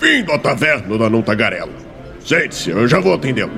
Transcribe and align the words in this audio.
Bem-vindo 0.00 0.32
à 0.32 0.38
taverna 0.38 0.96
da 0.96 1.10
Não 1.10 1.20
Tagarela. 1.20 1.74
Sente-se, 2.24 2.70
eu 2.70 2.88
já 2.88 2.98
vou 2.98 3.12
atendê-lo. 3.12 3.52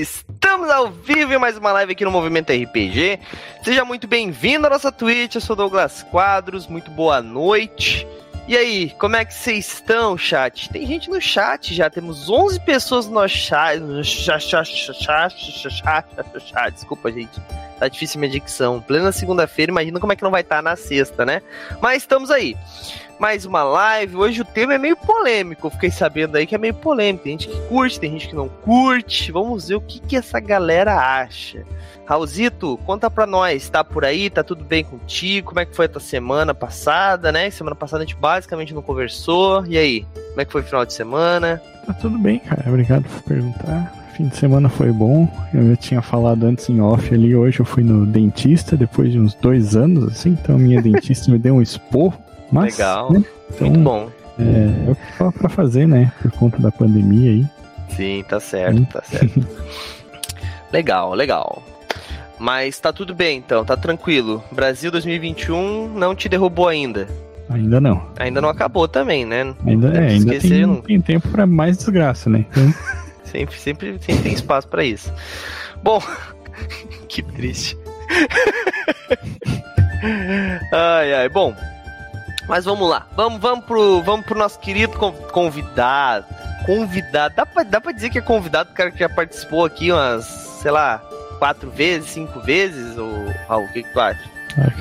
Estamos 0.00 0.70
ao 0.70 0.90
vivo 0.90 1.34
em 1.34 1.38
mais 1.38 1.58
uma 1.58 1.70
live 1.72 1.92
aqui 1.92 2.02
no 2.02 2.10
Movimento 2.10 2.50
RPG. 2.50 3.20
Seja 3.62 3.84
muito 3.84 4.08
bem-vindo 4.08 4.66
à 4.66 4.70
nossa 4.70 4.90
Twitch. 4.90 5.34
Eu 5.34 5.42
sou 5.42 5.54
Douglas 5.54 6.02
Quadros. 6.04 6.66
Muito 6.66 6.90
boa 6.90 7.20
noite. 7.20 8.06
E 8.48 8.56
aí, 8.56 8.90
como 8.98 9.16
é 9.16 9.24
que 9.26 9.34
vocês 9.34 9.68
estão, 9.74 10.16
chat? 10.16 10.70
Tem 10.70 10.86
gente 10.86 11.10
no 11.10 11.20
chat 11.20 11.74
já, 11.74 11.90
temos 11.90 12.30
11 12.30 12.60
pessoas 12.60 13.06
no 13.06 13.28
chat, 13.28 13.80
Desculpa, 16.72 17.12
gente. 17.12 17.38
Tá 17.78 17.88
difícil 17.88 18.20
minha 18.20 18.30
dicção. 18.30 18.80
Plena 18.80 19.12
segunda-feira, 19.12 19.70
imagina 19.70 20.00
como 20.00 20.12
é 20.12 20.16
que 20.16 20.22
não 20.22 20.30
vai 20.30 20.42
estar 20.42 20.56
tá 20.56 20.62
na 20.62 20.76
sexta, 20.76 21.24
né? 21.24 21.42
Mas 21.80 22.02
estamos 22.02 22.30
aí. 22.30 22.56
Mais 23.18 23.44
uma 23.44 23.62
live. 23.62 24.16
Hoje 24.16 24.42
o 24.42 24.44
tema 24.44 24.74
é 24.74 24.78
meio 24.78 24.96
polêmico. 24.96 25.66
Eu 25.66 25.70
fiquei 25.70 25.90
sabendo 25.90 26.36
aí 26.36 26.46
que 26.46 26.54
é 26.54 26.58
meio 26.58 26.74
polêmico. 26.74 27.24
Tem 27.24 27.38
gente 27.38 27.48
que 27.48 27.68
curte, 27.68 28.00
tem 28.00 28.12
gente 28.12 28.28
que 28.28 28.34
não 28.34 28.48
curte. 28.48 29.30
Vamos 29.30 29.68
ver 29.68 29.76
o 29.76 29.80
que, 29.80 30.00
que 30.00 30.16
essa 30.16 30.40
galera 30.40 30.94
acha. 30.96 31.64
Raulzito, 32.06 32.78
conta 32.84 33.10
pra 33.10 33.26
nós, 33.26 33.68
tá 33.68 33.82
por 33.82 34.04
aí? 34.04 34.28
Tá 34.28 34.42
tudo 34.42 34.62
bem 34.64 34.84
contigo? 34.84 35.48
Como 35.48 35.60
é 35.60 35.64
que 35.64 35.74
foi 35.74 35.86
a 35.86 35.88
tua 35.88 36.00
semana 36.00 36.54
passada, 36.54 37.32
né? 37.32 37.50
Semana 37.50 37.74
passada 37.74 38.02
a 38.02 38.06
gente 38.06 38.16
basicamente 38.16 38.74
não 38.74 38.82
conversou. 38.82 39.64
E 39.66 39.78
aí, 39.78 40.06
como 40.28 40.40
é 40.40 40.44
que 40.44 40.52
foi 40.52 40.60
o 40.60 40.64
final 40.64 40.84
de 40.84 40.92
semana? 40.92 41.62
Tá 41.86 41.94
tudo 41.94 42.18
bem, 42.18 42.38
cara. 42.40 42.64
Obrigado 42.68 43.04
por 43.04 43.22
perguntar. 43.22 44.03
Fim 44.16 44.28
de 44.28 44.36
semana 44.36 44.68
foi 44.68 44.92
bom. 44.92 45.28
Eu 45.52 45.70
já 45.70 45.76
tinha 45.76 46.02
falado 46.02 46.44
antes 46.44 46.68
em 46.68 46.80
off 46.80 47.12
ali. 47.12 47.34
Hoje 47.34 47.58
eu 47.58 47.64
fui 47.64 47.82
no 47.82 48.06
dentista 48.06 48.76
depois 48.76 49.10
de 49.10 49.18
uns 49.18 49.34
dois 49.34 49.74
anos, 49.74 50.04
assim. 50.04 50.38
Então 50.40 50.56
minha 50.56 50.80
dentista 50.80 51.32
me 51.32 51.38
deu 51.38 51.56
um 51.56 51.62
esporro. 51.62 52.14
Mas, 52.52 52.78
Legal. 52.78 53.12
Né? 53.12 53.24
Então, 53.52 53.68
Muito 53.68 53.82
bom. 53.82 54.10
É, 54.38 54.88
é 54.88 54.90
o 54.90 54.94
que 54.94 55.12
fala 55.18 55.32
pra 55.32 55.48
fazer, 55.48 55.88
né? 55.88 56.12
Por 56.22 56.30
conta 56.32 56.58
da 56.58 56.70
pandemia 56.70 57.30
aí. 57.30 57.46
Sim, 57.88 58.24
tá 58.28 58.38
certo, 58.38 58.86
tá 58.86 59.02
certo. 59.02 59.44
legal, 60.72 61.12
legal. 61.14 61.62
Mas 62.38 62.78
tá 62.78 62.92
tudo 62.92 63.14
bem 63.16 63.38
então, 63.38 63.64
tá 63.64 63.76
tranquilo. 63.76 64.42
Brasil 64.52 64.92
2021 64.92 65.92
não 65.98 66.14
te 66.14 66.28
derrubou 66.28 66.68
ainda. 66.68 67.08
Ainda 67.48 67.80
não. 67.80 68.06
Ainda 68.16 68.40
não 68.40 68.48
acabou 68.48 68.86
também, 68.86 69.24
né? 69.24 69.54
Ainda, 69.66 69.88
é, 69.88 70.08
ainda 70.10 70.38
tem, 70.38 70.66
não... 70.66 70.76
tem 70.76 71.00
tempo 71.00 71.28
para 71.28 71.46
mais 71.46 71.76
desgraça, 71.76 72.30
né? 72.30 72.46
Então... 72.50 72.72
sempre, 73.34 73.58
sempre, 73.58 73.98
sempre 74.00 74.22
tem 74.22 74.32
espaço 74.32 74.68
para 74.68 74.84
isso. 74.84 75.12
Bom, 75.82 76.00
que 77.08 77.22
triste. 77.22 77.76
ai, 80.72 81.14
ai, 81.14 81.28
bom. 81.28 81.54
Mas 82.48 82.64
vamos 82.64 82.88
lá. 82.88 83.06
Vamos, 83.16 83.40
vamos, 83.40 83.64
pro, 83.64 84.02
vamos 84.02 84.24
pro 84.24 84.38
nosso 84.38 84.58
querido 84.60 84.96
convidado. 85.32 86.26
Convidado. 86.64 87.34
Dá 87.34 87.44
pra, 87.44 87.62
dá 87.64 87.80
pra 87.80 87.92
dizer 87.92 88.10
que 88.10 88.18
é 88.18 88.22
convidado, 88.22 88.70
o 88.70 88.74
cara 88.74 88.90
que 88.90 88.98
já 88.98 89.08
participou 89.08 89.64
aqui 89.64 89.90
umas, 89.90 90.24
sei 90.62 90.70
lá, 90.70 91.02
quatro 91.38 91.70
vezes, 91.70 92.10
cinco 92.10 92.40
vezes? 92.40 92.96
Ou, 92.96 93.26
Raul, 93.48 93.64
o 93.64 93.72
que, 93.72 93.82
que 93.82 93.92
tu 93.92 94.00
acha? 94.00 94.34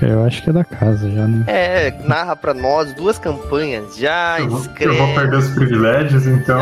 eu 0.04 0.24
acho 0.24 0.44
que 0.44 0.52
é 0.52 0.54
da 0.54 0.64
casa 0.64 1.10
já, 1.10 1.28
né? 1.28 1.44
É, 1.48 1.92
narra 2.06 2.36
pra 2.36 2.54
nós 2.54 2.94
duas 2.94 3.18
campanhas 3.18 3.98
já, 3.98 4.40
escreve. 4.40 4.94
Eu 4.94 5.08
vou 5.08 5.16
perder 5.16 5.38
os 5.38 5.50
privilégios, 5.50 6.28
então. 6.28 6.62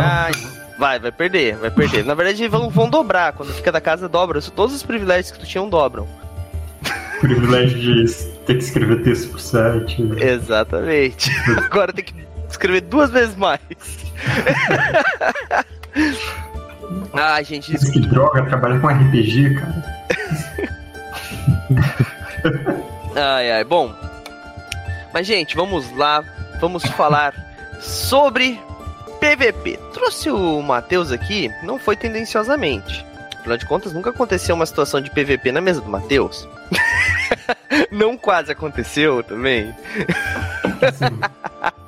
Vai, 0.81 0.97
vai 0.97 1.11
perder, 1.11 1.57
vai 1.57 1.69
perder. 1.69 2.03
Na 2.03 2.15
verdade, 2.15 2.47
vão, 2.47 2.67
vão 2.67 2.89
dobrar. 2.89 3.33
Quando 3.33 3.53
fica 3.53 3.71
da 3.71 3.79
casa, 3.79 4.09
dobra. 4.09 4.41
Todos 4.41 4.73
os 4.75 4.81
privilégios 4.81 5.29
que 5.29 5.37
tu 5.37 5.45
tinha 5.45 5.63
dobram. 5.63 6.07
Privilégio 7.21 7.77
de 7.79 8.11
ter 8.47 8.55
que 8.57 8.63
escrever 8.63 9.03
texto 9.03 9.29
pro 9.29 9.39
site. 9.39 10.01
Exatamente. 10.19 11.29
Agora 11.55 11.93
tem 11.93 12.03
que 12.03 12.15
escrever 12.49 12.81
duas 12.81 13.11
vezes 13.11 13.35
mais. 13.35 13.59
Ai, 17.13 17.43
gente. 17.43 17.75
Isso 17.75 17.91
que 17.91 17.99
droga, 17.99 18.43
trabalha 18.45 18.79
com 18.79 18.87
RPG, 18.87 19.53
cara. 19.53 19.83
ai, 23.15 23.51
ai. 23.51 23.63
Bom. 23.63 23.93
Mas, 25.13 25.27
gente, 25.27 25.55
vamos 25.55 25.95
lá. 25.95 26.23
Vamos 26.59 26.83
falar 26.83 27.33
sobre 27.79 28.59
PVP. 29.21 29.79
Trouxe 29.93 30.31
o 30.31 30.61
Matheus 30.61 31.11
aqui, 31.11 31.49
não 31.63 31.77
foi 31.77 31.95
tendenciosamente. 31.95 33.05
Afinal 33.39 33.57
de 33.57 33.65
contas, 33.65 33.93
nunca 33.93 34.09
aconteceu 34.09 34.55
uma 34.55 34.65
situação 34.65 34.99
de 34.99 35.11
PVP 35.11 35.51
na 35.51 35.61
mesa 35.61 35.79
do 35.79 35.89
Matheus. 35.89 36.47
não 37.91 38.17
quase 38.17 38.51
aconteceu 38.51 39.23
também. 39.23 39.73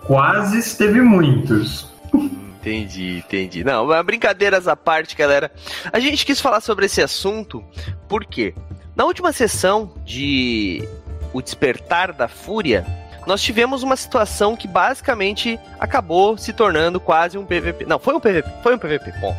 Quase 0.05 0.77
teve 0.77 1.01
muitos. 1.01 1.87
Entendi, 2.13 3.19
entendi. 3.19 3.63
Não, 3.63 3.87
brincadeiras 4.03 4.67
à 4.67 4.75
parte, 4.75 5.15
galera. 5.15 5.49
A 5.93 5.99
gente 5.99 6.25
quis 6.25 6.41
falar 6.41 6.59
sobre 6.59 6.87
esse 6.87 7.01
assunto 7.01 7.63
porque 8.09 8.53
na 8.95 9.05
última 9.05 9.31
sessão 9.31 9.93
de 10.03 10.85
O 11.31 11.41
Despertar 11.41 12.11
da 12.11 12.27
Fúria, 12.27 12.85
nós 13.25 13.41
tivemos 13.41 13.83
uma 13.83 13.95
situação 13.95 14.55
que 14.55 14.67
basicamente 14.67 15.59
acabou 15.79 16.37
se 16.37 16.53
tornando 16.53 16.99
quase 16.99 17.37
um 17.37 17.45
PVP. 17.45 17.85
Não, 17.85 17.99
foi 17.99 18.13
um 18.15 18.19
PVP, 18.19 18.49
foi 18.61 18.75
um 18.75 18.77
PVP, 18.77 19.11
bom. 19.19 19.35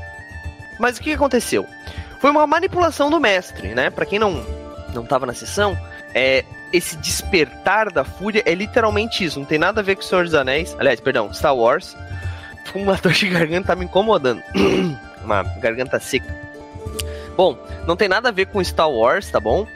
Mas 0.78 0.98
o 0.98 1.00
que 1.00 1.12
aconteceu? 1.12 1.66
Foi 2.20 2.30
uma 2.30 2.46
manipulação 2.46 3.10
do 3.10 3.20
mestre, 3.20 3.74
né? 3.74 3.90
Para 3.90 4.06
quem 4.06 4.18
não 4.18 4.44
não 4.92 5.04
tava 5.04 5.26
na 5.26 5.34
sessão, 5.34 5.76
é 6.14 6.44
esse 6.72 6.96
despertar 6.96 7.90
da 7.90 8.04
fúria 8.04 8.42
é 8.46 8.54
literalmente 8.54 9.24
isso, 9.24 9.40
não 9.40 9.46
tem 9.46 9.58
nada 9.58 9.80
a 9.80 9.84
ver 9.84 9.96
com 9.96 10.02
o 10.02 10.04
Senhor 10.04 10.24
dos 10.24 10.34
Anéis. 10.34 10.74
Aliás, 10.78 11.00
perdão, 11.00 11.32
Star 11.34 11.54
Wars 11.54 11.96
uma 12.74 12.96
dor 12.96 13.12
de 13.12 13.28
garganta 13.28 13.68
tá 13.68 13.76
me 13.76 13.84
incomodando. 13.84 14.42
uma 15.22 15.42
garganta 15.60 15.98
seca. 16.00 16.34
Bom, 17.36 17.58
não 17.86 17.96
tem 17.96 18.08
nada 18.08 18.28
a 18.28 18.32
ver 18.32 18.46
com 18.46 18.62
Star 18.62 18.90
Wars, 18.90 19.30
tá 19.30 19.40
bom? 19.40 19.66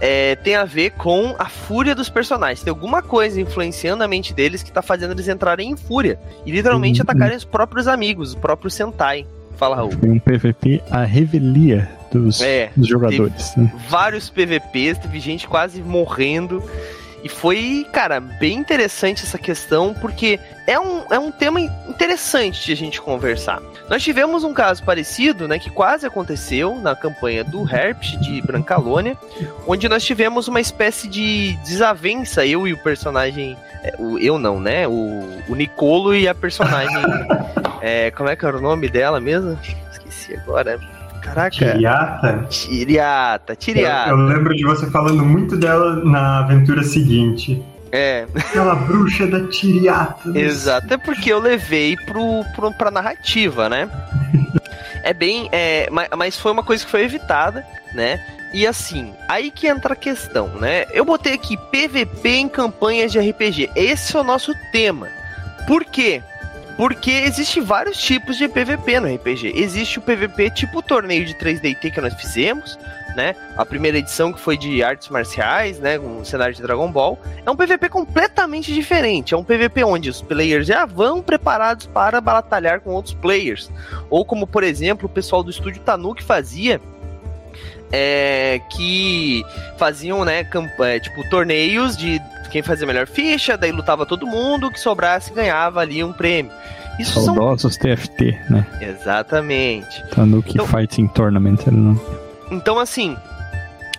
É, 0.00 0.36
tem 0.36 0.56
a 0.56 0.64
ver 0.64 0.90
com 0.90 1.34
a 1.38 1.46
fúria 1.48 1.94
dos 1.94 2.08
personagens. 2.08 2.62
Tem 2.62 2.70
alguma 2.70 3.02
coisa 3.02 3.40
influenciando 3.40 4.02
a 4.02 4.08
mente 4.08 4.34
deles 4.34 4.62
que 4.62 4.72
tá 4.72 4.82
fazendo 4.82 5.12
eles 5.12 5.28
entrarem 5.28 5.70
em 5.70 5.76
fúria. 5.76 6.18
E 6.44 6.50
literalmente 6.50 7.00
uhum. 7.00 7.04
atacarem 7.08 7.36
os 7.36 7.44
próprios 7.44 7.86
amigos, 7.86 8.34
o 8.34 8.38
próprio 8.38 8.70
Sentai. 8.70 9.26
Fala, 9.56 9.76
Raul. 9.76 9.92
Foi 9.92 10.10
um 10.10 10.18
PVP 10.18 10.82
a 10.90 11.04
revelia 11.04 11.88
dos, 12.12 12.40
é, 12.40 12.70
dos 12.76 12.88
jogadores. 12.88 13.54
Né? 13.56 13.72
Vários 13.88 14.30
PVPs, 14.30 14.98
teve 14.98 15.20
gente 15.20 15.46
quase 15.46 15.80
morrendo. 15.80 16.62
E 17.24 17.28
foi, 17.30 17.86
cara, 17.90 18.20
bem 18.20 18.58
interessante 18.58 19.22
essa 19.22 19.38
questão, 19.38 19.94
porque 19.94 20.38
é 20.66 20.78
um, 20.78 21.04
é 21.10 21.18
um 21.18 21.30
tema 21.30 21.58
interessante 21.58 22.66
de 22.66 22.72
a 22.72 22.76
gente 22.76 23.00
conversar. 23.00 23.62
Nós 23.88 24.02
tivemos 24.02 24.44
um 24.44 24.52
caso 24.52 24.82
parecido, 24.82 25.48
né, 25.48 25.58
que 25.58 25.70
quase 25.70 26.06
aconteceu 26.06 26.76
na 26.76 26.94
campanha 26.94 27.42
do 27.42 27.66
Herpes 27.66 28.20
de 28.20 28.42
Brancalônia, 28.42 29.16
onde 29.66 29.88
nós 29.88 30.04
tivemos 30.04 30.48
uma 30.48 30.60
espécie 30.60 31.08
de 31.08 31.56
desavença, 31.64 32.44
eu 32.44 32.68
e 32.68 32.74
o 32.74 32.78
personagem. 32.82 33.56
É, 33.82 33.94
o, 33.98 34.18
eu 34.18 34.38
não, 34.38 34.60
né? 34.60 34.86
O, 34.86 35.26
o 35.48 35.54
Nicolo 35.54 36.14
e 36.14 36.28
a 36.28 36.34
personagem. 36.34 37.02
é, 37.80 38.10
como 38.10 38.28
é 38.28 38.36
que 38.36 38.44
era 38.44 38.58
o 38.58 38.60
nome 38.60 38.86
dela 38.90 39.18
mesmo? 39.18 39.58
Esqueci 39.90 40.36
agora. 40.36 40.78
Caraca. 41.24 41.50
Tiriata? 41.50 42.46
Tiriata, 42.50 43.56
Tiriata. 43.56 44.10
Eu, 44.10 44.18
eu, 44.18 44.26
lembro 44.26 44.54
de 44.54 44.62
você 44.62 44.90
falando 44.90 45.24
muito 45.24 45.56
dela 45.56 46.04
na 46.04 46.40
aventura 46.40 46.82
seguinte. 46.82 47.62
É. 47.90 48.26
Aquela 48.34 48.74
bruxa 48.74 49.26
da 49.26 49.46
Tiriata. 49.48 50.28
Exato, 50.38 50.92
é 50.92 50.98
porque 50.98 51.32
eu 51.32 51.38
levei 51.38 51.96
pro, 51.96 52.44
pro, 52.54 52.72
pra 52.72 52.90
narrativa, 52.90 53.68
né? 53.68 53.88
é 55.02 55.14
bem. 55.14 55.48
É, 55.50 55.88
mas 56.16 56.38
foi 56.38 56.52
uma 56.52 56.62
coisa 56.62 56.84
que 56.84 56.90
foi 56.90 57.04
evitada, 57.04 57.64
né? 57.94 58.20
E 58.52 58.66
assim, 58.66 59.12
aí 59.26 59.50
que 59.50 59.66
entra 59.66 59.94
a 59.94 59.96
questão, 59.96 60.48
né? 60.60 60.84
Eu 60.92 61.04
botei 61.04 61.32
aqui 61.32 61.56
PVP 61.56 62.28
em 62.28 62.48
campanhas 62.48 63.10
de 63.10 63.18
RPG. 63.18 63.70
Esse 63.74 64.14
é 64.16 64.20
o 64.20 64.24
nosso 64.24 64.52
tema. 64.70 65.08
Por 65.66 65.84
quê? 65.84 66.22
Porque 66.76 67.10
existe 67.10 67.60
vários 67.60 67.96
tipos 67.96 68.36
de 68.36 68.48
PVP 68.48 68.98
no 68.98 69.14
RPG. 69.14 69.52
Existe 69.54 69.98
o 69.98 70.02
PVP 70.02 70.50
tipo 70.50 70.78
o 70.78 70.82
torneio 70.82 71.24
de 71.24 71.34
3DT 71.34 71.92
que 71.92 72.00
nós 72.00 72.14
fizemos, 72.14 72.76
né? 73.14 73.36
A 73.56 73.64
primeira 73.64 73.98
edição 73.98 74.32
que 74.32 74.40
foi 74.40 74.56
de 74.56 74.82
artes 74.82 75.08
marciais, 75.08 75.78
né? 75.78 75.98
Um 75.98 76.24
cenário 76.24 76.54
de 76.54 76.60
Dragon 76.60 76.90
Ball. 76.90 77.18
É 77.46 77.50
um 77.50 77.54
PVP 77.54 77.88
completamente 77.88 78.74
diferente. 78.74 79.34
É 79.34 79.36
um 79.36 79.44
PVP 79.44 79.84
onde 79.84 80.10
os 80.10 80.20
players 80.20 80.66
já 80.66 80.84
vão 80.84 81.22
preparados 81.22 81.86
para 81.86 82.20
batalhar 82.20 82.80
com 82.80 82.90
outros 82.90 83.14
players. 83.14 83.70
Ou 84.10 84.24
como, 84.24 84.46
por 84.46 84.64
exemplo, 84.64 85.06
o 85.06 85.08
pessoal 85.08 85.44
do 85.44 85.50
estúdio 85.50 85.80
Tanuki 85.82 86.24
fazia. 86.24 86.80
É, 87.96 88.60
que 88.70 89.44
faziam, 89.76 90.24
né, 90.24 90.44
é, 90.80 90.98
tipo, 90.98 91.28
torneios 91.28 91.96
de 91.96 92.20
quem 92.50 92.60
fazia 92.62 92.86
melhor 92.86 93.06
ficha, 93.06 93.56
daí 93.56 93.70
lutava 93.70 94.04
todo 94.04 94.26
mundo, 94.26 94.70
que 94.70 94.80
sobrasse 94.80 95.32
ganhava 95.32 95.80
ali 95.80 96.02
um 96.02 96.12
prêmio. 96.12 96.50
Isso 96.98 97.20
Saudosos 97.20 97.74
são... 97.74 97.94
TFT, 97.94 98.38
né? 98.48 98.66
Exatamente. 98.80 100.04
Tanuki 100.10 100.52
então, 100.52 100.66
Fighting 100.66 101.08
Tournament 101.08 101.66
não. 101.66 102.00
Então, 102.50 102.78
assim, 102.78 103.16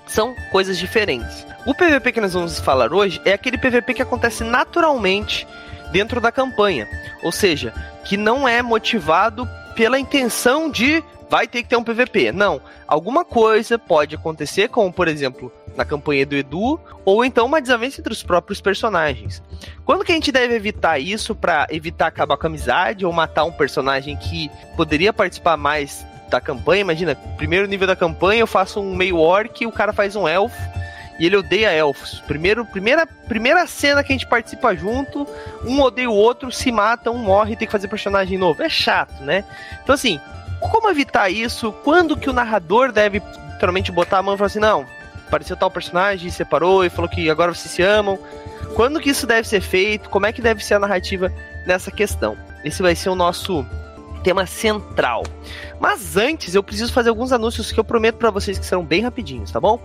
são 0.07 0.33
coisas 0.51 0.77
diferentes. 0.77 1.45
O 1.65 1.73
PVP 1.73 2.11
que 2.11 2.21
nós 2.21 2.33
vamos 2.33 2.59
falar 2.59 2.93
hoje 2.93 3.21
é 3.25 3.33
aquele 3.33 3.57
PVP 3.57 3.95
que 3.95 4.01
acontece 4.01 4.43
naturalmente 4.43 5.47
dentro 5.91 6.21
da 6.21 6.31
campanha, 6.31 6.87
ou 7.23 7.31
seja, 7.31 7.73
que 8.05 8.17
não 8.17 8.47
é 8.47 8.61
motivado 8.61 9.47
pela 9.75 9.99
intenção 9.99 10.69
de 10.69 11.03
vai 11.29 11.47
ter 11.47 11.63
que 11.63 11.69
ter 11.69 11.75
um 11.75 11.83
PVP. 11.83 12.31
Não, 12.31 12.61
alguma 12.87 13.25
coisa 13.25 13.77
pode 13.77 14.15
acontecer, 14.15 14.69
como 14.69 14.91
por 14.91 15.07
exemplo 15.07 15.51
na 15.75 15.83
campanha 15.83 16.25
do 16.25 16.35
Edu, 16.35 16.79
ou 17.03 17.25
então 17.25 17.45
uma 17.45 17.61
desavença 17.61 17.99
entre 17.99 18.13
os 18.13 18.23
próprios 18.23 18.61
personagens. 18.61 19.43
Quando 19.83 20.03
que 20.03 20.11
a 20.11 20.15
gente 20.15 20.31
deve 20.31 20.55
evitar 20.55 20.99
isso 20.99 21.35
para 21.35 21.67
evitar 21.69 22.07
acabar 22.07 22.37
com 22.37 22.47
a 22.47 22.49
amizade 22.49 23.05
ou 23.05 23.11
matar 23.11 23.43
um 23.43 23.51
personagem 23.51 24.15
que 24.15 24.49
poderia 24.77 25.11
participar 25.11 25.57
mais 25.57 26.05
da 26.29 26.39
campanha? 26.39 26.81
Imagina, 26.81 27.15
primeiro 27.37 27.67
nível 27.67 27.87
da 27.87 27.95
campanha 27.95 28.41
eu 28.41 28.47
faço 28.47 28.79
um 28.79 28.95
meio 28.95 29.17
orc 29.17 29.61
e 29.61 29.67
o 29.67 29.71
cara 29.71 29.91
faz 29.91 30.15
um 30.15 30.27
elfo 30.27 30.57
e 31.19 31.25
ele 31.25 31.37
odeia 31.37 31.71
elfos. 31.71 32.21
Primeiro, 32.21 32.65
primeira, 32.65 33.05
primeira 33.05 33.65
cena 33.67 34.03
que 34.03 34.11
a 34.11 34.15
gente 34.15 34.27
participa 34.27 34.75
junto, 34.75 35.27
um 35.65 35.81
odeia 35.81 36.09
o 36.09 36.13
outro, 36.13 36.51
se 36.51 36.71
mata, 36.71 37.11
um 37.11 37.17
morre 37.17 37.53
e 37.53 37.55
tem 37.55 37.67
que 37.67 37.71
fazer 37.71 37.87
personagem 37.87 38.37
novo. 38.37 38.61
É 38.61 38.69
chato, 38.69 39.21
né? 39.23 39.43
Então 39.83 39.95
assim, 39.95 40.19
como 40.69 40.89
evitar 40.89 41.29
isso? 41.29 41.71
Quando 41.83 42.17
que 42.17 42.29
o 42.29 42.33
narrador 42.33 42.91
deve 42.91 43.21
literalmente 43.53 43.91
botar 43.91 44.19
a 44.19 44.23
mão 44.23 44.35
e 44.35 44.37
falar 44.37 44.47
assim, 44.47 44.59
não, 44.59 44.85
apareceu 45.27 45.55
tal 45.57 45.71
personagem, 45.71 46.29
separou 46.29 46.85
e 46.85 46.89
falou 46.89 47.09
que 47.09 47.29
agora 47.29 47.53
vocês 47.53 47.73
se 47.73 47.81
amam. 47.81 48.17
Quando 48.75 48.99
que 48.99 49.09
isso 49.09 49.25
deve 49.25 49.47
ser 49.47 49.61
feito? 49.61 50.09
Como 50.09 50.25
é 50.25 50.33
que 50.33 50.41
deve 50.41 50.63
ser 50.63 50.75
a 50.75 50.79
narrativa 50.79 51.31
nessa 51.65 51.91
questão? 51.91 52.37
Esse 52.63 52.81
vai 52.81 52.95
ser 52.95 53.09
o 53.09 53.15
nosso 53.15 53.65
tema 54.23 54.45
central. 54.47 55.23
Mas 55.79 56.17
antes, 56.17 56.55
eu 56.55 56.63
preciso 56.63 56.91
fazer 56.91 57.09
alguns 57.09 57.31
anúncios 57.31 57.71
que 57.71 57.79
eu 57.79 57.83
prometo 57.83 58.15
para 58.15 58.31
vocês 58.31 58.57
que 58.57 58.65
serão 58.65 58.83
bem 58.83 59.01
rapidinhos, 59.01 59.51
tá 59.51 59.59
bom? 59.59 59.79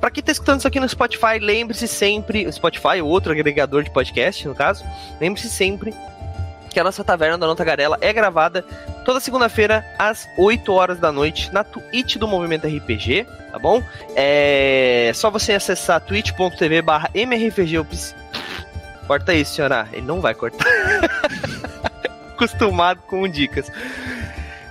Para 0.00 0.10
quem 0.10 0.22
tá 0.22 0.32
escutando 0.32 0.58
isso 0.58 0.68
aqui 0.68 0.80
no 0.80 0.88
Spotify, 0.88 1.38
lembre-se 1.40 1.86
sempre, 1.86 2.50
Spotify, 2.52 3.00
outro 3.00 3.32
agregador 3.32 3.84
de 3.84 3.90
podcast, 3.90 4.46
no 4.48 4.56
caso, 4.56 4.84
lembre-se 5.20 5.48
sempre 5.48 5.94
que 6.76 6.80
a 6.80 6.84
nossa 6.84 7.02
Taverna 7.02 7.38
da 7.38 7.46
Nota 7.46 7.64
é 8.02 8.12
gravada 8.12 8.62
toda 9.02 9.18
segunda-feira 9.18 9.82
às 9.98 10.28
8 10.36 10.70
horas 10.70 10.98
da 10.98 11.10
noite 11.10 11.50
na 11.50 11.64
Twitch 11.64 12.16
do 12.16 12.28
Movimento 12.28 12.66
RPG, 12.66 13.26
tá 13.50 13.58
bom? 13.58 13.82
É 14.14 15.10
só 15.14 15.30
você 15.30 15.54
acessar 15.54 16.02
twitch.tv 16.02 16.82
barra 16.82 17.08
mrpg. 17.14 17.82
Corta 19.06 19.32
isso, 19.32 19.54
senhora. 19.54 19.88
Ele 19.90 20.04
não 20.04 20.20
vai 20.20 20.34
cortar. 20.34 20.66
Acostumado 22.36 23.00
com 23.06 23.26
dicas. 23.26 23.72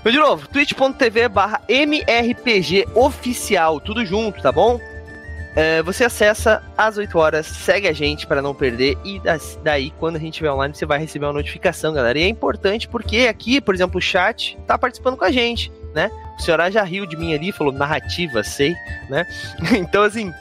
Mas 0.04 0.13
de 0.13 0.19
novo, 0.19 0.48
twitch.tv 0.48 1.28
barra 1.28 1.60
mrpg 1.68 2.86
oficial, 2.94 3.80
tudo 3.80 4.06
junto, 4.06 4.44
tá 4.44 4.52
bom? 4.52 4.80
É, 5.56 5.81
você 5.81 6.04
acessa 6.04 6.62
às 6.78 6.98
8 6.98 7.18
horas, 7.18 7.46
segue 7.46 7.88
a 7.88 7.94
gente 7.94 8.28
para 8.28 8.42
não 8.42 8.54
perder 8.54 8.98
e 9.06 9.22
daí 9.63 9.90
quando 9.92 10.18
a 10.18 10.19
gente 10.19 10.34
estiver 10.34 10.52
online 10.52 10.75
você 10.75 10.86
vai 10.86 11.00
receber 11.00 11.25
uma 11.25 11.34
notificação, 11.34 11.94
galera. 11.94 12.19
E 12.19 12.24
é 12.24 12.28
importante 12.28 12.90
porque 12.90 13.28
aqui, 13.30 13.62
por 13.62 13.74
exemplo, 13.74 13.98
o 13.98 14.02
chat 14.02 14.57
tá 14.68 14.78
participando 14.78 15.16
com 15.16 15.24
a 15.24 15.31
gente, 15.31 15.72
né? 15.94 16.12
O 16.38 16.42
senhor 16.42 16.60
já 16.69 16.84
riu 16.84 17.06
de 17.06 17.16
mim 17.16 17.34
ali, 17.34 17.54
falou 17.54 17.72
narrativa, 17.72 18.44
sei, 18.44 18.75
né? 19.10 19.25
então 19.80 20.04
assim, 20.04 20.34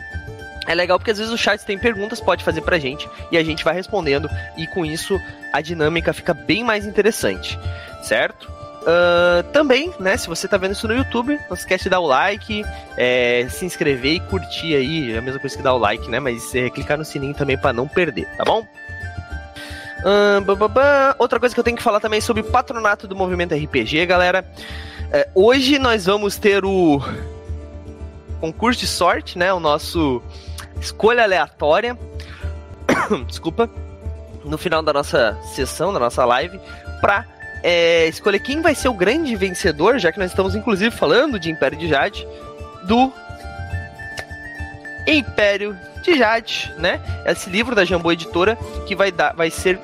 é 0.66 0.74
legal 0.74 0.98
porque 0.98 1.12
às 1.12 1.18
vezes 1.18 1.32
o 1.32 1.38
chat 1.38 1.64
tem 1.64 1.78
perguntas, 1.78 2.20
pode 2.20 2.42
fazer 2.42 2.62
pra 2.62 2.78
gente 2.78 3.08
e 3.30 3.38
a 3.38 3.44
gente 3.44 3.62
vai 3.62 3.74
respondendo 3.74 4.28
e 4.56 4.66
com 4.66 4.84
isso 4.84 5.20
a 5.52 5.60
dinâmica 5.60 6.12
fica 6.12 6.34
bem 6.34 6.64
mais 6.64 6.86
interessante, 6.86 7.56
certo? 8.02 8.53
Uh, 8.84 9.42
também, 9.50 9.94
né, 9.98 10.14
se 10.14 10.28
você 10.28 10.46
tá 10.46 10.58
vendo 10.58 10.72
isso 10.72 10.86
no 10.86 10.94
YouTube, 10.94 11.40
não 11.48 11.56
esquece 11.56 11.84
de 11.84 11.90
dar 11.90 12.00
o 12.00 12.06
like, 12.06 12.62
é, 12.98 13.46
se 13.48 13.64
inscrever 13.64 14.12
e 14.12 14.20
curtir 14.20 14.76
aí, 14.76 15.14
é 15.14 15.18
a 15.18 15.22
mesma 15.22 15.40
coisa 15.40 15.56
que 15.56 15.62
dar 15.62 15.72
o 15.72 15.78
like, 15.78 16.06
né, 16.10 16.20
mas 16.20 16.54
é, 16.54 16.68
clicar 16.68 16.98
no 16.98 17.04
sininho 17.04 17.32
também 17.32 17.56
para 17.56 17.72
não 17.72 17.88
perder, 17.88 18.28
tá 18.36 18.44
bom? 18.44 18.60
Uh, 20.04 21.16
Outra 21.18 21.40
coisa 21.40 21.54
que 21.54 21.58
eu 21.58 21.64
tenho 21.64 21.78
que 21.78 21.82
falar 21.82 21.98
também 21.98 22.18
é 22.18 22.20
sobre 22.20 22.42
o 22.42 22.44
patronato 22.44 23.08
do 23.08 23.16
movimento 23.16 23.54
RPG, 23.54 24.04
galera. 24.04 24.44
É, 25.10 25.30
hoje 25.34 25.78
nós 25.78 26.04
vamos 26.04 26.36
ter 26.36 26.62
o 26.62 27.00
concurso 28.38 28.80
de 28.80 28.86
sorte, 28.86 29.38
né, 29.38 29.50
o 29.50 29.60
nosso 29.60 30.22
escolha 30.78 31.22
aleatória. 31.22 31.98
Desculpa. 33.26 33.70
No 34.44 34.58
final 34.58 34.82
da 34.82 34.92
nossa 34.92 35.38
sessão, 35.54 35.90
da 35.90 35.98
nossa 35.98 36.22
live, 36.26 36.60
para 37.00 37.24
é, 37.64 38.06
escolher 38.08 38.40
quem 38.40 38.60
vai 38.60 38.74
ser 38.74 38.88
o 38.88 38.94
grande 38.94 39.34
vencedor, 39.34 39.98
já 39.98 40.12
que 40.12 40.18
nós 40.18 40.30
estamos 40.30 40.54
inclusive 40.54 40.90
falando 40.94 41.40
de 41.40 41.50
Império 41.50 41.78
de 41.78 41.88
Jade, 41.88 42.28
do 42.84 43.10
Império 45.06 45.74
de 46.02 46.14
Jade, 46.18 46.74
né? 46.76 47.00
Esse 47.24 47.48
livro 47.48 47.74
da 47.74 47.82
Jambô 47.86 48.12
Editora 48.12 48.58
que 48.86 48.94
vai, 48.94 49.10
dar, 49.10 49.32
vai 49.32 49.50
ser 49.50 49.80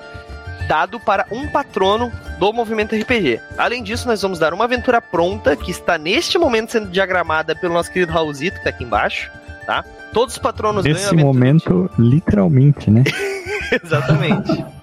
dado 0.69 1.01
para 1.01 1.27
um 1.31 1.49
patrono 1.49 2.13
do 2.39 2.53
movimento 2.53 2.95
RPG. 2.95 3.41
Além 3.57 3.83
disso, 3.83 4.07
nós 4.07 4.21
vamos 4.21 4.39
dar 4.39 4.53
uma 4.53 4.65
aventura 4.65 5.01
pronta 5.01 5.57
que 5.57 5.71
está 5.71 5.97
neste 5.97 6.37
momento 6.37 6.73
sendo 6.73 6.91
diagramada 6.91 7.57
pelo 7.57 7.73
nosso 7.73 7.91
querido 7.91 8.13
Raulzito, 8.13 8.57
que 8.57 8.59
está 8.59 8.71
aqui 8.71 8.85
embaixo, 8.85 9.31
tá? 9.65 9.83
Todos 10.13 10.35
os 10.35 10.39
patronos 10.39 10.85
Nesse 10.85 11.15
momento, 11.15 11.91
literalmente, 11.99 12.91
né? 12.91 13.05
Exatamente. 13.83 14.80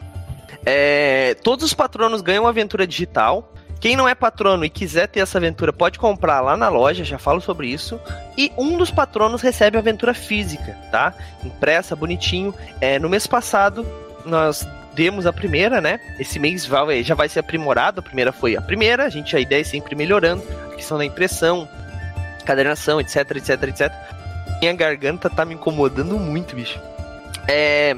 É, 0.70 1.34
todos 1.36 1.64
os 1.64 1.74
patronos 1.74 2.20
ganham 2.20 2.46
aventura 2.46 2.86
digital. 2.86 3.54
Quem 3.80 3.96
não 3.96 4.06
é 4.06 4.14
patrono 4.14 4.66
e 4.66 4.70
quiser 4.70 5.08
ter 5.08 5.22
essa 5.22 5.38
aventura 5.38 5.72
pode 5.72 5.98
comprar 5.98 6.42
lá 6.42 6.58
na 6.58 6.68
loja, 6.68 7.06
já 7.06 7.18
falo 7.18 7.40
sobre 7.40 7.68
isso. 7.70 7.98
E 8.38 8.52
um 8.58 8.76
dos 8.76 8.92
patronos 8.92 9.42
recebe 9.42 9.78
a 9.78 9.80
aventura 9.80 10.14
física, 10.14 10.76
tá? 10.92 11.14
Impressa, 11.42 11.96
bonitinho. 11.96 12.54
É, 12.82 13.00
no 13.00 13.08
mês 13.08 13.26
passado, 13.26 13.88
nós 14.26 14.68
demos 14.94 15.26
a 15.26 15.32
primeira, 15.32 15.80
né? 15.80 16.02
Esse 16.20 16.38
mês 16.38 16.66
vai, 16.66 17.02
já 17.02 17.16
vai 17.16 17.30
ser 17.30 17.40
aprimorado. 17.40 18.02
A 18.02 18.04
primeira 18.04 18.34
foi 18.34 18.58
a 18.58 18.62
primeira, 18.62 19.06
a 19.06 19.10
gente 19.10 19.38
a 19.38 19.40
ideia 19.40 19.62
é 19.62 19.64
sempre 19.64 19.96
melhorando. 19.96 20.44
A 20.74 20.76
questão 20.76 20.98
da 20.98 21.06
impressão, 21.06 21.66
cadernação, 22.44 23.00
etc, 23.00 23.38
etc, 23.38 23.64
etc. 23.64 23.94
Minha 24.60 24.74
garganta 24.74 25.30
tá 25.30 25.46
me 25.46 25.54
incomodando 25.54 26.20
muito, 26.20 26.58
bicho. 26.58 26.78
É. 27.48 27.96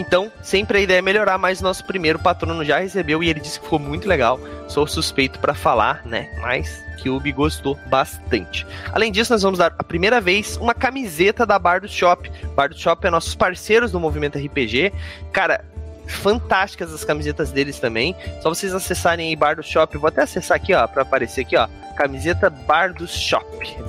Então, 0.00 0.32
sempre 0.42 0.78
a 0.78 0.80
ideia 0.80 1.00
é 1.00 1.02
melhorar, 1.02 1.36
mas 1.36 1.60
nosso 1.60 1.84
primeiro 1.84 2.18
patrono 2.18 2.64
já 2.64 2.78
recebeu 2.78 3.22
e 3.22 3.28
ele 3.28 3.38
disse 3.38 3.58
que 3.58 3.66
ficou 3.66 3.78
muito 3.78 4.08
legal. 4.08 4.40
Sou 4.66 4.86
suspeito 4.86 5.38
para 5.38 5.52
falar, 5.52 6.00
né? 6.06 6.34
Mas 6.40 6.82
que 6.96 7.10
o 7.10 7.16
Ubi 7.16 7.32
gostou 7.32 7.78
bastante. 7.90 8.66
Além 8.94 9.12
disso, 9.12 9.30
nós 9.30 9.42
vamos 9.42 9.58
dar 9.58 9.74
a 9.78 9.84
primeira 9.84 10.18
vez 10.18 10.56
uma 10.56 10.72
camiseta 10.72 11.44
da 11.44 11.58
Bar 11.58 11.82
do 11.82 11.88
Shop. 11.88 12.32
Bar 12.56 12.70
do 12.70 12.78
Shop 12.78 13.06
é 13.06 13.10
nossos 13.10 13.34
parceiros 13.34 13.92
do 13.92 14.00
movimento 14.00 14.38
RPG. 14.38 14.90
Cara, 15.34 15.62
fantásticas 16.06 16.94
as 16.94 17.04
camisetas 17.04 17.52
deles 17.52 17.78
também. 17.78 18.16
Só 18.40 18.48
vocês 18.48 18.72
acessarem 18.72 19.28
aí 19.28 19.36
Bar 19.36 19.56
do 19.56 19.62
Shop. 19.62 19.98
Vou 19.98 20.08
até 20.08 20.22
acessar 20.22 20.56
aqui, 20.56 20.72
ó, 20.72 20.86
para 20.86 21.02
aparecer 21.02 21.42
aqui, 21.42 21.58
ó. 21.58 21.68
Camiseta 21.94 22.48
Bar 22.48 22.94
do 22.94 23.06
Shop. 23.06 23.44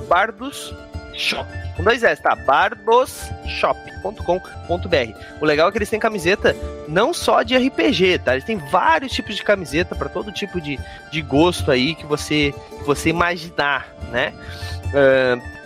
Bardos 0.06 0.74
Shop. 1.14 1.46
Com 1.76 1.82
dois 1.82 2.02
S, 2.02 2.22
tá? 2.22 2.34
bardosshop.com.br. 2.34 5.18
O 5.40 5.44
legal 5.44 5.68
é 5.68 5.72
que 5.72 5.78
eles 5.78 5.90
têm 5.90 6.00
camiseta 6.00 6.56
não 6.88 7.14
só 7.14 7.42
de 7.42 7.56
RPG, 7.56 8.20
tá? 8.20 8.32
Eles 8.32 8.44
têm 8.44 8.58
vários 8.58 9.12
tipos 9.12 9.36
de 9.36 9.42
camiseta 9.42 9.94
para 9.94 10.08
todo 10.08 10.32
tipo 10.32 10.60
de, 10.60 10.78
de 11.10 11.22
gosto 11.22 11.70
aí 11.70 11.94
que 11.94 12.06
você, 12.06 12.54
que 12.78 12.84
você 12.84 13.10
imaginar, 13.10 13.88
né? 14.10 14.32
Uh, 14.88 15.62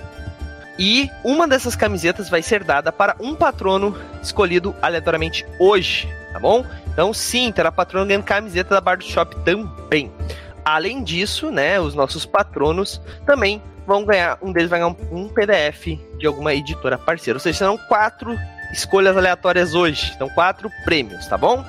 e 0.78 1.10
uma 1.24 1.48
dessas 1.48 1.74
camisetas 1.74 2.28
vai 2.28 2.42
ser 2.42 2.62
dada 2.62 2.92
para 2.92 3.16
um 3.18 3.34
patrono 3.34 3.98
escolhido 4.22 4.76
aleatoriamente 4.82 5.46
hoje, 5.58 6.06
tá 6.32 6.38
bom? 6.38 6.64
Então, 6.88 7.14
sim, 7.14 7.50
terá 7.50 7.72
patrono 7.72 8.06
ganhando 8.06 8.24
camiseta 8.24 8.74
da 8.74 8.80
Bar 8.80 8.98
do 8.98 9.04
Shop 9.04 9.34
também. 9.44 10.12
Além 10.64 11.02
disso, 11.02 11.50
né, 11.50 11.80
os 11.80 11.94
nossos 11.94 12.26
patronos 12.26 13.00
também 13.24 13.62
vão 13.86 14.04
ganhar, 14.04 14.38
um 14.42 14.52
deles 14.52 14.68
vai 14.68 14.80
ganhar 14.80 14.94
um, 15.10 15.28
PDF 15.28 15.98
de 16.18 16.26
alguma 16.26 16.52
editora 16.52 16.98
parceira. 16.98 17.36
Ou 17.36 17.40
seja, 17.40 17.58
serão 17.58 17.78
quatro 17.78 18.36
escolhas 18.72 19.16
aleatórias 19.16 19.74
hoje. 19.74 20.12
Então, 20.14 20.28
quatro 20.30 20.70
prêmios, 20.84 21.26
tá 21.26 21.38
bom? 21.38 21.64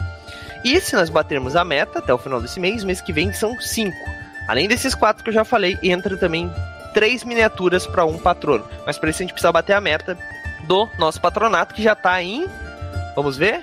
E 0.63 0.81
se 0.81 0.95
nós 0.95 1.09
batermos 1.09 1.55
a 1.55 1.63
meta 1.63 1.99
até 1.99 2.13
o 2.13 2.17
final 2.17 2.41
desse 2.41 2.59
mês, 2.59 2.83
mês 2.83 2.99
que 2.99 3.13
vem 3.13 3.31
são 3.31 3.59
cinco. 3.61 3.97
Além 4.47 4.67
desses 4.67 4.95
quatro 4.95 5.23
que 5.23 5.29
eu 5.29 5.33
já 5.33 5.45
falei, 5.45 5.77
entra 5.83 6.17
também 6.17 6.51
três 6.93 7.23
miniaturas 7.23 7.85
para 7.85 8.05
um 8.05 8.17
patrono. 8.17 8.65
Mas 8.85 8.97
para 8.97 9.09
isso 9.09 9.21
a 9.21 9.23
gente 9.23 9.33
precisa 9.33 9.51
bater 9.51 9.73
a 9.73 9.81
meta 9.81 10.17
do 10.63 10.89
nosso 10.97 11.21
patronato, 11.21 11.73
que 11.73 11.83
já 11.83 11.95
tá 11.95 12.21
em. 12.23 12.47
Vamos 13.15 13.37
ver? 13.37 13.61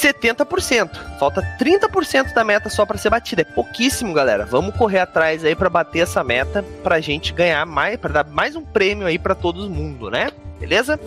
70%. 0.00 0.90
Falta 1.18 1.42
30% 1.58 2.32
da 2.34 2.44
meta 2.44 2.68
só 2.68 2.86
para 2.86 2.98
ser 2.98 3.10
batida. 3.10 3.42
É 3.42 3.44
pouquíssimo, 3.44 4.12
galera. 4.14 4.44
Vamos 4.46 4.74
correr 4.76 5.00
atrás 5.00 5.44
aí 5.44 5.54
para 5.54 5.68
bater 5.68 6.00
essa 6.00 6.24
meta 6.24 6.64
pra 6.82 7.00
gente 7.00 7.32
ganhar 7.32 7.64
mais, 7.66 7.96
para 7.96 8.22
dar 8.22 8.26
mais 8.26 8.56
um 8.56 8.62
prêmio 8.62 9.06
aí 9.06 9.18
para 9.18 9.34
todo 9.34 9.68
mundo, 9.70 10.10
né? 10.10 10.30
Beleza? 10.58 10.98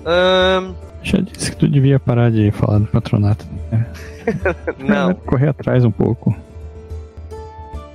Um... 0.00 0.74
Já 1.02 1.18
disse 1.20 1.50
que 1.50 1.56
tu 1.56 1.68
devia 1.68 2.00
parar 2.00 2.30
de 2.30 2.50
falar 2.52 2.78
do 2.78 2.86
patronato. 2.86 3.44
Né? 3.70 3.86
não. 4.78 5.14
correr 5.26 5.48
atrás 5.48 5.84
um 5.84 5.90
pouco. 5.90 6.34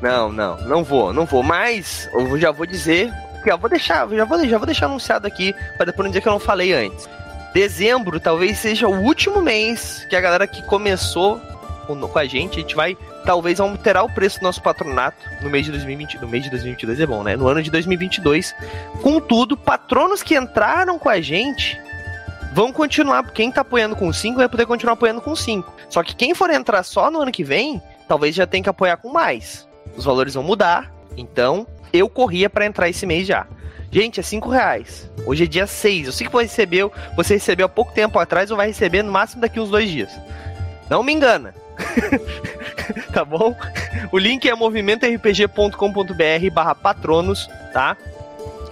Não, 0.01 0.31
não, 0.31 0.57
não 0.61 0.83
vou, 0.83 1.11
não 1.11 1.25
vou. 1.25 1.43
Mas 1.43 2.07
eu 2.13 2.39
já 2.39 2.51
vou 2.51 2.65
dizer 2.65 3.11
Aqui, 3.39 3.51
ó, 3.51 3.57
vou 3.57 3.69
deixar, 3.69 4.07
já 4.09 4.25
vou, 4.25 4.45
já 4.45 4.57
vou 4.57 4.65
deixar 4.65 4.85
anunciado 4.87 5.25
aqui, 5.25 5.53
para 5.77 5.85
depois 5.85 6.03
não 6.03 6.11
dizer 6.11 6.21
que 6.21 6.27
eu 6.27 6.33
não 6.33 6.39
falei 6.39 6.73
antes. 6.73 7.09
Dezembro 7.53 8.19
talvez 8.19 8.57
seja 8.59 8.87
o 8.87 9.01
último 9.01 9.41
mês 9.41 10.05
que 10.09 10.15
a 10.15 10.21
galera 10.21 10.47
que 10.47 10.61
começou 10.63 11.41
com, 11.87 12.19
a 12.19 12.25
gente, 12.25 12.59
a 12.59 12.61
gente 12.61 12.75
vai 12.75 12.95
talvez 13.25 13.59
alterar 13.59 14.03
o 14.03 14.13
preço 14.13 14.39
do 14.39 14.43
nosso 14.43 14.61
patronato 14.61 15.17
no 15.41 15.49
mês 15.49 15.65
de 15.65 15.71
2020, 15.71 16.19
no 16.19 16.27
mês 16.27 16.43
de 16.43 16.49
2022 16.51 16.99
é 16.99 17.05
bom, 17.07 17.23
né? 17.23 17.35
No 17.35 17.47
ano 17.47 17.63
de 17.63 17.71
2022. 17.71 18.53
Contudo, 19.01 19.57
patronos 19.57 20.21
que 20.21 20.35
entraram 20.35 20.99
com 20.99 21.09
a 21.09 21.19
gente 21.19 21.79
vão 22.53 22.71
continuar, 22.71 23.23
quem 23.31 23.51
tá 23.51 23.61
apoiando 23.61 23.95
com 23.95 24.11
5 24.11 24.37
vai 24.37 24.49
poder 24.49 24.65
continuar 24.65 24.93
apoiando 24.93 25.21
com 25.21 25.35
5. 25.35 25.73
Só 25.89 26.03
que 26.03 26.15
quem 26.15 26.35
for 26.35 26.49
entrar 26.49 26.83
só 26.83 27.09
no 27.09 27.21
ano 27.21 27.31
que 27.31 27.43
vem, 27.43 27.81
talvez 28.07 28.35
já 28.35 28.45
tenha 28.45 28.63
que 28.63 28.69
apoiar 28.69 28.97
com 28.97 29.09
mais. 29.09 29.67
Os 29.95 30.05
valores 30.05 30.35
vão 30.35 30.43
mudar, 30.43 30.91
então 31.17 31.65
eu 31.91 32.07
corria 32.07 32.49
para 32.49 32.65
entrar 32.65 32.89
esse 32.89 33.05
mês 33.05 33.27
já. 33.27 33.47
Gente, 33.91 34.19
é 34.19 34.23
5 34.23 34.49
reais. 34.49 35.09
Hoje 35.25 35.45
é 35.45 35.47
dia 35.47 35.65
6. 35.65 36.07
Eu 36.07 36.11
sei 36.13 36.27
que 36.27 36.33
você 36.33 36.43
recebeu, 36.43 36.91
você 37.15 37.33
recebeu 37.35 37.65
há 37.65 37.69
pouco 37.69 37.91
tempo 37.93 38.19
atrás 38.19 38.51
ou 38.51 38.57
vai 38.57 38.67
receber 38.67 39.01
no 39.03 39.11
máximo 39.11 39.41
daqui 39.41 39.59
uns 39.59 39.69
dois 39.69 39.89
dias. 39.89 40.11
Não 40.89 41.01
me 41.01 41.11
engana. 41.11 41.55
tá 43.13 43.25
bom? 43.25 43.55
O 44.11 44.17
link 44.17 44.47
é 44.47 44.53
movimentorpg.com.br 44.53 46.51
barra 46.53 46.75
patronos, 46.75 47.49
tá? 47.73 47.97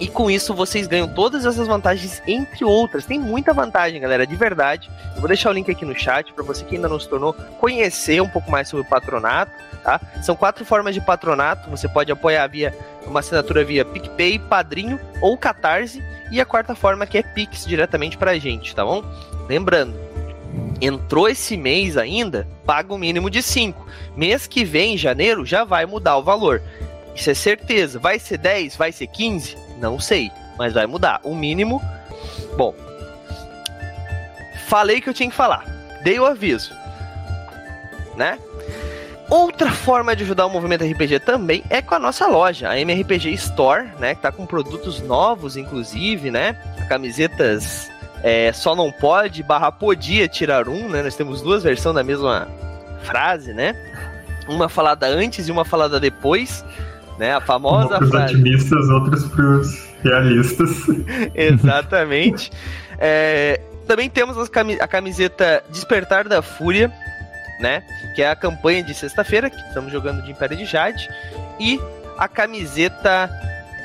E 0.00 0.06
com 0.06 0.30
isso 0.30 0.54
vocês 0.54 0.86
ganham 0.86 1.08
todas 1.08 1.44
essas 1.44 1.66
vantagens, 1.66 2.22
entre 2.26 2.64
outras. 2.64 3.04
Tem 3.04 3.18
muita 3.18 3.52
vantagem, 3.52 4.00
galera, 4.00 4.26
de 4.26 4.36
verdade. 4.36 4.88
Eu 5.14 5.20
vou 5.20 5.28
deixar 5.28 5.50
o 5.50 5.52
link 5.52 5.68
aqui 5.70 5.84
no 5.84 5.98
chat 5.98 6.32
para 6.32 6.44
você 6.44 6.64
que 6.64 6.76
ainda 6.76 6.88
não 6.88 7.00
se 7.00 7.08
tornou 7.08 7.32
conhecer 7.58 8.22
um 8.22 8.28
pouco 8.28 8.50
mais 8.50 8.68
sobre 8.68 8.86
o 8.86 8.88
patronato, 8.88 9.50
tá? 9.82 10.00
São 10.22 10.36
quatro 10.36 10.64
formas 10.64 10.94
de 10.94 11.00
patronato. 11.00 11.68
Você 11.70 11.88
pode 11.88 12.12
apoiar 12.12 12.46
via 12.46 12.72
uma 13.06 13.20
assinatura 13.20 13.64
via 13.64 13.84
PicPay, 13.84 14.38
Padrinho 14.38 15.00
ou 15.20 15.36
Catarse. 15.36 16.02
E 16.30 16.40
a 16.40 16.44
quarta 16.44 16.74
forma 16.76 17.06
que 17.06 17.18
é 17.18 17.22
Pix 17.22 17.66
diretamente 17.66 18.16
pra 18.16 18.38
gente, 18.38 18.74
tá 18.74 18.84
bom? 18.84 19.02
Lembrando, 19.48 19.98
entrou 20.80 21.28
esse 21.28 21.56
mês 21.56 21.96
ainda, 21.96 22.46
paga 22.64 22.92
o 22.92 22.96
um 22.96 22.98
mínimo 22.98 23.28
de 23.28 23.42
5. 23.42 23.84
Mês 24.16 24.46
que 24.46 24.64
vem, 24.64 24.94
em 24.94 24.98
janeiro, 24.98 25.44
já 25.44 25.64
vai 25.64 25.86
mudar 25.86 26.18
o 26.18 26.22
valor. 26.22 26.62
Isso 27.16 27.30
é 27.30 27.34
certeza. 27.34 27.98
Vai 27.98 28.20
ser 28.20 28.38
10? 28.38 28.76
Vai 28.76 28.92
ser 28.92 29.08
15? 29.08 29.67
Não 29.78 29.98
sei. 29.98 30.30
Mas 30.56 30.72
vai 30.72 30.86
mudar. 30.86 31.20
O 31.22 31.34
mínimo. 31.34 31.82
Bom. 32.56 32.74
Falei 34.66 35.00
que 35.00 35.08
eu 35.08 35.14
tinha 35.14 35.30
que 35.30 35.36
falar. 35.36 35.64
Dei 36.02 36.18
o 36.18 36.26
aviso. 36.26 36.72
Né? 38.16 38.38
Outra 39.30 39.70
forma 39.70 40.16
de 40.16 40.24
ajudar 40.24 40.46
o 40.46 40.50
movimento 40.50 40.84
RPG 40.84 41.20
também 41.20 41.62
é 41.68 41.82
com 41.82 41.94
a 41.94 41.98
nossa 41.98 42.26
loja, 42.26 42.70
a 42.70 42.80
MRPG 42.80 43.30
Store, 43.34 43.86
né? 43.98 44.14
Que 44.14 44.22
tá 44.22 44.32
com 44.32 44.46
produtos 44.46 45.00
novos, 45.02 45.54
inclusive, 45.54 46.30
né? 46.30 46.54
Camisetas 46.88 47.90
é, 48.22 48.52
só 48.54 48.74
não 48.74 48.90
pode 48.90 49.42
barra 49.42 49.70
podia 49.70 50.26
tirar 50.26 50.66
um, 50.66 50.88
né? 50.88 51.02
Nós 51.02 51.14
temos 51.14 51.42
duas 51.42 51.62
versões 51.62 51.94
da 51.94 52.02
mesma 52.02 52.48
frase, 53.02 53.52
né? 53.52 53.74
Uma 54.48 54.66
falada 54.66 55.06
antes 55.06 55.46
e 55.46 55.52
uma 55.52 55.64
falada 55.64 56.00
depois, 56.00 56.64
né? 57.18 57.34
A 57.34 57.40
famosa 57.40 57.98
pros 57.98 58.10
frase. 58.10 58.34
otimistas, 58.34 58.88
outras 58.88 59.24
pros 59.24 59.88
realistas. 60.02 60.70
Exatamente. 61.34 62.50
É, 62.98 63.60
também 63.86 64.08
temos 64.08 64.36
a 64.80 64.86
camiseta 64.86 65.62
Despertar 65.70 66.28
da 66.28 66.42
Fúria, 66.42 66.92
né? 67.60 67.82
Que 68.14 68.22
é 68.22 68.30
a 68.30 68.36
campanha 68.36 68.82
de 68.82 68.94
sexta-feira, 68.94 69.50
que 69.50 69.56
estamos 69.56 69.92
jogando 69.92 70.22
de 70.22 70.30
Império 70.30 70.56
de 70.56 70.64
Jade. 70.64 71.08
E 71.58 71.80
a 72.16 72.28
camiseta 72.28 73.30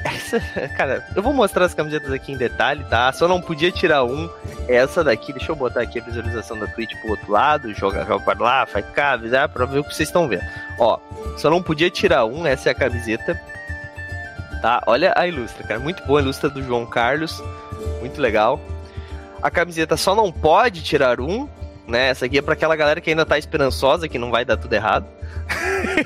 essa, 0.03 0.39
cara, 0.75 1.05
eu 1.15 1.23
vou 1.23 1.33
mostrar 1.33 1.65
as 1.65 1.73
camisetas 1.73 2.11
aqui 2.11 2.31
em 2.31 2.37
detalhe, 2.37 2.83
tá? 2.85 3.11
Só 3.13 3.27
não 3.27 3.41
podia 3.41 3.71
tirar 3.71 4.03
um. 4.03 4.29
Essa 4.67 5.03
daqui, 5.03 5.31
deixa 5.33 5.51
eu 5.51 5.55
botar 5.55 5.81
aqui 5.81 5.99
a 5.99 6.03
visualização 6.03 6.57
da 6.57 6.67
Twitch 6.67 6.93
pro 7.01 7.11
outro 7.11 7.31
lado, 7.31 7.73
joga, 7.73 8.05
joga 8.05 8.23
para 8.23 8.43
lá, 8.43 8.65
faz 8.65 8.85
cá, 8.93 9.11
avisar 9.11 9.49
pra 9.49 9.65
ver 9.65 9.79
o 9.79 9.83
que 9.83 9.93
vocês 9.93 10.09
estão 10.09 10.27
vendo. 10.27 10.43
Ó, 10.79 10.99
só 11.37 11.49
não 11.49 11.61
podia 11.61 11.89
tirar 11.89 12.25
um, 12.25 12.45
essa 12.45 12.69
é 12.69 12.71
a 12.71 12.75
camiseta. 12.75 13.39
Tá? 14.61 14.81
Olha 14.87 15.13
a 15.15 15.27
ilustra, 15.27 15.65
cara. 15.67 15.79
Muito 15.79 16.05
boa 16.05 16.19
a 16.19 16.23
ilustra 16.23 16.49
do 16.49 16.63
João 16.63 16.85
Carlos. 16.85 17.43
Muito 17.99 18.21
legal. 18.21 18.59
A 19.41 19.51
camiseta 19.51 19.97
só 19.97 20.15
não 20.15 20.31
pode 20.31 20.81
tirar 20.81 21.19
um, 21.19 21.49
né? 21.85 22.07
Essa 22.09 22.25
aqui 22.25 22.37
é 22.37 22.41
para 22.41 22.53
aquela 22.53 22.75
galera 22.75 23.01
que 23.01 23.09
ainda 23.09 23.25
tá 23.25 23.37
esperançosa, 23.37 24.07
que 24.07 24.17
não 24.17 24.31
vai 24.31 24.45
dar 24.45 24.55
tudo 24.55 24.71
errado. 24.71 25.05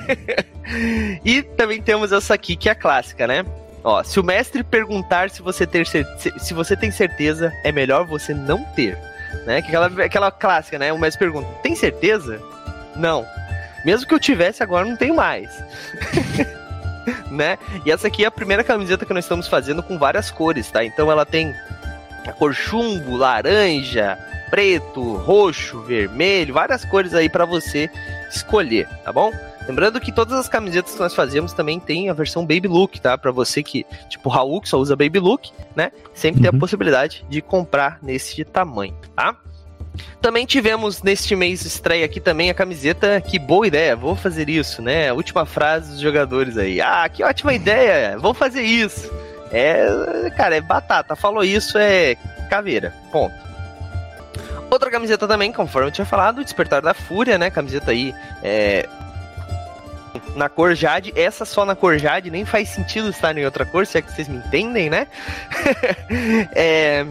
e 1.24 1.44
também 1.44 1.82
temos 1.82 2.12
essa 2.12 2.34
aqui, 2.34 2.56
que 2.56 2.68
é 2.68 2.72
a 2.72 2.75
clássica, 2.75 3.27
né? 3.27 3.46
Ó, 3.88 4.03
se 4.03 4.20
o 4.20 4.24
mestre 4.24 4.65
perguntar 4.65 5.29
se 5.29 5.41
você, 5.41 5.65
ter 5.65 5.88
se 5.88 6.53
você 6.53 6.75
tem 6.75 6.91
certeza, 6.91 7.53
é 7.63 7.72
melhor 7.72 8.06
você 8.06 8.34
não 8.34 8.62
ter. 8.75 8.98
Né? 9.46 9.60
Aquela, 9.60 9.86
aquela 10.03 10.29
clássica, 10.29 10.77
né? 10.77 10.91
O 10.91 11.00
mestre 11.00 11.20
pergunta: 11.20 11.48
tem 11.63 11.74
certeza? 11.74 12.38
Não. 12.98 13.25
Mesmo 13.86 14.06
que 14.06 14.13
eu 14.13 14.20
tivesse, 14.20 14.62
agora 14.62 14.84
não 14.84 14.98
tenho 14.98 15.15
mais. 15.15 15.50
né? 17.32 17.58
E 17.86 17.89
essa 17.89 18.08
aqui 18.08 18.25
é 18.25 18.27
a 18.27 18.32
primeira 18.32 18.62
camiseta 18.62 19.06
que 19.06 19.13
nós 19.13 19.24
estamos 19.24 19.48
fazendo 19.48 19.82
com 19.82 19.98
várias 19.98 20.29
cores, 20.29 20.70
tá? 20.70 20.84
Então 20.84 21.10
ela 21.10 21.25
tem 21.25 21.56
a 22.27 22.34
cor 22.34 22.53
chumbo, 22.53 23.15
laranja, 23.15 24.17
preto, 24.50 25.15
roxo, 25.15 25.79
vermelho, 25.84 26.56
várias 26.56 26.84
cores 26.84 27.13
aí 27.13 27.29
para 27.29 27.46
você 27.46 27.89
escolher, 28.29 28.86
tá 29.06 29.13
bom? 29.13 29.32
Lembrando 29.67 30.00
que 30.00 30.12
todas 30.12 30.38
as 30.39 30.47
camisetas 30.47 30.93
que 30.93 31.00
nós 31.00 31.13
fazemos 31.13 31.51
também 31.51 31.79
tem 31.79 32.09
a 32.09 32.13
versão 32.13 32.43
Baby 32.43 32.67
Look, 32.67 33.01
tá? 33.01 33.17
Para 33.17 33.31
você 33.31 33.62
que, 33.62 33.86
tipo, 34.07 34.29
Raul, 34.29 34.62
que 34.62 34.69
só 34.69 34.77
usa 34.77 34.95
Baby 34.95 35.19
Look, 35.19 35.51
né? 35.75 35.91
Sempre 36.13 36.38
uhum. 36.38 36.41
tem 36.43 36.50
a 36.50 36.53
uhum. 36.53 36.59
possibilidade 36.59 37.25
de 37.29 37.41
comprar 37.41 38.00
nesse 38.01 38.45
tamanho, 38.45 38.95
tá? 39.15 39.36
Também 40.21 40.45
tivemos 40.45 41.01
neste 41.01 41.36
mês 41.36 41.65
estreia 41.65 42.05
aqui 42.05 42.19
também 42.19 42.50
a 42.50 42.53
camiseta. 42.53 43.19
Que 43.19 43.38
boa 43.38 43.67
ideia, 43.67 43.95
vou 43.95 44.15
fazer 44.15 44.50
isso, 44.50 44.81
né? 44.81 45.09
A 45.09 45.13
última 45.13 45.45
frase 45.45 45.91
dos 45.91 46.00
jogadores 46.00 46.57
aí. 46.57 46.79
Ah, 46.79 47.07
que 47.09 47.24
ótima 47.24 47.53
ideia, 47.53 48.17
vou 48.17 48.33
fazer 48.33 48.62
isso. 48.62 49.12
É, 49.51 50.31
cara, 50.36 50.55
é 50.55 50.62
batata. 50.62 51.15
Falou 51.15 51.43
isso, 51.43 51.77
é 51.77 52.15
caveira. 52.50 52.93
Ponto. 53.12 53.36
Outra 54.69 54.91
camiseta 54.91 55.27
também, 55.27 55.51
conforme 55.51 55.88
eu 55.88 55.91
tinha 55.91 56.05
falado, 56.05 56.43
Despertar 56.43 56.81
da 56.81 56.93
Fúria, 56.93 57.38
né? 57.38 57.50
Camiseta 57.50 57.91
aí 57.91 58.13
é, 58.43 58.88
na 60.36 60.50
cor 60.50 60.75
Jade. 60.75 61.13
Essa 61.15 61.45
só 61.45 61.65
na 61.65 61.75
cor 61.75 61.97
Jade 61.97 62.29
nem 62.29 62.45
faz 62.45 62.69
sentido 62.69 63.09
estar 63.09 63.38
em 63.38 63.45
outra 63.45 63.65
cor, 63.65 63.86
se 63.86 63.97
é 63.97 64.01
que 64.01 64.12
vocês 64.12 64.27
me 64.27 64.38
entendem, 64.38 64.89
né? 64.89 65.07
é, 66.55 67.05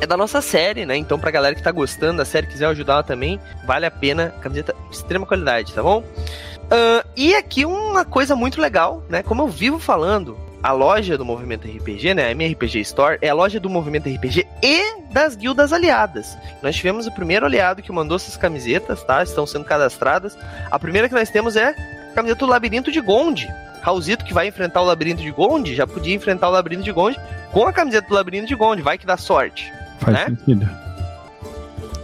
é 0.00 0.06
da 0.06 0.16
nossa 0.16 0.40
série, 0.40 0.86
né? 0.86 0.96
Então, 0.96 1.18
pra 1.18 1.30
galera 1.30 1.54
que 1.54 1.62
tá 1.62 1.72
gostando 1.72 2.18
da 2.18 2.24
série, 2.24 2.46
quiser 2.46 2.66
ajudar 2.66 2.94
ela 2.94 3.02
também, 3.02 3.40
vale 3.66 3.86
a 3.86 3.90
pena. 3.90 4.34
Camiseta 4.40 4.74
extrema 4.90 5.26
qualidade, 5.26 5.72
tá 5.72 5.82
bom? 5.82 6.00
Uh, 6.00 7.08
e 7.16 7.34
aqui 7.34 7.64
uma 7.64 8.04
coisa 8.04 8.36
muito 8.36 8.60
legal, 8.60 9.02
né? 9.08 9.22
Como 9.22 9.42
eu 9.42 9.48
vivo 9.48 9.78
falando, 9.78 10.36
a 10.62 10.72
loja 10.72 11.16
do 11.16 11.24
Movimento 11.24 11.68
RPG, 11.68 12.14
né, 12.14 12.26
a 12.26 12.30
MRPG 12.32 12.80
Store, 12.80 13.18
é 13.22 13.28
a 13.28 13.34
loja 13.34 13.60
do 13.60 13.70
Movimento 13.70 14.08
RPG 14.08 14.46
e 14.62 15.00
das 15.12 15.36
guildas 15.36 15.72
aliadas. 15.72 16.36
Nós 16.62 16.76
tivemos 16.76 17.06
o 17.06 17.12
primeiro 17.12 17.46
aliado 17.46 17.82
que 17.82 17.92
mandou 17.92 18.16
essas 18.16 18.36
camisetas, 18.36 19.02
tá? 19.02 19.22
Estão 19.22 19.46
sendo 19.46 19.64
cadastradas. 19.64 20.36
A 20.70 20.78
primeira 20.78 21.08
que 21.08 21.14
nós 21.14 21.30
temos 21.30 21.56
é 21.56 21.74
camiseta 22.14 22.40
do 22.40 22.50
Labirinto 22.50 22.90
de 22.90 23.00
Gonde. 23.00 23.48
Raulzito 23.80 24.24
que 24.24 24.34
vai 24.34 24.48
enfrentar 24.48 24.82
o 24.82 24.84
Labirinto 24.84 25.22
de 25.22 25.30
Gonde, 25.30 25.74
já 25.74 25.86
podia 25.86 26.14
enfrentar 26.14 26.48
o 26.48 26.52
Labirinto 26.52 26.82
de 26.82 26.92
Gonde 26.92 27.18
com 27.52 27.66
a 27.66 27.72
camiseta 27.72 28.08
do 28.08 28.14
Labirinto 28.14 28.46
de 28.46 28.54
Gonde, 28.54 28.82
vai 28.82 28.98
que 28.98 29.06
dá 29.06 29.16
sorte. 29.16 29.72
Faz 30.00 30.16
né? 30.16 30.26
sentido. 30.26 30.68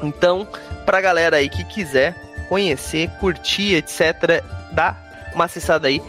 Então, 0.02 0.46
pra 0.86 1.00
galera 1.00 1.36
aí 1.36 1.48
que 1.48 1.64
quiser 1.64 2.14
conhecer, 2.48 3.10
curtir, 3.20 3.74
etc., 3.74 4.42
dá 4.72 4.96
uma 5.34 5.46
acessada 5.46 5.88
aí 5.88 6.00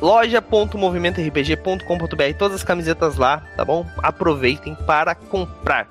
loja.movimentorpg.com.br, 0.00 2.38
todas 2.38 2.56
as 2.56 2.62
camisetas 2.62 3.16
lá, 3.16 3.42
tá 3.56 3.64
bom? 3.64 3.86
Aproveitem 4.02 4.74
para 4.74 5.14
comprar. 5.14 5.88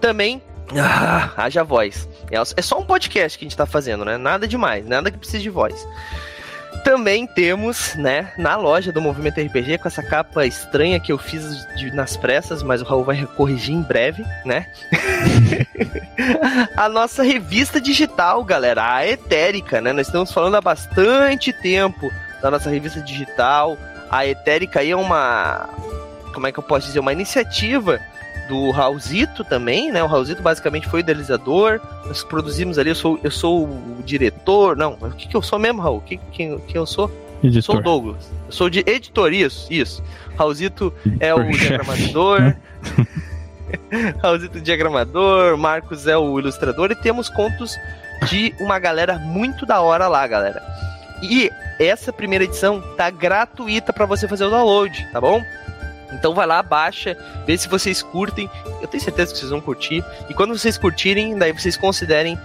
Também 0.00 0.42
ah, 0.76 1.30
haja 1.36 1.64
voz. 1.64 2.08
É, 2.30 2.36
é 2.36 2.62
só 2.62 2.78
um 2.78 2.84
podcast 2.84 3.38
que 3.38 3.44
a 3.44 3.48
gente 3.48 3.56
tá 3.56 3.66
fazendo, 3.66 4.04
né? 4.04 4.16
Nada 4.16 4.46
demais, 4.46 4.86
nada 4.86 5.10
que 5.10 5.18
precise 5.18 5.42
de 5.42 5.50
voz. 5.50 5.86
Também 6.84 7.26
temos, 7.26 7.94
né, 7.96 8.32
na 8.38 8.56
loja 8.56 8.92
do 8.92 9.00
Movimento 9.00 9.40
RPG, 9.40 9.78
com 9.78 9.88
essa 9.88 10.02
capa 10.02 10.46
estranha 10.46 11.00
que 11.00 11.12
eu 11.12 11.18
fiz 11.18 11.66
de, 11.76 11.90
nas 11.90 12.16
pressas, 12.16 12.62
mas 12.62 12.80
o 12.80 12.84
Raul 12.84 13.04
vai 13.04 13.26
corrigir 13.36 13.74
em 13.74 13.82
breve, 13.82 14.24
né? 14.44 14.66
a 16.76 16.88
nossa 16.88 17.22
revista 17.22 17.80
digital, 17.80 18.42
galera, 18.44 18.94
a 18.94 19.06
Etérica, 19.06 19.80
né? 19.80 19.92
Nós 19.92 20.06
estamos 20.06 20.32
falando 20.32 20.56
há 20.56 20.60
bastante 20.60 21.52
tempo 21.52 22.10
da 22.40 22.50
nossa 22.50 22.70
revista 22.70 23.00
digital. 23.00 23.76
A 24.10 24.26
Etérica 24.26 24.80
aí 24.80 24.90
é 24.90 24.96
uma. 24.96 25.68
Como 26.32 26.46
é 26.46 26.52
que 26.52 26.58
eu 26.58 26.62
posso 26.62 26.86
dizer? 26.86 27.00
Uma 27.00 27.12
iniciativa 27.12 28.00
do 28.48 28.70
Raulzito 28.70 29.44
também, 29.44 29.92
né? 29.92 30.02
O 30.02 30.06
Raulzito 30.06 30.42
basicamente 30.42 30.88
foi 30.88 31.00
o 31.00 31.02
idealizador. 31.02 31.80
Nós 32.06 32.24
produzimos 32.24 32.78
ali, 32.78 32.90
eu 32.90 32.94
sou, 32.94 33.20
eu 33.22 33.30
sou 33.30 33.64
o 33.64 34.02
diretor. 34.04 34.76
Não, 34.76 34.94
o 35.00 35.10
que, 35.10 35.28
que 35.28 35.36
eu 35.36 35.42
sou 35.42 35.58
mesmo, 35.58 35.80
Raul? 35.80 36.00
Que, 36.00 36.18
quem, 36.32 36.58
quem 36.58 36.76
eu 36.76 36.86
sou? 36.86 37.10
Editor. 37.42 37.62
Sou 37.62 37.76
o 37.76 37.82
Douglas. 37.82 38.30
Eu 38.46 38.52
sou 38.52 38.68
de 38.68 38.80
editor, 38.80 39.32
isso, 39.32 39.72
isso. 39.72 40.02
Raulzito 40.36 40.92
é 41.20 41.32
o 41.34 41.48
diagramador. 41.50 42.56
Raulzito 44.22 44.60
diagramador, 44.60 45.56
Marcos 45.56 46.06
é 46.06 46.16
o 46.16 46.38
ilustrador 46.38 46.90
e 46.90 46.96
temos 46.96 47.28
contos 47.28 47.76
de 48.28 48.54
uma 48.60 48.78
galera 48.78 49.18
muito 49.18 49.64
da 49.66 49.80
hora 49.80 50.08
lá, 50.08 50.26
galera. 50.26 50.62
E 51.22 51.50
essa 51.78 52.12
primeira 52.12 52.44
edição 52.44 52.80
tá 52.96 53.10
gratuita 53.10 53.92
para 53.92 54.06
você 54.06 54.26
fazer 54.26 54.44
o 54.44 54.50
download, 54.50 55.06
tá 55.12 55.20
bom? 55.20 55.42
Então 56.12 56.34
vai 56.34 56.46
lá, 56.46 56.62
baixa, 56.62 57.16
vê 57.46 57.56
se 57.56 57.68
vocês 57.68 58.02
curtem. 58.02 58.50
Eu 58.80 58.88
tenho 58.88 59.02
certeza 59.02 59.32
que 59.32 59.38
vocês 59.38 59.50
vão 59.50 59.60
curtir. 59.60 60.04
E 60.28 60.34
quando 60.34 60.56
vocês 60.56 60.78
curtirem, 60.78 61.36
daí 61.36 61.52
vocês 61.52 61.76
considerem 61.76 62.38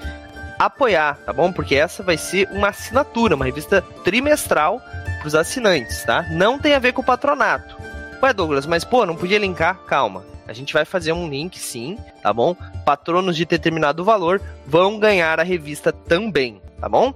apoiar, 0.60 1.18
tá 1.26 1.34
bom? 1.34 1.52
Porque 1.52 1.76
essa 1.76 2.04
vai 2.04 2.18
ser 2.18 2.50
uma 2.52 2.70
assinatura, 2.70 3.36
uma 3.36 3.46
revista 3.46 3.82
trimestral 4.04 4.82
para 5.20 5.28
os 5.28 5.36
assinantes, 5.36 6.04
tá? 6.04 6.24
Não 6.32 6.60
tem 6.60 6.74
a 6.74 6.80
ver 6.80 6.94
com 6.94 7.02
o 7.02 7.06
patronato. 7.06 7.76
Ué, 8.22 8.34
Douglas, 8.34 8.66
mas 8.66 8.84
pô, 8.84 9.06
não 9.06 9.16
podia 9.16 9.38
linkar? 9.38 9.76
Calma. 9.86 10.24
A 10.48 10.54
gente 10.54 10.74
vai 10.74 10.84
fazer 10.86 11.14
um 11.14 11.30
link 11.30 11.58
sim, 11.58 11.98
tá 12.22 12.34
bom? 12.34 12.56
Patronos 12.86 13.36
de 13.36 13.46
determinado 13.46 14.04
valor 14.04 14.42
vão 14.68 15.00
ganhar 15.00 15.40
a 15.40 15.44
revista 15.44 15.92
também, 15.92 16.62
tá 16.80 16.90
bom? 16.90 17.14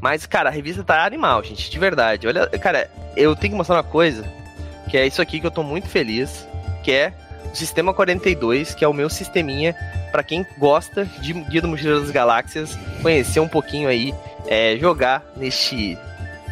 Mas, 0.00 0.26
cara, 0.26 0.48
a 0.48 0.52
revista 0.52 0.84
tá 0.84 1.04
animal, 1.04 1.42
gente, 1.42 1.70
de 1.70 1.78
verdade. 1.78 2.26
Olha, 2.26 2.46
cara, 2.46 2.88
eu 3.16 3.34
tenho 3.34 3.52
que 3.52 3.56
mostrar 3.56 3.76
uma 3.76 3.82
coisa, 3.82 4.24
que 4.88 4.96
é 4.96 5.06
isso 5.06 5.20
aqui 5.20 5.40
que 5.40 5.46
eu 5.46 5.50
tô 5.50 5.62
muito 5.62 5.88
feliz, 5.88 6.46
que 6.82 6.92
é 6.92 7.12
o 7.52 7.56
Sistema 7.56 7.92
42, 7.92 8.74
que 8.74 8.84
é 8.84 8.88
o 8.88 8.92
meu 8.92 9.08
sisteminha 9.08 9.74
para 10.12 10.22
quem 10.22 10.46
gosta 10.58 11.04
de 11.04 11.32
Guia 11.32 11.62
do 11.62 11.68
Mochileiro 11.68 12.00
das 12.00 12.10
Galáxias, 12.10 12.78
conhecer 13.02 13.40
um 13.40 13.48
pouquinho 13.48 13.88
aí, 13.88 14.14
é, 14.46 14.76
jogar 14.76 15.22
neste 15.36 15.98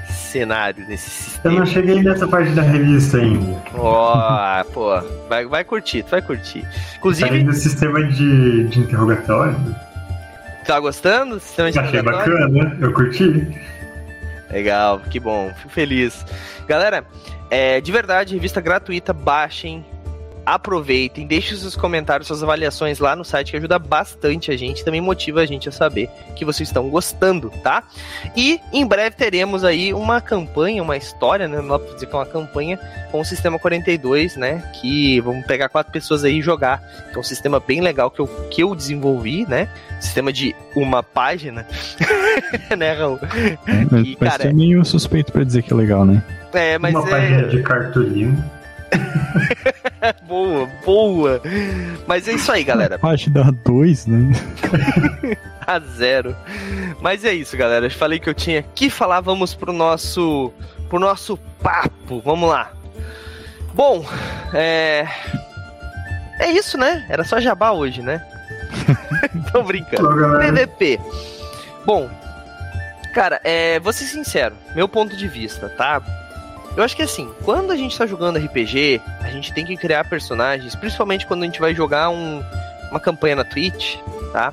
cenário, 0.08 0.86
nesse 0.86 1.08
sistema. 1.08 1.54
Eu 1.54 1.58
não 1.60 1.66
cheguei 1.66 2.02
nessa 2.02 2.26
parte 2.26 2.50
da 2.50 2.62
revista 2.62 3.18
ainda. 3.18 3.62
Ó, 3.74 4.60
oh, 4.60 4.64
pô, 4.72 5.00
vai, 5.28 5.46
vai 5.46 5.64
curtir, 5.64 6.02
tu 6.02 6.10
vai 6.10 6.22
curtir. 6.22 6.66
Inclusive. 6.96 7.44
Tá 7.44 7.52
sistema 7.52 8.02
de, 8.04 8.64
de 8.64 8.80
interrogatório. 8.80 9.56
Tá 10.66 10.80
gostando? 10.80 11.37
Achei 11.37 12.02
bacana, 12.02 12.76
eu 12.80 12.92
curti. 12.92 13.56
Legal, 14.50 15.00
que 15.11 15.20
bom, 15.20 15.52
fico 15.58 15.70
feliz. 15.70 16.25
Galera, 16.66 17.04
é, 17.50 17.80
de 17.80 17.92
verdade, 17.92 18.35
revista 18.35 18.61
gratuita, 18.61 19.12
baixem, 19.12 19.85
aproveitem, 20.46 21.26
deixem 21.26 21.58
seus 21.58 21.74
comentários, 21.74 22.28
suas 22.28 22.42
avaliações 22.42 23.00
lá 23.00 23.16
no 23.16 23.24
site, 23.24 23.50
que 23.50 23.56
ajuda 23.56 23.80
bastante 23.80 24.52
a 24.52 24.56
gente, 24.56 24.84
também 24.84 25.00
motiva 25.00 25.40
a 25.40 25.46
gente 25.46 25.68
a 25.68 25.72
saber 25.72 26.08
que 26.36 26.44
vocês 26.44 26.68
estão 26.68 26.88
gostando, 26.88 27.50
tá? 27.64 27.82
E 28.36 28.60
em 28.72 28.86
breve 28.86 29.16
teremos 29.16 29.64
aí 29.64 29.92
uma 29.92 30.20
campanha, 30.20 30.82
uma 30.82 30.96
história, 30.96 31.48
né? 31.48 31.60
Não 31.60 31.68
dá 31.68 31.78
pra 31.80 31.94
dizer 31.94 32.06
que 32.06 32.14
é 32.14 32.18
uma 32.18 32.26
campanha 32.26 32.78
com 33.10 33.20
o 33.20 33.24
Sistema 33.24 33.58
42, 33.58 34.36
né? 34.36 34.70
Que 34.80 35.20
vamos 35.20 35.44
pegar 35.46 35.68
quatro 35.68 35.92
pessoas 35.92 36.22
aí 36.22 36.38
e 36.38 36.42
jogar. 36.42 36.80
Que 37.10 37.16
é 37.16 37.18
um 37.18 37.24
sistema 37.24 37.58
bem 37.58 37.80
legal 37.80 38.10
que 38.10 38.20
eu, 38.20 38.26
que 38.50 38.62
eu 38.62 38.74
desenvolvi, 38.74 39.44
né? 39.48 39.68
Sistema 40.00 40.32
de 40.32 40.54
uma 40.76 41.02
página. 41.02 41.66
né, 42.76 42.92
Raul? 42.92 43.18
É, 43.66 43.98
e, 44.00 44.14
cara, 44.14 44.52
meio 44.52 44.84
suspeito 44.84 45.32
pra 45.32 45.42
dizer 45.42 45.62
que 45.62 45.72
é 45.72 45.76
legal, 45.76 46.04
né? 46.04 46.22
É, 46.52 46.78
mas 46.78 46.94
uma 46.94 47.06
é... 47.08 47.10
página 47.10 47.48
de 47.48 47.62
cartolina. 47.62 48.55
boa, 50.26 50.68
boa. 50.84 51.42
Mas 52.06 52.28
é 52.28 52.32
isso 52.32 52.50
aí, 52.52 52.64
galera. 52.64 52.98
Página 52.98 53.52
2, 53.64 54.06
né? 54.06 54.32
a 55.66 55.78
zero. 55.80 56.36
Mas 57.00 57.24
é 57.24 57.34
isso, 57.34 57.56
galera. 57.56 57.86
Eu 57.86 57.90
falei 57.90 58.18
que 58.18 58.28
eu 58.28 58.34
tinha 58.34 58.62
que 58.62 58.88
falar. 58.88 59.20
Vamos 59.20 59.54
pro 59.54 59.72
nosso, 59.72 60.52
pro 60.88 60.98
nosso 60.98 61.36
papo. 61.62 62.21
Vamos 62.25 62.49
lá. 62.49 62.71
Bom, 63.75 64.04
é. 64.54 65.06
É 66.38 66.50
isso, 66.50 66.78
né? 66.78 67.04
Era 67.08 67.25
só 67.25 67.40
jabá 67.40 67.73
hoje, 67.73 68.02
né? 68.02 68.25
Tô 69.52 69.62
brincando. 69.62 70.08
PVP. 70.38 71.00
Bom, 71.84 72.10
cara, 73.14 73.40
é, 73.44 73.78
vou 73.80 73.92
ser 73.92 74.04
sincero, 74.04 74.54
meu 74.75 74.88
ponto 74.88 75.16
de 75.16 75.28
vista, 75.28 75.68
tá? 75.68 76.02
Eu 76.76 76.82
acho 76.82 76.95
que 76.95 77.02
assim, 77.02 77.30
quando 77.43 77.71
a 77.71 77.76
gente 77.76 77.97
tá 77.97 78.06
jogando 78.06 78.39
RPG, 78.39 79.00
a 79.21 79.30
gente 79.30 79.52
tem 79.54 79.65
que 79.65 79.76
criar 79.76 80.04
personagens, 80.04 80.75
principalmente 80.75 81.26
quando 81.26 81.43
a 81.43 81.47
gente 81.47 81.58
vai 81.58 81.75
jogar 81.75 82.10
um, 82.10 82.43
uma 82.91 83.00
campanha 83.00 83.36
na 83.36 83.45
Twitch, 83.45 83.97
tá? 84.32 84.52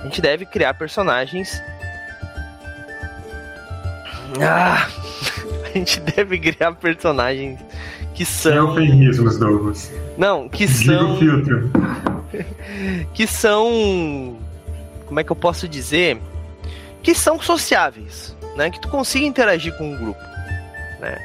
A 0.00 0.04
gente 0.04 0.22
deve 0.22 0.46
criar 0.46 0.74
personagens. 0.74 1.62
Ah! 4.40 4.88
A 5.68 5.78
gente 5.78 6.00
deve 6.00 6.38
criar 6.38 6.72
personagens 6.72 7.60
que 8.14 8.24
são. 8.24 8.70
Eufemismos, 8.70 9.38
Douglas. 9.38 9.92
Não, 10.16 10.48
que 10.48 10.66
Diga 10.66 10.98
são. 10.98 11.14
o 11.14 11.18
filtro. 11.18 11.70
que 13.12 13.26
são. 13.26 14.36
Como 15.06 15.20
é 15.20 15.24
que 15.24 15.30
eu 15.30 15.36
posso 15.36 15.68
dizer? 15.68 16.18
Que 17.02 17.14
são 17.14 17.40
sociáveis, 17.40 18.34
né? 18.56 18.70
Que 18.70 18.80
tu 18.80 18.88
consiga 18.88 19.26
interagir 19.26 19.76
com 19.76 19.94
o 19.94 19.98
grupo, 19.98 20.20
né? 21.00 21.18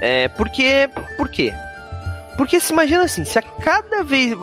É, 0.00 0.28
porque. 0.28 0.88
Por 1.16 1.28
quê? 1.28 1.52
Porque 2.36 2.58
se 2.58 2.72
imagina 2.72 3.04
assim, 3.04 3.24
se 3.24 3.38
a 3.38 3.42
cada 3.42 4.02
vez. 4.02 4.34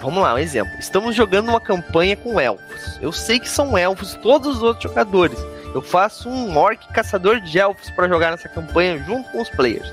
Vamos 0.00 0.22
lá, 0.22 0.34
um 0.34 0.38
exemplo. 0.38 0.72
Estamos 0.78 1.16
jogando 1.16 1.48
uma 1.48 1.60
campanha 1.60 2.16
com 2.16 2.38
elfos. 2.38 2.98
Eu 3.00 3.10
sei 3.10 3.40
que 3.40 3.48
são 3.48 3.76
elfos 3.76 4.14
todos 4.22 4.56
os 4.56 4.62
outros 4.62 4.90
jogadores. 4.90 5.38
Eu 5.74 5.82
faço 5.82 6.28
um 6.28 6.56
orc 6.56 6.86
caçador 6.92 7.40
de 7.40 7.58
elfos 7.58 7.90
para 7.90 8.08
jogar 8.08 8.30
nessa 8.30 8.48
campanha 8.48 9.02
junto 9.04 9.28
com 9.30 9.42
os 9.42 9.48
players. 9.48 9.92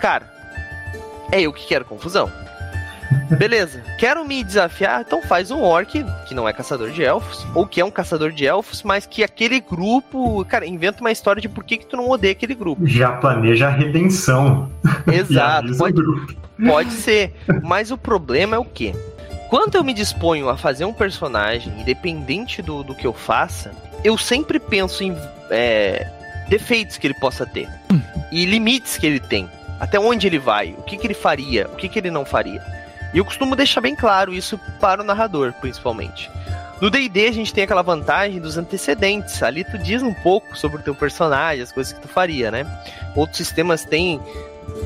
Cara, 0.00 0.28
é 1.32 1.40
eu 1.40 1.52
que 1.52 1.66
quero 1.66 1.84
confusão. 1.84 2.30
Beleza, 3.38 3.82
quero 3.98 4.24
me 4.24 4.42
desafiar, 4.42 5.02
então 5.06 5.22
faz 5.22 5.50
um 5.50 5.62
orc 5.62 6.04
que 6.26 6.34
não 6.34 6.48
é 6.48 6.52
caçador 6.52 6.90
de 6.90 7.02
elfos, 7.02 7.46
ou 7.54 7.66
que 7.66 7.80
é 7.80 7.84
um 7.84 7.90
caçador 7.90 8.30
de 8.30 8.46
elfos, 8.46 8.82
mas 8.82 9.06
que 9.06 9.22
aquele 9.24 9.60
grupo, 9.60 10.44
cara, 10.44 10.66
inventa 10.66 11.00
uma 11.00 11.12
história 11.12 11.40
de 11.40 11.48
por 11.48 11.64
que, 11.64 11.78
que 11.78 11.86
tu 11.86 11.96
não 11.96 12.08
odeia 12.08 12.32
aquele 12.32 12.54
grupo. 12.54 12.86
Já 12.86 13.12
planeja 13.12 13.68
a 13.68 13.70
redenção. 13.70 14.70
Exato, 15.12 15.74
pode, 15.78 16.02
pode 16.64 16.90
ser. 16.92 17.34
Mas 17.62 17.90
o 17.90 17.98
problema 17.98 18.56
é 18.56 18.58
o 18.58 18.64
quê? 18.64 18.92
Quando 19.48 19.76
eu 19.76 19.84
me 19.84 19.94
disponho 19.94 20.48
a 20.48 20.56
fazer 20.56 20.84
um 20.84 20.92
personagem, 20.92 21.72
independente 21.80 22.60
do, 22.60 22.82
do 22.82 22.94
que 22.94 23.06
eu 23.06 23.12
faça, 23.12 23.72
eu 24.02 24.18
sempre 24.18 24.58
penso 24.58 25.04
em 25.04 25.16
é, 25.50 26.06
defeitos 26.48 26.98
que 26.98 27.06
ele 27.06 27.14
possa 27.14 27.46
ter 27.46 27.68
e 28.32 28.44
limites 28.44 28.98
que 28.98 29.06
ele 29.06 29.20
tem. 29.20 29.48
Até 29.78 29.98
onde 29.98 30.26
ele 30.26 30.38
vai, 30.38 30.74
o 30.78 30.82
que, 30.82 30.96
que 30.96 31.06
ele 31.06 31.14
faria, 31.14 31.68
o 31.72 31.76
que, 31.76 31.88
que 31.88 31.98
ele 31.98 32.10
não 32.10 32.24
faria. 32.24 32.62
E 33.14 33.18
eu 33.18 33.24
costumo 33.24 33.54
deixar 33.54 33.80
bem 33.80 33.94
claro 33.94 34.34
isso 34.34 34.58
para 34.80 35.00
o 35.00 35.04
narrador, 35.04 35.52
principalmente. 35.60 36.28
No 36.80 36.90
D&D 36.90 37.28
a 37.28 37.32
gente 37.32 37.54
tem 37.54 37.62
aquela 37.62 37.82
vantagem 37.82 38.40
dos 38.40 38.58
antecedentes. 38.58 39.40
Ali 39.42 39.62
tu 39.64 39.78
diz 39.78 40.02
um 40.02 40.12
pouco 40.12 40.58
sobre 40.58 40.78
o 40.78 40.82
teu 40.82 40.94
personagem, 40.94 41.62
as 41.62 41.70
coisas 41.70 41.92
que 41.92 42.00
tu 42.00 42.08
faria, 42.08 42.50
né? 42.50 42.66
Outros 43.14 43.38
sistemas 43.38 43.84
têm 43.84 44.20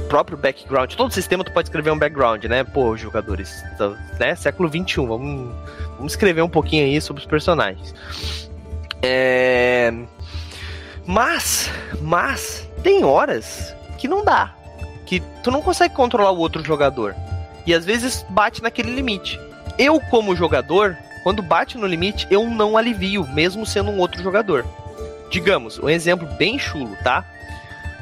próprio 0.09 0.37
background. 0.37 0.95
Todo 0.95 1.13
sistema 1.13 1.43
tu 1.43 1.53
pode 1.53 1.69
escrever 1.69 1.91
um 1.91 1.99
background, 1.99 2.45
né? 2.45 2.65
Pô, 2.65 2.97
jogadores, 2.97 3.65
então, 3.75 3.97
né? 4.21 4.35
Século 4.35 4.69
21, 4.69 5.07
vamos, 5.07 5.55
vamos 5.97 6.13
escrever 6.13 6.43
um 6.43 6.49
pouquinho 6.49 6.85
aí 6.85 7.01
sobre 7.01 7.23
os 7.23 7.27
personagens. 7.27 7.95
É... 9.03 9.93
Mas, 11.07 11.71
mas 12.03 12.69
tem 12.83 13.05
horas 13.05 13.75
que 13.97 14.07
não 14.07 14.23
dá, 14.23 14.55
que 15.07 15.21
tu 15.43 15.51
não 15.51 15.63
consegue 15.63 15.95
controlar 15.95 16.33
o 16.33 16.39
outro 16.39 16.63
jogador. 16.63 17.15
E 17.67 17.75
às 17.75 17.85
vezes 17.85 18.25
bate 18.31 18.63
naquele 18.63 18.95
limite. 18.95 19.41
Eu, 19.79 20.01
como 20.01 20.35
jogador, 20.35 20.97
quando 21.23 21.43
bate 21.43 21.77
no 21.77 21.87
limite, 21.87 22.27
eu 22.31 22.49
não 22.49 22.77
alivio, 22.77 23.27
mesmo 23.29 23.67
sendo 23.67 23.91
um 23.91 23.99
outro 23.99 24.23
jogador. 24.23 24.65
Digamos, 25.31 25.79
um 25.79 25.89
exemplo 25.89 26.27
bem 26.37 26.59
chulo, 26.59 26.97
tá? 27.05 27.25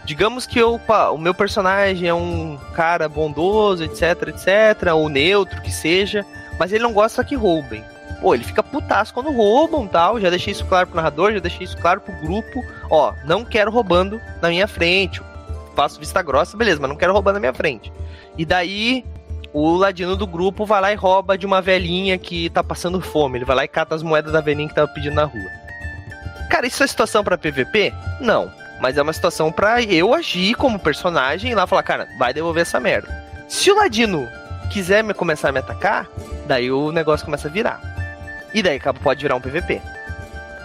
Digamos 0.04 0.46
que 0.46 0.58
eu, 0.58 0.80
o 1.12 1.18
meu 1.18 1.34
personagem 1.34 2.08
é 2.08 2.14
um 2.14 2.56
cara 2.74 3.08
bondoso, 3.08 3.82
etc, 3.82 4.28
etc, 4.28 4.94
ou 4.94 5.08
neutro, 5.08 5.60
que 5.60 5.72
seja, 5.72 6.24
mas 6.58 6.72
ele 6.72 6.84
não 6.84 6.92
gosta 6.92 7.24
que 7.24 7.34
roubem. 7.34 7.84
Pô, 8.20 8.34
ele 8.34 8.44
fica 8.44 8.62
putaço 8.62 9.12
quando 9.12 9.30
roubam 9.30 9.86
tal. 9.86 10.20
Já 10.20 10.30
deixei 10.30 10.52
isso 10.52 10.64
claro 10.64 10.86
pro 10.86 10.96
narrador, 10.96 11.32
já 11.32 11.40
deixei 11.40 11.64
isso 11.64 11.76
claro 11.76 12.00
pro 12.00 12.14
grupo. 12.20 12.64
Ó, 12.90 13.12
não 13.24 13.44
quero 13.44 13.70
roubando 13.70 14.20
na 14.40 14.48
minha 14.48 14.66
frente. 14.66 15.20
Faço 15.74 16.00
vista 16.00 16.22
grossa, 16.22 16.56
beleza, 16.56 16.80
mas 16.80 16.88
não 16.88 16.96
quero 16.96 17.12
roubar 17.12 17.32
na 17.32 17.40
minha 17.40 17.52
frente. 17.52 17.92
E 18.38 18.44
daí 18.44 19.04
o 19.58 19.74
ladino 19.74 20.16
do 20.16 20.26
grupo 20.26 20.66
vai 20.66 20.82
lá 20.82 20.92
e 20.92 20.96
rouba 20.96 21.38
de 21.38 21.46
uma 21.46 21.62
velhinha 21.62 22.18
que 22.18 22.50
tá 22.50 22.62
passando 22.62 23.00
fome. 23.00 23.38
Ele 23.38 23.44
vai 23.46 23.56
lá 23.56 23.64
e 23.64 23.68
cata 23.68 23.94
as 23.94 24.02
moedas 24.02 24.30
da 24.30 24.42
velhinha 24.42 24.68
que 24.68 24.74
tava 24.74 24.86
pedindo 24.88 25.14
na 25.14 25.24
rua. 25.24 25.50
Cara, 26.50 26.66
isso 26.66 26.84
é 26.84 26.86
situação 26.86 27.24
para 27.24 27.38
PVP? 27.38 27.90
Não. 28.20 28.52
Mas 28.82 28.98
é 28.98 29.02
uma 29.02 29.14
situação 29.14 29.50
para 29.50 29.82
eu 29.82 30.12
agir 30.12 30.54
como 30.56 30.78
personagem 30.78 31.52
e 31.52 31.54
lá 31.54 31.66
falar, 31.66 31.82
cara, 31.84 32.06
vai 32.18 32.34
devolver 32.34 32.60
essa 32.60 32.78
merda. 32.78 33.08
Se 33.48 33.70
o 33.70 33.76
ladino 33.76 34.28
quiser 34.70 35.02
me 35.02 35.14
começar 35.14 35.48
a 35.48 35.52
me 35.52 35.60
atacar, 35.60 36.06
daí 36.46 36.70
o 36.70 36.92
negócio 36.92 37.24
começa 37.24 37.48
a 37.48 37.50
virar. 37.50 37.80
E 38.52 38.62
daí 38.62 38.78
pode 39.02 39.22
virar 39.22 39.36
um 39.36 39.40
PVP. 39.40 39.80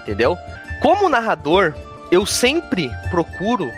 Entendeu? 0.02 0.38
Como 0.82 1.08
narrador, 1.08 1.74
eu 2.12 2.26
sempre 2.26 2.92
procuro 3.10 3.72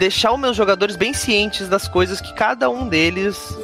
deixar 0.00 0.32
os 0.32 0.40
meus 0.40 0.56
jogadores 0.56 0.96
bem 0.96 1.14
cientes 1.14 1.68
das 1.68 1.86
coisas 1.86 2.20
que 2.20 2.34
cada 2.34 2.68
um 2.68 2.88
deles 2.88 3.56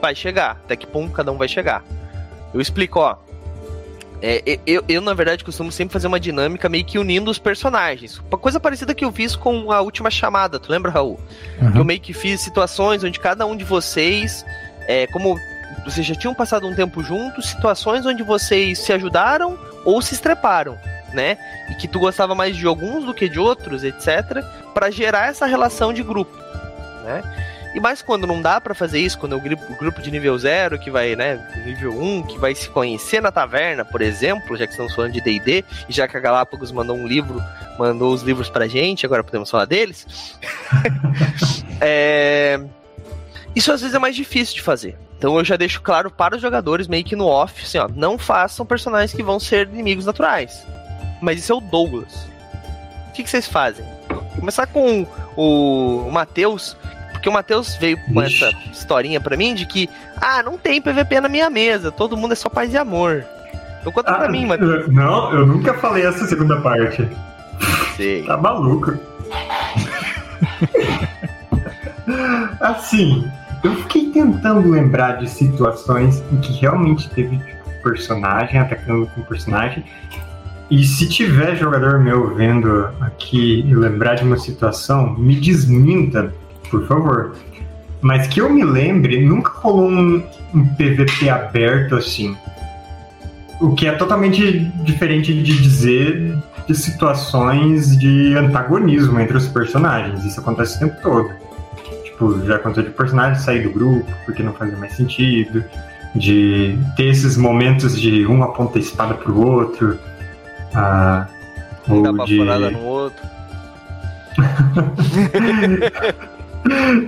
vai 0.00 0.14
chegar, 0.14 0.52
até 0.64 0.76
que 0.76 0.86
ponto 0.86 1.12
cada 1.12 1.30
um 1.30 1.36
vai 1.36 1.48
chegar. 1.48 1.84
Eu 2.52 2.60
explico, 2.60 3.00
ó. 3.00 3.16
É, 4.22 4.58
eu, 4.66 4.84
eu, 4.86 5.00
na 5.00 5.14
verdade, 5.14 5.42
costumo 5.42 5.72
sempre 5.72 5.92
fazer 5.92 6.06
uma 6.06 6.20
dinâmica 6.20 6.68
meio 6.68 6.84
que 6.84 6.98
unindo 6.98 7.30
os 7.30 7.38
personagens. 7.38 8.18
Uma 8.18 8.36
coisa 8.36 8.60
parecida 8.60 8.94
que 8.94 9.04
eu 9.04 9.10
fiz 9.10 9.34
com 9.34 9.72
a 9.72 9.80
última 9.80 10.10
chamada, 10.10 10.58
tu 10.58 10.70
lembra, 10.70 10.90
Raul? 10.90 11.18
Uhum. 11.60 11.72
Que 11.72 11.78
eu 11.78 11.84
meio 11.84 12.00
que 12.00 12.12
fiz 12.12 12.40
situações 12.40 13.02
onde 13.02 13.18
cada 13.18 13.46
um 13.46 13.56
de 13.56 13.64
vocês, 13.64 14.44
é, 14.86 15.06
como 15.06 15.38
vocês 15.84 16.06
já 16.06 16.14
tinham 16.14 16.34
passado 16.34 16.66
um 16.66 16.74
tempo 16.74 17.02
juntos, 17.02 17.48
situações 17.48 18.04
onde 18.04 18.22
vocês 18.22 18.78
se 18.78 18.92
ajudaram 18.92 19.58
ou 19.84 20.02
se 20.02 20.12
estreparam, 20.12 20.78
né? 21.14 21.38
E 21.70 21.74
que 21.76 21.88
tu 21.88 21.98
gostava 21.98 22.34
mais 22.34 22.56
de 22.56 22.66
alguns 22.66 23.04
do 23.04 23.14
que 23.14 23.28
de 23.28 23.38
outros, 23.38 23.82
etc, 23.82 24.44
para 24.74 24.90
gerar 24.90 25.28
essa 25.28 25.46
relação 25.46 25.94
de 25.94 26.02
grupo, 26.02 26.36
né? 27.04 27.22
E 27.74 27.78
mais 27.78 28.02
quando 28.02 28.26
não 28.26 28.42
dá 28.42 28.60
para 28.60 28.74
fazer 28.74 28.98
isso, 28.98 29.18
quando 29.18 29.34
é 29.34 29.36
o 29.36 29.40
grupo, 29.40 30.02
de 30.02 30.10
nível 30.10 30.36
0 30.36 30.78
que 30.78 30.90
vai, 30.90 31.14
né, 31.14 31.38
nível 31.64 31.92
1, 31.92 32.02
um, 32.02 32.22
que 32.22 32.38
vai 32.38 32.54
se 32.54 32.68
conhecer 32.68 33.22
na 33.22 33.30
taverna, 33.30 33.84
por 33.84 34.02
exemplo, 34.02 34.56
já 34.56 34.66
que 34.66 34.72
estamos 34.72 34.94
falando 34.94 35.12
de 35.12 35.20
D&D, 35.20 35.64
e 35.88 35.92
já 35.92 36.08
que 36.08 36.16
a 36.16 36.20
Galápagos 36.20 36.72
mandou 36.72 36.96
um 36.96 37.06
livro, 37.06 37.40
mandou 37.78 38.12
os 38.12 38.22
livros 38.22 38.50
pra 38.50 38.66
gente, 38.66 39.06
agora 39.06 39.22
podemos 39.22 39.50
falar 39.50 39.66
deles. 39.66 40.36
é... 41.80 42.60
Isso 43.54 43.72
às 43.72 43.80
vezes 43.80 43.94
é 43.94 43.98
mais 43.98 44.16
difícil 44.16 44.56
de 44.56 44.62
fazer. 44.62 44.96
Então 45.16 45.36
eu 45.36 45.44
já 45.44 45.56
deixo 45.56 45.82
claro 45.82 46.10
para 46.10 46.36
os 46.36 46.42
jogadores, 46.42 46.88
meio 46.88 47.04
que 47.04 47.14
no 47.14 47.26
off, 47.26 47.62
assim, 47.62 47.78
ó, 47.78 47.88
não 47.88 48.16
façam 48.16 48.64
personagens 48.64 49.12
que 49.12 49.22
vão 49.22 49.38
ser 49.38 49.68
inimigos 49.68 50.06
naturais. 50.06 50.66
Mas 51.20 51.38
isso 51.38 51.52
é 51.52 51.56
o 51.56 51.60
Douglas. 51.60 52.26
O 53.08 53.12
que, 53.12 53.22
que 53.22 53.30
vocês 53.30 53.46
fazem? 53.46 53.84
Começar 54.36 54.66
com 54.66 55.06
o, 55.36 56.06
o 56.06 56.10
Matheus, 56.10 56.76
porque 57.20 57.28
o 57.28 57.32
Matheus 57.32 57.76
veio 57.76 57.98
com 57.98 58.22
Ixi. 58.22 58.44
essa 58.44 58.56
historinha 58.72 59.20
pra 59.20 59.36
mim 59.36 59.54
de 59.54 59.66
que, 59.66 59.90
ah, 60.16 60.42
não 60.42 60.56
tem 60.56 60.80
PVP 60.80 61.20
na 61.20 61.28
minha 61.28 61.50
mesa, 61.50 61.92
todo 61.92 62.16
mundo 62.16 62.32
é 62.32 62.34
só 62.34 62.48
paz 62.48 62.72
e 62.72 62.78
amor. 62.78 63.26
Então 63.78 63.92
conta 63.92 64.10
ah, 64.10 64.18
pra 64.20 64.28
mim, 64.30 64.46
Matheus. 64.46 64.88
Não, 64.88 65.32
eu 65.34 65.46
nunca 65.46 65.74
falei 65.74 66.06
essa 66.06 66.26
segunda 66.26 66.58
parte. 66.62 67.06
Sei. 67.94 68.24
tá 68.24 68.38
maluco. 68.38 68.98
assim, 72.60 73.30
eu 73.62 73.74
fiquei 73.82 74.10
tentando 74.10 74.70
lembrar 74.70 75.18
de 75.18 75.28
situações 75.28 76.24
em 76.32 76.38
que 76.38 76.54
realmente 76.54 77.10
teve 77.10 77.36
tipo, 77.36 77.82
personagem 77.82 78.58
atacando 78.58 79.06
com 79.08 79.20
personagem. 79.22 79.84
E 80.70 80.84
se 80.84 81.06
tiver 81.06 81.56
jogador 81.56 81.98
meu 81.98 82.34
vendo 82.34 82.88
aqui 83.00 83.60
e 83.60 83.74
lembrar 83.74 84.14
de 84.14 84.24
uma 84.24 84.38
situação, 84.38 85.14
me 85.18 85.34
desminta, 85.34 86.32
por 86.70 86.86
favor. 86.86 87.34
Mas 88.00 88.26
que 88.28 88.40
eu 88.40 88.48
me 88.48 88.64
lembre, 88.64 89.22
nunca 89.24 89.50
rolou 89.50 89.90
um, 89.90 90.22
um 90.54 90.64
PVP 90.74 91.28
aberto 91.28 91.96
assim. 91.96 92.36
O 93.60 93.74
que 93.74 93.86
é 93.86 93.92
totalmente 93.92 94.60
diferente 94.84 95.34
de 95.34 95.60
dizer 95.60 96.38
de 96.66 96.74
situações 96.74 97.96
de 97.98 98.34
antagonismo 98.36 99.20
entre 99.20 99.36
os 99.36 99.48
personagens. 99.48 100.24
Isso 100.24 100.40
acontece 100.40 100.76
o 100.76 100.80
tempo 100.80 101.02
todo. 101.02 101.30
Tipo, 102.04 102.46
já 102.46 102.56
aconteceu 102.56 102.84
de 102.84 102.90
personagem 102.90 103.42
sair 103.42 103.62
do 103.64 103.70
grupo 103.70 104.10
porque 104.24 104.42
não 104.42 104.52
fazia 104.54 104.76
mais 104.78 104.94
sentido. 104.94 105.62
De 106.14 106.78
ter 106.96 107.08
esses 107.08 107.36
momentos 107.36 108.00
de 108.00 108.26
um 108.26 108.42
aponta 108.42 108.78
a 108.78 108.80
espada 108.80 109.14
pro 109.14 109.38
outro. 109.38 109.98
Ah, 110.74 111.26
ou 111.88 112.02
Dá 112.02 112.24
de... 112.24 112.38
no 112.70 112.84
outro. 112.84 113.28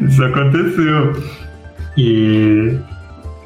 Isso 0.03 0.25
aconteceu. 0.25 1.23
E, 1.97 2.79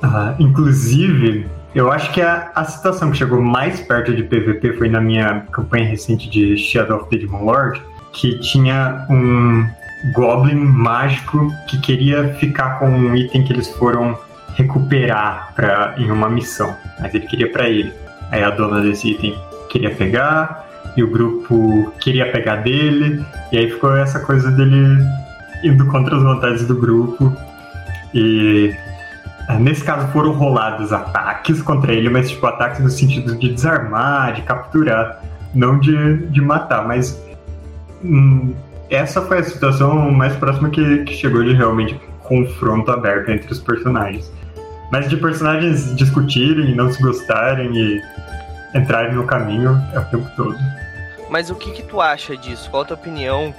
uh, 0.02 0.34
inclusive, 0.38 1.46
eu 1.74 1.90
acho 1.90 2.12
que 2.12 2.20
a, 2.22 2.50
a 2.54 2.64
situação 2.64 3.10
que 3.10 3.18
chegou 3.18 3.40
mais 3.40 3.80
perto 3.80 4.14
de 4.14 4.22
PVP 4.22 4.74
foi 4.74 4.88
na 4.88 5.00
minha 5.00 5.40
campanha 5.52 5.86
recente 5.86 6.28
de 6.30 6.56
Shadow 6.56 7.00
of 7.00 7.10
the 7.10 7.16
Demon 7.16 7.44
Lord, 7.44 7.82
que 8.12 8.38
tinha 8.40 9.06
um 9.10 9.66
Goblin 10.14 10.54
mágico 10.54 11.50
que 11.68 11.78
queria 11.80 12.34
ficar 12.34 12.78
com 12.78 12.88
um 12.88 13.16
item 13.16 13.44
que 13.44 13.52
eles 13.52 13.68
foram 13.72 14.16
recuperar 14.54 15.52
pra, 15.54 15.94
em 15.98 16.10
uma 16.10 16.30
missão, 16.30 16.74
mas 17.00 17.14
ele 17.14 17.26
queria 17.26 17.50
para 17.50 17.68
ele. 17.68 17.92
Aí 18.30 18.42
a 18.42 18.50
dona 18.50 18.80
desse 18.80 19.10
item 19.10 19.36
queria 19.68 19.94
pegar, 19.94 20.66
e 20.96 21.02
o 21.02 21.10
grupo 21.10 21.92
queria 22.00 22.30
pegar 22.32 22.56
dele, 22.56 23.24
e 23.52 23.58
aí 23.58 23.70
ficou 23.70 23.94
essa 23.94 24.20
coisa 24.20 24.50
dele 24.50 25.04
indo 25.62 25.86
contra 25.86 26.16
as 26.16 26.22
vontades 26.22 26.66
do 26.66 26.74
grupo. 26.74 27.34
E 28.14 28.74
é, 29.48 29.58
nesse 29.58 29.84
caso 29.84 30.08
foram 30.08 30.32
rolados 30.32 30.92
ataques 30.92 31.62
contra 31.62 31.92
ele, 31.92 32.08
mas 32.08 32.30
tipo 32.30 32.46
ataques 32.46 32.80
no 32.80 32.90
sentido 32.90 33.36
de 33.36 33.52
desarmar, 33.52 34.34
de 34.34 34.42
capturar, 34.42 35.22
não 35.54 35.78
de, 35.78 36.26
de 36.28 36.40
matar. 36.40 36.86
Mas 36.86 37.20
hum, 38.02 38.54
essa 38.90 39.22
foi 39.22 39.38
a 39.38 39.42
situação 39.44 40.10
mais 40.10 40.34
próxima 40.36 40.70
que, 40.70 41.04
que 41.04 41.14
chegou 41.14 41.42
de 41.42 41.52
realmente 41.52 42.00
confronto 42.20 42.90
aberto 42.90 43.30
entre 43.30 43.52
os 43.52 43.60
personagens. 43.60 44.30
Mas 44.90 45.08
de 45.08 45.16
personagens 45.16 45.94
discutirem, 45.96 46.74
não 46.74 46.92
se 46.92 47.02
gostarem 47.02 47.76
e 47.76 48.00
entrarem 48.74 49.14
no 49.14 49.24
caminho 49.24 49.80
é 49.92 49.98
o 49.98 50.04
tempo 50.04 50.28
todo. 50.36 50.56
Mas 51.28 51.50
o 51.50 51.54
que, 51.54 51.72
que 51.72 51.82
tu 51.82 52.00
acha 52.00 52.36
disso? 52.36 52.70
Qual 52.70 52.82
a 52.82 52.86
tua 52.86 52.96
opinião 52.96 53.52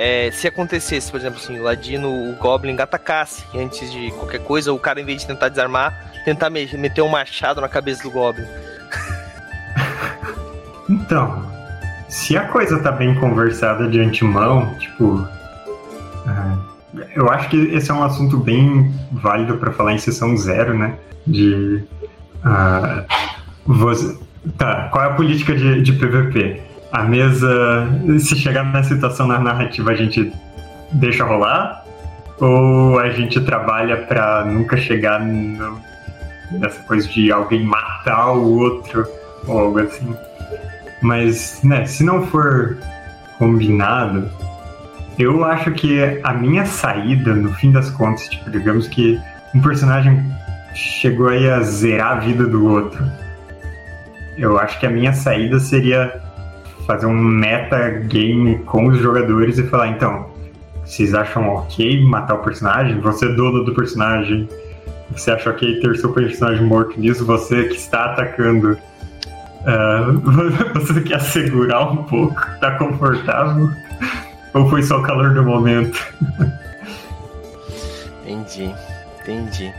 é, 0.00 0.30
se 0.30 0.46
acontecesse, 0.46 1.10
por 1.10 1.18
exemplo, 1.18 1.40
assim, 1.42 1.58
o 1.58 1.64
Ladino, 1.64 2.08
o 2.08 2.36
Goblin 2.36 2.78
atacasse 2.78 3.44
antes 3.52 3.90
de 3.90 4.12
qualquer 4.12 4.38
coisa, 4.38 4.72
o 4.72 4.78
cara, 4.78 5.00
em 5.00 5.04
vez 5.04 5.22
de 5.22 5.26
tentar 5.26 5.48
desarmar, 5.48 6.12
tentar 6.24 6.48
meter 6.50 7.02
um 7.02 7.08
machado 7.08 7.60
na 7.60 7.68
cabeça 7.68 8.04
do 8.04 8.10
Goblin. 8.12 8.46
então, 10.88 11.44
se 12.08 12.36
a 12.36 12.46
coisa 12.46 12.80
tá 12.80 12.92
bem 12.92 13.12
conversada 13.16 13.88
de 13.88 13.98
antemão, 13.98 14.72
tipo. 14.78 15.04
Uh, 15.04 16.68
eu 17.16 17.28
acho 17.28 17.48
que 17.48 17.56
esse 17.56 17.90
é 17.90 17.94
um 17.94 18.04
assunto 18.04 18.36
bem 18.38 18.94
válido 19.10 19.58
para 19.58 19.72
falar 19.72 19.94
em 19.94 19.98
sessão 19.98 20.36
zero, 20.36 20.78
né? 20.78 20.96
De. 21.26 21.84
Uh, 22.44 23.04
você, 23.66 24.16
tá, 24.56 24.88
qual 24.92 25.04
é 25.04 25.08
a 25.08 25.14
política 25.14 25.56
de, 25.56 25.82
de 25.82 25.92
PVP? 25.92 26.67
A 26.90 27.02
mesa, 27.02 27.86
se 28.18 28.36
chegar 28.36 28.64
na 28.64 28.82
situação 28.82 29.26
na 29.26 29.38
narrativa, 29.38 29.90
a 29.90 29.94
gente 29.94 30.32
deixa 30.92 31.24
rolar? 31.24 31.84
Ou 32.40 32.98
a 32.98 33.10
gente 33.10 33.40
trabalha 33.40 33.96
para 33.96 34.44
nunca 34.44 34.76
chegar 34.76 35.20
no, 35.20 35.80
nessa 36.52 36.80
coisa 36.84 37.08
de 37.08 37.30
alguém 37.32 37.64
matar 37.64 38.32
o 38.32 38.58
outro 38.58 39.06
ou 39.46 39.58
algo 39.58 39.80
assim? 39.80 40.14
Mas, 41.02 41.60
né, 41.62 41.84
se 41.84 42.02
não 42.04 42.26
for 42.26 42.78
combinado, 43.38 44.30
eu 45.18 45.44
acho 45.44 45.72
que 45.72 46.20
a 46.22 46.32
minha 46.32 46.64
saída, 46.64 47.34
no 47.34 47.52
fim 47.54 47.70
das 47.70 47.90
contas, 47.90 48.28
tipo, 48.28 48.50
digamos 48.50 48.88
que 48.88 49.20
um 49.54 49.60
personagem 49.60 50.24
chegou 50.74 51.28
aí 51.28 51.48
a 51.50 51.60
zerar 51.60 52.18
a 52.18 52.20
vida 52.20 52.46
do 52.46 52.66
outro. 52.66 53.04
Eu 54.36 54.58
acho 54.58 54.78
que 54.78 54.86
a 54.86 54.90
minha 54.90 55.12
saída 55.12 55.58
seria 55.58 56.27
fazer 56.88 57.04
um 57.04 57.12
metagame 57.12 58.60
com 58.60 58.86
os 58.86 58.98
jogadores 58.98 59.58
e 59.58 59.62
falar, 59.64 59.88
então, 59.88 60.30
vocês 60.86 61.12
acham 61.12 61.46
ok 61.50 62.02
matar 62.02 62.36
o 62.36 62.38
personagem? 62.38 62.98
Você 63.00 63.26
é 63.26 63.28
dono 63.34 63.62
do 63.62 63.74
personagem. 63.74 64.48
Você 65.10 65.30
acha 65.30 65.50
ok 65.50 65.80
ter 65.80 65.96
seu 65.98 66.10
personagem 66.14 66.64
morto 66.64 66.98
nisso? 66.98 67.26
Você 67.26 67.64
que 67.64 67.76
está 67.76 68.06
atacando. 68.06 68.78
Uh, 69.60 70.18
você 70.80 71.02
quer 71.02 71.20
segurar 71.20 71.92
um 71.92 72.04
pouco? 72.04 72.40
Tá 72.58 72.78
confortável? 72.78 73.68
Ou 74.54 74.66
foi 74.70 74.82
só 74.82 74.98
o 74.98 75.02
calor 75.02 75.34
do 75.34 75.44
momento? 75.44 76.02
entendi, 78.24 78.74
entendi. 79.20 79.74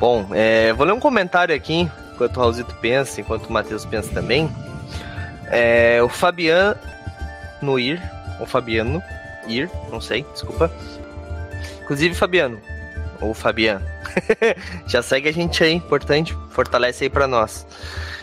Bom, 0.00 0.26
é, 0.32 0.72
vou 0.72 0.86
ler 0.86 0.94
um 0.94 1.00
comentário 1.00 1.54
aqui, 1.54 1.86
enquanto 2.14 2.38
o 2.38 2.40
Raulzito 2.40 2.74
pensa, 2.76 3.20
enquanto 3.20 3.44
o 3.44 3.52
Matheus 3.52 3.84
pensa 3.84 4.10
também. 4.10 4.48
É, 5.50 6.00
o 6.02 6.08
Fabiano 6.08 6.78
Ir, 7.78 8.00
ou 8.38 8.46
Fabiano 8.46 9.02
Ir, 9.46 9.68
não 9.90 10.00
sei, 10.00 10.24
desculpa. 10.32 10.70
Inclusive, 11.82 12.14
Fabiano, 12.14 12.60
ou 13.20 13.34
Fabiano, 13.34 13.84
já 14.86 15.02
segue 15.02 15.28
a 15.28 15.32
gente 15.32 15.62
aí, 15.62 15.72
importante, 15.72 16.36
fortalece 16.50 17.04
aí 17.04 17.10
para 17.10 17.26
nós. 17.26 17.66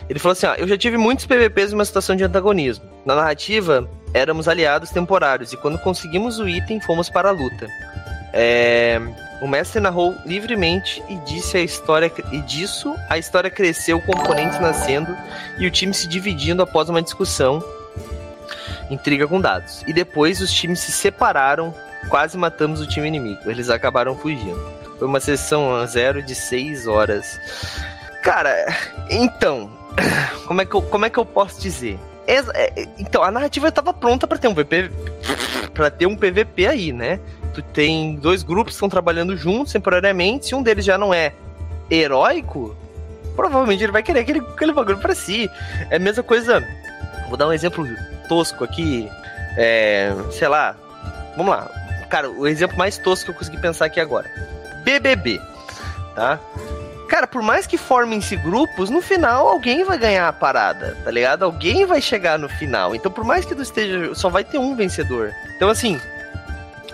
Ele 0.10 0.20
falou 0.20 0.34
assim: 0.34 0.48
ó, 0.48 0.56
eu 0.56 0.68
já 0.68 0.78
tive 0.78 0.98
muitos 0.98 1.26
PVPs 1.26 1.72
em 1.72 1.76
uma 1.76 1.86
situação 1.86 2.16
de 2.16 2.24
antagonismo. 2.24 2.86
Na 3.06 3.16
narrativa, 3.16 3.90
éramos 4.14 4.48
aliados 4.48 4.90
temporários 4.90 5.52
e 5.52 5.58
quando 5.58 5.78
conseguimos 5.80 6.40
o 6.40 6.48
item, 6.48 6.80
fomos 6.80 7.10
para 7.10 7.30
a 7.30 7.32
luta. 7.32 7.68
É, 8.34 9.02
o 9.42 9.48
mestre 9.48 9.80
narrou 9.80 10.16
livremente 10.26 11.04
e 11.08 11.16
disse 11.18 11.58
a 11.58 11.62
história 11.62 12.12
e 12.32 12.42
disso 12.42 12.96
a 13.10 13.18
história 13.18 13.50
cresceu, 13.50 14.02
componentes 14.02 14.60
nascendo 14.60 15.16
e 15.60 15.68
o 15.68 15.72
time 15.72 15.94
se 15.94 16.08
dividindo 16.08 16.62
após 16.62 16.90
uma 16.90 17.02
discussão. 17.02 17.64
intriga 18.90 19.28
com 19.28 19.40
dados. 19.40 19.84
E 19.86 19.94
depois 19.94 20.42
os 20.42 20.52
times 20.52 20.80
se 20.80 20.92
separaram, 20.92 21.74
quase 22.10 22.38
matamos 22.38 22.80
o 22.80 22.88
time 22.88 23.08
inimigo. 23.08 23.42
Eles 23.46 23.70
acabaram 23.70 24.16
fugindo. 24.16 24.60
Foi 24.98 25.08
uma 25.08 25.20
sessão 25.20 25.86
zero 25.86 26.24
de 26.24 26.34
seis 26.34 26.88
horas. 26.88 27.38
Cara, 28.24 28.54
então, 29.10 29.70
como 30.48 30.62
é 30.62 30.66
que 30.66 30.74
eu, 30.74 30.82
como 30.82 31.06
é 31.06 31.10
que 31.10 31.18
eu 31.18 31.26
posso 31.26 31.62
dizer? 31.62 32.00
É, 32.26 32.88
então, 32.98 33.24
a 33.24 33.32
narrativa 33.32 33.70
estava 33.70 33.94
pronta 33.94 34.28
para 34.28 34.38
ter 34.38 34.50
um 34.50 34.56
para 35.74 35.90
ter 35.90 36.06
um 36.08 36.16
PVP 36.16 36.68
aí, 36.68 36.92
né? 36.92 37.20
Tu 37.58 37.64
tem 37.64 38.16
dois 38.18 38.44
grupos 38.44 38.74
que 38.74 38.76
estão 38.76 38.88
trabalhando 38.88 39.36
juntos 39.36 39.74
temporariamente, 39.74 40.46
se 40.46 40.54
um 40.54 40.62
deles 40.62 40.86
já 40.86 40.96
não 40.96 41.12
é 41.12 41.34
heróico, 41.90 42.78
provavelmente 43.36 43.84
ele 43.84 43.92
vai 43.92 44.04
querer 44.04 44.20
aquele, 44.20 44.42
aquele 44.42 44.72
bagulho 44.72 45.00
para 45.00 45.16
si. 45.16 45.50
É 45.90 45.96
a 45.96 46.00
mesma 46.00 46.22
coisa. 46.22 46.64
Vou 47.28 47.36
dar 47.36 47.48
um 47.48 47.54
exemplo 47.54 47.84
tosco 48.30 48.64
aqui. 48.64 49.10
É, 49.58 50.14
sei 50.32 50.48
lá. 50.48 50.76
Vamos 51.36 51.52
lá. 51.52 51.68
Cara, 52.12 52.30
o 52.30 52.46
exemplo 52.46 52.78
mais 52.78 53.00
tosco 53.00 53.26
que 53.26 53.32
eu 53.32 53.36
consegui 53.36 53.58
pensar 53.60 53.86
aqui 53.86 54.00
agora. 54.00 54.30
BBB. 54.84 55.42
Tá? 56.14 56.40
Cara, 57.10 57.26
por 57.26 57.42
mais 57.42 57.66
que 57.66 57.76
formem-se 57.76 58.36
grupos, 58.36 58.92
no 58.92 59.02
final 59.02 59.48
alguém 59.48 59.84
vai 59.84 59.98
ganhar 59.98 60.28
a 60.28 60.34
parada, 60.34 60.96
tá 61.04 61.10
ligado? 61.10 61.42
Alguém 61.42 61.88
vai 61.88 62.02
chegar 62.02 62.38
no 62.38 62.48
final. 62.48 62.94
Então, 62.94 63.12
por 63.12 63.24
mais 63.24 63.46
que 63.46 63.56
tu 63.56 63.64
esteja. 63.64 64.14
Só 64.14 64.30
vai 64.30 64.44
ter 64.44 64.60
um 64.60 64.76
vencedor. 64.76 65.34
Então, 65.56 65.70
assim. 65.70 66.00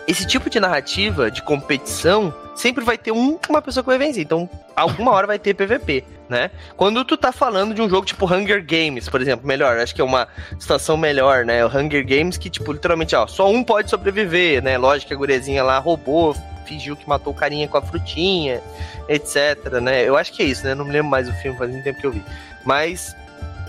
Esse 0.07 0.27
tipo 0.27 0.49
de 0.49 0.59
narrativa, 0.59 1.31
de 1.31 1.41
competição, 1.41 2.33
sempre 2.55 2.83
vai 2.83 2.97
ter 2.97 3.11
um, 3.11 3.39
uma 3.49 3.61
pessoa 3.61 3.83
que 3.83 3.89
vai 3.89 3.97
vencer. 3.97 4.23
Então, 4.23 4.49
alguma 4.75 5.11
hora 5.11 5.25
vai 5.25 5.39
ter 5.39 5.53
PVP, 5.53 6.03
né? 6.27 6.51
Quando 6.75 7.03
tu 7.05 7.15
tá 7.15 7.31
falando 7.31 7.73
de 7.73 7.81
um 7.81 7.89
jogo 7.89 8.05
tipo 8.05 8.25
Hunger 8.25 8.65
Games, 8.65 9.07
por 9.07 9.21
exemplo, 9.21 9.47
melhor, 9.47 9.77
acho 9.77 9.95
que 9.95 10.01
é 10.01 10.03
uma 10.03 10.27
situação 10.59 10.97
melhor, 10.97 11.45
né? 11.45 11.65
O 11.65 11.69
Hunger 11.69 12.05
Games 12.05 12.37
que, 12.37 12.49
tipo, 12.49 12.73
literalmente, 12.73 13.15
ó, 13.15 13.27
só 13.27 13.49
um 13.49 13.63
pode 13.63 13.89
sobreviver, 13.89 14.61
né? 14.61 14.77
Lógico 14.77 15.07
que 15.07 15.13
a 15.13 15.17
gurezinha 15.17 15.63
lá 15.63 15.79
roubou, 15.79 16.35
fingiu 16.65 16.95
que 16.95 17.07
matou 17.07 17.33
o 17.33 17.35
carinha 17.35 17.67
com 17.67 17.77
a 17.77 17.81
frutinha, 17.81 18.61
etc, 19.07 19.79
né? 19.81 20.07
Eu 20.07 20.17
acho 20.17 20.33
que 20.33 20.43
é 20.43 20.45
isso, 20.45 20.65
né? 20.65 20.75
Não 20.75 20.85
me 20.85 20.91
lembro 20.91 21.09
mais 21.09 21.27
do 21.27 21.33
filme, 21.35 21.57
faz 21.57 21.71
muito 21.71 21.83
tempo 21.83 21.99
que 21.99 22.07
eu 22.07 22.11
vi. 22.11 22.23
Mas, 22.65 23.15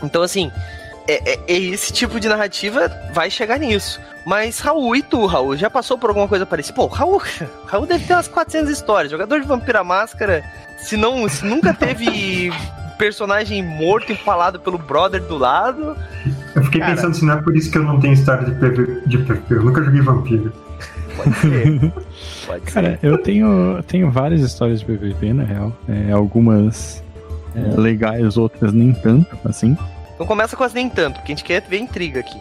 então 0.03 0.23
assim, 0.23 0.51
é, 1.09 1.33
é, 1.33 1.41
é 1.47 1.59
esse 1.59 1.93
tipo 1.93 2.19
de 2.19 2.29
narrativa 2.29 2.91
vai 3.13 3.31
chegar 3.31 3.59
nisso. 3.59 4.01
Mas 4.27 4.59
Raul, 4.59 4.97
e 4.97 5.03
tu, 5.03 5.27
Raul? 5.27 5.57
Já 5.57 5.69
passou 5.69 5.99
por 5.99 6.11
alguma 6.11 6.27
coisa 6.27 6.47
parecida? 6.47 6.75
Pô, 6.75 6.87
Raul, 6.87 7.21
Raul 7.67 7.87
deve 7.87 8.07
ter 8.07 8.15
umas 8.15 8.29
400 8.29 8.71
histórias. 8.71 9.11
Jogador 9.11 9.41
de 9.41 9.47
Vampira 9.47 9.85
Máscara, 9.85 10.43
se 10.79 10.97
não, 10.97 11.29
se 11.29 11.45
nunca 11.45 11.75
teve 11.75 12.51
personagem 12.99 13.63
morto 13.63 14.13
empalado 14.13 14.59
pelo 14.61 14.79
brother 14.79 15.23
do 15.23 15.37
lado. 15.37 15.97
Eu 16.55 16.65
fiquei 16.65 16.81
cara... 16.81 16.95
pensando 16.95 17.15
se 17.15 17.25
não 17.25 17.35
é 17.35 17.43
por 17.43 17.57
isso 17.57 17.71
que 17.71 17.79
eu 17.79 17.83
não 17.83 18.01
tenho 18.01 18.15
história 18.15 18.45
de 18.45 18.55
PVP. 18.55 19.03
De 19.07 19.19
PVP. 19.19 19.55
Eu 19.55 19.65
nunca 19.65 19.83
joguei 19.83 20.01
vampiro. 20.01 20.53
Pode 21.17 21.35
ser. 21.37 21.93
Pode 22.47 22.61
Cara, 22.73 22.99
ser. 22.99 23.07
eu 23.07 23.19
tenho, 23.19 23.83
tenho 23.87 24.11
várias 24.11 24.41
histórias 24.41 24.81
de 24.81 24.87
PVP, 24.87 25.33
na 25.33 25.45
real. 25.45 25.73
É, 25.89 26.13
algumas 26.13 27.03
é, 27.55 27.81
legais, 27.81 28.37
outras 28.37 28.73
nem 28.73 28.93
tanto, 28.93 29.37
assim. 29.45 29.77
Então 30.15 30.27
começa 30.27 30.57
com 30.57 30.65
as 30.65 30.73
nem 30.73 30.89
tanto, 30.89 31.15
porque 31.15 31.33
a 31.33 31.37
gente 31.37 31.45
quer 31.45 31.63
ver 31.63 31.79
intriga 31.79 32.21
aqui. 32.21 32.41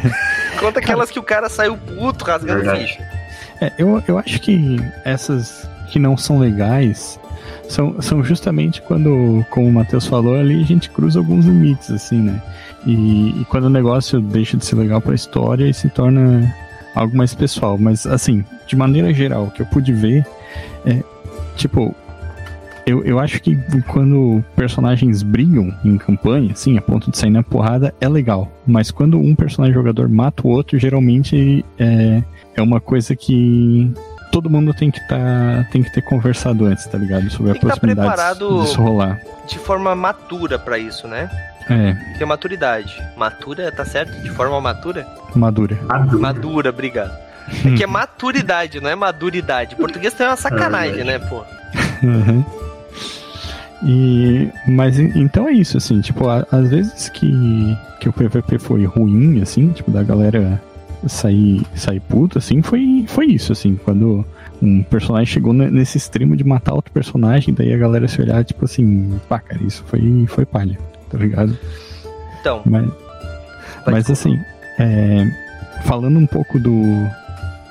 Conta 0.58 0.80
aquelas 0.80 1.10
que 1.10 1.18
o 1.18 1.22
cara 1.22 1.48
saiu 1.48 1.76
puto 1.76 2.24
rasgando 2.24 2.62
Verdade. 2.62 2.86
ficha. 2.86 3.20
É, 3.60 3.72
eu, 3.78 4.02
eu 4.08 4.18
acho 4.18 4.40
que 4.40 4.78
essas 5.04 5.68
que 5.90 5.98
não 5.98 6.16
são 6.16 6.38
legais 6.38 7.20
são, 7.68 8.00
são 8.00 8.22
justamente 8.22 8.80
quando, 8.82 9.44
como 9.50 9.68
o 9.68 9.72
Matheus 9.72 10.06
falou 10.06 10.34
ali, 10.34 10.60
a 10.62 10.66
gente 10.66 10.90
cruza 10.90 11.18
alguns 11.18 11.44
limites, 11.44 11.90
assim, 11.90 12.20
né? 12.20 12.42
E, 12.86 13.40
e 13.40 13.44
quando 13.48 13.64
o 13.64 13.70
negócio 13.70 14.20
deixa 14.20 14.56
de 14.56 14.64
ser 14.64 14.76
legal 14.76 15.00
pra 15.00 15.14
história 15.14 15.66
e 15.68 15.74
se 15.74 15.88
torna 15.88 16.52
algo 16.94 17.16
mais 17.16 17.34
pessoal. 17.34 17.76
Mas, 17.78 18.06
assim, 18.06 18.44
de 18.66 18.74
maneira 18.74 19.12
geral, 19.12 19.44
o 19.44 19.50
que 19.50 19.62
eu 19.62 19.66
pude 19.66 19.92
ver 19.92 20.26
é, 20.86 21.02
tipo, 21.56 21.94
eu, 22.86 23.04
eu 23.04 23.18
acho 23.18 23.40
que 23.40 23.56
quando 23.88 24.44
personagens 24.56 25.22
brigam 25.22 25.72
em 25.84 25.96
campanha, 25.96 26.52
assim, 26.52 26.76
a 26.76 26.82
ponto 26.82 27.10
de 27.10 27.18
sair 27.18 27.30
na 27.30 27.42
porrada, 27.42 27.94
é 28.00 28.08
legal. 28.08 28.50
Mas 28.66 28.90
quando 28.90 29.18
um 29.18 29.34
personagem 29.34 29.74
jogador 29.74 30.08
mata 30.08 30.46
o 30.46 30.50
outro, 30.50 30.78
geralmente 30.78 31.64
é, 31.78 32.22
é 32.54 32.62
uma 32.62 32.80
coisa 32.80 33.14
que 33.14 33.92
todo 34.30 34.48
mundo 34.48 34.72
tem 34.72 34.90
que 34.90 35.00
tá, 35.08 35.66
tem 35.72 35.82
que 35.82 35.92
ter 35.92 36.02
conversado 36.02 36.66
antes, 36.66 36.86
tá 36.86 36.96
ligado? 36.96 37.28
Sobre 37.30 37.52
tem 37.52 37.58
a 37.58 37.62
tá 37.62 37.68
possibilidade 37.68 38.16
tá 38.16 38.32
disso 38.34 38.80
rolar. 38.80 39.20
De 39.46 39.58
forma 39.58 39.94
matura 39.94 40.58
para 40.58 40.78
isso, 40.78 41.06
né? 41.08 41.30
É. 41.68 41.94
Ter 42.18 42.24
maturidade. 42.24 43.00
Matura, 43.16 43.70
tá 43.70 43.84
certo? 43.84 44.20
De 44.22 44.30
forma 44.30 44.60
matura? 44.60 45.06
Madura. 45.34 45.78
Madura, 45.86 46.18
Madura 46.18 46.70
obrigado. 46.70 47.12
É 47.50 47.76
que 47.76 47.82
é 47.82 47.86
maturidade, 47.86 48.80
não 48.80 48.88
é 48.88 48.94
maduridade. 48.94 49.74
português 49.74 50.14
tem 50.14 50.24
uma 50.24 50.36
sacanagem, 50.36 51.00
é 51.00 51.04
né, 51.04 51.18
pô? 51.18 51.44
Uhum. 52.00 52.44
E, 53.82 54.48
mas 54.68 54.98
então 54.98 55.48
é 55.48 55.52
isso, 55.52 55.78
assim, 55.78 56.00
tipo, 56.00 56.28
às 56.28 56.68
vezes 56.68 57.08
que, 57.08 57.76
que 57.98 58.08
o 58.08 58.12
PVP 58.12 58.58
foi 58.58 58.84
ruim, 58.84 59.40
assim, 59.40 59.70
tipo, 59.70 59.90
da 59.90 60.02
galera 60.02 60.60
sair, 61.06 61.66
sair 61.74 62.00
puta, 62.00 62.38
assim, 62.38 62.60
foi, 62.60 63.06
foi 63.08 63.26
isso, 63.26 63.52
assim, 63.52 63.78
quando 63.82 64.24
um 64.60 64.82
personagem 64.82 65.32
chegou 65.32 65.54
nesse 65.54 65.96
extremo 65.96 66.36
de 66.36 66.44
matar 66.44 66.74
outro 66.74 66.92
personagem, 66.92 67.54
daí 67.54 67.72
a 67.72 67.78
galera 67.78 68.06
se 68.06 68.20
olhar, 68.20 68.44
tipo 68.44 68.66
assim, 68.66 69.18
pá, 69.26 69.38
cara, 69.38 69.62
isso 69.62 69.82
foi, 69.86 70.26
foi 70.28 70.44
palha 70.44 70.76
tá 71.10 71.18
ligado? 71.18 71.58
Então. 72.40 72.62
Mas, 72.64 72.88
mas 73.86 74.10
assim, 74.10 74.38
é, 74.78 75.26
falando 75.84 76.18
um 76.18 76.26
pouco 76.26 76.58
do, 76.58 76.82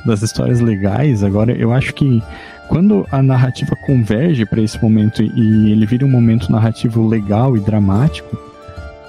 das 0.06 0.22
histórias 0.22 0.60
legais, 0.60 1.24
agora 1.24 1.54
eu 1.54 1.74
acho 1.74 1.94
que 1.94 2.22
quando 2.70 3.06
a 3.12 3.22
narrativa 3.22 3.76
converge 3.76 4.46
para 4.46 4.62
esse 4.62 4.82
momento 4.82 5.24
e 5.24 5.72
ele 5.72 5.86
vira 5.86 6.06
um 6.06 6.10
momento 6.10 6.52
narrativo 6.52 7.06
legal 7.06 7.58
e 7.58 7.60
dramático, 7.60 8.38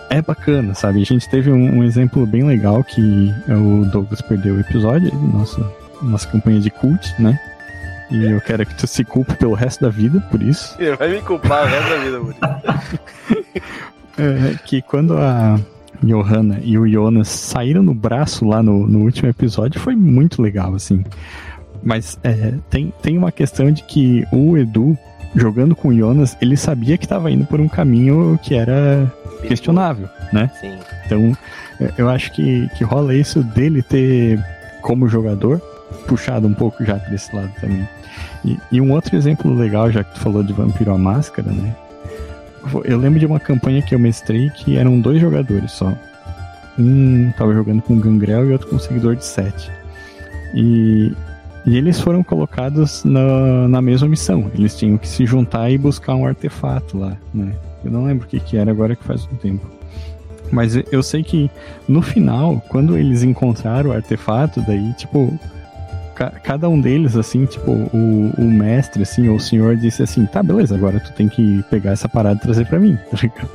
é 0.09 0.20
bacana, 0.20 0.75
sabe? 0.75 1.03
A 1.03 1.05
gente 1.05 1.29
teve 1.29 1.53
um, 1.53 1.79
um 1.79 1.85
exemplo 1.85 2.27
bem 2.27 2.42
legal 2.42 2.83
que 2.83 3.33
o 3.49 3.85
Douglas 3.85 4.23
perdeu 4.23 4.57
o 4.57 4.61
episódio, 4.61 5.14
nossa, 5.14 5.64
nossa 6.03 6.27
campanha 6.27 6.59
de 6.59 6.70
cult, 6.70 7.14
né? 7.20 7.38
E 8.11 8.25
eu 8.25 8.40
quero 8.40 8.66
que 8.66 8.75
tu 8.75 8.87
se 8.88 9.05
culpe 9.05 9.37
pelo 9.37 9.55
resto 9.55 9.83
da 9.83 9.90
vida 9.90 10.20
por 10.31 10.42
isso. 10.42 10.75
Ele 10.81 10.96
vai 10.96 11.11
me 11.11 11.20
culpar 11.20 11.64
o 11.64 11.68
resto 11.68 11.90
da 11.90 11.96
vida 11.99 12.18
por 12.18 12.31
isso. 12.31 13.61
É, 14.18 14.55
que 14.66 14.83
quando 14.83 15.16
a 15.16 15.59
Johanna 16.03 16.61
e 16.62 16.77
o 16.77 16.87
Jonas 16.87 17.29
saíram 17.29 17.83
no 17.83 17.94
braço 17.94 18.44
lá 18.44 18.62
no, 18.62 18.87
no 18.87 18.99
último 18.99 19.31
episódio 19.31 19.81
foi 19.81 19.96
muito 19.96 20.42
legal, 20.42 20.75
assim. 20.75 21.03
Mas 21.83 22.19
é, 22.23 22.55
tem, 22.69 22.93
tem 23.03 23.16
uma 23.16 23.33
questão 23.33 23.71
de 23.71 23.83
que 23.83 24.25
o 24.33 24.57
Edu, 24.57 24.97
jogando 25.35 25.75
com 25.75 25.88
o 25.88 25.97
Jonas, 25.97 26.37
ele 26.40 26.57
sabia 26.57 26.99
que 26.99 27.05
estava 27.05 27.31
indo 27.31 27.45
por 27.47 27.61
um 27.61 27.69
caminho 27.69 28.38
que 28.43 28.55
era 28.55 29.11
questionável, 29.47 30.09
né? 30.33 30.51
Sim. 30.61 30.79
Então, 31.07 31.37
é, 31.81 31.93
eu 31.97 32.09
acho 32.09 32.33
que, 32.33 32.69
que 32.77 32.85
rola 32.85 33.14
isso 33.14 33.43
dele 33.43 33.83
ter, 33.83 34.38
como 34.83 35.09
jogador, 35.09 35.61
puxado 36.07 36.47
um 36.47 36.55
pouco 36.55 36.85
já 36.85 36.97
para 36.97 37.14
esse 37.14 37.35
lado 37.35 37.51
também. 37.61 37.88
E, 38.45 38.59
e, 38.73 38.81
um 38.81 38.93
outro 38.93 39.16
exemplo 39.16 39.53
legal, 39.53 39.90
já 39.90 40.05
que 40.05 40.14
tu 40.14 40.21
falou 40.21 40.43
de 40.43 40.53
Vampiro 40.53 40.93
à 40.93 40.99
Máscara, 40.99 41.51
né? 41.51 41.75
Eu 42.85 42.99
lembro 42.99 43.19
de 43.19 43.27
uma 43.27 43.40
campanha 43.40 43.81
que 43.81 43.95
eu 43.95 43.99
mestrei 43.99 44.51
que 44.51 44.77
eram 44.77 45.01
dois 45.01 45.21
jogadores 45.21 45.73
só. 45.73 45.95
Um 46.79 47.33
tava 47.37 47.55
jogando 47.55 47.83
com 47.83 47.99
Gangrel 47.99 48.49
e 48.49 48.53
outro 48.53 48.69
com 48.69 48.79
seguidor 48.79 49.16
de 49.16 49.25
7. 49.25 49.71
E, 50.55 51.12
e 51.66 51.77
eles 51.77 52.01
foram 52.01 52.23
colocados 52.23 53.05
na, 53.05 53.68
na 53.68 53.83
mesma 53.83 54.09
missão. 54.09 54.51
Eles 54.55 54.77
tinham 54.77 54.96
que 54.96 55.07
se 55.07 55.27
juntar 55.27 55.70
e 55.70 55.77
buscar 55.77 56.14
um 56.14 56.27
artefato 56.27 56.99
lá, 56.99 57.16
né? 57.33 57.53
Eu 57.85 57.90
não 57.90 58.05
lembro 58.05 58.27
o 58.27 58.29
que, 58.29 58.40
que 58.40 58.57
era 58.57 58.70
agora 58.70 58.96
que 58.96 59.05
faz 59.05 59.25
um 59.31 59.37
tempo. 59.37 59.66
Mas 60.51 60.75
eu 60.90 61.03
sei 61.03 61.23
que 61.23 61.51
no 61.88 62.03
final, 62.03 62.62
quando 62.68 62.99
eles 62.99 63.23
encontraram 63.23 63.90
o 63.90 63.92
artefato, 63.92 64.61
daí, 64.66 64.92
tipo, 64.94 65.38
cada 66.42 66.68
um 66.68 66.81
deles, 66.81 67.16
assim, 67.16 67.46
tipo, 67.46 67.70
o, 67.70 68.33
o 68.37 68.44
mestre, 68.44 69.03
assim, 69.03 69.29
ou 69.29 69.37
o 69.37 69.40
senhor 69.40 69.77
disse 69.77 70.03
assim, 70.03 70.27
tá, 70.27 70.42
beleza, 70.42 70.75
agora 70.75 71.01
tu 71.01 71.12
tem 71.12 71.29
que 71.29 71.62
pegar 71.70 71.92
essa 71.92 72.09
parada 72.09 72.38
e 72.38 72.42
trazer 72.42 72.66
para 72.66 72.79
mim, 72.79 72.99
tá 73.11 73.18
ligado? 73.23 73.51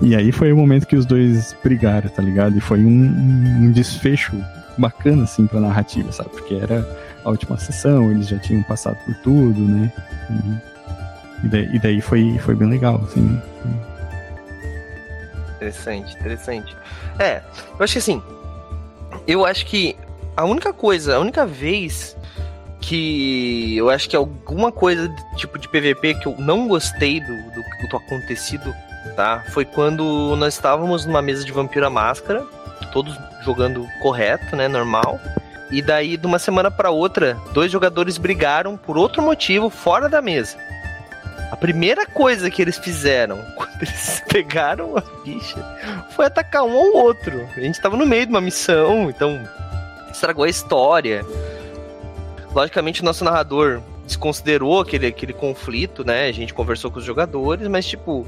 E 0.00 0.14
aí 0.14 0.32
foi 0.32 0.52
o 0.52 0.56
momento 0.56 0.86
que 0.86 0.96
os 0.96 1.04
dois 1.04 1.56
brigaram, 1.62 2.08
tá 2.08 2.22
ligado? 2.22 2.56
E 2.56 2.60
foi 2.60 2.78
um, 2.78 3.04
um 3.62 3.70
desfecho 3.72 4.32
bacana, 4.78 5.24
assim, 5.24 5.46
pra 5.46 5.60
narrativa, 5.60 6.12
sabe? 6.12 6.30
Porque 6.30 6.54
era 6.54 6.86
a 7.28 7.32
última 7.32 7.56
sessão, 7.58 8.10
eles 8.10 8.28
já 8.28 8.38
tinham 8.38 8.62
passado 8.62 8.96
por 9.04 9.14
tudo, 9.16 9.60
né? 9.60 9.92
E, 10.30 11.46
e, 11.46 11.48
daí, 11.48 11.74
e 11.74 11.78
daí, 11.78 12.00
foi, 12.00 12.38
foi 12.38 12.54
bem 12.54 12.68
legal, 12.68 13.00
assim. 13.04 13.40
Interessante, 15.56 16.16
interessante. 16.16 16.76
É, 17.18 17.42
eu 17.78 17.84
acho 17.84 17.92
que 17.94 17.98
assim, 17.98 18.22
eu 19.26 19.44
acho 19.44 19.66
que 19.66 19.96
a 20.36 20.44
única 20.44 20.72
coisa, 20.72 21.16
a 21.16 21.18
única 21.18 21.44
vez 21.44 22.16
que 22.80 23.76
eu 23.76 23.90
acho 23.90 24.08
que 24.08 24.16
alguma 24.16 24.70
coisa 24.70 25.12
tipo 25.36 25.58
de 25.58 25.68
PVP 25.68 26.14
que 26.14 26.26
eu 26.26 26.36
não 26.38 26.68
gostei 26.68 27.20
do, 27.20 27.26
do, 27.26 27.88
do 27.90 27.96
acontecido, 27.96 28.72
tá? 29.16 29.44
Foi 29.50 29.64
quando 29.64 30.36
nós 30.36 30.54
estávamos 30.54 31.04
numa 31.04 31.20
mesa 31.20 31.44
de 31.44 31.50
Vampira 31.52 31.90
Máscara, 31.90 32.46
todos 32.92 33.18
jogando 33.44 33.84
correto, 34.00 34.54
né, 34.54 34.68
normal. 34.68 35.20
E 35.70 35.82
daí, 35.82 36.16
de 36.16 36.26
uma 36.26 36.38
semana 36.38 36.70
para 36.70 36.90
outra, 36.90 37.36
dois 37.52 37.70
jogadores 37.70 38.16
brigaram 38.16 38.76
por 38.76 38.96
outro 38.96 39.22
motivo 39.22 39.68
fora 39.68 40.08
da 40.08 40.22
mesa. 40.22 40.56
A 41.50 41.56
primeira 41.56 42.06
coisa 42.06 42.50
que 42.50 42.60
eles 42.60 42.78
fizeram 42.78 43.38
quando 43.56 43.82
eles 43.82 44.22
pegaram 44.28 44.96
a 44.96 45.02
ficha 45.22 45.64
foi 46.10 46.26
atacar 46.26 46.64
um 46.64 46.76
ao 46.76 46.92
outro. 47.04 47.46
A 47.56 47.60
gente 47.60 47.80
tava 47.80 47.96
no 47.96 48.06
meio 48.06 48.26
de 48.26 48.30
uma 48.30 48.40
missão, 48.40 49.08
então 49.10 49.46
estragou 50.10 50.44
a 50.44 50.48
história. 50.48 51.24
Logicamente, 52.54 53.02
o 53.02 53.04
nosso 53.04 53.24
narrador 53.24 53.80
desconsiderou 54.04 54.80
aquele, 54.80 55.06
aquele 55.06 55.32
conflito, 55.32 56.04
né? 56.04 56.26
A 56.26 56.32
gente 56.32 56.54
conversou 56.54 56.90
com 56.90 56.98
os 56.98 57.04
jogadores, 57.04 57.68
mas 57.68 57.86
tipo. 57.86 58.26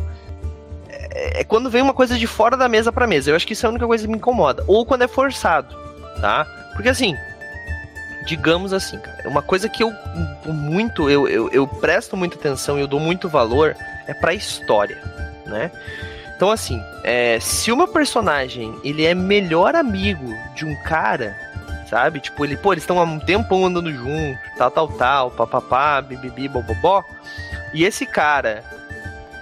É, 0.88 1.40
é 1.40 1.44
quando 1.44 1.70
vem 1.70 1.83
uma 1.83 1.94
coisa 1.94 2.18
de 2.18 2.26
fora 2.26 2.57
da 2.57 2.68
mesa 2.68 2.92
pra 2.92 3.07
mesa. 3.07 3.31
Eu 3.31 3.37
acho 3.37 3.46
que 3.46 3.55
isso 3.55 3.64
é 3.64 3.68
a 3.68 3.70
única 3.70 3.87
coisa 3.87 4.05
que 4.05 4.11
me 4.11 4.18
incomoda. 4.18 4.62
Ou 4.66 4.85
quando 4.85 5.03
é 5.03 5.09
forçado, 5.09 5.74
tá? 6.20 6.46
Porque 6.74 6.88
assim, 6.88 7.16
digamos 8.26 8.72
assim, 8.72 8.98
cara, 8.98 9.28
uma 9.28 9.42
coisa 9.42 9.68
que 9.68 9.83
eu 9.83 9.92
muito, 10.46 11.09
eu, 11.09 11.28
eu, 11.28 11.50
eu 11.50 11.66
presto 11.66 12.16
muita 12.16 12.37
atenção 12.37 12.78
e 12.78 12.80
eu 12.80 12.87
dou 12.87 13.00
muito 13.00 13.28
valor 13.28 13.76
é 14.06 14.14
pra 14.14 14.35
história, 14.35 14.98
né? 15.46 15.70
Então, 16.37 16.50
assim, 16.50 16.83
é, 17.02 17.38
se 17.38 17.70
meu 17.76 17.87
personagem 17.87 18.74
ele 18.83 19.04
é 19.04 19.14
melhor 19.14 19.74
amigo 19.74 20.35
de 20.54 20.64
um 20.64 20.74
cara, 20.85 21.37
sabe? 21.87 22.20
Tipo, 22.20 22.44
ele, 22.44 22.56
pô, 22.56 22.72
eles 22.72 22.83
estão 22.83 22.98
há 22.98 23.04
um 23.04 23.18
tempão 23.18 23.66
andando 23.66 23.92
junto, 23.92 24.38
tal, 24.56 24.70
tal, 24.70 24.88
tal, 24.88 25.30
papapá, 25.30 26.00
bibibi, 26.00 26.48
bobobó. 26.48 27.04
E 27.74 27.85
esse 27.85 28.06
cara 28.06 28.64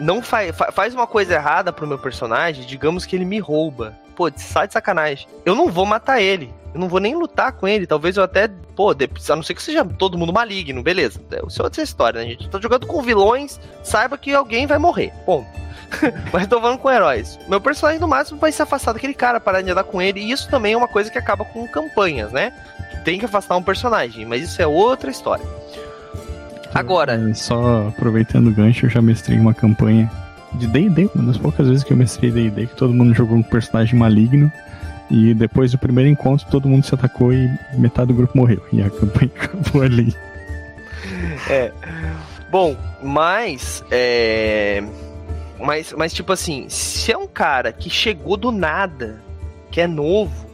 não 0.01 0.23
faz, 0.23 0.57
faz 0.73 0.95
uma 0.95 1.07
coisa 1.07 1.35
errada 1.35 1.73
pro 1.73 1.87
meu 1.87 1.99
personagem, 1.99 2.67
digamos 2.67 3.07
que 3.07 3.15
ele 3.15 3.25
me 3.25 3.39
rouba. 3.39 3.95
Pô, 4.17 4.29
sai 4.35 4.67
de 4.67 4.73
sacanagem. 4.73 5.29
Eu 5.45 5.55
não 5.55 5.71
vou 5.71 5.87
matar 5.87 6.21
ele. 6.21 6.53
Não 6.79 6.89
vou 6.89 7.01
nem 7.01 7.15
lutar 7.15 7.53
com 7.53 7.67
ele. 7.67 7.87
Talvez 7.87 8.17
eu 8.17 8.23
até. 8.23 8.49
Pô, 8.77 8.91
a 8.91 9.37
não 9.37 9.43
ser 9.43 9.55
que 9.55 9.63
seja 9.63 9.85
todo 9.85 10.17
mundo 10.17 10.33
maligno, 10.33 10.83
beleza. 10.83 11.21
Isso 11.47 11.61
é 11.61 11.65
outra 11.65 11.83
história, 11.83 12.21
né? 12.21 12.29
Gente 12.29 12.49
tá 12.49 12.61
jogando 12.61 12.87
com 12.87 13.03
vilões, 13.03 13.61
saiba 13.83 14.17
que 14.17 14.33
alguém 14.33 14.67
vai 14.67 14.79
morrer. 14.79 15.13
Ponto. 15.27 15.49
Mas 16.33 16.47
tô 16.47 16.61
falando 16.61 16.79
com 16.79 16.91
heróis. 16.91 17.39
Meu 17.49 17.61
personagem, 17.61 18.01
no 18.01 18.09
máximo, 18.09 18.39
vai 18.39 18.53
se 18.53 18.63
afastar 18.63 18.93
daquele 18.93 19.15
cara, 19.15 19.41
parar 19.41 19.63
de 19.63 19.71
andar 19.71 19.85
com 19.85 20.01
ele. 20.01 20.21
E 20.21 20.31
isso 20.31 20.49
também 20.49 20.75
é 20.75 20.77
uma 20.77 20.89
coisa 20.89 21.11
que 21.11 21.19
acaba 21.19 21.45
com 21.45 21.67
campanhas, 21.67 22.33
né? 22.33 22.53
Tem 23.05 23.19
que 23.19 23.25
afastar 23.25 23.57
um 23.57 23.63
personagem, 23.63 24.25
mas 24.27 24.43
isso 24.43 24.61
é 24.61 24.67
outra 24.67 25.11
história. 25.11 25.45
Agora. 26.75 27.15
É, 27.15 27.35
só 27.35 27.89
aproveitando 27.89 28.49
o 28.49 28.53
gancho, 28.53 28.87
eu 28.87 28.91
já 28.91 29.01
mestrei 29.01 29.39
uma 29.39 29.55
campanha 29.55 30.11
de 30.55 30.67
DD, 30.67 31.11
uma 31.15 31.25
das 31.25 31.39
poucas 31.39 31.67
vezes 31.69 31.85
que 31.85 31.93
eu 31.93 31.97
mestrei 31.97 32.31
DD, 32.31 32.67
que 32.67 32.77
todo 32.77 32.93
mundo 32.93 33.15
jogou 33.15 33.37
um 33.37 33.43
personagem 33.43 33.99
maligno. 33.99 34.51
E 35.11 35.33
depois 35.33 35.73
do 35.73 35.79
primeiro 35.79 36.11
encontro, 36.11 36.47
todo 36.51 36.69
mundo 36.69 36.85
se 36.85 36.95
atacou 36.95 37.33
e 37.33 37.51
metade 37.75 38.09
do 38.09 38.15
grupo 38.15 38.37
morreu. 38.37 38.63
E 38.73 38.83
a 38.83 38.91
campanha 38.91 39.31
acabou 39.41 39.83
ali. 39.83 40.15
É. 41.49 41.73
Bom, 42.51 42.77
mas. 43.03 43.85
É... 43.91 44.83
Mas, 45.59 45.93
mas, 45.93 46.13
tipo 46.13 46.33
assim, 46.33 46.69
se 46.69 47.11
é 47.11 47.19
um 47.19 47.27
cara 47.27 47.73
que 47.73 47.91
chegou 47.91 48.37
do 48.37 48.53
nada, 48.53 49.21
que 49.73 49.81
é 49.81 49.89
novo, 49.89 50.49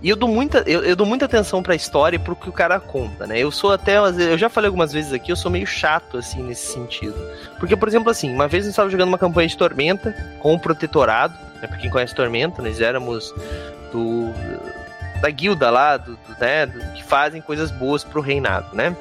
e 0.00 0.08
eu 0.10 0.16
dou 0.16 0.28
muita, 0.28 0.58
eu, 0.66 0.84
eu 0.84 0.94
dou 0.94 1.06
muita 1.06 1.24
atenção 1.24 1.62
pra 1.62 1.74
história 1.74 2.16
e 2.16 2.18
pro 2.18 2.36
que 2.36 2.48
o 2.48 2.52
cara 2.52 2.78
conta, 2.78 3.26
né? 3.26 3.38
Eu 3.38 3.50
sou 3.50 3.72
até, 3.72 3.96
eu 3.96 4.36
já 4.36 4.50
falei 4.50 4.68
algumas 4.68 4.92
vezes 4.92 5.12
aqui, 5.14 5.32
eu 5.32 5.36
sou 5.36 5.50
meio 5.50 5.66
chato, 5.66 6.18
assim, 6.18 6.42
nesse 6.42 6.72
sentido. 6.72 7.16
Porque, 7.58 7.74
por 7.74 7.88
exemplo, 7.88 8.10
assim, 8.10 8.32
uma 8.32 8.46
vez 8.46 8.64
eu 8.64 8.70
estava 8.70 8.90
jogando 8.90 9.08
uma 9.08 9.18
campanha 9.18 9.48
de 9.48 9.56
Tormenta 9.56 10.14
com 10.40 10.54
o 10.54 10.58
Protetorado, 10.58 11.34
né? 11.60 11.66
Pra 11.66 11.78
quem 11.78 11.90
conhece 11.90 12.14
Tormenta, 12.14 12.60
nós 12.60 12.80
éramos 12.82 13.34
do 13.94 14.34
da 15.20 15.30
guilda 15.30 15.70
lá, 15.70 15.96
do, 15.96 16.12
do 16.12 16.36
né, 16.38 16.66
do, 16.66 16.78
que 16.92 17.02
fazem 17.02 17.40
coisas 17.40 17.70
boas 17.70 18.04
pro 18.04 18.20
reinado, 18.20 18.74
né? 18.74 18.94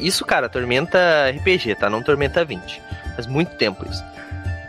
Isso, 0.00 0.24
cara, 0.24 0.48
Tormenta 0.48 1.30
RPG, 1.30 1.76
tá? 1.76 1.88
Não 1.88 2.02
Tormenta 2.02 2.44
20. 2.44 2.82
Faz 3.14 3.26
muito 3.26 3.54
tempo 3.56 3.88
isso. 3.88 4.04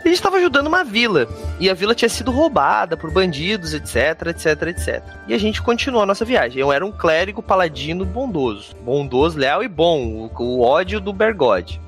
A 0.02 0.08
gente 0.08 0.14
estava 0.14 0.38
ajudando 0.38 0.68
uma 0.68 0.82
vila. 0.82 1.28
E 1.58 1.68
a 1.68 1.74
vila 1.74 1.94
tinha 1.94 2.08
sido 2.08 2.30
roubada 2.30 2.96
por 2.96 3.10
bandidos, 3.10 3.74
etc, 3.74 4.28
etc, 4.28 4.62
etc. 4.68 5.02
E 5.28 5.34
a 5.34 5.38
gente 5.38 5.60
continuou 5.60 6.02
a 6.02 6.06
nossa 6.06 6.24
viagem. 6.24 6.60
Eu 6.60 6.72
era 6.72 6.86
um 6.86 6.92
clérigo 6.92 7.42
paladino 7.42 8.06
bondoso. 8.06 8.74
Bondoso, 8.76 9.38
leal 9.38 9.62
e 9.62 9.68
bom. 9.68 10.30
O, 10.38 10.42
o 10.42 10.62
ódio 10.62 11.00
do 11.00 11.12
Bergode. 11.12 11.80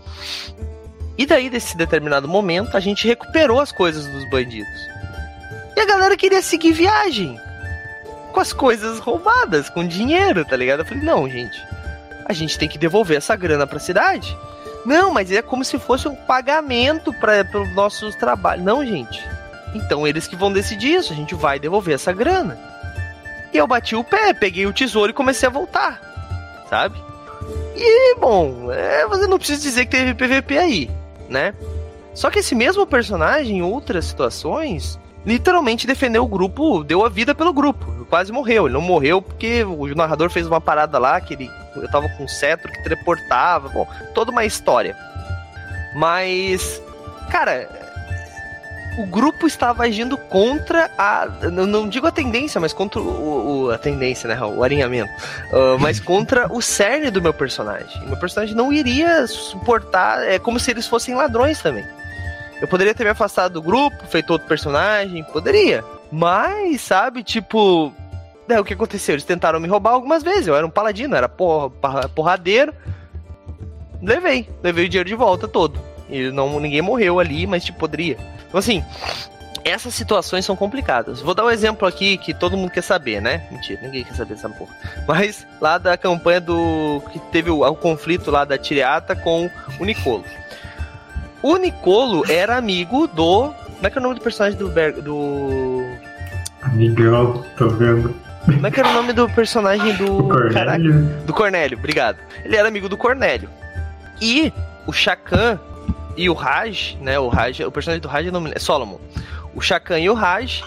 E 1.17 1.25
daí, 1.25 1.49
desse 1.49 1.77
determinado 1.77 2.29
momento, 2.29 2.77
a 2.77 2.81
gente 2.81 3.07
recuperou 3.07 3.61
as 3.61 3.73
coisas 3.73 4.07
dos 4.07 4.29
bandidos. 4.29 4.92
E 5.77 5.81
a 5.81 5.87
galera 5.87 6.17
queria 6.17 6.43
seguir 6.43 6.73
viagem. 6.73 7.41
Com 8.33 8.41
as 8.41 8.53
coisas 8.53 8.99
roubadas, 8.99 9.69
com 9.69 9.87
dinheiro, 9.87 10.45
tá 10.45 10.57
ligado? 10.57 10.81
Eu 10.81 10.87
falei, 10.87 11.03
não, 11.03 11.29
gente. 11.29 11.61
A 12.25 12.33
gente 12.33 12.59
tem 12.59 12.69
que 12.69 12.79
devolver 12.79 13.17
essa 13.17 13.37
grana 13.37 13.67
pra 13.67 13.79
cidade. 13.79 14.37
Não, 14.85 15.13
mas 15.13 15.31
é 15.31 15.43
como 15.43 15.65
se 15.65 15.79
fosse 15.79 16.09
um 16.09 16.15
pagamento 16.15 17.13
para 17.13 17.47
os 17.55 17.75
nossos 17.75 18.15
trabalhos. 18.17 18.65
Não, 18.65 18.85
gente. 18.85 19.23
Então 19.75 20.07
eles 20.07 20.27
que 20.27 20.37
vão 20.37 20.53
decidir 20.53 20.95
isso. 20.95 21.13
A 21.13 21.17
gente 21.17 21.35
vai 21.35 21.59
devolver 21.59 21.95
essa 21.95 22.13
grana. 22.13 22.59
E 23.53 23.59
eu 23.59 23.67
bati 23.67 23.95
o 23.95 24.03
pé, 24.03 24.33
peguei 24.33 24.67
o 24.67 24.73
tesouro 24.73 25.11
e 25.11 25.15
comecei 25.15 25.47
a 25.47 25.53
voltar. 25.53 26.01
Sabe? 26.69 26.99
E, 27.77 28.15
bom, 28.17 28.73
é, 28.73 29.07
você 29.07 29.27
não 29.27 29.39
precisa 29.39 29.61
dizer 29.61 29.87
que 29.87 29.91
teve 29.91 30.15
PVP 30.15 30.59
aí, 30.59 30.91
né? 31.29 31.55
Só 32.15 32.31
que 32.31 32.39
esse 32.39 32.55
mesmo 32.55 32.87
personagem, 32.87 33.59
em 33.59 33.63
outras 33.63 34.05
situações, 34.05 34.99
literalmente 35.25 35.87
defendeu 35.87 36.25
o 36.25 36.29
grupo, 36.29 36.83
deu 36.85 37.05
a 37.05 37.09
vida 37.09 37.35
pelo 37.35 37.53
grupo. 37.53 38.07
Quase 38.09 38.33
morreu. 38.33 38.67
Ele 38.67 38.75
não 38.75 38.81
morreu 38.81 39.23
porque 39.23 39.65
o 39.65 39.87
narrador 39.95 40.31
fez 40.31 40.47
uma 40.47 40.61
parada 40.61 40.99
lá 40.99 41.21
que 41.21 41.35
ele 41.35 41.51
eu 41.77 41.91
tava 41.91 42.09
com 42.11 42.25
um 42.25 42.29
cetro 42.29 42.71
que 42.71 42.83
teleportava, 42.83 43.69
bom, 43.69 43.87
toda 44.15 44.31
uma 44.31 44.45
história. 44.45 44.97
Mas, 45.95 46.83
cara, 47.31 47.69
o 48.99 49.07
grupo 49.07 49.47
estava 49.47 49.85
agindo 49.85 50.17
contra 50.17 50.91
a. 50.99 51.27
Não 51.51 51.89
digo 51.89 52.07
a 52.07 52.11
tendência, 52.11 52.61
mas 52.61 52.73
contra 52.73 53.01
o, 53.01 53.65
o 53.67 53.71
a 53.71 53.79
tendência, 53.79 54.29
né? 54.29 54.39
O 54.41 54.63
alinhamento. 54.63 55.13
Uh, 55.53 55.79
mas 55.79 55.99
contra 56.01 56.53
o 56.53 56.61
cerne 56.61 57.11
do 57.11 57.23
meu 57.23 57.33
personagem. 57.33 58.07
Meu 58.07 58.17
personagem 58.17 58.55
não 58.55 58.73
iria 58.73 59.27
suportar. 59.27 60.23
É 60.29 60.39
como 60.39 60.61
se 60.61 60.71
eles 60.71 60.87
fossem 60.87 61.15
ladrões 61.15 61.61
também. 61.63 61.85
Eu 62.63 62.69
poderia 62.69 62.95
ter 62.95 63.03
me 63.03 63.11
afastado 63.11 63.55
do 63.55 63.61
grupo, 63.61 64.07
feito 64.07 64.31
outro 64.31 64.47
personagem, 64.47 65.25
poderia. 65.25 65.85
Mas, 66.13 66.81
sabe, 66.81 67.25
tipo. 67.25 67.93
Daí 68.47 68.57
o 68.57 68.65
que 68.65 68.75
aconteceu? 68.75 69.17
Eles 69.17 69.25
tentaram 69.25 69.59
me 69.59 69.67
roubar 69.67 69.91
algumas 69.91 70.23
vezes. 70.23 70.47
Eu 70.47 70.55
era 70.55 70.65
um 70.65 70.71
paladino, 70.71 71.17
era 71.17 71.29
porra, 71.29 71.71
porradeiro. 72.15 72.73
Levei, 74.01 74.49
levei 74.63 74.87
o 74.87 74.89
dinheiro 74.89 75.09
de 75.09 75.15
volta 75.17 75.49
todo. 75.49 75.81
E 76.09 76.31
não, 76.31 76.61
ninguém 76.61 76.81
morreu 76.81 77.19
ali, 77.19 77.49
mas 77.49 77.65
tipo, 77.65 77.81
poderia. 77.81 78.17
Então, 78.47 78.61
assim, 78.61 78.85
essas 79.65 79.93
situações 79.93 80.45
são 80.45 80.55
complicadas. 80.55 81.21
Vou 81.21 81.35
dar 81.35 81.45
um 81.45 81.51
exemplo 81.51 81.89
aqui 81.89 82.17
que 82.17 82.33
todo 82.33 82.57
mundo 82.57 82.71
quer 82.71 82.83
saber, 82.83 83.21
né? 83.21 83.45
Mentira, 83.51 83.81
ninguém 83.83 84.05
quer 84.05 84.15
saber 84.15 84.35
dessa 84.35 84.49
porra. 84.49 84.77
Mas 85.09 85.45
lá 85.61 85.79
da 85.79 85.97
campanha 85.97 86.41
do. 86.41 87.03
que 87.13 87.19
teve 87.33 87.51
o, 87.51 87.63
o 87.63 87.75
conflito 87.75 88.31
lá 88.31 88.45
da 88.45 88.57
Tiriata 88.57 89.17
com 89.17 89.51
o 89.81 89.85
Nicolo. 89.85 90.25
O 91.43 91.57
Nicolo 91.57 92.25
era 92.31 92.57
amigo 92.57 93.07
do. 93.07 93.53
Como 93.53 93.87
é 93.87 93.91
que 93.91 93.99
é 93.99 94.01
o 94.01 94.03
nome 94.03 94.15
do 94.15 94.21
personagem 94.21 94.59
do. 94.59 94.69
Ber... 94.69 94.93
do... 94.93 95.83
Amigão, 96.63 97.45
tô 97.57 97.69
vendo. 97.71 98.15
Como 98.45 98.67
é 98.67 98.71
que 98.71 98.81
era 98.81 98.89
o 98.89 98.93
nome 98.93 99.13
do 99.13 99.29
personagem 99.31 99.97
do. 99.97 100.19
O 100.19 100.29
Cornélio. 100.29 100.53
Caraca, 100.53 101.25
do 101.27 101.33
Cornélio, 101.33 101.79
obrigado. 101.79 102.19
Ele 102.45 102.57
era 102.57 102.69
amigo 102.69 102.89
do 102.89 102.97
Cornélio. 102.97 103.49
E 104.21 104.53
o 104.87 104.93
Shakan 104.93 105.59
e 106.17 106.29
o 106.29 106.35
Raj, 106.35 106.97
né? 107.01 107.19
O 107.19 107.29
Raj, 107.29 107.61
o 107.61 107.73
personagem 107.73 108.01
do 108.01 108.09
Raj 108.09 108.27
é, 108.27 108.31
é 108.55 108.59
Solomon. 108.59 108.99
O 109.55 109.61
Shakan 109.61 109.99
e 109.99 110.09
o 110.09 110.15
Raj 110.15 110.63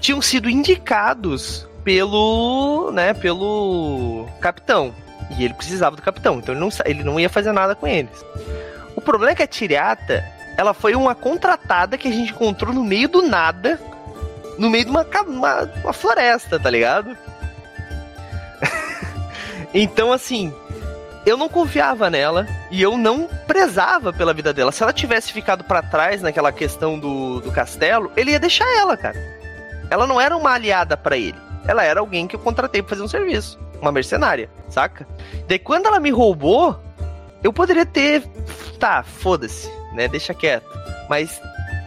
tinham 0.00 0.22
sido 0.22 0.48
indicados 0.48 1.68
pelo, 1.84 2.90
né, 2.92 3.14
pelo 3.14 4.26
capitão. 4.40 4.94
E 5.38 5.44
ele 5.44 5.54
precisava 5.54 5.96
do 5.96 6.02
capitão, 6.02 6.38
então 6.38 6.54
ele 6.54 6.60
não, 6.60 6.68
ele 6.84 7.04
não 7.04 7.20
ia 7.20 7.28
fazer 7.28 7.52
nada 7.52 7.74
com 7.74 7.86
eles. 7.86 8.24
O 8.96 9.00
problema 9.00 9.32
é 9.32 9.34
que 9.34 9.42
a 9.42 9.46
Tiriata, 9.46 10.24
ela 10.56 10.74
foi 10.74 10.94
uma 10.94 11.14
contratada 11.14 11.96
que 11.96 12.08
a 12.08 12.12
gente 12.12 12.32
encontrou 12.32 12.72
no 12.72 12.84
meio 12.84 13.08
do 13.08 13.22
nada, 13.22 13.80
no 14.58 14.68
meio 14.68 14.84
de 14.84 14.90
uma, 14.90 15.06
uma, 15.26 15.70
uma 15.82 15.92
floresta, 15.92 16.58
tá 16.58 16.68
ligado? 16.68 17.16
então, 19.72 20.12
assim, 20.12 20.52
eu 21.24 21.36
não 21.36 21.48
confiava 21.48 22.10
nela 22.10 22.46
e 22.70 22.80
eu 22.80 22.96
não 22.96 23.28
prezava 23.46 24.12
pela 24.12 24.34
vida 24.34 24.52
dela. 24.52 24.72
Se 24.72 24.82
ela 24.82 24.92
tivesse 24.92 25.32
ficado 25.32 25.64
para 25.64 25.82
trás 25.82 26.22
naquela 26.22 26.52
questão 26.52 26.98
do, 26.98 27.40
do 27.40 27.52
castelo, 27.52 28.10
ele 28.16 28.32
ia 28.32 28.40
deixar 28.40 28.66
ela, 28.76 28.96
cara. 28.96 29.16
Ela 29.90 30.06
não 30.06 30.20
era 30.20 30.36
uma 30.36 30.52
aliada 30.52 30.96
para 30.96 31.16
ele. 31.16 31.38
Ela 31.66 31.84
era 31.84 32.00
alguém 32.00 32.26
que 32.26 32.36
eu 32.36 32.40
contratei 32.40 32.82
pra 32.82 32.90
fazer 32.90 33.02
um 33.02 33.08
serviço. 33.08 33.58
Uma 33.80 33.92
mercenária, 33.92 34.50
saca? 34.68 35.06
Daí 35.48 35.58
quando 35.58 35.86
ela 35.86 36.00
me 36.00 36.10
roubou, 36.10 36.78
eu 37.42 37.52
poderia 37.52 37.86
ter. 37.86 38.22
Tá, 38.78 39.02
foda-se, 39.02 39.70
né? 39.92 40.08
Deixa 40.08 40.34
quieto. 40.34 40.66
Mas 41.08 41.40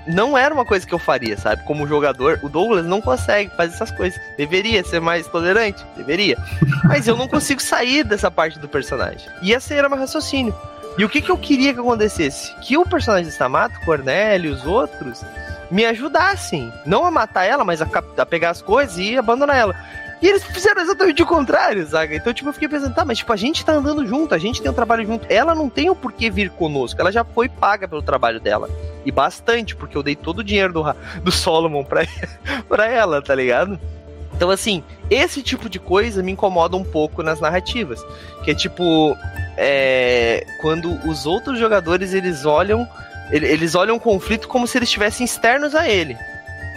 não 0.08 0.38
era 0.38 0.54
uma 0.54 0.66
coisa 0.66 0.86
que 0.86 0.94
eu 0.94 1.00
faria, 1.00 1.38
sabe? 1.38 1.64
Como 1.64 1.88
jogador, 1.88 2.40
o 2.44 2.50
Douglas 2.50 2.86
não 2.86 3.02
consegue 3.02 3.56
fazer 3.56 3.74
essas 3.74 3.92
coisas. 3.92 4.20
Deveria 4.38 4.84
ser 4.84 5.00
mais 5.00 5.28
tolerante, 5.28 5.84
deveria. 5.96 6.38
Mas 6.86 7.08
eu 7.08 7.16
não 7.16 7.28
consigo 7.28 7.62
sair 7.62 8.04
dessa 8.04 8.30
parte 8.30 8.60
do 8.60 8.68
personagem. 8.68 9.28
E 9.42 9.54
esse 9.54 9.74
era 9.74 9.90
meu 9.90 9.98
raciocínio. 9.98 10.54
E 10.98 11.04
o 11.04 11.10
que, 11.10 11.22
que 11.22 11.32
eu 11.32 11.38
queria 11.38 11.74
que 11.74 11.80
acontecesse? 11.80 12.54
Que 12.62 12.78
o 12.78 12.86
personagem 12.86 13.30
de 13.30 13.36
Samato, 13.36 13.80
Cornélio 13.84 14.52
e 14.52 14.54
os 14.54 14.66
outros 14.66 15.24
me 15.72 15.86
ajudassem. 15.86 16.72
Não 16.86 17.04
a 17.04 17.10
matar 17.10 17.46
ela, 17.46 17.64
mas 17.64 17.82
a, 17.82 17.88
a 18.18 18.26
pegar 18.26 18.52
as 18.52 18.62
coisas 18.62 18.98
e 18.98 19.18
abandonar 19.18 19.58
ela. 19.58 19.76
E 20.24 20.28
eles 20.30 20.42
fizeram 20.42 20.82
exatamente 20.82 21.22
o 21.22 21.26
contrário, 21.26 21.86
sabe? 21.86 22.16
Então, 22.16 22.34
tipo, 22.34 22.48
eu 22.48 22.54
fiquei 22.54 22.70
pensando, 22.70 22.96
tá, 22.96 23.04
mas 23.04 23.18
tipo, 23.18 23.34
a 23.34 23.36
gente 23.36 23.66
tá 23.66 23.74
andando 23.74 24.08
junto, 24.08 24.34
a 24.34 24.38
gente 24.38 24.62
tem 24.62 24.72
um 24.72 24.74
trabalho 24.74 25.06
junto. 25.06 25.28
Ela 25.30 25.54
não 25.54 25.70
tem 25.70 25.90
o 25.90 25.96
porquê 25.96 26.30
vir 26.30 26.50
conosco, 26.50 27.02
ela 27.02 27.12
já 27.12 27.26
foi 27.26 27.50
paga 27.50 27.90
pelo 27.90 28.02
trabalho 28.02 28.40
dela. 28.40 28.70
E 29.06 29.12
bastante, 29.12 29.76
porque 29.76 29.98
eu 29.98 30.02
dei 30.02 30.16
todo 30.16 30.40
o 30.40 30.44
dinheiro 30.44 30.72
do, 30.72 30.82
do 31.22 31.30
Solomon 31.30 31.84
pra, 31.84 32.08
pra 32.70 32.86
ela, 32.86 33.22
tá 33.22 33.36
ligado? 33.36 33.78
Então, 34.34 34.50
assim, 34.50 34.82
esse 35.10 35.44
tipo 35.44 35.68
de 35.68 35.78
coisa 35.78 36.24
me 36.24 36.32
incomoda 36.32 36.78
um 36.78 36.86
pouco 36.86 37.22
nas 37.22 37.42
narrativas. 37.42 38.02
Que 38.46 38.52
é 38.52 38.56
tipo, 38.56 39.18
é, 39.58 40.46
quando 40.62 41.06
os 41.06 41.26
outros 41.26 41.60
jogadores 41.60 42.14
eles 42.14 42.46
olham, 42.46 42.88
eles 43.30 43.76
olham 43.76 43.98
o 43.98 44.00
conflito 44.00 44.48
como 44.48 44.68
se 44.68 44.78
eles 44.78 44.88
estivessem 44.88 45.26
externos 45.26 45.76
a 45.76 45.90
ele 45.90 46.18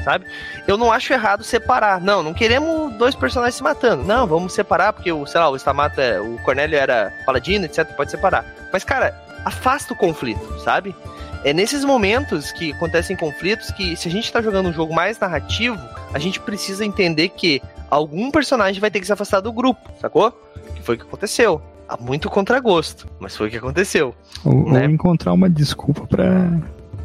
sabe? 0.06 0.24
Eu 0.68 0.76
não 0.76 0.92
acho 0.92 1.12
errado 1.12 1.42
separar. 1.42 2.00
Não, 2.00 2.22
não 2.22 2.32
queremos 2.32 2.94
dois 2.94 3.16
personagens 3.16 3.56
se 3.56 3.62
matando. 3.62 4.04
Não, 4.04 4.24
vamos 4.24 4.52
separar, 4.52 4.92
porque 4.92 5.10
o, 5.10 5.26
sei 5.26 5.40
lá, 5.40 5.50
o 5.50 5.56
Stamato 5.56 6.00
é. 6.00 6.20
O 6.20 6.38
Cornélio 6.44 6.78
era 6.78 7.12
paladino, 7.26 7.64
etc. 7.64 7.84
Pode 7.96 8.12
separar. 8.12 8.46
Mas, 8.72 8.84
cara, 8.84 9.20
afasta 9.44 9.92
o 9.92 9.96
conflito, 9.96 10.60
sabe? 10.60 10.94
É 11.42 11.52
nesses 11.52 11.84
momentos 11.84 12.52
que 12.52 12.72
acontecem 12.72 13.16
conflitos 13.16 13.72
que, 13.72 13.96
se 13.96 14.06
a 14.06 14.10
gente 14.10 14.32
tá 14.32 14.40
jogando 14.40 14.68
um 14.68 14.72
jogo 14.72 14.94
mais 14.94 15.18
narrativo, 15.18 15.76
a 16.14 16.20
gente 16.20 16.38
precisa 16.38 16.84
entender 16.84 17.30
que 17.30 17.60
algum 17.90 18.30
personagem 18.30 18.80
vai 18.80 18.90
ter 18.90 19.00
que 19.00 19.06
se 19.06 19.12
afastar 19.12 19.40
do 19.40 19.52
grupo, 19.52 19.90
sacou? 20.00 20.30
Que 20.76 20.82
foi 20.82 20.94
o 20.94 20.98
que 20.98 21.04
aconteceu. 21.04 21.60
Há 21.88 21.96
muito 21.96 22.30
contragosto, 22.30 23.08
mas 23.18 23.36
foi 23.36 23.48
o 23.48 23.50
que 23.50 23.56
aconteceu. 23.56 24.14
Ou, 24.44 24.72
né? 24.72 24.82
ou 24.82 24.90
encontrar 24.90 25.32
uma 25.32 25.50
desculpa 25.50 26.06
para 26.06 26.48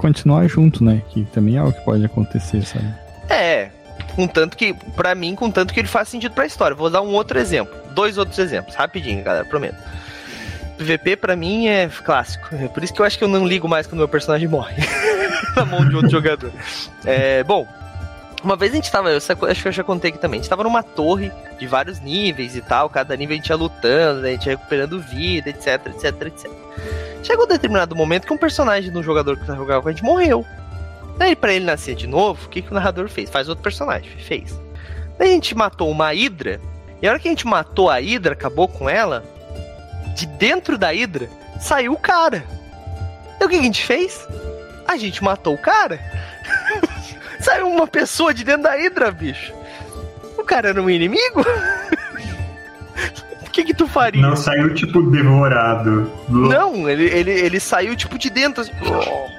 continuar 0.01 0.47
junto, 0.47 0.83
né? 0.83 1.01
Que 1.09 1.23
também 1.25 1.55
é 1.55 1.63
o 1.63 1.71
que 1.71 1.79
pode 1.85 2.03
acontecer, 2.03 2.63
sabe? 2.63 2.93
É, 3.29 3.69
contanto 4.15 4.57
que, 4.57 4.73
para 4.73 5.13
mim, 5.15 5.35
contanto 5.35 5.73
que 5.73 5.79
ele 5.79 5.87
faz 5.87 6.09
sentido 6.09 6.33
pra 6.33 6.45
história. 6.45 6.75
Vou 6.75 6.89
dar 6.89 7.01
um 7.01 7.13
outro 7.13 7.39
exemplo. 7.39 7.73
Dois 7.93 8.17
outros 8.17 8.39
exemplos, 8.39 8.75
rapidinho, 8.75 9.23
galera, 9.23 9.45
prometo. 9.45 9.77
PVP 10.77 11.15
para 11.15 11.35
mim 11.35 11.67
é 11.67 11.87
clássico. 12.03 12.55
É 12.55 12.67
por 12.67 12.83
isso 12.83 12.93
que 12.93 13.01
eu 13.01 13.05
acho 13.05 13.17
que 13.17 13.23
eu 13.23 13.27
não 13.27 13.45
ligo 13.45 13.69
mais 13.69 13.85
quando 13.85 13.99
meu 13.99 14.07
personagem 14.07 14.47
morre 14.47 14.75
na 15.55 15.63
mão 15.63 15.87
de 15.87 15.95
outro 15.95 16.09
jogador. 16.09 16.51
É, 17.05 17.43
bom, 17.43 17.67
uma 18.43 18.55
vez 18.55 18.71
a 18.71 18.75
gente 18.75 18.91
tava, 18.91 19.09
eu 19.09 19.17
acho 19.17 19.61
que 19.61 19.67
eu 19.67 19.71
já 19.71 19.83
contei 19.83 20.09
aqui 20.09 20.19
também, 20.19 20.39
a 20.39 20.41
gente 20.41 20.49
tava 20.49 20.63
numa 20.63 20.81
torre 20.81 21.31
de 21.59 21.67
vários 21.67 21.99
níveis 21.99 22.55
e 22.55 22.61
tal, 22.61 22.89
cada 22.89 23.15
nível 23.15 23.33
a 23.33 23.37
gente 23.37 23.49
ia 23.49 23.55
lutando, 23.55 24.21
né, 24.21 24.29
a 24.29 24.31
gente 24.33 24.45
ia 24.47 24.55
recuperando 24.55 24.99
vida, 24.99 25.49
etc, 25.49 25.87
etc, 25.87 26.21
etc. 26.27 26.51
Chegou 27.23 27.45
um 27.45 27.47
determinado 27.47 27.95
momento 27.95 28.25
que 28.25 28.33
um 28.33 28.37
personagem 28.37 28.91
do 28.91 29.03
jogador 29.03 29.37
que 29.37 29.45
jogava 29.45 29.81
com 29.81 29.89
a 29.89 29.91
gente 29.91 30.03
morreu. 30.03 30.45
Daí, 31.17 31.35
pra 31.35 31.53
ele 31.53 31.65
nascer 31.65 31.95
de 31.95 32.07
novo, 32.07 32.47
o 32.47 32.49
que, 32.49 32.63
que 32.63 32.71
o 32.71 32.73
narrador 32.73 33.07
fez? 33.07 33.29
Faz 33.29 33.47
outro 33.47 33.63
personagem. 33.63 34.09
Fez. 34.17 34.59
Daí 35.19 35.29
a 35.29 35.33
gente 35.33 35.53
matou 35.53 35.89
uma 35.89 36.13
Hidra. 36.15 36.59
E 36.99 37.07
a 37.07 37.11
hora 37.11 37.19
que 37.19 37.27
a 37.27 37.31
gente 37.31 37.45
matou 37.45 37.89
a 37.91 38.01
Hidra, 38.01 38.33
acabou 38.33 38.67
com 38.67 38.89
ela, 38.89 39.23
de 40.15 40.25
dentro 40.25 40.77
da 40.79 40.91
Hidra, 40.93 41.29
saiu 41.59 41.93
o 41.93 41.97
cara. 41.97 42.43
Então 43.35 43.47
o 43.47 43.51
que 43.51 43.57
a 43.57 43.61
gente 43.61 43.85
fez? 43.85 44.27
A 44.87 44.97
gente 44.97 45.23
matou 45.23 45.53
o 45.53 45.57
cara. 45.57 45.99
saiu 47.41 47.67
uma 47.67 47.87
pessoa 47.87 48.33
de 48.33 48.43
dentro 48.43 48.63
da 48.63 48.77
Hidra, 48.77 49.11
bicho. 49.11 49.53
O 50.37 50.43
cara 50.43 50.69
era 50.69 50.81
um 50.81 50.89
inimigo? 50.89 51.43
O 53.51 53.53
que 53.53 53.65
que 53.65 53.73
tu 53.73 53.85
faria? 53.85 54.21
Não 54.21 54.33
saiu, 54.33 54.73
tipo, 54.73 55.01
devorado. 55.11 56.09
Não, 56.29 56.89
ele, 56.89 57.03
ele, 57.03 57.31
ele 57.31 57.59
saiu, 57.59 57.97
tipo, 57.97 58.17
de 58.17 58.29
dentro, 58.29 58.61
assim, 58.61 58.71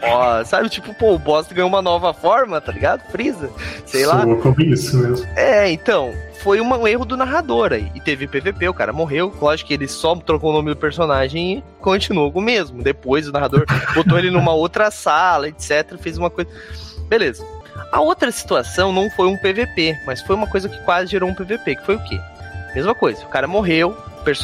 ó, 0.03 0.45
sabe? 0.45 0.69
Tipo, 0.69 0.93
pô, 0.93 1.15
o 1.15 1.19
boss 1.19 1.47
ganhou 1.51 1.67
uma 1.67 1.81
nova 1.81 2.13
forma, 2.13 2.61
tá 2.61 2.71
ligado? 2.71 3.11
Frisa, 3.11 3.51
sei 3.87 4.05
Soa 4.05 4.17
lá. 4.17 4.37
como 4.37 4.61
isso 4.61 4.99
mesmo. 4.99 5.27
É, 5.35 5.71
então, 5.71 6.13
foi 6.43 6.61
uma, 6.61 6.77
um 6.77 6.87
erro 6.87 7.07
do 7.07 7.17
narrador 7.17 7.73
aí. 7.73 7.91
E 7.95 8.01
teve 8.01 8.27
PVP, 8.27 8.69
o 8.69 8.75
cara 8.75 8.93
morreu. 8.93 9.35
Lógico 9.41 9.69
que 9.69 9.75
ele 9.75 9.89
só 9.89 10.15
trocou 10.17 10.51
o 10.51 10.53
nome 10.53 10.69
do 10.69 10.77
personagem 10.77 11.59
e 11.59 11.65
continuou 11.81 12.31
com 12.31 12.41
o 12.41 12.43
mesmo. 12.43 12.83
Depois 12.83 13.27
o 13.27 13.33
narrador 13.33 13.65
botou 13.95 14.19
ele 14.19 14.31
numa 14.31 14.53
outra 14.53 14.91
sala, 14.91 15.49
etc. 15.49 15.97
Fez 15.99 16.19
uma 16.19 16.29
coisa. 16.29 16.51
Beleza. 17.09 17.43
A 17.93 18.01
outra 18.01 18.33
situação 18.33 18.91
não 18.91 19.11
foi 19.11 19.29
um 19.29 19.37
PVP, 19.37 20.01
mas 20.07 20.23
foi 20.23 20.35
uma 20.35 20.47
coisa 20.47 20.67
que 20.67 20.81
quase 20.81 21.11
gerou 21.11 21.29
um 21.29 21.35
PVP, 21.35 21.77
que 21.77 21.85
foi 21.85 21.97
o 21.97 22.05
quê? 22.05 22.19
Mesma 22.75 22.95
coisa, 22.95 23.23
o 23.23 23.29
cara 23.29 23.47
morreu, 23.47 23.95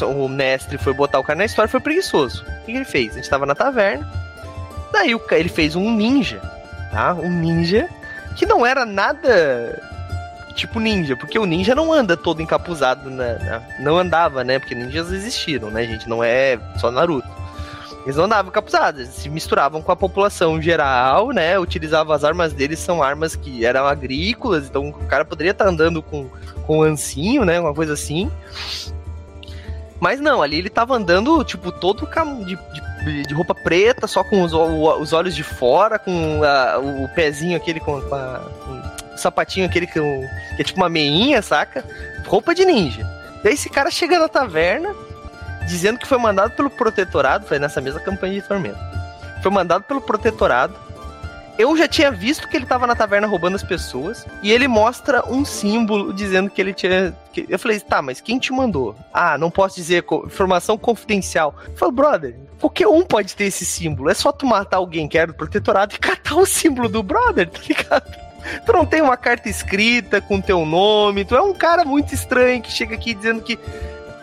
o 0.03 0.27
mestre 0.27 0.77
foi 0.77 0.93
botar 0.93 1.19
o 1.19 1.23
cara 1.23 1.39
na 1.39 1.45
história 1.45 1.67
foi 1.67 1.79
preguiçoso. 1.79 2.45
O 2.45 2.65
que, 2.65 2.71
ele 2.71 2.85
fez? 2.85 3.13
A 3.13 3.15
gente 3.15 3.29
tava 3.29 3.47
na 3.47 3.55
taverna, 3.55 4.07
daí 4.91 5.15
ele 5.31 5.49
fez 5.49 5.75
um 5.75 5.91
ninja, 5.91 6.39
tá? 6.91 7.15
Um 7.15 7.31
ninja 7.31 7.89
que 8.35 8.45
não 8.45 8.63
era 8.63 8.85
nada 8.85 9.81
tipo 10.53 10.79
ninja, 10.79 11.15
porque 11.15 11.39
o 11.39 11.45
ninja 11.45 11.73
não 11.73 11.91
anda 11.91 12.15
todo 12.15 12.41
encapuzado, 12.41 13.09
na, 13.09 13.63
não 13.79 13.97
andava, 13.97 14.43
né? 14.43 14.59
Porque 14.59 14.75
ninjas 14.75 15.11
existiram, 15.11 15.71
né, 15.71 15.85
gente? 15.85 16.07
Não 16.07 16.23
é 16.23 16.59
só 16.77 16.91
Naruto. 16.91 17.38
Eles 18.03 18.15
não 18.15 18.25
andavam 18.25 18.49
encapuzados, 18.49 19.01
eles 19.01 19.13
se 19.13 19.29
misturavam 19.29 19.81
com 19.81 19.91
a 19.91 19.95
população 19.95 20.61
geral, 20.61 21.31
né? 21.31 21.59
Utilizavam 21.59 22.13
as 22.13 22.23
armas 22.23 22.53
deles, 22.53 22.79
são 22.79 23.03
armas 23.03 23.35
que 23.35 23.65
eram 23.65 23.85
agrícolas, 23.85 24.67
então 24.67 24.89
o 24.89 25.05
cara 25.07 25.25
poderia 25.25 25.51
estar 25.51 25.67
andando 25.67 26.01
com 26.01 26.29
com 26.69 26.77
um 26.77 26.83
ancinho, 26.83 27.43
né? 27.43 27.59
Uma 27.59 27.73
coisa 27.73 27.93
assim. 27.93 28.31
Mas 29.99 30.19
não, 30.19 30.39
ali 30.39 30.59
ele 30.59 30.69
tava 30.69 30.95
andando, 30.95 31.43
tipo, 31.43 31.71
todo 31.71 32.07
de, 32.45 32.55
de, 33.03 33.23
de 33.23 33.33
roupa 33.33 33.55
preta, 33.55 34.05
só 34.05 34.23
com 34.23 34.43
os, 34.43 34.53
os 34.53 35.11
olhos 35.11 35.35
de 35.35 35.41
fora, 35.41 35.97
com 35.97 36.43
a, 36.43 36.77
o 36.77 37.09
pezinho 37.15 37.57
aquele 37.57 37.79
com, 37.79 37.97
a, 37.97 37.99
com, 37.99 39.15
o 39.15 39.17
sapatinho 39.17 39.65
aquele 39.65 39.87
que, 39.87 39.99
que 39.99 40.61
é 40.61 40.63
tipo 40.63 40.79
uma 40.79 40.87
meinha, 40.89 41.41
saca? 41.41 41.83
Roupa 42.27 42.53
de 42.53 42.63
ninja. 42.63 43.03
Daí 43.43 43.55
esse 43.55 43.67
cara 43.67 43.89
chega 43.89 44.19
na 44.19 44.29
taverna, 44.29 44.93
dizendo 45.69 45.99
que 45.99 46.07
foi 46.07 46.17
mandado 46.17 46.51
pelo 46.51 46.69
protetorado, 46.69 47.45
foi 47.45 47.59
nessa 47.59 47.79
mesma 47.79 47.99
campanha 47.99 48.33
de 48.33 48.41
tormento. 48.41 48.79
Foi 49.41 49.51
mandado 49.51 49.83
pelo 49.83 50.01
protetorado 50.01 50.75
eu 51.59 51.75
já 51.75 51.89
tinha 51.89 52.09
visto 52.09 52.47
que 52.47 52.55
ele 52.55 52.65
tava 52.65 52.87
na 52.87 52.95
taverna 52.95 53.27
roubando 53.27 53.55
as 53.55 53.63
pessoas. 53.63 54.25
E 54.41 54.49
ele 54.49 54.65
mostra 54.65 55.29
um 55.29 55.43
símbolo 55.43 56.13
dizendo 56.13 56.49
que 56.49 56.61
ele 56.61 56.73
tinha. 56.73 57.13
Que... 57.33 57.45
Eu 57.49 57.59
falei, 57.59 57.77
tá, 57.81 58.01
mas 58.01 58.21
quem 58.21 58.39
te 58.39 58.53
mandou? 58.53 58.95
Ah, 59.13 59.37
não 59.37 59.51
posso 59.51 59.75
dizer, 59.75 60.05
informação 60.25 60.77
confidencial. 60.77 61.53
Eu 61.67 61.75
falei, 61.75 61.93
brother, 61.93 62.35
qualquer 62.61 62.87
um 62.87 63.03
pode 63.03 63.35
ter 63.35 63.43
esse 63.43 63.65
símbolo. 63.65 64.09
É 64.09 64.13
só 64.13 64.31
tu 64.31 64.45
matar 64.45 64.77
alguém 64.77 65.05
que 65.05 65.17
era 65.17 65.27
do 65.27 65.33
protetorado 65.33 65.93
e 65.93 65.99
catar 65.99 66.35
o 66.35 66.45
símbolo 66.45 66.87
do 66.87 67.03
brother, 67.03 67.49
tá 67.49 67.59
ligado? 67.67 68.09
Tu 68.65 68.71
não 68.71 68.85
tem 68.85 69.01
uma 69.01 69.17
carta 69.17 69.49
escrita 69.49 70.21
com 70.21 70.39
teu 70.39 70.65
nome, 70.65 71.25
tu 71.25 71.35
é 71.35 71.41
um 71.41 71.53
cara 71.53 71.83
muito 71.83 72.15
estranho 72.15 72.61
que 72.61 72.71
chega 72.71 72.95
aqui 72.95 73.13
dizendo 73.13 73.41
que. 73.41 73.59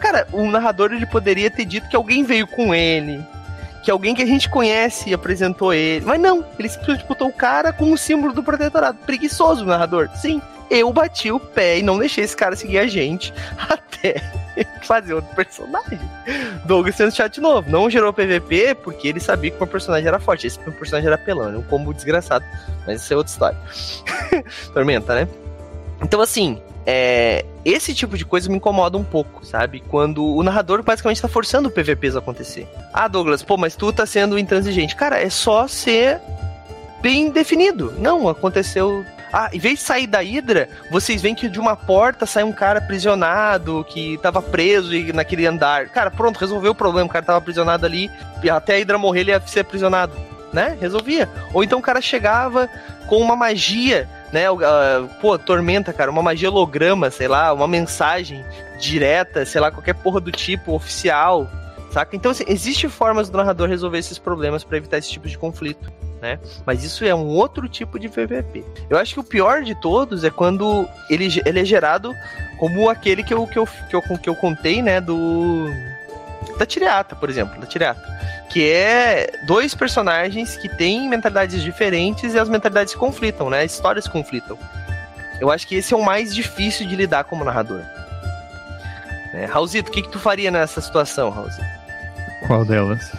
Cara, 0.01 0.27
o 0.33 0.47
narrador 0.47 0.93
ele 0.93 1.07
poderia 1.07 1.51
ter 1.51 1.65
dito 1.65 1.89
que 1.89 1.97
alguém 1.97 2.23
veio 2.23 2.47
com 2.47 2.75
ele, 2.75 3.25
que 3.83 3.91
alguém 3.91 4.15
que 4.15 4.23
a 4.23 4.27
gente 4.27 4.49
conhece 4.49 5.13
apresentou 5.15 5.73
ele. 5.73 6.05
Mas 6.05 6.21
não, 6.21 6.45
ele 6.59 6.69
simplesmente 6.69 7.07
botou 7.07 7.29
o 7.29 7.33
cara 7.33 7.73
com 7.73 7.93
o 7.93 7.99
símbolo 7.99 8.33
do 8.33 8.43
protetorado. 8.43 8.99
Preguiçoso 9.07 9.65
o 9.65 9.67
narrador. 9.67 10.09
Sim, 10.17 10.41
eu 10.71 10.93
bati 10.93 11.31
o 11.31 11.39
pé 11.39 11.79
e 11.79 11.83
não 11.83 11.99
deixei 11.99 12.25
esse 12.25 12.37
cara 12.37 12.57
seguir 12.57 12.79
a 12.79 12.87
gente 12.87 13.33
até 13.69 14.23
fazer 14.83 15.15
outro 15.15 15.35
personagem. 15.35 15.99
Douglas 16.65 16.97
sendo 16.97 17.15
chat 17.15 17.41
novo. 17.41 17.71
Não 17.71 17.89
gerou 17.89 18.13
PVP 18.13 18.75
porque 18.83 19.09
ele 19.09 19.21
sabia 19.21 19.51
que 19.51 19.57
o 19.57 19.61
meu 19.61 19.69
personagem 19.69 20.09
era 20.09 20.19
forte. 20.19 20.47
Esse 20.47 20.59
meu 20.61 20.73
personagem 20.73 21.07
era 21.09 21.19
pelão, 21.19 21.49
era 21.49 21.59
um 21.59 21.63
combo 21.63 21.95
desgraçado. 21.95 22.45
Mas 22.87 23.03
isso 23.03 23.13
é 23.13 23.17
outra 23.17 23.33
história. 23.33 23.59
Tormenta, 24.75 25.15
né? 25.15 25.29
Então, 26.03 26.21
assim, 26.21 26.61
é, 26.87 27.45
esse 27.65 27.93
tipo 27.93 28.17
de 28.17 28.25
coisa 28.25 28.49
me 28.49 28.57
incomoda 28.57 28.97
um 28.97 29.03
pouco, 29.03 29.45
sabe? 29.45 29.83
Quando 29.89 30.25
o 30.25 30.43
narrador 30.45 30.85
basicamente 30.85 31.21
tá 31.21 31.27
forçando 31.27 31.69
o 31.69 31.73
PVPs 31.73 32.15
a 32.15 32.21
acontecer. 32.21 32.69
Ah, 32.95 33.09
Douglas, 33.09 33.43
pô, 33.43 33.57
mas 33.57 33.75
tu 33.75 33.93
tá 33.93 34.07
sendo 34.07 34.39
intransigente. 34.39 34.95
Cara, 34.95 35.21
é 35.21 35.29
só 35.29 35.67
ser 35.67 36.21
bem 37.03 37.31
definido. 37.31 37.93
Não, 37.99 38.29
aconteceu. 38.29 39.05
Ah, 39.33 39.51
em 39.53 39.59
vez 39.59 39.81
de 39.81 39.85
sair 39.85 40.07
da 40.07 40.23
Hidra, 40.23 40.69
vocês 40.89 41.21
veem 41.21 41.35
que 41.35 41.49
de 41.49 41.59
uma 41.59 41.75
porta 41.75 42.25
sai 42.25 42.45
um 42.45 42.53
cara 42.53 42.79
aprisionado, 42.79 43.85
que 43.89 44.17
tava 44.19 44.41
preso 44.41 44.93
naquele 45.13 45.45
andar. 45.45 45.89
Cara, 45.89 46.11
pronto, 46.11 46.39
resolveu 46.39 46.71
o 46.71 46.75
problema. 46.75 47.09
O 47.09 47.13
cara 47.13 47.25
tava 47.25 47.39
aprisionado 47.39 47.85
ali, 47.85 48.09
até 48.49 48.75
a 48.75 48.79
Hidra 48.79 48.97
morrer, 48.97 49.23
ele 49.23 49.33
ia 49.33 49.43
ser 49.45 49.61
aprisionado. 49.61 50.15
Né? 50.53 50.79
Resolvia. 50.81 51.29
Ou 51.53 51.65
então 51.65 51.81
o 51.81 51.83
cara 51.83 52.01
chegava 52.01 52.71
com 53.09 53.19
uma 53.19 53.35
magia 53.35 54.09
né? 54.33 54.51
Uh, 54.51 54.59
pô, 55.21 55.39
Tormenta, 55.39 55.93
cara, 55.93 56.11
uma 56.11 56.23
magia 56.23 56.51
holograma, 56.51 57.11
sei 57.11 57.29
lá, 57.29 57.53
uma 57.53 57.69
mensagem 57.69 58.45
direta, 58.81 59.45
sei 59.45 59.61
lá, 59.61 59.71
qualquer 59.71 59.95
porra 59.95 60.21
do 60.21 60.33
tipo, 60.33 60.73
oficial, 60.75 61.49
saca? 61.91 62.15
Então, 62.15 62.31
assim, 62.31 62.45
existe 62.47 62.89
formas 62.89 63.31
do 63.31 63.39
narrador 63.39 63.69
resolver 63.69 63.99
esses 63.99 64.19
problemas 64.19 64.65
para 64.65 64.77
evitar 64.77 64.99
esse 64.99 65.11
tipo 65.11 65.29
de 65.29 65.39
conflito. 65.39 65.91
né? 66.21 66.39
Mas 66.65 66.83
isso 66.83 67.05
é 67.05 67.15
um 67.15 67.27
outro 67.27 67.69
tipo 67.69 67.99
de 67.99 68.09
PVP. 68.09 68.65
Eu 68.91 68.99
acho 68.99 69.15
que 69.15 69.21
o 69.21 69.25
pior 69.25 69.63
de 69.63 69.75
todos 69.81 70.25
é 70.25 70.31
quando 70.31 70.89
ele, 71.11 71.29
ele 71.45 71.61
é 71.61 71.65
gerado 71.65 72.13
como 72.59 72.89
aquele 72.89 73.23
que 73.23 73.35
eu, 73.35 73.47
que 73.47 73.59
eu, 73.59 73.67
que 73.67 73.97
eu, 73.97 74.03
que 74.03 74.29
eu 74.29 74.35
contei, 74.35 74.83
né? 74.83 75.01
Do. 75.01 75.67
Da 76.59 76.65
Tiriata, 76.65 77.15
por 77.15 77.29
exemplo, 77.29 77.61
da 77.61 77.67
Tiriata. 77.67 78.01
Que 78.57 78.73
é 78.73 79.33
dois 79.43 79.75
personagens 79.75 80.57
que 80.57 80.67
têm 80.67 81.11
mentalidades 81.11 81.63
diferentes 81.63 82.33
e 82.33 82.39
as 82.39 82.49
mentalidades 82.49 82.93
se 82.93 82.99
conflitam, 82.99 83.51
né? 83.51 83.61
As 83.61 83.73
histórias 83.73 84.07
se 84.07 84.11
conflitam. 84.11 84.59
Eu 85.39 85.51
acho 85.51 85.67
que 85.67 85.75
esse 85.75 85.93
é 85.93 85.97
o 85.97 86.03
mais 86.03 86.35
difícil 86.35 86.87
de 86.87 86.97
lidar 86.97 87.25
como 87.25 87.45
narrador. 87.45 87.83
É, 89.35 89.45
Raulzito, 89.45 89.91
o 89.91 89.93
que, 89.93 90.01
que 90.01 90.09
tu 90.09 90.19
faria 90.19 90.51
nessa 90.51 90.81
situação, 90.81 91.29
Raulzito? 91.29 91.67
Qual 92.47 92.65
delas? 92.65 93.13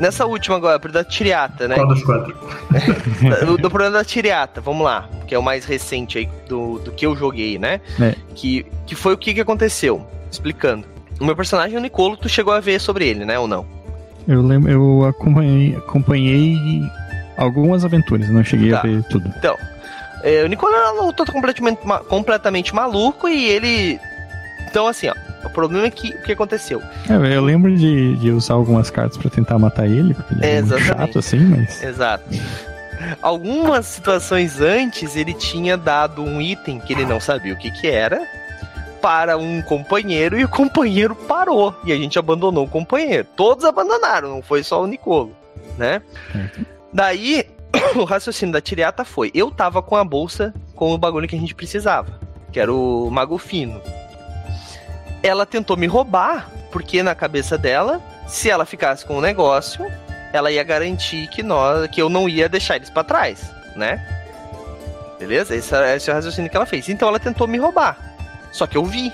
Nessa 0.00 0.24
última 0.24 0.56
agora, 0.56 0.78
da 0.78 1.04
Tiriata, 1.04 1.68
né? 1.68 1.74
Qual 1.74 1.88
dos 1.88 2.02
quatro? 2.02 2.34
do, 3.44 3.58
do 3.58 3.68
problema 3.68 3.90
da 3.90 4.04
Tiriata, 4.06 4.58
vamos 4.58 4.86
lá, 4.86 5.06
que 5.26 5.34
é 5.34 5.38
o 5.38 5.42
mais 5.42 5.66
recente 5.66 6.16
aí 6.16 6.30
do, 6.48 6.78
do 6.78 6.92
que 6.92 7.04
eu 7.04 7.14
joguei, 7.14 7.58
né? 7.58 7.82
É. 8.00 8.14
Que, 8.34 8.64
que 8.86 8.94
foi 8.94 9.12
o 9.12 9.18
que, 9.18 9.34
que 9.34 9.40
aconteceu. 9.42 10.08
Explicando. 10.32 10.86
O 11.20 11.26
meu 11.26 11.36
personagem, 11.36 11.76
o 11.76 11.80
Nicolo, 11.82 12.16
tu 12.16 12.26
chegou 12.26 12.54
a 12.54 12.60
ver 12.60 12.80
sobre 12.80 13.06
ele, 13.06 13.26
né? 13.26 13.38
Ou 13.38 13.46
não? 13.46 13.76
Eu 14.28 14.42
lembro, 14.42 14.70
eu 14.70 15.04
acompanhei, 15.06 15.74
acompanhei 15.76 16.82
algumas 17.36 17.84
aventuras, 17.84 18.28
não 18.28 18.44
cheguei 18.44 18.70
Tá. 18.70 18.80
a 18.80 18.82
ver 18.82 19.02
tudo. 19.04 19.32
Então, 19.38 19.56
é, 20.22 20.44
o 20.44 20.46
Nicolo 20.48 20.74
era 20.74 20.92
um 20.92 21.00
autor 21.00 21.30
completamente, 21.32 21.80
completamente 22.08 22.74
maluco 22.74 23.26
e 23.28 23.46
ele. 23.46 23.98
Então, 24.68 24.86
assim, 24.86 25.08
ó. 25.08 25.14
O 25.44 25.50
problema 25.50 25.86
é 25.86 25.90
que 25.90 26.10
o 26.10 26.22
que 26.22 26.32
aconteceu? 26.32 26.82
É, 27.08 27.36
eu 27.36 27.42
lembro 27.42 27.74
de, 27.74 28.16
de 28.16 28.30
usar 28.32 28.54
algumas 28.54 28.90
cartas 28.90 29.16
pra 29.16 29.30
tentar 29.30 29.56
matar 29.58 29.86
ele, 29.86 30.12
porque 30.12 30.34
ele 30.34 30.44
É, 30.44 30.58
é, 30.58 30.78
chato 30.80 31.18
assim, 31.20 31.38
mas. 31.38 31.82
Exato. 31.82 32.24
Algumas 33.22 33.86
situações 33.86 34.60
antes 34.60 35.14
ele 35.16 35.32
tinha 35.32 35.76
dado 35.76 36.22
um 36.22 36.40
item 36.40 36.80
que 36.80 36.92
ele 36.92 37.06
não 37.06 37.20
sabia 37.20 37.54
o 37.54 37.56
que, 37.56 37.70
que 37.70 37.86
era 37.86 38.20
para 39.00 39.36
um 39.36 39.62
companheiro 39.62 40.38
e 40.38 40.44
o 40.44 40.48
companheiro 40.48 41.14
parou 41.14 41.74
e 41.84 41.92
a 41.92 41.96
gente 41.96 42.18
abandonou 42.18 42.64
o 42.64 42.68
companheiro. 42.68 43.26
Todos 43.36 43.64
abandonaram, 43.64 44.28
não 44.28 44.42
foi 44.42 44.62
só 44.62 44.82
o 44.82 44.86
Nicolo, 44.86 45.34
né? 45.76 46.02
Daí 46.92 47.46
o 47.96 48.04
raciocínio 48.04 48.52
da 48.52 48.60
Tiriata 48.60 49.04
foi: 49.04 49.30
eu 49.34 49.50
tava 49.50 49.82
com 49.82 49.96
a 49.96 50.04
bolsa 50.04 50.54
com 50.74 50.92
o 50.92 50.98
bagulho 50.98 51.28
que 51.28 51.36
a 51.36 51.40
gente 51.40 51.54
precisava, 51.54 52.18
que 52.52 52.60
era 52.60 52.72
o 52.72 53.10
Mago 53.10 53.38
Fino. 53.38 53.80
Ela 55.22 55.44
tentou 55.44 55.76
me 55.76 55.86
roubar, 55.86 56.48
porque 56.70 57.02
na 57.02 57.14
cabeça 57.14 57.58
dela, 57.58 58.00
se 58.26 58.48
ela 58.48 58.64
ficasse 58.64 59.04
com 59.04 59.18
o 59.18 59.20
negócio, 59.20 59.84
ela 60.32 60.50
ia 60.50 60.62
garantir 60.62 61.28
que 61.28 61.42
nós, 61.42 61.88
que 61.88 62.00
eu 62.00 62.08
não 62.08 62.28
ia 62.28 62.48
deixar 62.48 62.76
eles 62.76 62.90
pra 62.90 63.02
trás, 63.02 63.50
né? 63.74 64.04
Beleza? 65.18 65.56
Esse, 65.56 65.74
é- 65.74 65.96
esse 65.96 66.08
é 66.08 66.12
o 66.12 66.16
raciocínio 66.16 66.50
que 66.50 66.56
ela 66.56 66.66
fez. 66.66 66.88
Então 66.88 67.08
ela 67.08 67.18
tentou 67.18 67.48
me 67.48 67.58
roubar. 67.58 68.07
Só 68.52 68.66
que 68.66 68.76
eu 68.76 68.84
vi. 68.84 69.12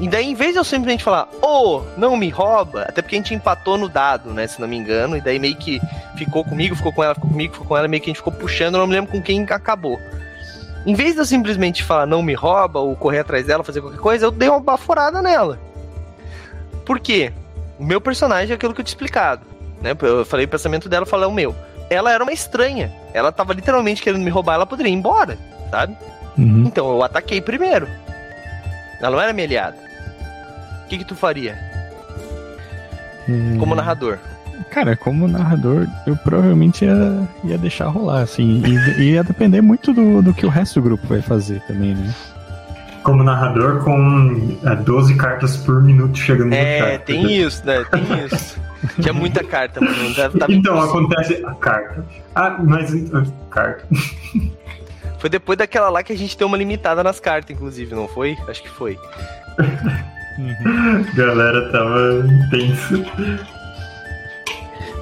E 0.00 0.08
daí, 0.08 0.26
em 0.26 0.34
vez 0.34 0.52
de 0.52 0.58
eu 0.58 0.64
simplesmente 0.64 1.04
falar, 1.04 1.28
ô, 1.40 1.82
não 1.96 2.16
me 2.16 2.28
rouba, 2.28 2.82
até 2.82 3.02
porque 3.02 3.14
a 3.14 3.18
gente 3.18 3.34
empatou 3.34 3.78
no 3.78 3.88
dado, 3.88 4.32
né? 4.32 4.46
Se 4.46 4.60
não 4.60 4.66
me 4.66 4.76
engano, 4.76 5.16
e 5.16 5.20
daí 5.20 5.38
meio 5.38 5.54
que 5.56 5.80
ficou 6.16 6.44
comigo, 6.44 6.74
ficou 6.74 6.92
com 6.92 7.04
ela, 7.04 7.14
ficou 7.14 7.30
comigo, 7.30 7.52
ficou 7.52 7.68
com 7.68 7.76
ela, 7.76 7.86
meio 7.86 8.02
que 8.02 8.10
a 8.10 8.12
gente 8.12 8.16
ficou 8.16 8.32
puxando, 8.32 8.74
eu 8.74 8.80
não 8.80 8.86
me 8.86 8.94
lembro 8.94 9.12
com 9.12 9.22
quem 9.22 9.42
acabou. 9.50 10.00
Em 10.84 10.94
vez 10.94 11.14
de 11.14 11.20
eu 11.20 11.24
simplesmente 11.24 11.84
falar 11.84 12.06
não 12.06 12.22
me 12.22 12.34
rouba, 12.34 12.80
ou 12.80 12.96
correr 12.96 13.20
atrás 13.20 13.46
dela, 13.46 13.62
fazer 13.62 13.80
qualquer 13.80 14.00
coisa, 14.00 14.26
eu 14.26 14.30
dei 14.30 14.48
uma 14.48 14.60
baforada 14.60 15.22
nela. 15.22 15.58
Por 16.84 16.98
quê? 16.98 17.32
O 17.78 17.84
meu 17.84 18.00
personagem 18.00 18.50
é 18.50 18.54
aquilo 18.54 18.74
que 18.74 18.80
eu 18.80 18.84
tinha 18.84 18.92
explicado. 18.92 19.42
Né? 19.80 19.96
Eu 20.00 20.24
falei 20.24 20.46
o 20.46 20.48
pensamento 20.48 20.88
dela, 20.88 21.02
eu 21.04 21.08
falei 21.08 21.28
o 21.28 21.32
meu. 21.32 21.54
Ela 21.88 22.12
era 22.12 22.22
uma 22.24 22.32
estranha. 22.32 22.92
Ela 23.12 23.30
tava 23.30 23.52
literalmente 23.52 24.02
querendo 24.02 24.22
me 24.22 24.30
roubar, 24.30 24.54
ela 24.54 24.66
poderia 24.66 24.90
ir 24.90 24.96
embora, 24.96 25.38
sabe? 25.70 25.96
Uhum. 26.36 26.64
Então 26.66 26.90
eu 26.90 27.02
ataquei 27.02 27.40
primeiro. 27.40 27.86
Ela 29.02 29.16
não 29.16 29.22
era 29.22 29.32
minha 29.32 29.46
aliada. 29.46 29.76
O 30.84 30.88
que, 30.88 30.98
que 30.98 31.04
tu 31.04 31.14
faria 31.16 31.58
É, 33.28 33.56
como 33.58 33.74
narrador? 33.74 34.18
Cara, 34.70 34.96
como 34.96 35.26
narrador, 35.28 35.86
eu 36.06 36.16
provavelmente 36.16 36.84
ia, 36.84 37.28
ia 37.44 37.58
deixar 37.58 37.86
rolar, 37.88 38.20
assim. 38.22 38.62
E 38.98 39.12
ia 39.12 39.24
depender 39.24 39.60
muito 39.60 39.92
do, 39.92 40.22
do 40.22 40.32
que 40.32 40.46
o 40.46 40.48
resto 40.48 40.80
do 40.80 40.84
grupo 40.84 41.06
vai 41.06 41.20
fazer 41.20 41.60
também, 41.66 41.94
né? 41.94 42.14
Como 43.02 43.24
narrador, 43.24 43.82
com 43.82 44.56
é, 44.64 44.76
12 44.76 45.16
cartas 45.16 45.56
por 45.56 45.82
minuto 45.82 46.16
chegando 46.16 46.50
no 46.50 46.54
É, 46.54 46.98
tem 46.98 47.32
isso, 47.32 47.66
né? 47.66 47.84
Tem 47.90 48.02
isso. 48.26 48.60
Tinha 49.00 49.12
muita 49.12 49.42
carta, 49.42 49.80
mano. 49.80 50.14
Tava 50.14 50.36
Então, 50.52 50.76
impossível. 50.76 50.82
acontece 50.84 51.44
a 51.44 51.54
carta. 51.54 52.04
Ah, 52.34 52.56
mas. 52.62 52.92
ah, 53.12 53.24
Carta. 53.50 53.84
Foi 55.22 55.30
depois 55.30 55.56
daquela 55.56 55.88
lá 55.88 56.02
que 56.02 56.12
a 56.12 56.18
gente 56.18 56.36
deu 56.36 56.48
uma 56.48 56.56
limitada 56.56 57.00
nas 57.04 57.20
cartas, 57.20 57.54
inclusive, 57.54 57.94
não 57.94 58.08
foi? 58.08 58.36
Acho 58.48 58.60
que 58.60 58.68
foi. 58.68 58.98
Uhum. 60.36 61.04
Galera 61.14 61.70
tava 61.70 62.24
tenso. 62.50 63.04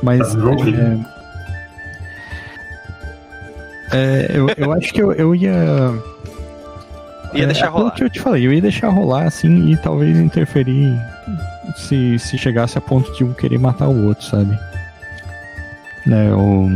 Mas. 0.03 0.35
Tá. 0.35 0.41
É, 3.93 4.27
é, 4.29 4.37
eu, 4.37 4.47
eu 4.59 4.73
acho 4.75 4.93
que 4.93 5.01
eu, 5.01 5.11
eu 5.13 5.35
ia. 5.35 5.55
Ia 7.33 7.45
é, 7.45 7.47
deixar 7.47 7.69
aquilo 7.69 7.85
rolar. 7.85 7.95
que 7.95 8.05
eu 8.05 8.11
te 8.11 8.21
falei, 8.21 8.47
eu 8.47 8.53
ia 8.53 8.61
deixar 8.61 8.91
rolar 8.91 9.23
assim 9.23 9.71
e 9.71 9.77
talvez 9.79 10.19
interferir 10.19 11.01
se, 11.77 12.19
se 12.19 12.37
chegasse 12.37 12.77
a 12.77 12.81
ponto 12.83 13.11
de 13.15 13.25
um 13.25 13.33
querer 13.33 13.59
matar 13.59 13.89
o 13.89 14.05
outro, 14.05 14.27
sabe? 14.27 14.55
Né, 16.07 16.31
o... 16.35 16.69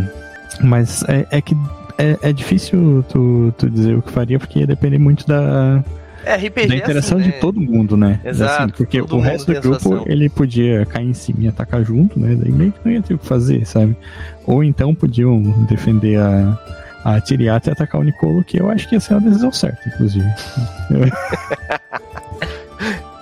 Mas 0.62 1.04
é, 1.08 1.26
é 1.30 1.42
que 1.42 1.54
é, 1.98 2.18
é 2.22 2.32
difícil 2.32 3.04
tu, 3.08 3.52
tu 3.56 3.68
dizer 3.70 3.96
o 3.96 4.02
que 4.02 4.10
faria, 4.12 4.38
porque 4.38 4.60
ia 4.60 4.66
depender 4.66 4.98
muito 4.98 5.26
da, 5.26 5.82
É, 6.24 6.36
RPG 6.36 6.66
da 6.68 6.74
é 6.74 6.78
interação 6.78 7.18
assim, 7.18 7.28
de 7.28 7.34
né? 7.34 7.40
todo 7.40 7.60
mundo, 7.60 7.96
né? 7.96 8.20
Exato, 8.24 8.62
Assim, 8.62 8.72
porque 8.76 9.00
todo 9.00 9.16
o 9.16 9.20
resto 9.20 9.52
do 9.52 9.60
grupo, 9.60 10.04
ele 10.06 10.28
podia 10.28 10.84
cair 10.86 11.06
em 11.08 11.14
cima 11.14 11.40
e 11.42 11.48
atacar 11.48 11.84
junto, 11.84 12.18
né? 12.18 12.34
Daí 12.34 12.50
meio 12.50 12.72
que 12.72 12.78
não 12.84 12.92
ia 12.92 13.02
ter 13.02 13.14
o 13.14 13.18
que 13.18 13.26
fazer, 13.26 13.66
sabe? 13.66 13.96
Ou 14.46 14.64
então 14.64 14.94
podiam 14.94 15.40
defender 15.68 16.18
a, 16.18 16.58
a 17.04 17.20
Tiriata 17.20 17.70
e 17.70 17.72
atacar 17.72 18.00
o 18.00 18.04
Nicolo, 18.04 18.42
que 18.42 18.60
eu 18.60 18.70
acho 18.70 18.88
que 18.88 18.94
ia 18.94 19.00
ser 19.00 19.14
uma 19.14 19.20
decisão 19.20 19.52
certa, 19.52 19.80
inclusive. 19.88 20.26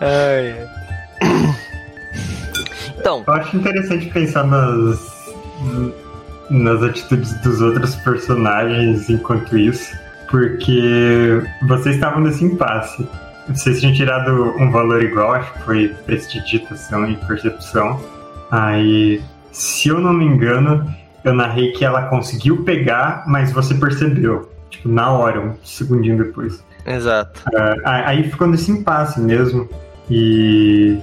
Ai. 0.00 0.54
Então, 2.98 3.24
Eu 3.26 3.34
acho 3.34 3.56
interessante 3.56 4.06
pensar 4.06 4.44
nas. 4.46 4.98
Nas 6.50 6.82
atitudes 6.82 7.32
dos 7.42 7.60
outros 7.60 7.94
personagens 7.96 9.08
enquanto 9.08 9.56
isso. 9.56 9.96
Porque 10.30 11.42
vocês 11.68 11.96
estavam 11.96 12.20
nesse 12.22 12.44
impasse. 12.44 13.06
Vocês 13.48 13.80
tinham 13.80 13.92
tirado 13.94 14.32
um 14.58 14.70
valor 14.70 15.02
igual, 15.02 15.32
acho 15.32 15.52
que 15.52 15.62
foi 15.62 15.88
prestidigitação 16.06 17.10
e 17.10 17.16
percepção. 17.16 18.00
Aí, 18.50 19.20
se 19.50 19.88
eu 19.88 20.00
não 20.00 20.12
me 20.12 20.24
engano, 20.24 20.86
eu 21.24 21.34
narrei 21.34 21.72
que 21.72 21.84
ela 21.84 22.02
conseguiu 22.04 22.64
pegar, 22.64 23.24
mas 23.26 23.52
você 23.52 23.74
percebeu. 23.74 24.50
Tipo, 24.70 24.88
na 24.88 25.10
hora, 25.10 25.40
um 25.40 25.54
segundinho 25.64 26.16
depois. 26.16 26.64
exato. 26.86 27.40
Ah, 27.84 28.08
Aí 28.08 28.30
ficou 28.30 28.46
nesse 28.46 28.70
impasse 28.70 29.20
mesmo. 29.20 29.68
E. 30.10 30.98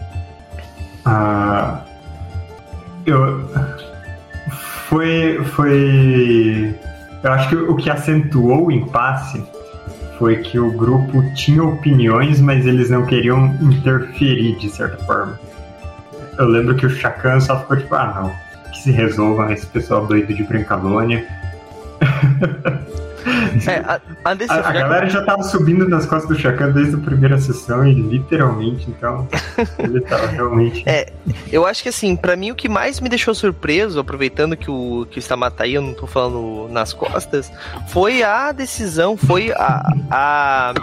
ah, 1.05 1.81
eu. 3.05 3.47
Foi. 4.89 5.39
Foi. 5.55 6.75
Eu 7.23 7.31
acho 7.31 7.49
que 7.49 7.55
o 7.55 7.75
que 7.75 7.89
acentuou 7.89 8.67
o 8.67 8.71
impasse 8.71 9.43
foi 10.17 10.37
que 10.37 10.59
o 10.59 10.71
grupo 10.71 11.23
tinha 11.35 11.63
opiniões, 11.63 12.41
mas 12.41 12.65
eles 12.65 12.89
não 12.89 13.05
queriam 13.05 13.55
interferir 13.61 14.57
de 14.57 14.69
certa 14.69 14.97
forma. 15.05 15.39
Eu 16.37 16.47
lembro 16.47 16.75
que 16.75 16.85
o 16.85 16.89
Chacan 16.89 17.39
só 17.39 17.59
ficou 17.59 17.77
tipo, 17.77 17.93
ah 17.95 18.13
não, 18.15 18.71
que 18.71 18.79
se 18.79 18.91
resolvam 18.91 19.51
esse 19.51 19.67
pessoal 19.67 20.05
doido 20.07 20.33
de 20.33 20.43
Brincalônia. 20.43 21.25
É, 23.67 23.77
a, 23.77 23.99
a 24.25 24.31
A, 24.31 24.69
a 24.69 24.71
galera 24.71 25.09
já 25.09 25.23
tava 25.23 25.43
subindo 25.43 25.87
nas 25.87 26.05
costas 26.05 26.29
do 26.29 26.41
Chacan 26.41 26.71
desde 26.71 26.95
a 26.95 26.97
primeira 26.97 27.37
sessão 27.37 27.85
e 27.85 27.93
literalmente, 27.93 28.89
então 28.89 29.27
ele 29.79 30.01
tava 30.01 30.27
realmente. 30.27 30.83
É, 30.87 31.11
eu 31.51 31.65
acho 31.65 31.83
que 31.83 31.89
assim, 31.89 32.15
pra 32.15 32.35
mim 32.35 32.51
o 32.51 32.55
que 32.55 32.69
mais 32.69 32.99
me 32.99 33.09
deixou 33.09 33.33
surpreso, 33.35 33.99
aproveitando 33.99 34.55
que 34.57 34.69
o 34.69 35.05
que 35.09 35.19
está 35.19 35.35
aí, 35.59 35.75
eu 35.75 35.81
não 35.81 35.93
tô 35.93 36.07
falando 36.07 36.67
nas 36.71 36.93
costas, 36.93 37.51
foi 37.89 38.23
a 38.23 38.51
decisão, 38.51 39.15
foi 39.15 39.51
a, 39.51 39.81
a 40.09 40.73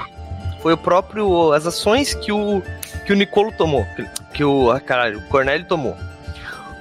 foi 0.63 0.73
o 0.73 0.77
próprio 0.77 1.53
as 1.53 1.67
ações 1.67 2.15
que 2.15 2.33
o 2.33 2.63
que 3.07 3.13
o 3.13 3.17
Nicolo 3.17 3.53
tomou, 3.53 3.87
que, 3.95 4.07
que 4.35 4.45
o 4.45 4.71
ah, 4.71 4.81
caralho, 4.81 5.19
o 5.19 5.23
Cornélio 5.23 5.67
tomou. 5.67 5.97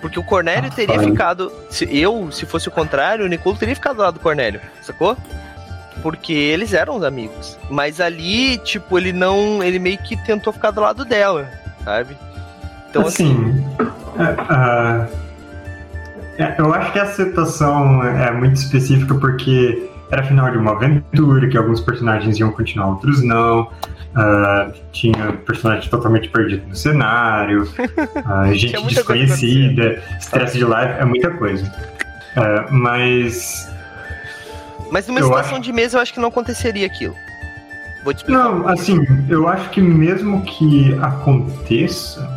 Porque 0.01 0.19
o 0.19 0.23
Cornélio 0.23 0.69
Ah, 0.71 0.75
teria 0.75 0.95
pai. 0.95 1.05
ficado, 1.05 1.51
se 1.69 1.85
eu, 1.97 2.31
se 2.31 2.45
fosse 2.45 2.67
o 2.67 2.71
contrário, 2.71 3.25
o 3.25 3.27
Nicolo 3.27 3.55
teria 3.57 3.73
ficado 3.73 3.95
do 3.97 4.01
lado 4.03 4.13
do 4.15 4.19
Cornélio, 4.19 4.61
sacou? 4.81 5.17
Porque 6.05 6.33
eles 6.33 6.71
eram 6.71 6.97
os 6.97 7.03
amigos. 7.03 7.57
Mas 7.67 7.99
ali, 7.99 8.59
tipo, 8.59 8.95
ele 8.99 9.11
não. 9.11 9.63
Ele 9.63 9.79
meio 9.79 9.97
que 9.97 10.15
tentou 10.23 10.53
ficar 10.53 10.69
do 10.69 10.79
lado 10.79 11.03
dela, 11.03 11.49
sabe? 11.83 12.15
Então, 12.87 13.07
assim. 13.07 13.65
assim, 14.15 14.45
É, 16.37 16.53
eu 16.59 16.71
acho 16.71 16.93
que 16.93 16.99
a 16.99 17.07
situação 17.07 18.03
é 18.03 18.29
muito 18.31 18.57
específica 18.57 19.15
porque 19.15 19.89
era 20.11 20.21
final 20.21 20.51
de 20.51 20.59
uma 20.59 20.73
aventura, 20.73 21.49
que 21.49 21.57
alguns 21.57 21.81
personagens 21.81 22.37
iam 22.37 22.51
continuar, 22.51 22.89
outros 22.89 23.23
não. 23.23 23.61
Uh, 23.63 24.71
tinha 24.91 25.33
personagem 25.43 25.89
totalmente 25.89 26.29
perdido 26.29 26.67
no 26.67 26.75
cenário, 26.75 27.63
uh, 27.63 28.53
gente 28.53 28.79
desconhecida, 28.85 30.03
estresse 30.19 30.59
de 30.59 30.65
live, 30.65 30.99
é 30.99 31.03
muita 31.05 31.31
coisa. 31.31 31.65
Uh, 31.65 32.71
mas. 32.71 33.73
Mas 34.91 35.07
numa 35.07 35.21
situação 35.21 35.53
acho... 35.53 35.61
de 35.61 35.73
mesa 35.73 35.97
eu 35.97 36.01
acho 36.01 36.13
que 36.13 36.19
não 36.19 36.29
aconteceria 36.29 36.85
aquilo. 36.85 37.15
Vou 38.03 38.13
te 38.13 38.17
explicar. 38.17 38.43
Não, 38.43 38.67
assim, 38.67 39.05
eu 39.29 39.47
acho 39.47 39.69
que 39.71 39.81
mesmo 39.81 40.43
que 40.43 40.93
aconteça. 41.01 42.29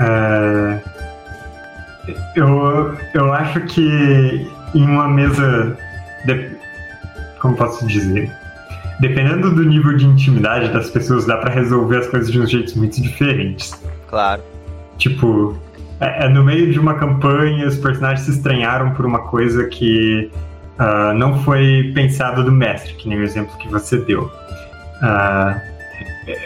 É, 0.00 0.80
eu, 2.34 2.96
eu 3.14 3.32
acho 3.32 3.60
que 3.62 4.50
em 4.74 4.84
uma 4.84 5.08
mesa. 5.08 5.76
De, 6.24 6.50
como 7.40 7.56
posso 7.56 7.86
dizer? 7.86 8.30
Dependendo 9.00 9.54
do 9.54 9.64
nível 9.64 9.96
de 9.96 10.06
intimidade 10.06 10.72
das 10.72 10.90
pessoas, 10.90 11.24
dá 11.24 11.36
para 11.36 11.50
resolver 11.52 11.98
as 11.98 12.08
coisas 12.08 12.30
de 12.30 12.40
uns 12.40 12.50
jeitos 12.50 12.74
muito 12.74 13.00
diferentes. 13.00 13.72
Claro. 14.08 14.42
Tipo, 14.96 15.56
é, 16.00 16.26
é, 16.26 16.28
no 16.28 16.42
meio 16.42 16.72
de 16.72 16.80
uma 16.80 16.94
campanha, 16.94 17.68
os 17.68 17.76
personagens 17.76 18.22
se 18.22 18.32
estranharam 18.32 18.90
por 18.94 19.06
uma 19.06 19.20
coisa 19.20 19.66
que 19.66 20.30
uh, 20.78 21.14
não 21.14 21.42
foi 21.42 21.92
pensado 21.94 22.44
do 22.44 22.52
mestre, 22.52 22.94
que 22.94 23.08
nem 23.08 23.18
o 23.18 23.22
exemplo 23.22 23.56
que 23.58 23.68
você 23.68 23.98
deu. 23.98 24.24
Uh, 25.02 25.78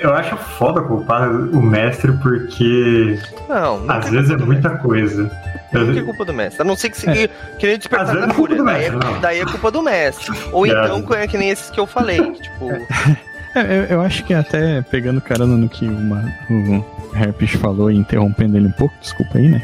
eu 0.00 0.14
acho 0.14 0.36
foda 0.36 0.80
culpar 0.80 1.28
o 1.30 1.60
mestre 1.60 2.12
porque 2.22 3.18
não, 3.48 3.84
às 3.88 4.08
vezes 4.08 4.30
é 4.30 4.36
muita 4.36 4.68
mestre. 4.68 4.88
coisa. 4.88 5.30
Não 5.72 5.98
é 5.98 6.02
culpa 6.02 6.24
do 6.24 6.32
mestre. 6.32 6.62
A 6.62 6.64
não 6.64 6.76
ser 6.76 6.90
que, 6.90 7.08
é. 7.08 7.28
que 7.58 7.66
nem 7.66 7.78
despertar 7.78 8.14
da 8.14 8.32
fúria. 8.34 8.56
É 8.56 8.62
daí, 8.62 8.84
é, 8.84 8.90
daí 9.20 9.40
é 9.40 9.44
culpa 9.44 9.70
do 9.70 9.82
mestre. 9.82 10.30
Ou 10.52 10.66
é. 10.66 10.70
então 10.70 11.14
é 11.14 11.26
que 11.26 11.38
nem 11.38 11.50
esses 11.50 11.70
que 11.70 11.80
eu 11.80 11.86
falei. 11.86 12.18
Tipo. 12.32 12.68
É, 13.54 13.88
eu, 13.90 14.00
acho 14.00 14.24
que 14.24 14.32
até 14.32 14.80
pegando 14.82 15.20
carona 15.20 15.56
no 15.56 15.68
que 15.68 15.84
uma, 15.84 16.24
o 16.50 17.16
Herpes 17.16 17.50
falou 17.52 17.90
e 17.90 17.96
interrompendo 17.96 18.56
ele 18.56 18.68
um 18.68 18.72
pouco, 18.72 18.94
desculpa 19.00 19.38
aí, 19.38 19.48
né? 19.48 19.62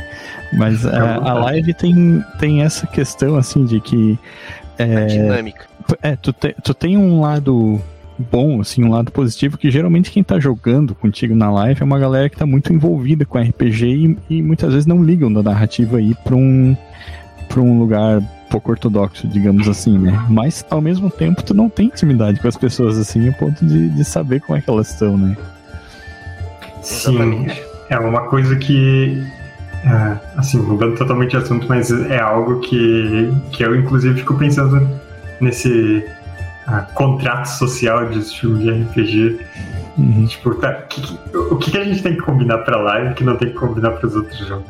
Mas 0.53 0.87
a, 0.87 1.17
a 1.17 1.33
live 1.35 1.73
tem, 1.75 2.25
tem 2.39 2.63
essa 2.63 2.87
questão 2.87 3.37
assim 3.37 3.65
de 3.65 3.81
que. 3.81 4.19
É, 4.79 4.97
a 4.97 5.07
dinâmica. 5.07 5.67
É, 6.03 6.17
tu, 6.17 6.33
te, 6.33 6.55
tu 6.63 6.75
tem 6.75 6.99
um 6.99 7.21
lado 7.21 7.81
bom, 8.19 8.61
assim, 8.61 8.85
um 8.85 8.91
lado 8.91 9.11
positivo, 9.13 9.57
que 9.57 9.71
geralmente 9.71 10.11
quem 10.11 10.23
tá 10.23 10.39
jogando 10.39 10.95
contigo 10.95 11.35
na 11.35 11.51
live 11.51 11.81
é 11.81 11.85
uma 11.85 11.99
galera 11.99 12.29
que 12.29 12.37
tá 12.37 12.45
muito 12.45 12.73
envolvida 12.73 13.25
com 13.25 13.39
RPG 13.39 13.87
e, 13.87 14.19
e 14.39 14.43
muitas 14.43 14.73
vezes 14.73 14.87
não 14.87 15.03
ligam 15.03 15.33
da 15.33 15.43
narrativa 15.43 15.99
aí 15.99 16.15
pra 16.25 16.35
um, 16.35 16.77
pra 17.49 17.61
um 17.61 17.79
lugar 17.79 18.21
pouco 18.49 18.71
ortodoxo, 18.71 19.27
digamos 19.27 19.69
assim, 19.69 19.99
né? 19.99 20.25
Mas 20.29 20.65
ao 20.71 20.81
mesmo 20.81 21.11
tempo 21.11 21.43
tu 21.43 21.55
não 21.55 21.69
tem 21.69 21.87
intimidade 21.87 22.41
com 22.41 22.49
as 22.49 22.57
pessoas 22.57 22.99
assim, 22.99 23.29
a 23.29 23.33
ponto 23.33 23.65
de, 23.65 23.89
de 23.91 24.05
saber 24.05 24.41
como 24.41 24.59
é 24.59 24.61
que 24.61 24.71
elas 24.71 24.91
estão, 24.91 25.17
né? 25.17 25.37
Sim, 26.83 27.47
é 27.91 27.99
uma 27.99 28.23
coisa 28.29 28.57
que 28.57 29.23
é, 29.85 30.19
assim, 30.37 30.59
mudando 30.59 30.97
totalmente 30.97 31.31
de 31.31 31.37
assunto, 31.37 31.67
mas 31.69 31.91
é 31.91 32.19
algo 32.19 32.61
que, 32.61 33.33
que 33.53 33.63
eu 33.63 33.77
inclusive 33.77 34.19
fico 34.19 34.35
pensando 34.35 34.89
nesse 35.41 36.05
contrato 36.95 37.47
social 37.47 38.09
de 38.09 38.21
filme 38.23 38.65
de 38.65 38.71
RPG. 38.83 39.39
Uhum. 39.99 40.27
Tipo, 40.27 40.55
tá, 40.55 40.75
que, 40.75 41.01
que, 41.01 41.37
o 41.37 41.57
que, 41.57 41.73
que, 41.73 41.79
a 41.79 41.85
gente 41.85 42.03
tem 42.03 42.15
que 42.15 42.23
combinar 42.23 42.59
pra 42.59 42.77
live 42.77 43.15
que 43.15 43.25
não 43.25 43.37
tem 43.37 43.49
que 43.49 43.57
combinar 43.57 43.91
pros 43.93 44.15
outros 44.15 44.39
jogos? 44.39 44.67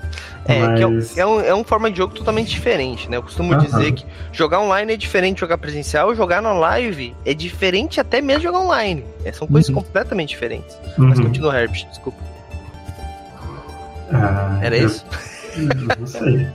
É, 0.47 0.59
Mas... 0.61 1.18
é, 1.18 1.26
um, 1.26 1.41
é 1.43 1.53
uma 1.53 1.64
forma 1.64 1.91
de 1.91 1.99
jogo 1.99 2.14
totalmente 2.14 2.49
diferente, 2.49 3.11
né? 3.11 3.18
Eu 3.18 3.22
costumo 3.22 3.53
uhum. 3.53 3.59
dizer 3.59 3.93
que 3.93 4.07
jogar 4.33 4.61
online 4.61 4.95
é 4.95 4.97
diferente 4.97 5.35
de 5.35 5.41
jogar 5.41 5.59
presencial, 5.59 6.14
jogar 6.14 6.41
na 6.41 6.55
live 6.55 7.14
é 7.26 7.35
diferente 7.35 8.01
até 8.01 8.22
mesmo 8.22 8.45
jogar 8.45 8.61
online. 8.61 9.05
É, 9.22 9.31
são 9.31 9.47
coisas 9.47 9.68
uhum. 9.68 9.74
completamente 9.74 10.31
diferentes. 10.31 10.74
Uhum. 10.97 11.09
Mas 11.09 11.20
continua, 11.20 11.61
Herbert, 11.61 11.87
desculpa. 11.91 12.18
Ah, 14.11 14.59
Era 14.62 14.79
eu... 14.79 14.87
isso? 14.87 15.05
Não 15.99 16.07
sei. 16.07 16.49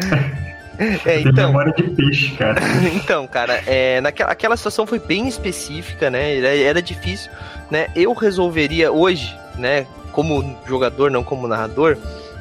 É, 0.78 1.20
então, 1.20 1.48
memória 1.48 1.72
de 1.72 1.82
peixe, 1.82 2.36
cara. 2.36 2.60
então, 2.94 3.26
cara, 3.26 3.62
é, 3.66 4.00
naquela 4.00 4.30
aquela 4.30 4.56
situação 4.56 4.86
foi 4.86 5.00
bem 5.00 5.26
específica, 5.26 6.08
né? 6.08 6.36
Era, 6.38 6.56
era 6.56 6.82
difícil, 6.82 7.30
né? 7.70 7.88
Eu 7.96 8.12
resolveria 8.12 8.92
hoje, 8.92 9.36
né? 9.56 9.86
Como 10.12 10.56
jogador, 10.66 11.10
não 11.10 11.24
como 11.24 11.48
narrador, 11.48 11.98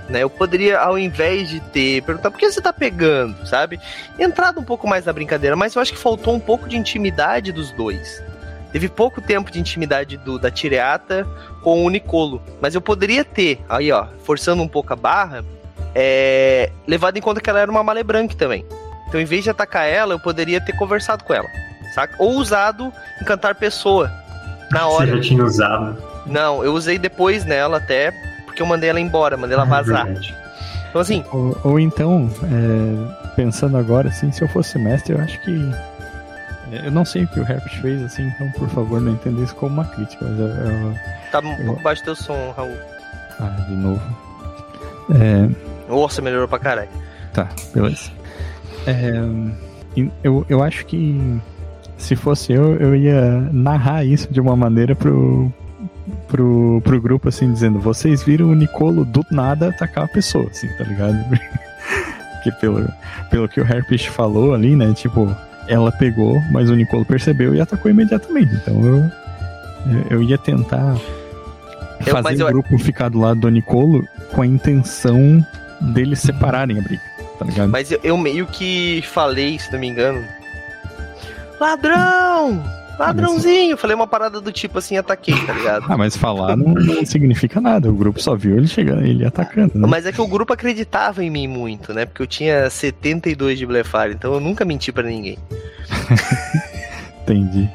né? 0.08 0.22
Eu 0.22 0.30
poderia, 0.30 0.80
ao 0.80 0.98
invés 1.00 1.50
de 1.50 1.60
ter 1.60 2.04
perguntar 2.04 2.30
por 2.30 2.40
que 2.40 2.52
você 2.52 2.62
tá 2.62 2.72
pegando, 2.72 3.46
sabe? 3.46 3.80
Entrado 4.20 4.60
um 4.60 4.64
pouco 4.64 4.88
mais 4.88 5.06
na 5.06 5.14
brincadeira, 5.14 5.56
mas 5.56 5.76
eu 5.76 5.82
acho 5.82 5.94
que 5.94 6.00
faltou 6.00 6.36
um 6.36 6.40
pouco 6.40 6.70
de 6.70 6.78
intimidade 6.78 7.52
dos 7.52 7.72
dois. 7.72 8.24
Teve 8.72 8.90
pouco 8.90 9.22
tempo 9.22 9.50
de 9.50 9.60
intimidade 9.60 10.18
do, 10.18 10.38
da 10.38 10.52
Tireata 10.52 11.28
com 11.64 11.84
o 11.84 11.90
Nicolo. 11.90 12.42
Mas 12.62 12.76
eu 12.76 12.82
poderia 12.82 13.24
ter, 13.24 13.60
aí 13.68 13.92
ó, 13.92 14.06
forçando 14.24 14.62
um 14.62 14.68
pouco 14.68 14.94
a 14.94 14.96
barra, 14.96 15.44
é, 16.00 16.72
levado 16.88 17.18
em 17.18 17.22
conta 17.22 17.42
que 17.42 17.50
ela 17.50 17.60
era 17.60 17.72
uma 17.72 17.82
malebranque 17.82 18.36
também. 18.36 18.64
Então, 19.08 19.20
em 19.20 19.26
vez 19.26 19.44
de 19.44 19.50
atacar 19.50 19.88
ela, 19.88 20.14
eu 20.14 20.20
poderia 20.20 20.62
ter 20.62 20.74
conversado 20.74 21.24
com 21.24 21.34
ela, 21.34 21.48
saca? 21.96 22.14
Ou 22.20 22.34
usado 22.36 22.94
encantar 23.20 23.56
pessoa 23.56 24.12
na 24.70 24.88
hora. 24.88 25.08
Você 25.08 25.16
já 25.16 25.22
tinha 25.22 25.44
usado? 25.44 25.98
Não, 26.28 26.64
eu 26.64 26.74
usei 26.74 27.00
depois 27.00 27.46
nela 27.46 27.78
até, 27.78 28.12
porque 28.46 28.62
eu 28.62 28.66
mandei 28.68 28.92
ela 28.92 29.00
embora, 29.00 29.36
mandei 29.36 29.56
ela 29.56 29.64
ah, 29.64 29.66
é 29.66 29.70
vazar. 29.70 30.08
É 30.08 30.14
então, 30.90 31.02
assim. 31.02 31.24
Ou, 31.32 31.58
ou 31.64 31.80
então, 31.80 32.30
é, 32.44 33.34
pensando 33.36 33.76
agora, 33.76 34.10
assim, 34.10 34.32
se 34.32 34.44
eu 34.44 34.48
fosse 34.48 34.78
mestre, 34.78 35.14
eu 35.16 35.22
acho 35.22 35.42
que. 35.42 35.72
É, 36.72 36.88
eu 36.88 36.92
não 36.92 37.06
sei 37.06 37.24
o 37.24 37.28
que 37.28 37.40
o 37.40 37.44
Herbert 37.44 37.82
fez, 37.82 38.04
assim, 38.04 38.28
então 38.28 38.52
por 38.52 38.70
favor 38.70 39.02
não 39.02 39.14
entenda 39.14 39.42
isso 39.42 39.56
como 39.56 39.74
uma 39.74 39.86
crítica, 39.86 40.24
mas 40.24 40.40
eu. 40.40 40.48
eu 40.48 40.96
tá 41.32 41.40
um 41.40 41.66
pouco 41.66 41.82
baixo 41.82 42.04
teu 42.04 42.16
som, 42.16 42.54
Raul. 42.56 42.78
Ah, 43.40 43.50
de 43.68 43.76
novo. 43.76 44.02
É, 45.16 45.77
nossa, 45.88 46.22
melhorou 46.22 46.48
pra 46.48 46.60
caralho. 46.60 46.90
Tá, 47.34 47.48
beleza. 47.74 48.12
É, 48.86 49.12
eu, 50.24 50.46
eu 50.50 50.64
acho 50.64 50.86
que 50.86 51.40
se 51.98 52.16
fosse 52.16 52.54
eu, 52.54 52.76
eu 52.78 52.96
ia 52.96 53.50
narrar 53.52 54.06
isso 54.06 54.32
de 54.32 54.40
uma 54.40 54.56
maneira 54.56 54.96
pro, 54.96 55.52
pro, 56.28 56.82
pro 56.84 57.02
grupo, 57.02 57.30
assim, 57.30 57.52
dizendo: 57.52 57.80
vocês 57.80 58.24
viram 58.24 58.48
o 58.48 58.56
Nicolo 58.56 59.04
do 59.04 59.26
nada 59.32 59.70
atacar 59.70 60.06
a 60.06 60.08
pessoa, 60.08 60.48
assim, 60.50 60.68
tá 60.78 60.84
ligado? 60.84 61.18
Porque 62.36 62.52
pelo, 62.60 62.88
pelo 63.30 63.50
que 63.50 63.60
o 63.60 63.64
Harpish 63.64 64.06
falou 64.06 64.54
ali, 64.54 64.76
né? 64.76 64.94
Tipo, 64.94 65.36
ela 65.68 65.92
pegou, 65.92 66.40
mas 66.52 66.70
o 66.70 66.76
Nicolo 66.76 67.04
percebeu 67.04 67.56
e 67.56 67.62
atacou 67.62 67.90
imediatamente. 67.90 68.54
Então 68.56 68.82
eu, 68.86 69.12
eu 70.10 70.24
ia 70.24 70.38
tentar 70.38 70.96
fazer 72.06 72.44
eu, 72.44 72.48
o 72.48 72.52
grupo 72.52 72.78
ficar 72.78 73.10
do 73.10 73.20
lado 73.20 73.42
do 73.42 73.50
Nicolo 73.50 74.08
com 74.32 74.42
a 74.42 74.48
intenção 74.48 75.44
deles 75.82 76.20
separarem 76.20 76.80
a 76.80 76.82
briga, 76.82 77.02
tá 77.38 77.46
ligado? 77.46 77.70
Mas 77.70 77.92
eu, 77.92 78.00
eu 78.04 78.18
meio 78.18 78.46
que 78.48 79.02
falei, 79.04 79.60
se 79.60 79.72
não 79.72 79.80
me 79.80 79.88
engano. 79.88 80.24
Ladrão! 81.60 82.64
Ladrãozinho! 83.00 83.78
Falei 83.78 83.96
uma 83.96 84.08
parada 84.08 84.42
do 84.42 84.52
tipo 84.52 84.80
assim, 84.80 84.98
ataquei, 84.98 85.36
tá 85.46 85.54
ligado? 85.54 85.86
ah, 85.90 85.98
mas 85.98 86.18
falar 86.18 86.58
não, 86.58 86.74
não, 86.74 87.06
significa 87.06 87.62
nada. 87.62 87.90
O 87.90 87.94
grupo 87.94 88.20
só 88.20 88.36
viu 88.36 88.58
ele 88.58 88.68
chegando, 88.68 89.06
ele 89.06 89.26
atacando. 89.26 89.78
Né? 89.78 89.88
Mas 89.88 90.06
é 90.06 90.12
que 90.12 90.22
o 90.22 90.28
grupo 90.28 90.54
acreditava 90.54 91.24
em 91.24 91.30
mim 91.30 91.48
muito, 91.48 91.94
né? 91.94 92.06
Porque 92.06 92.22
eu 92.22 92.28
tinha 92.28 92.70
72 92.70 93.60
de 93.60 93.66
blefar, 93.66 94.10
então 94.12 94.34
eu 94.34 94.40
nunca 94.40 94.66
menti 94.66 94.92
para 94.92 95.08
ninguém. 95.08 95.38
Entendi. 97.22 97.70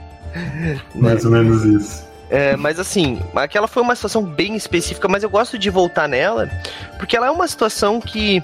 Mais 0.95 1.25
ou 1.25 1.31
menos 1.31 1.65
isso. 1.65 2.12
É, 2.33 2.57
mas 2.57 2.81
assim, 2.81 3.21
aquela 3.37 3.69
foi 3.69 3.83
uma 3.83 3.95
situação 3.95 4.25
bem 4.25 4.57
específica, 4.57 5.07
mas 5.07 5.23
eu 5.23 5.29
gosto 5.29 5.59
de 5.59 5.69
voltar 5.69 6.09
nela, 6.09 6.49
porque 6.97 7.15
ela 7.15 7.27
é 7.27 7.31
uma 7.31 7.47
situação 7.47 8.01
que 8.01 8.43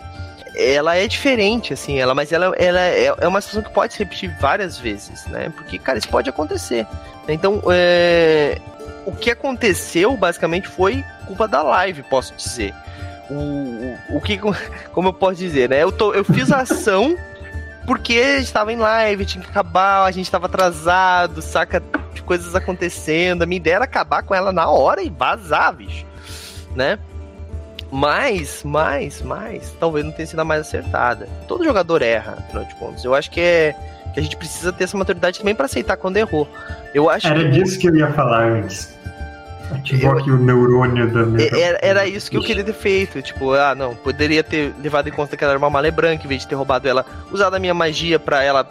ela 0.55 0.95
é 0.95 1.09
diferente, 1.09 1.73
assim, 1.73 1.99
ela, 1.99 2.15
mas 2.15 2.31
ela, 2.31 2.55
ela 2.59 2.79
é, 2.79 3.07
é 3.07 3.27
uma 3.27 3.41
situação 3.41 3.63
que 3.63 3.71
pode 3.71 3.95
se 3.95 4.01
repetir 4.01 4.31
várias 4.39 4.77
vezes, 4.77 5.25
né? 5.29 5.51
Porque, 5.57 5.79
cara, 5.79 5.99
isso 5.99 6.09
pode 6.09 6.29
acontecer. 6.29 6.87
Então, 7.27 7.63
é, 7.71 8.59
o 9.07 9.13
que 9.13 9.31
aconteceu, 9.31 10.15
basicamente, 10.19 10.69
foi 10.69 11.03
culpa 11.27 11.49
da 11.49 11.63
live, 11.63 12.03
posso 12.03 12.35
dizer. 12.35 12.75
O, 13.31 13.35
o, 13.35 14.17
o 14.17 14.21
que, 14.21 14.39
como 14.93 15.09
eu 15.09 15.13
posso 15.15 15.37
dizer, 15.37 15.71
né? 15.71 15.83
Eu, 15.83 15.91
tô, 15.91 16.13
eu 16.13 16.25
fiz 16.25 16.53
a 16.53 16.59
ação 16.59 17.17
porque 17.89 18.13
estava 18.13 18.71
em 18.71 18.77
live, 18.77 19.25
tinha 19.25 19.43
que 19.43 19.49
acabar, 19.49 20.05
a 20.05 20.11
gente 20.11 20.27
estava 20.27 20.45
atrasado, 20.45 21.41
saca? 21.41 21.83
De 22.13 22.23
coisas 22.23 22.55
acontecendo. 22.55 23.43
A 23.43 23.47
minha 23.47 23.57
ideia 23.57 23.77
era 23.77 23.85
acabar 23.85 24.23
com 24.23 24.35
ela 24.35 24.53
na 24.53 24.69
hora 24.69 25.03
e 25.03 25.09
vazar, 25.09 25.75
bicho. 25.75 26.05
Né? 26.77 26.99
Mas, 27.91 28.63
mas, 28.63 29.23
mas, 29.23 29.75
talvez 29.81 30.05
não 30.05 30.13
tenha 30.13 30.27
sido 30.27 30.41
a 30.41 30.45
mais 30.45 30.61
acertada. 30.61 31.27
Todo 31.49 31.65
jogador 31.65 32.03
erra, 32.03 32.35
afinal 32.39 32.67
de 32.67 32.75
contas. 32.75 33.03
Eu 33.07 33.15
acho 33.15 33.31
que 33.31 33.41
é 33.41 33.75
que 34.13 34.21
a 34.21 34.23
gente 34.23 34.37
precisa 34.37 34.71
ter 34.71 34.85
essa 34.85 34.97
maturidade 34.97 35.39
também 35.39 35.55
para 35.55 35.65
aceitar 35.65 35.97
quando 35.97 36.19
errou. 36.19 36.47
Eu 36.93 37.09
acho 37.09 37.27
Era 37.27 37.41
que... 37.41 37.49
disso 37.53 37.79
que 37.79 37.89
eu 37.89 37.97
ia 37.97 38.13
falar 38.13 38.45
antes. 38.51 38.98
Ativou 39.71 40.13
aqui 40.13 40.31
o 40.31 40.39
neurônio 40.39 41.11
da 41.13 41.25
minha. 41.25 41.49
É, 41.49 41.61
era, 41.61 41.79
era 41.83 42.07
isso 42.07 42.31
que 42.31 42.37
eu 42.37 42.43
queria 42.43 42.65
ter 42.65 42.73
feito. 42.73 43.21
Tipo, 43.21 43.53
ah, 43.53 43.75
não, 43.75 43.95
poderia 43.95 44.43
ter 44.43 44.75
levado 44.83 45.09
em 45.09 45.13
conta 45.13 45.37
que 45.37 45.45
ela 45.45 45.53
era 45.53 45.59
uma 45.59 45.71
malê 45.71 45.91
branca, 45.91 46.25
em 46.25 46.29
vez 46.29 46.43
de 46.43 46.49
ter 46.49 46.55
roubado 46.55 46.89
ela, 46.89 47.05
usado 47.31 47.55
a 47.55 47.59
minha 47.59 47.75
magia 47.75 48.19
pra 48.19 48.43
ela 48.43 48.65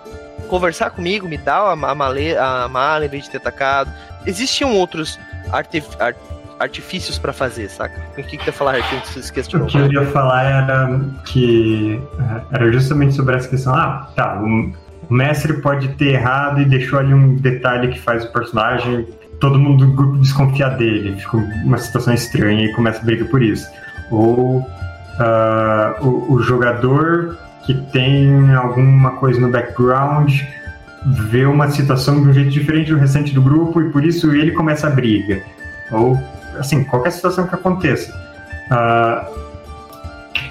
conversar 0.48 0.90
comigo, 0.90 1.28
me 1.28 1.38
dar 1.38 1.60
a, 1.60 1.72
a, 1.72 2.68
mala 2.68 3.06
em 3.06 3.10
vez 3.10 3.26
de 3.26 3.32
ter 3.32 3.38
atacado. 3.38 3.92
Existiam 4.26 4.74
outros 4.74 5.20
artif, 5.52 5.86
art, 6.00 6.18
artifícios 6.60 7.20
para 7.20 7.34
fazer, 7.34 7.70
saca? 7.70 8.02
O 8.18 8.24
que, 8.24 8.38
que 8.38 8.44
você 8.44 8.50
ia 8.50 8.54
falar, 8.54 8.76
Arthur, 8.76 8.98
antes 8.98 9.14
de 9.14 9.20
esquecer 9.20 9.56
O 9.56 9.66
que 9.66 9.78
eu 9.78 9.92
ia 9.92 10.06
falar 10.08 10.44
era 10.44 11.00
que 11.26 12.02
é, 12.20 12.56
era 12.56 12.72
justamente 12.72 13.14
sobre 13.16 13.36
essa 13.36 13.48
questão. 13.48 13.74
Ah, 13.74 14.10
tá, 14.16 14.42
o 14.42 15.14
mestre 15.14 15.54
pode 15.62 15.90
ter 15.90 16.14
errado 16.14 16.62
e 16.62 16.66
deixou 16.66 17.00
ali 17.00 17.14
um 17.14 17.36
detalhe 17.36 17.90
que 17.90 18.00
faz 18.00 18.26
o 18.26 18.32
personagem 18.32 19.08
todo 19.40 19.60
mundo 19.60 19.86
do 19.86 19.92
grupo 19.92 20.18
desconfia 20.18 20.70
dele, 20.70 21.16
fica 21.18 21.38
uma 21.38 21.78
situação 21.78 22.14
estranha 22.14 22.66
e 22.66 22.74
começa 22.74 23.00
a 23.00 23.04
briga 23.04 23.26
por 23.26 23.42
isso. 23.42 23.68
Ou 24.10 24.60
uh, 24.60 24.66
o, 26.02 26.34
o, 26.34 26.42
jogador 26.42 27.38
que 27.66 27.74
tem 27.92 28.54
alguma 28.54 29.12
coisa 29.12 29.40
no 29.40 29.52
background 29.52 30.34
vê 31.30 31.46
uma 31.46 31.70
situação 31.70 32.22
de 32.22 32.30
um 32.30 32.34
jeito 32.34 32.50
diferente 32.50 32.92
do 32.92 32.98
restante 32.98 33.34
do 33.34 33.42
grupo 33.42 33.82
e 33.82 33.90
por 33.92 34.04
isso 34.04 34.34
ele 34.34 34.52
começa 34.52 34.88
a 34.88 34.90
briga. 34.90 35.44
Ou, 35.92 36.18
assim, 36.58 36.84
qualquer 36.84 37.12
situação 37.12 37.46
que 37.48 37.56
aconteça. 37.56 38.12
Uh, 38.72 39.48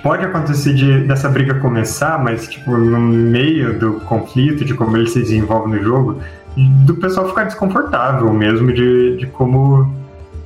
pode 0.03 0.25
acontecer 0.25 0.73
de, 0.75 1.01
dessa 1.01 1.29
briga 1.29 1.55
começar, 1.55 2.23
mas, 2.23 2.47
tipo, 2.47 2.77
no 2.77 3.01
meio 3.01 3.79
do 3.79 3.95
conflito, 4.01 4.65
de 4.65 4.73
como 4.73 4.97
ele 4.97 5.09
se 5.09 5.19
desenvolve 5.19 5.71
no 5.71 5.83
jogo, 5.83 6.21
do 6.57 6.95
pessoal 6.95 7.29
ficar 7.29 7.45
desconfortável 7.45 8.33
mesmo 8.33 8.73
de, 8.73 9.17
de 9.19 9.27
como, 9.27 9.95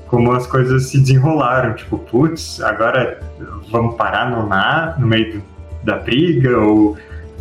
como 0.08 0.32
as 0.32 0.46
coisas 0.46 0.88
se 0.88 0.98
desenrolaram. 0.98 1.74
Tipo, 1.74 1.98
putz, 1.98 2.60
agora 2.60 3.20
vamos 3.70 3.94
parar 3.96 4.30
no, 4.30 4.46
na, 4.46 4.96
no 4.98 5.06
meio 5.06 5.34
do, 5.34 5.42
da 5.84 5.96
briga 5.96 6.58
ou 6.58 6.96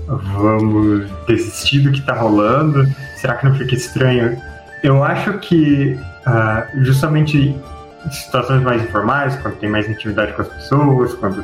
vamos 0.07 1.09
desistir 1.27 1.79
do 1.79 1.91
que 1.91 2.01
tá 2.01 2.13
rolando? 2.13 2.87
Será 3.17 3.35
que 3.35 3.47
não 3.47 3.55
fica 3.55 3.75
estranho? 3.75 4.39
Eu 4.83 5.03
acho 5.03 5.33
que 5.39 5.97
uh, 6.27 6.83
justamente 6.83 7.37
em 7.37 8.11
situações 8.11 8.63
mais 8.63 8.83
informais, 8.83 9.35
quando 9.37 9.55
tem 9.55 9.69
mais 9.69 9.89
intimidade 9.89 10.33
com 10.33 10.41
as 10.41 10.47
pessoas, 10.47 11.13
quando 11.15 11.43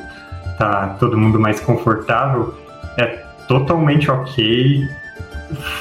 tá 0.57 0.95
todo 0.99 1.17
mundo 1.17 1.39
mais 1.39 1.59
confortável, 1.59 2.55
é 2.97 3.23
totalmente 3.47 4.09
ok 4.09 4.88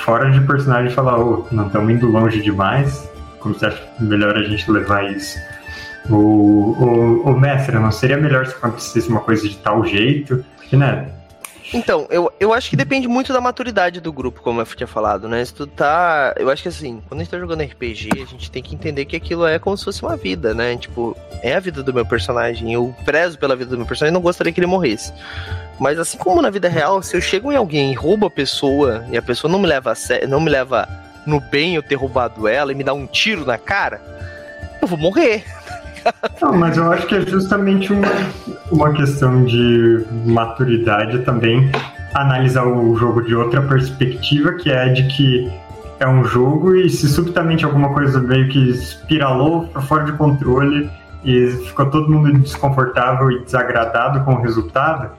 fora 0.05 0.31
de 0.31 0.41
personagem 0.41 0.91
falar, 0.91 1.19
oh, 1.19 1.47
não 1.51 1.67
estamos 1.67 1.93
indo 1.93 2.07
longe 2.09 2.41
demais, 2.41 3.09
como 3.41 3.55
você 3.55 3.67
acha 3.67 3.83
melhor 4.01 4.37
a 4.37 4.43
gente 4.43 4.71
levar 4.71 5.11
isso? 5.11 5.39
O, 6.09 6.15
o, 6.15 7.23
o 7.31 7.41
mestre, 7.41 7.79
não 7.79 7.91
seria 7.91 8.17
melhor 8.17 8.47
se 8.47 8.55
acontecesse 8.55 9.09
uma 9.09 9.21
coisa 9.21 9.49
de 9.49 9.57
tal 9.57 9.85
jeito? 9.85 10.45
Porque, 10.57 10.77
né? 10.77 11.09
Então, 11.73 12.07
eu, 12.11 12.31
eu 12.39 12.53
acho 12.53 12.69
que 12.69 12.77
depende 12.77 13.09
muito 13.09 13.33
da 13.33 13.41
maturidade 13.41 14.01
do 14.01 14.13
grupo, 14.13 14.43
como 14.43 14.61
eu 14.61 14.67
tinha 14.67 14.87
falado, 14.87 15.29
né? 15.29 15.45
Se 15.45 15.55
tu 15.55 15.67
tá. 15.67 16.35
Eu 16.37 16.51
acho 16.51 16.63
que 16.63 16.69
assim, 16.69 17.03
quando 17.09 17.21
a 17.21 17.25
gente 17.25 17.31
tá 17.31 17.39
jogando 17.39 17.63
RPG, 17.63 18.11
a 18.15 18.27
gente 18.27 18.51
tem 18.51 18.63
que 18.63 18.75
entender 18.75 19.05
que 19.07 19.17
aquilo 19.17 19.47
é 19.47 19.59
como 19.59 19.77
se 19.77 19.85
fosse 19.85 20.03
uma 20.03 20.17
vida, 20.17 20.53
né? 20.53 20.77
Tipo, 20.77 21.17
é 21.43 21.55
a 21.55 21.61
vida 21.61 21.83
do 21.83 21.95
meu 21.95 22.05
personagem. 22.05 22.73
Eu 22.73 22.95
prezo 23.05 23.39
pela 23.39 23.57
vida 23.57 23.71
do 23.71 23.79
meu 23.79 23.87
personagem 23.87 24.13
e 24.13 24.15
não 24.15 24.21
gostaria 24.21 24.53
que 24.53 24.61
ele 24.61 24.67
morresse. 24.67 25.13
Mas 25.79 25.99
assim 25.99 26.19
como 26.19 26.43
na 26.43 26.51
vida 26.51 26.69
real, 26.69 27.03
se 27.03 27.17
eu 27.17 27.21
chego 27.21 27.51
em 27.51 27.57
alguém 27.57 27.93
e 27.93 27.95
roubo 27.95 28.27
a 28.27 28.31
pessoa 28.31 29.05
e 29.11 29.17
a 29.17 29.23
pessoa 29.23 29.51
não 29.51 29.59
me 29.59 29.67
leva 29.67 29.93
a 29.93 30.27
não 30.27 30.41
me 30.41 30.51
leva 30.51 30.89
no 31.27 31.41
bem 31.41 31.75
eu 31.75 31.83
ter 31.83 31.95
roubado 31.95 32.47
ela 32.47 32.73
e 32.73 32.75
me 32.75 32.85
dá 32.85 32.93
um 32.93 33.07
tiro 33.07 33.45
na 33.45 33.57
cara, 33.57 34.01
eu 34.81 34.87
vou 34.87 34.99
morrer. 34.99 35.45
Não, 36.41 36.53
mas 36.53 36.77
eu 36.77 36.91
acho 36.93 37.07
que 37.07 37.15
é 37.15 37.21
justamente 37.23 37.93
uma, 37.93 38.09
uma 38.71 38.93
questão 38.93 39.45
de 39.45 40.05
maturidade 40.27 41.21
também 41.21 41.71
analisar 42.15 42.67
o 42.67 42.95
jogo 42.97 43.23
de 43.23 43.35
outra 43.35 43.61
perspectiva, 43.63 44.53
que 44.53 44.71
é 44.71 44.89
de 44.89 45.05
que 45.09 45.53
é 45.99 46.09
um 46.09 46.25
jogo 46.25 46.75
e 46.77 46.89
se 46.89 47.09
subitamente 47.09 47.65
alguma 47.65 47.93
coisa 47.93 48.21
meio 48.21 48.49
que 48.49 48.71
espiralou 48.71 49.67
para 49.69 49.83
fora 49.83 50.05
de 50.05 50.13
controle 50.13 50.91
e 51.25 51.51
ficou 51.67 51.87
todo 51.87 52.11
mundo 52.11 52.33
desconfortável 52.39 53.31
e 53.31 53.45
desagradado 53.45 54.25
com 54.25 54.35
o 54.35 54.43
resultado, 54.43 55.11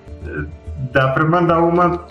dá 0.92 1.10
pra 1.10 1.26
mandar 1.26 1.60
uma. 1.60 2.06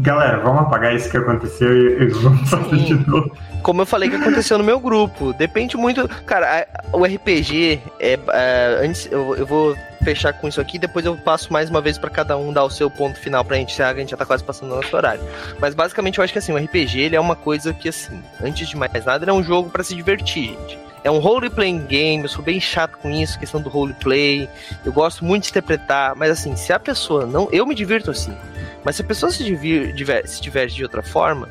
Galera, 0.00 0.38
vamos 0.38 0.62
apagar 0.62 0.94
isso 0.94 1.10
que 1.10 1.16
aconteceu 1.18 1.76
e, 1.76 2.06
vamos 2.08 2.48
fazer 2.48 2.76
de 2.76 2.94
novo. 3.06 3.36
Como 3.62 3.82
eu 3.82 3.86
falei 3.86 4.08
que 4.08 4.16
aconteceu 4.16 4.56
no 4.56 4.64
meu 4.64 4.80
grupo. 4.80 5.34
Depende 5.34 5.76
muito. 5.76 6.08
Cara, 6.24 6.66
o 6.92 7.04
RPG 7.04 7.80
é. 8.00 8.18
é 8.28 8.80
antes, 8.82 9.06
eu, 9.12 9.36
eu 9.36 9.44
vou 9.44 9.76
fechar 10.02 10.32
com 10.32 10.48
isso 10.48 10.58
aqui, 10.58 10.78
depois 10.78 11.04
eu 11.04 11.14
passo 11.18 11.52
mais 11.52 11.68
uma 11.68 11.82
vez 11.82 11.98
para 11.98 12.08
cada 12.08 12.34
um 12.38 12.50
dar 12.50 12.64
o 12.64 12.70
seu 12.70 12.90
ponto 12.90 13.18
final 13.18 13.44
pra 13.44 13.58
gente, 13.58 13.82
a 13.82 13.94
gente 13.94 14.12
já 14.12 14.16
tá 14.16 14.24
quase 14.24 14.42
passando 14.42 14.72
o 14.72 14.76
nosso 14.76 14.96
horário. 14.96 15.22
Mas 15.60 15.74
basicamente 15.74 16.16
eu 16.16 16.24
acho 16.24 16.32
que 16.32 16.38
assim, 16.38 16.52
o 16.52 16.56
RPG 16.56 16.98
ele 16.98 17.16
é 17.16 17.20
uma 17.20 17.36
coisa 17.36 17.74
que 17.74 17.90
assim, 17.90 18.22
antes 18.42 18.66
de 18.66 18.76
mais 18.78 19.04
nada, 19.04 19.24
ele 19.24 19.30
é 19.30 19.34
um 19.34 19.42
jogo 19.42 19.68
para 19.68 19.84
se 19.84 19.94
divertir, 19.94 20.56
gente. 20.68 20.89
É 21.02 21.10
um 21.10 21.18
role-playing 21.18 21.86
game, 21.86 22.22
eu 22.22 22.28
sou 22.28 22.44
bem 22.44 22.60
chato 22.60 22.98
com 22.98 23.10
isso, 23.10 23.38
questão 23.38 23.60
do 23.60 23.70
roleplay. 23.70 24.48
Eu 24.84 24.92
gosto 24.92 25.24
muito 25.24 25.44
de 25.44 25.50
interpretar, 25.50 26.14
mas 26.14 26.30
assim, 26.30 26.54
se 26.56 26.72
a 26.72 26.78
pessoa 26.78 27.24
não. 27.24 27.48
Eu 27.50 27.66
me 27.66 27.74
divirto 27.74 28.10
assim. 28.10 28.36
Mas 28.84 28.96
se 28.96 29.02
a 29.02 29.04
pessoa 29.04 29.32
se, 29.32 29.42
divir, 29.44 29.94
diver, 29.94 30.26
se 30.28 30.40
diverte 30.40 30.74
de 30.74 30.82
outra 30.82 31.02
forma, 31.02 31.48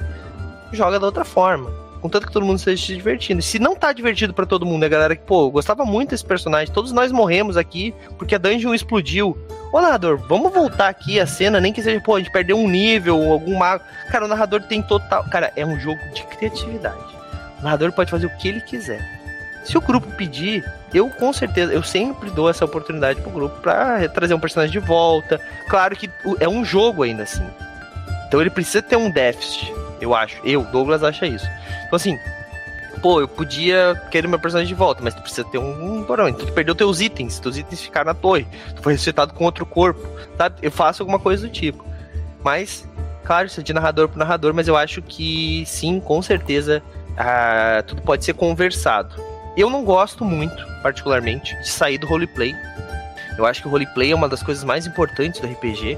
joga 0.71 0.99
da 0.99 1.05
outra 1.05 1.25
forma. 1.25 1.71
Contanto 2.01 2.27
que 2.27 2.31
todo 2.33 2.45
mundo 2.45 2.57
esteja 2.57 2.85
se 2.85 2.95
divertindo. 2.95 3.39
E 3.39 3.43
se 3.43 3.59
não 3.59 3.75
tá 3.75 3.91
divertido 3.91 4.33
para 4.33 4.45
todo 4.45 4.65
mundo, 4.65 4.83
a 4.83 4.87
galera 4.87 5.15
que, 5.15 5.23
pô, 5.23 5.49
gostava 5.49 5.83
muito 5.83 6.11
desse 6.11 6.23
personagem, 6.23 6.73
todos 6.73 6.91
nós 6.91 7.11
morremos 7.11 7.57
aqui 7.57 7.93
porque 8.17 8.35
a 8.35 8.37
dungeon 8.37 8.73
explodiu. 8.73 9.37
Ô 9.73 9.81
narrador, 9.81 10.17
vamos 10.17 10.53
voltar 10.53 10.87
aqui 10.87 11.19
a 11.19 11.27
cena, 11.27 11.59
nem 11.59 11.73
que 11.73 11.81
seja, 11.81 11.99
pô, 11.99 12.15
a 12.15 12.19
gente 12.19 12.31
perdeu 12.31 12.57
um 12.57 12.69
nível, 12.69 13.31
algum 13.31 13.57
mago. 13.57 13.83
Cara, 14.11 14.25
o 14.25 14.27
narrador 14.27 14.61
tem 14.63 14.81
total. 14.81 15.25
Cara, 15.25 15.51
é 15.55 15.65
um 15.65 15.77
jogo 15.79 15.99
de 16.13 16.23
criatividade. 16.23 17.03
O 17.59 17.63
narrador 17.63 17.91
pode 17.91 18.09
fazer 18.09 18.27
o 18.27 18.37
que 18.37 18.47
ele 18.47 18.61
quiser. 18.61 19.18
Se 19.69 19.77
o 19.77 19.81
grupo 19.81 20.07
pedir, 20.13 20.65
eu 20.91 21.11
com 21.11 21.31
certeza, 21.31 21.71
eu 21.71 21.83
sempre 21.83 22.31
dou 22.31 22.49
essa 22.49 22.65
oportunidade 22.65 23.21
pro 23.21 23.29
grupo 23.29 23.61
pra 23.61 24.09
trazer 24.09 24.33
um 24.33 24.39
personagem 24.39 24.71
de 24.71 24.79
volta. 24.79 25.39
Claro 25.67 25.95
que 25.95 26.09
é 26.39 26.49
um 26.49 26.65
jogo 26.65 27.03
ainda 27.03 27.21
assim. 27.21 27.45
Então 28.27 28.41
ele 28.41 28.49
precisa 28.49 28.81
ter 28.81 28.95
um 28.95 29.11
déficit, 29.11 29.71
eu 30.01 30.15
acho. 30.15 30.41
Eu, 30.43 30.63
Douglas, 30.63 31.03
acha 31.03 31.27
isso. 31.27 31.45
Então 31.85 31.97
assim, 31.97 32.17
pô, 32.99 33.21
eu 33.21 33.27
podia 33.27 33.93
querer 34.09 34.27
meu 34.27 34.39
personagem 34.39 34.67
de 34.67 34.73
volta, 34.73 35.03
mas 35.03 35.13
tu 35.13 35.21
precisa 35.21 35.43
ter 35.43 35.59
um, 35.59 35.99
um 35.99 36.03
porão. 36.03 36.27
Então 36.27 36.47
tu 36.47 36.51
perdeu 36.51 36.73
teus 36.73 36.99
itens, 36.99 37.37
teus 37.37 37.55
itens 37.55 37.79
ficaram 37.79 38.07
na 38.07 38.15
torre, 38.15 38.47
tu 38.75 38.81
foi 38.81 38.93
ressuscitado 38.93 39.35
com 39.35 39.45
outro 39.45 39.67
corpo, 39.67 40.03
sabe? 40.35 40.55
Eu 40.63 40.71
faço 40.71 41.03
alguma 41.03 41.19
coisa 41.19 41.45
do 41.45 41.53
tipo. 41.53 41.85
Mas, 42.43 42.89
claro, 43.23 43.45
isso 43.45 43.59
é 43.59 43.63
de 43.63 43.71
narrador 43.71 44.09
pro 44.09 44.17
narrador, 44.17 44.51
mas 44.51 44.67
eu 44.67 44.75
acho 44.75 44.99
que 45.03 45.63
sim, 45.67 45.99
com 45.99 46.23
certeza, 46.23 46.81
ah, 47.15 47.83
tudo 47.85 48.01
pode 48.01 48.25
ser 48.25 48.33
conversado. 48.33 49.28
Eu 49.55 49.69
não 49.69 49.83
gosto 49.83 50.23
muito, 50.23 50.65
particularmente, 50.81 51.55
de 51.59 51.67
sair 51.67 51.97
do 51.97 52.07
roleplay. 52.07 52.55
Eu 53.37 53.45
acho 53.45 53.61
que 53.61 53.67
o 53.67 53.71
roleplay 53.71 54.11
é 54.11 54.15
uma 54.15 54.29
das 54.29 54.43
coisas 54.43 54.63
mais 54.63 54.85
importantes 54.85 55.39
do 55.39 55.47
RPG, 55.47 55.97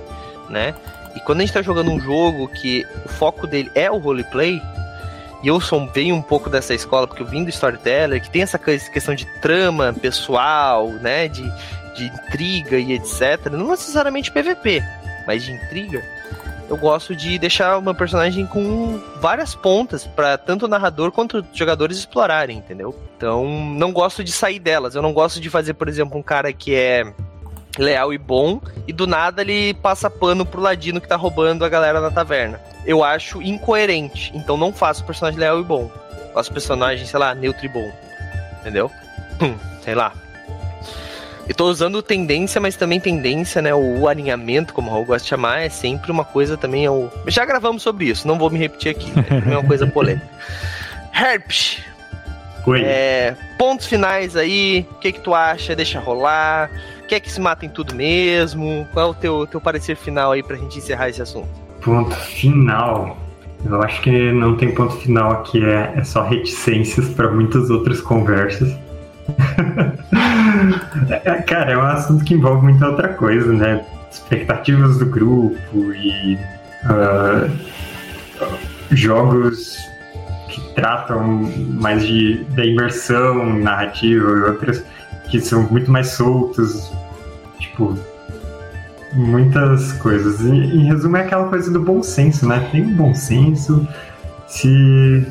né? 0.49 0.73
E 1.15 1.19
quando 1.21 1.39
a 1.39 1.45
gente 1.45 1.53
tá 1.53 1.61
jogando 1.61 1.91
um 1.91 1.99
jogo 1.99 2.47
que 2.47 2.85
o 3.05 3.09
foco 3.09 3.45
dele 3.45 3.69
é 3.75 3.89
o 3.91 3.97
roleplay, 3.97 4.61
e 5.43 5.47
eu 5.47 5.59
sou, 5.59 5.87
venho 5.87 6.15
um 6.15 6.21
pouco 6.21 6.49
dessa 6.49 6.73
escola, 6.73 7.07
porque 7.07 7.23
eu 7.23 7.27
vim 7.27 7.43
do 7.43 7.49
Storyteller, 7.49 8.21
que 8.21 8.29
tem 8.29 8.43
essa 8.43 8.59
questão 8.59 9.15
de 9.15 9.25
trama 9.41 9.93
pessoal, 9.93 10.89
né? 10.89 11.27
De, 11.27 11.43
de 11.95 12.05
intriga 12.05 12.77
e 12.77 12.93
etc. 12.93 13.51
Não 13.51 13.69
necessariamente 13.69 14.31
PVP, 14.31 14.83
mas 15.25 15.43
de 15.43 15.51
intriga 15.51 16.01
eu 16.71 16.77
gosto 16.77 17.13
de 17.13 17.37
deixar 17.37 17.77
uma 17.77 17.93
personagem 17.93 18.45
com 18.45 18.97
várias 19.19 19.53
pontas 19.53 20.07
para 20.07 20.37
tanto 20.37 20.63
o 20.63 20.67
narrador 20.69 21.11
quanto 21.11 21.39
os 21.39 21.45
jogadores 21.57 21.97
explorarem, 21.97 22.59
entendeu? 22.59 22.97
Então, 23.17 23.45
não 23.45 23.91
gosto 23.91 24.23
de 24.23 24.31
sair 24.31 24.57
delas. 24.57 24.95
Eu 24.95 25.01
não 25.01 25.11
gosto 25.11 25.41
de 25.41 25.49
fazer, 25.49 25.73
por 25.73 25.89
exemplo, 25.89 26.17
um 26.17 26.23
cara 26.23 26.53
que 26.53 26.73
é 26.73 27.13
leal 27.77 28.13
e 28.13 28.17
bom 28.17 28.61
e 28.87 28.93
do 28.93 29.05
nada 29.05 29.41
ele 29.41 29.73
passa 29.73 30.09
pano 30.09 30.45
pro 30.45 30.61
ladino 30.61 31.01
que 31.01 31.09
tá 31.09 31.17
roubando 31.17 31.65
a 31.65 31.69
galera 31.69 31.99
na 31.99 32.09
taverna. 32.09 32.57
Eu 32.85 33.03
acho 33.03 33.41
incoerente, 33.41 34.31
então 34.33 34.55
não 34.55 34.71
faço 34.71 35.03
personagem 35.03 35.41
leal 35.41 35.59
e 35.59 35.63
bom. 35.65 35.91
Faço 36.33 36.53
personagem, 36.53 37.05
sei 37.05 37.19
lá, 37.19 37.35
neutro 37.35 37.65
e 37.65 37.69
bom. 37.69 37.91
Entendeu? 38.61 38.89
sei 39.83 39.93
lá, 39.93 40.13
eu 41.47 41.55
tô 41.55 41.65
usando 41.65 42.01
tendência, 42.01 42.61
mas 42.61 42.75
também 42.75 42.99
tendência, 42.99 43.61
né? 43.61 43.73
O 43.73 44.07
alinhamento, 44.07 44.73
como 44.73 44.89
o 44.89 44.93
Raul 44.93 45.05
gosta 45.05 45.23
de 45.23 45.29
chamar, 45.29 45.61
é 45.61 45.69
sempre 45.69 46.11
uma 46.11 46.23
coisa 46.23 46.55
também. 46.55 46.85
É 46.85 46.91
o... 46.91 47.09
Já 47.27 47.45
gravamos 47.45 47.81
sobre 47.83 48.05
isso, 48.05 48.27
não 48.27 48.37
vou 48.37 48.49
me 48.49 48.59
repetir 48.59 48.91
aqui. 48.91 49.11
Né? 49.11 49.43
É 49.53 49.57
uma 49.57 49.67
coisa 49.67 49.85
polêmica. 49.87 50.27
Herpes. 51.13 51.79
É, 52.83 53.35
pontos 53.57 53.87
finais 53.87 54.35
aí, 54.35 54.85
o 54.91 54.95
que 54.95 55.11
que 55.11 55.19
tu 55.19 55.33
acha? 55.33 55.75
Deixa 55.75 55.99
rolar. 55.99 56.69
Quer 57.07 57.19
que 57.19 57.31
se 57.31 57.41
matem 57.41 57.67
tudo 57.67 57.95
mesmo? 57.95 58.87
Qual 58.93 59.07
é 59.07 59.09
o 59.09 59.13
teu, 59.13 59.47
teu 59.47 59.59
parecer 59.59 59.95
final 59.95 60.31
aí 60.31 60.43
pra 60.43 60.55
gente 60.55 60.77
encerrar 60.77 61.09
esse 61.09 61.21
assunto? 61.21 61.49
Ponto 61.81 62.15
final. 62.15 63.17
Eu 63.65 63.81
acho 63.81 64.01
que 64.01 64.31
não 64.31 64.55
tem 64.55 64.73
ponto 64.73 64.95
final 64.97 65.31
aqui, 65.31 65.63
é, 65.63 65.93
é 65.95 66.03
só 66.03 66.23
reticências 66.23 67.09
para 67.09 67.29
muitas 67.31 67.69
outras 67.69 67.99
conversas. 67.99 68.73
Cara, 71.47 71.71
é 71.71 71.77
um 71.77 71.81
assunto 71.81 72.23
que 72.23 72.33
envolve 72.33 72.63
muita 72.63 72.87
outra 72.87 73.09
coisa, 73.09 73.51
né? 73.51 73.85
Expectativas 74.11 74.97
do 74.97 75.05
grupo 75.05 75.93
e 75.93 76.37
uh, 76.85 77.51
jogos 78.91 79.77
que 80.49 80.61
tratam 80.75 81.49
mais 81.79 82.05
de, 82.05 82.43
da 82.55 82.65
imersão 82.65 83.57
narrativa 83.59 84.29
e 84.29 84.43
outras 84.43 84.83
que 85.29 85.39
são 85.39 85.63
muito 85.63 85.89
mais 85.89 86.09
soltos. 86.09 86.91
Tipo, 87.59 87.97
muitas 89.13 89.93
coisas. 89.93 90.41
E, 90.41 90.49
em 90.49 90.85
resumo, 90.85 91.17
é 91.17 91.21
aquela 91.21 91.47
coisa 91.47 91.71
do 91.71 91.79
bom 91.79 92.03
senso, 92.03 92.47
né? 92.47 92.67
Tem 92.71 92.83
um 92.83 92.95
bom 92.95 93.13
senso. 93.13 93.87
Se. 94.47 95.25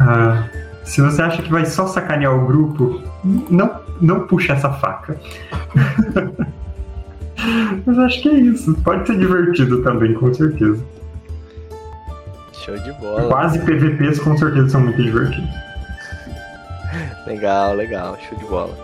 Uh, 0.00 0.61
se 0.84 1.00
você 1.00 1.22
acha 1.22 1.42
que 1.42 1.50
vai 1.50 1.64
só 1.64 1.86
sacanear 1.86 2.34
o 2.34 2.46
grupo, 2.46 3.02
não, 3.50 3.80
não 4.00 4.26
puxa 4.26 4.54
essa 4.54 4.70
faca. 4.70 5.18
Mas 7.86 7.98
acho 7.98 8.22
que 8.22 8.28
é 8.28 8.34
isso. 8.34 8.74
Pode 8.84 9.06
ser 9.06 9.18
divertido 9.18 9.82
também, 9.82 10.14
com 10.14 10.32
certeza. 10.32 10.82
Show 12.52 12.76
de 12.78 12.92
bola. 12.92 13.28
Quase 13.28 13.58
PVPs 13.58 14.20
com 14.20 14.36
certeza 14.36 14.68
são 14.68 14.80
muito 14.80 15.02
divertidos. 15.02 15.50
Legal, 17.26 17.74
legal. 17.74 18.16
Show 18.28 18.38
de 18.38 18.44
bola. 18.44 18.78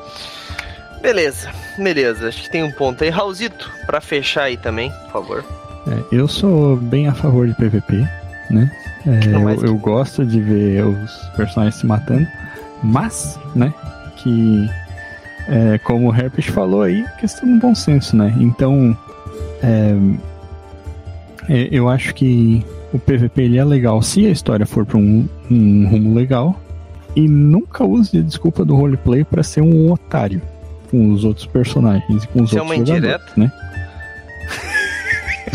Beleza, 1.00 1.50
beleza. 1.76 2.28
Acho 2.28 2.42
que 2.42 2.50
tem 2.50 2.64
um 2.64 2.72
ponto 2.72 3.04
aí. 3.04 3.10
Raulzito, 3.10 3.70
pra 3.86 4.00
fechar 4.00 4.44
aí 4.44 4.56
também, 4.56 4.90
por 4.90 5.12
favor. 5.12 5.44
É, 5.86 6.16
eu 6.16 6.26
sou 6.26 6.76
bem 6.76 7.08
a 7.08 7.14
favor 7.14 7.46
de 7.46 7.54
PVP, 7.54 8.06
né? 8.50 8.70
É, 9.06 9.34
eu, 9.34 9.66
eu, 9.66 9.76
gosto 9.76 10.24
de 10.24 10.40
ver 10.40 10.84
os 10.84 11.12
personagens 11.36 11.76
se 11.76 11.86
matando, 11.86 12.26
mas, 12.82 13.38
né, 13.54 13.72
que 14.16 14.68
é, 15.48 15.78
como 15.78 16.10
o 16.10 16.14
Herpes 16.14 16.46
falou 16.46 16.82
aí, 16.82 17.04
questão 17.18 17.50
do 17.50 17.58
bom 17.58 17.74
senso, 17.74 18.16
né? 18.16 18.34
Então, 18.38 18.96
é, 19.62 19.94
é 21.48 21.68
eu 21.70 21.88
acho 21.88 22.14
que 22.14 22.64
o 22.92 22.98
PVP 22.98 23.42
ele 23.42 23.58
é 23.58 23.64
legal 23.64 24.02
se 24.02 24.26
a 24.26 24.30
história 24.30 24.66
for 24.66 24.84
para 24.84 24.98
um, 24.98 25.28
um 25.50 25.88
rumo 25.88 26.14
legal 26.14 26.58
e 27.16 27.26
nunca 27.26 27.84
use 27.84 28.18
a 28.18 28.22
desculpa 28.22 28.64
do 28.64 28.76
roleplay 28.76 29.24
para 29.24 29.42
ser 29.42 29.62
um 29.62 29.90
otário 29.90 30.40
com 30.90 31.12
os 31.12 31.24
outros 31.24 31.46
personagens 31.46 32.24
e 32.24 32.28
com 32.28 32.42
os 32.42 32.50
Isso 32.50 32.58
outros 32.58 32.78
é 32.78 32.82
uma 32.82 32.86
jogadores, 32.86 33.36
né? 33.36 33.52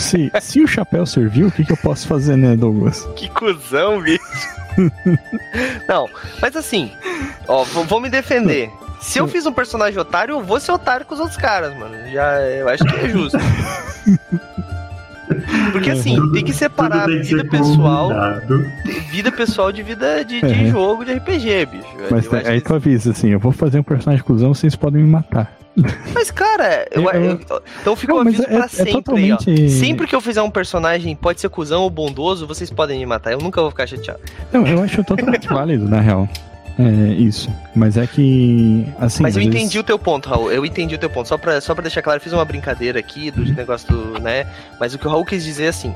Se, 0.02 0.32
se 0.42 0.62
o 0.62 0.68
chapéu 0.68 1.06
serviu, 1.06 1.48
o 1.48 1.52
que, 1.52 1.64
que 1.64 1.72
eu 1.72 1.78
posso 1.78 2.08
fazer, 2.08 2.36
né, 2.38 2.56
Douglas? 2.56 3.08
Que 3.16 3.30
cuzão, 3.30 4.02
bicho. 4.02 4.24
Não, 5.88 6.10
mas 6.42 6.56
assim, 6.56 6.92
ó, 7.48 7.64
vou 7.64 8.00
me 8.00 8.10
defender. 8.10 8.72
Se 9.00 9.20
eu 9.20 9.28
fiz 9.28 9.46
um 9.46 9.52
personagem 9.52 10.00
otário, 10.00 10.34
eu 10.34 10.42
vou 10.42 10.60
ser 10.60 10.72
otário 10.72 11.06
com 11.06 11.14
os 11.14 11.20
outros 11.20 11.38
caras, 11.38 11.78
mano. 11.78 11.94
Já, 12.10 12.40
eu 12.42 12.70
acho 12.70 12.86
que 12.86 12.96
é 12.96 13.10
justo. 13.10 13.38
Porque 15.72 15.92
assim, 15.92 16.16
tudo, 16.16 16.32
tem 16.32 16.44
que 16.44 16.54
separar 16.54 17.06
tem 17.06 17.22
que 17.22 17.28
vida 17.28 17.46
pessoal. 17.46 18.10
Combinado. 18.10 18.66
Vida 19.12 19.32
pessoal 19.32 19.72
de 19.72 19.84
vida 19.84 20.24
de, 20.24 20.42
de 20.42 20.46
é. 20.46 20.72
jogo 20.72 21.04
de 21.06 21.14
RPG, 21.14 21.66
bicho. 21.66 21.88
Mas 22.10 22.26
eu 22.26 22.34
aí 22.46 22.62
tu 22.62 22.74
avisa 22.74 23.12
assim, 23.12 23.30
eu 23.30 23.40
vou 23.40 23.52
fazer 23.52 23.80
um 23.80 23.84
personagem 23.84 24.24
cuzão, 24.24 24.54
vocês 24.54 24.76
podem 24.76 25.04
me 25.04 25.10
matar. 25.10 25.58
Mas, 26.14 26.30
cara, 26.30 26.88
eu, 26.92 27.04
eu, 27.04 27.24
eu, 27.24 27.42
então 27.82 27.96
fica 27.96 28.14
um 28.14 28.20
aviso 28.20 28.44
é, 28.44 28.46
pra 28.46 28.66
é 28.66 28.68
sempre 28.68 28.90
é 28.90 28.94
totalmente... 28.94 29.50
aí, 29.50 29.70
Sempre 29.70 30.08
que 30.08 30.16
eu 30.16 30.22
fizer 30.22 30.42
um 30.42 30.52
personagem, 30.52 31.16
pode 31.16 31.42
ser 31.42 31.50
cuzão 31.50 31.82
ou 31.82 31.90
bondoso, 31.90 32.46
vocês 32.46 32.70
podem 32.70 33.00
me 33.00 33.06
matar. 33.06 33.32
Eu 33.32 33.40
nunca 33.40 33.62
vou 33.62 33.72
ficar 33.72 33.88
chateado. 33.88 34.20
Não, 34.52 34.66
eu 34.68 34.82
acho 34.82 35.04
totalmente 35.04 35.48
válido, 35.50 35.88
na 35.88 36.00
real. 36.00 36.30
É, 36.78 37.14
isso. 37.14 37.50
Mas 37.76 37.98
é 37.98 38.08
que. 38.08 38.88
Assim, 39.00 39.24
Mas 39.24 39.36
eu 39.36 39.44
vezes... 39.44 39.56
entendi 39.56 39.80
o 39.80 39.84
teu 39.84 40.00
ponto, 40.00 40.30
Raul. 40.30 40.52
Eu 40.52 40.66
entendi 40.66 40.96
o 40.96 40.98
teu 40.98 41.10
ponto. 41.10 41.28
Só 41.28 41.38
pra, 41.38 41.62
só 41.62 41.74
pra 41.74 41.84
deixar 41.84 42.02
claro, 42.02 42.18
eu 42.18 42.22
fiz 42.22 42.34
uma 42.34 42.46
brincadeira 42.46 43.00
aqui 43.00 43.30
do 43.32 43.42
uhum. 43.42 43.54
negócio 43.54 43.88
do. 43.88 44.20
né? 44.20 44.48
Mas 44.80 44.94
o 44.94 45.00
que 45.00 45.08
o 45.08 45.10
Raul 45.10 45.26
quis 45.26 45.44
dizer 45.44 45.66
é 45.66 45.68
assim. 45.70 45.94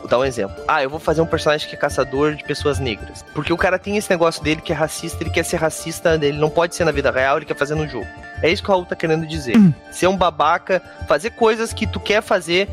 Vou 0.00 0.08
dar 0.08 0.18
um 0.18 0.24
exemplo. 0.24 0.56
Ah, 0.66 0.82
eu 0.82 0.88
vou 0.88 0.98
fazer 0.98 1.20
um 1.20 1.26
personagem 1.26 1.68
que 1.68 1.74
é 1.74 1.78
caçador 1.78 2.34
de 2.34 2.42
pessoas 2.42 2.78
negras. 2.78 3.24
Porque 3.34 3.52
o 3.52 3.56
cara 3.56 3.78
tem 3.78 3.96
esse 3.96 4.08
negócio 4.08 4.42
dele 4.42 4.62
que 4.62 4.72
é 4.72 4.74
racista, 4.74 5.22
ele 5.22 5.30
quer 5.30 5.44
ser 5.44 5.56
racista, 5.58 6.14
ele 6.14 6.38
não 6.38 6.48
pode 6.48 6.74
ser 6.74 6.84
na 6.84 6.90
vida 6.90 7.10
real, 7.10 7.36
ele 7.36 7.44
quer 7.44 7.56
fazer 7.56 7.74
no 7.74 7.86
jogo. 7.86 8.06
É 8.42 8.50
isso 8.50 8.62
que 8.62 8.70
o 8.70 8.72
Raul 8.72 8.86
tá 8.86 8.96
querendo 8.96 9.26
dizer. 9.26 9.58
Hum. 9.58 9.72
Ser 9.90 10.06
um 10.06 10.16
babaca, 10.16 10.80
fazer 11.06 11.30
coisas 11.30 11.74
que 11.74 11.86
tu 11.86 12.00
quer 12.00 12.22
fazer, 12.22 12.66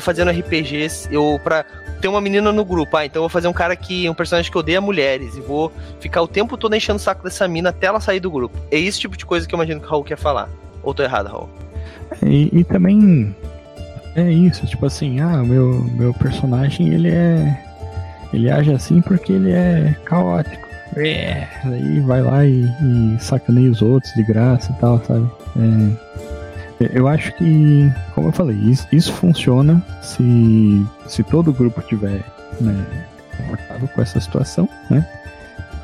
fazendo 0.00 0.30
RPGs, 0.30 1.08
eu 1.10 1.40
pra 1.42 1.64
ter 2.00 2.08
uma 2.08 2.20
menina 2.20 2.52
no 2.52 2.64
grupo. 2.64 2.96
Ah, 2.96 3.06
então 3.06 3.20
eu 3.20 3.24
vou 3.24 3.28
fazer 3.28 3.48
um 3.48 3.52
cara 3.52 3.76
que. 3.76 4.08
um 4.08 4.14
personagem 4.14 4.50
que 4.50 4.58
odeia 4.58 4.80
mulheres. 4.80 5.36
E 5.36 5.40
vou 5.40 5.72
ficar 6.00 6.22
o 6.22 6.28
tempo 6.28 6.56
todo 6.56 6.74
enchendo 6.74 6.96
o 6.96 7.00
saco 7.00 7.22
dessa 7.24 7.46
mina 7.46 7.70
até 7.70 7.86
ela 7.86 8.00
sair 8.00 8.20
do 8.20 8.30
grupo. 8.30 8.58
É 8.70 8.78
esse 8.78 8.98
tipo 8.98 9.16
de 9.16 9.26
coisa 9.26 9.46
que 9.46 9.54
eu 9.54 9.56
imagino 9.56 9.80
que 9.80 9.86
o 9.86 9.90
Raul 9.90 10.04
quer 10.04 10.16
falar. 10.16 10.48
Ou 10.82 10.94
tô 10.94 11.02
errado, 11.02 11.28
Raul? 11.28 11.48
E, 12.24 12.50
e 12.52 12.64
também. 12.64 13.34
É 14.16 14.28
isso, 14.28 14.66
tipo 14.66 14.86
assim, 14.86 15.20
ah, 15.20 15.38
meu, 15.44 15.84
meu 15.94 16.12
personagem 16.14 16.88
ele 16.88 17.10
é. 17.10 17.64
Ele 18.32 18.50
age 18.50 18.72
assim 18.72 19.00
porque 19.00 19.32
ele 19.32 19.52
é 19.52 19.96
caótico. 20.04 20.68
É, 20.96 21.46
aí 21.64 22.00
vai 22.00 22.20
lá 22.20 22.44
e, 22.44 22.64
e 22.64 23.16
sacaneia 23.20 23.70
os 23.70 23.80
outros 23.80 24.12
de 24.14 24.24
graça 24.24 24.72
e 24.72 24.80
tal, 24.80 25.00
sabe? 25.04 25.28
É, 25.56 26.29
eu 26.80 27.06
acho 27.06 27.32
que, 27.34 27.92
como 28.14 28.28
eu 28.28 28.32
falei, 28.32 28.56
isso, 28.56 28.86
isso 28.90 29.12
funciona 29.12 29.84
se, 30.02 30.86
se 31.06 31.22
todo 31.22 31.52
grupo 31.52 31.82
tiver 31.82 32.24
né, 32.60 32.86
confortável 33.36 33.88
com 33.88 34.02
essa 34.02 34.20
situação, 34.20 34.68
né? 34.88 35.06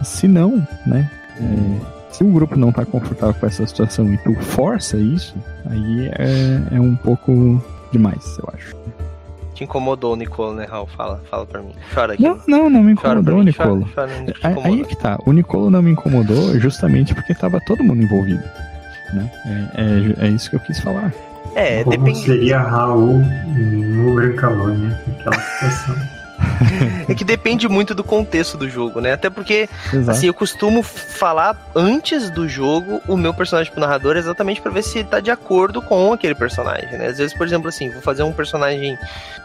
Se 0.03 0.27
não, 0.27 0.67
né? 0.87 1.11
É, 1.39 1.97
se 2.11 2.25
o 2.25 2.29
grupo 2.29 2.57
não 2.57 2.71
está 2.71 2.85
confortável 2.87 3.35
com 3.35 3.47
essa 3.47 3.67
situação 3.67 4.13
e 4.13 4.17
tu 4.19 4.35
força 4.37 4.97
isso, 4.97 5.35
aí 5.69 6.09
é, 6.19 6.77
é 6.77 6.81
um 6.81 6.97
pouco 6.97 7.63
demais, 7.93 8.39
eu 8.39 8.49
acho. 8.55 8.75
Te 9.55 9.65
incomodou 9.65 10.13
o 10.13 10.17
Nicolo, 10.17 10.55
né, 10.55 10.67
Raul? 10.67 10.87
Fala, 10.87 11.23
fala 11.31 11.47
pra 11.47 11.63
mim. 11.63 11.73
Chora 11.95 12.13
aqui. 12.13 12.23
Não, 12.23 12.39
não, 12.47 12.71
não 12.71 12.83
me 12.83 12.93
incomodou 12.93 13.39
o 13.39 13.43
Nicolo. 13.43 13.89
Chora, 13.95 14.11
chora, 14.41 14.61
aí 14.65 14.83
é 14.83 14.85
que 14.85 14.97
tá. 14.97 15.19
O 15.25 15.33
Nicolo 15.33 15.71
não 15.71 15.81
me 15.81 15.91
incomodou 15.91 16.59
justamente 16.59 17.15
porque 17.15 17.35
tava 17.35 17.59
todo 17.67 17.83
mundo 17.83 18.03
envolvido. 18.03 18.43
Né? 19.13 19.31
É, 19.75 20.25
é, 20.25 20.27
é 20.27 20.31
isso 20.31 20.51
que 20.51 20.57
eu 20.57 20.61
quis 20.61 20.81
falar. 20.81 21.13
É, 21.55 21.83
Como 21.83 21.97
depende... 21.97 22.23
seria 22.23 22.59
Raul 22.59 23.23
no 23.47 24.15
Brancalônia, 24.15 25.01
naquela 25.07 25.41
situação. 25.41 25.97
é 27.09 27.15
que 27.15 27.25
depende 27.25 27.69
muito 27.69 27.95
do 27.95 28.05
contexto 28.05 28.59
do 28.59 28.69
jogo, 28.69 29.01
né? 29.01 29.13
Até 29.13 29.31
porque, 29.31 29.69
Exato. 29.93 30.11
assim, 30.11 30.27
eu 30.27 30.35
costumo 30.35 30.83
falar 30.83 31.57
antes 31.75 32.31
do 32.31 32.49
jogo 32.49 33.01
o 33.09 33.17
meu 33.17 33.33
personagem 33.33 33.73
pro 33.73 33.81
narrador 33.81 34.17
exatamente 34.17 34.61
para 34.61 34.71
ver 34.71 34.83
se 34.83 35.03
tá 35.03 35.21
de 35.21 35.31
acordo 35.31 35.81
com 35.81 36.13
aquele 36.13 36.35
personagem, 36.35 36.99
né? 36.99 37.07
Às 37.07 37.19
vezes, 37.19 37.35
por 37.35 37.47
exemplo, 37.47 37.69
assim, 37.69 37.91
vou 37.91 38.03
fazer 38.03 38.23
um 38.23 38.33
personagem 38.33 38.99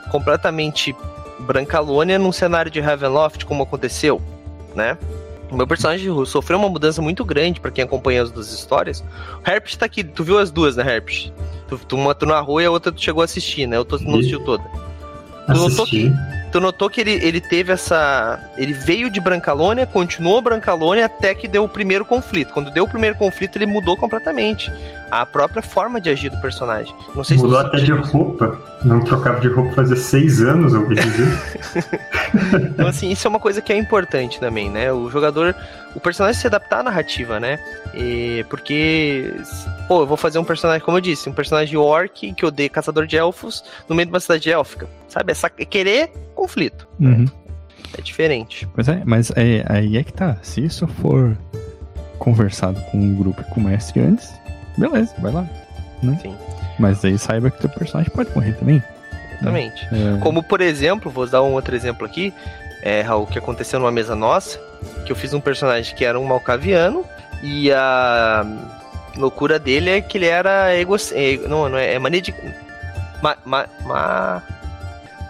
completamente 0.09 0.95
Brancalônia 1.39 2.19
num 2.19 2.31
cenário 2.31 2.69
de 2.69 2.79
Ravenloft, 2.79 3.45
como 3.45 3.63
aconteceu, 3.63 4.21
né? 4.75 4.97
O 5.51 5.57
meu 5.57 5.67
personagem 5.67 6.09
sofreu 6.25 6.57
uma 6.57 6.69
mudança 6.69 7.01
muito 7.01 7.25
grande 7.25 7.59
para 7.59 7.71
quem 7.71 7.83
acompanha 7.83 8.23
as 8.23 8.31
duas 8.31 8.53
histórias. 8.53 9.03
O 9.45 9.49
Herpes 9.49 9.75
tá 9.75 9.85
aqui, 9.85 10.03
tu 10.03 10.23
viu 10.23 10.39
as 10.39 10.49
duas, 10.49 10.77
né, 10.77 10.95
Herpes? 10.95 11.31
Tu, 11.67 11.77
tu, 11.79 11.97
uma 11.97 12.15
tu 12.15 12.25
narrou 12.25 12.61
e 12.61 12.65
a 12.65 12.71
outra 12.71 12.91
tu 12.91 13.01
chegou 13.01 13.21
a 13.21 13.25
assistir, 13.25 13.67
né? 13.67 13.75
Eu 13.75 13.83
tô, 13.83 13.97
não 13.99 14.19
assistiu 14.19 14.39
toda. 14.45 14.63
Tu 15.47 15.53
notou, 15.53 15.85
que, 15.85 16.13
tu 16.51 16.59
notou 16.61 16.89
que 16.89 17.01
ele, 17.01 17.11
ele 17.11 17.41
teve 17.41 17.73
essa. 17.73 18.39
Ele 18.57 18.71
veio 18.71 19.09
de 19.09 19.19
Brancalônia, 19.19 19.85
continuou 19.85 20.41
Brancalônia 20.41 21.05
até 21.05 21.35
que 21.35 21.47
deu 21.47 21.65
o 21.65 21.69
primeiro 21.69 22.05
conflito. 22.05 22.53
Quando 22.53 22.71
deu 22.71 22.85
o 22.85 22.87
primeiro 22.87 23.17
conflito, 23.17 23.57
ele 23.57 23.65
mudou 23.65 23.97
completamente 23.97 24.71
a 25.11 25.25
própria 25.25 25.61
forma 25.61 25.99
de 25.99 26.09
agir 26.09 26.29
do 26.29 26.39
personagem. 26.39 26.95
Não 27.13 27.23
sei 27.23 27.35
Mudou 27.35 27.59
se 27.59 27.65
até 27.65 27.77
de 27.79 27.91
roupa. 27.91 28.57
Não 28.83 29.01
trocava 29.01 29.41
de 29.41 29.49
roupa 29.49 29.73
fazia 29.73 29.97
seis 29.97 30.41
anos, 30.41 30.73
eu 30.73 30.81
ouvi 30.81 30.95
dizer. 30.95 31.27
então, 32.71 32.87
assim, 32.87 33.11
isso 33.11 33.27
é 33.27 33.29
uma 33.29 33.39
coisa 33.39 33.61
que 33.61 33.73
é 33.73 33.77
importante 33.77 34.39
também, 34.39 34.69
né? 34.69 34.91
O 34.91 35.09
jogador, 35.09 35.53
o 35.93 35.99
personagem 35.99 36.39
se 36.39 36.47
adaptar 36.47 36.79
à 36.79 36.83
narrativa, 36.83 37.39
né? 37.39 37.59
E 37.93 38.45
porque, 38.49 39.33
pô, 39.87 40.03
eu 40.03 40.07
vou 40.07 40.15
fazer 40.15 40.39
um 40.39 40.45
personagem, 40.45 40.83
como 40.83 40.97
eu 40.97 41.01
disse, 41.01 41.29
um 41.29 41.33
personagem 41.33 41.77
orc 41.77 42.33
que 42.33 42.45
odeia 42.45 42.69
caçador 42.69 43.05
de 43.05 43.17
elfos 43.17 43.63
no 43.89 43.95
meio 43.95 44.05
de 44.05 44.13
uma 44.13 44.19
cidade 44.19 44.49
élfica. 44.49 44.87
Sabe? 45.09 45.33
É, 45.33 45.35
é 45.61 45.65
querer 45.65 46.11
conflito. 46.33 46.87
Uhum. 46.99 47.25
É 47.97 48.01
diferente. 48.01 48.67
Pois 48.73 48.87
é, 48.87 49.01
mas 49.05 49.31
é, 49.35 49.65
aí 49.67 49.97
é 49.97 50.03
que 50.03 50.13
tá. 50.13 50.37
Se 50.41 50.63
isso 50.63 50.87
for 50.87 51.37
conversado 52.17 52.79
com 52.91 53.11
o 53.11 53.15
grupo 53.15 53.43
com 53.45 53.59
o 53.59 53.63
mestre 53.63 53.99
antes, 53.99 54.31
beleza, 54.77 55.13
vai 55.19 55.31
lá. 55.31 55.45
Né? 56.01 56.17
Sim. 56.21 56.35
Mas 56.79 57.03
aí 57.05 57.17
saiba 57.17 57.51
que 57.51 57.59
teu 57.59 57.69
personagem 57.69 58.11
pode 58.11 58.33
morrer 58.33 58.53
também. 58.53 58.83
Exatamente. 59.33 59.87
É... 59.91 60.19
Como, 60.19 60.41
por 60.41 60.61
exemplo, 60.61 61.11
vou 61.11 61.27
dar 61.27 61.43
um 61.43 61.53
outro 61.53 61.75
exemplo 61.75 62.05
aqui, 62.05 62.33
é, 62.81 63.01
Raul, 63.01 63.27
que 63.27 63.37
aconteceu 63.37 63.79
numa 63.79 63.91
mesa 63.91 64.15
nossa, 64.15 64.59
que 65.05 65.11
eu 65.11 65.15
fiz 65.15 65.33
um 65.33 65.41
personagem 65.41 65.95
que 65.95 66.03
era 66.03 66.19
um 66.19 66.25
malcaviano, 66.25 67.05
e 67.43 67.71
a 67.71 68.45
loucura 69.15 69.59
dele 69.59 69.89
é 69.89 70.01
que 70.01 70.17
ele 70.17 70.27
era 70.27 70.73
ego... 70.73 70.95
É, 71.11 71.37
não, 71.47 71.69
não 71.69 71.77
é, 71.77 71.93
é 71.93 71.99
mania 71.99 72.21
de... 72.21 72.33
Ma, 73.21 73.35
ma, 73.45 73.65
ma... 73.85 74.43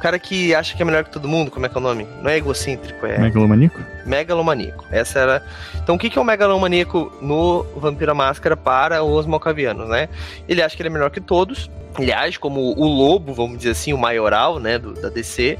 cara 0.02 0.18
que 0.18 0.54
acha 0.56 0.76
que 0.76 0.82
é 0.82 0.86
melhor 0.86 1.04
que 1.04 1.12
todo 1.12 1.28
mundo, 1.28 1.52
como 1.52 1.66
é 1.66 1.70
que 1.70 1.78
é 1.78 1.80
o 1.80 1.84
nome? 1.84 2.08
Não 2.22 2.30
é 2.30 2.38
egocêntrico, 2.38 3.06
é. 3.06 3.18
Megalomaníaco? 3.20 3.80
Megalomaníaco. 4.06 4.86
Essa 4.92 5.20
era. 5.20 5.46
Então, 5.76 5.96
o 5.96 6.00
que, 6.00 6.10
que 6.10 6.18
é 6.18 6.22
o 6.22 6.26
megalomaníaco 6.26 7.12
no 7.22 7.64
Vampira 7.76 8.14
Máscara 8.14 8.58
para 8.58 9.04
os 9.04 9.26
malcavianos, 9.26 9.88
né? 9.88 10.10
Ele 10.48 10.62
acha 10.62 10.76
que 10.76 10.82
ele 10.82 10.90
é 10.90 10.92
melhor 10.92 11.12
que 11.12 11.22
todos. 11.22 11.70
Ele 12.00 12.12
age 12.12 12.40
como 12.40 12.60
o 12.60 12.88
lobo, 12.88 13.34
vamos 13.34 13.58
dizer 13.58 13.72
assim, 13.72 13.94
o 13.94 13.98
maioral, 13.98 14.60
né, 14.60 14.80
do, 14.80 14.94
da 14.94 15.10
DC. 15.10 15.60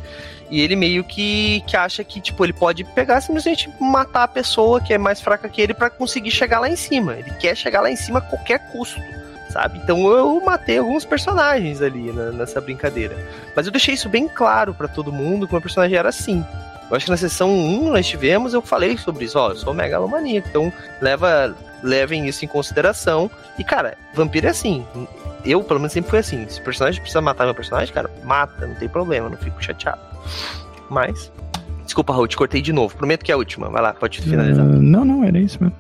E 0.50 0.62
ele 0.62 0.76
meio 0.76 1.04
que, 1.04 1.62
que 1.68 1.78
acha 1.78 2.04
que, 2.04 2.20
tipo, 2.20 2.44
ele 2.44 2.54
pode 2.54 2.84
pegar 2.84 3.22
simplesmente 3.22 3.70
matar 3.80 4.24
a 4.24 4.28
pessoa 4.28 4.82
que 4.82 4.94
é 4.94 4.98
mais 4.98 5.22
fraca 5.22 5.48
que 5.48 5.62
ele 5.62 5.74
para 5.74 5.90
conseguir 5.90 6.32
chegar 6.32 6.60
lá 6.60 6.70
em 6.70 6.76
cima. 6.76 7.16
Ele 7.16 7.32
quer 7.40 7.56
chegar 7.56 7.82
lá 7.82 7.92
em 7.92 7.96
cima 7.96 8.20
a 8.20 8.22
qualquer 8.22 8.60
custo 8.72 9.00
sabe? 9.52 9.80
Então 9.84 10.10
eu 10.12 10.42
matei 10.42 10.78
alguns 10.78 11.06
personagens 11.06 11.82
ali 11.82 12.12
na, 12.12 12.32
nessa 12.32 12.60
brincadeira. 12.62 13.16
Mas 13.56 13.66
eu 13.66 13.72
deixei 13.72 13.94
isso 13.94 14.10
bem 14.10 14.28
claro 14.28 14.74
para 14.74 14.88
todo 14.88 15.12
mundo 15.12 15.46
que 15.46 15.54
o 15.54 15.56
meu 15.56 15.62
personagem 15.62 15.98
era 15.98 16.10
assim. 16.10 16.44
Eu 16.90 16.98
acho 16.98 17.06
que 17.06 17.12
na 17.12 17.18
sessão 17.18 17.50
1 17.50 17.92
nós 17.92 18.06
tivemos, 18.06 18.54
eu 18.54 18.62
falei 18.62 18.98
sobre 18.98 19.24
isso, 19.24 19.40
ó, 19.40 19.52
eu 19.52 19.56
sou 19.56 19.74
megalomaníaco, 19.74 20.50
então 20.50 20.74
leva, 21.00 21.56
levem 21.82 22.28
isso 22.28 22.44
em 22.44 22.48
consideração. 22.50 23.32
E, 23.58 23.64
cara, 23.64 23.98
vampiro 24.14 24.48
é 24.48 24.50
assim. 24.50 24.86
Eu, 25.46 25.64
pelo 25.64 25.80
menos, 25.80 25.94
sempre 25.94 26.10
fui 26.10 26.20
assim. 26.20 26.46
Se 26.50 26.60
o 26.60 26.64
personagem 26.64 27.00
precisa 27.00 27.22
matar 27.22 27.46
meu 27.46 27.56
personagem, 27.56 27.94
cara, 27.94 28.12
mata, 28.26 28.68
não 28.68 28.76
tem 28.76 28.90
problema, 28.90 29.30
não 29.30 29.38
fico 29.38 29.64
chateado. 29.64 30.02
Mas. 30.90 31.32
Desculpa, 31.86 32.14
Raul, 32.14 32.28
te 32.28 32.36
cortei 32.36 32.62
de 32.62 32.74
novo. 32.74 32.96
Prometo 32.96 33.24
que 33.24 33.32
é 33.32 33.36
a 33.36 33.38
última. 33.38 33.70
Vai 33.70 33.82
lá, 33.82 33.94
pode 33.94 34.22
finalizar. 34.22 34.66
Uh, 34.66 34.82
não, 34.82 35.06
não, 35.06 35.24
era 35.24 35.40
isso 35.40 35.58
mesmo. 35.62 35.76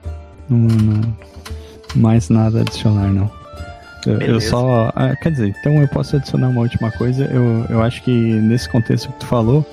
Não, 0.49 0.57
não, 0.57 1.17
mais 1.95 2.30
nada 2.30 2.61
adicionar, 2.61 3.11
não. 3.11 3.30
Eu 4.05 4.41
só. 4.41 4.91
Ah, 4.95 5.15
quer 5.15 5.31
dizer, 5.31 5.47
então 5.49 5.81
eu 5.81 5.87
posso 5.87 6.15
adicionar 6.15 6.49
uma 6.49 6.61
última 6.61 6.91
coisa. 6.91 7.25
Eu, 7.25 7.65
eu 7.69 7.81
acho 7.83 8.01
que 8.01 8.11
nesse 8.11 8.67
contexto 8.67 9.11
que 9.11 9.19
tu 9.19 9.25
falou, 9.27 9.65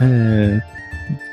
é, 0.00 0.60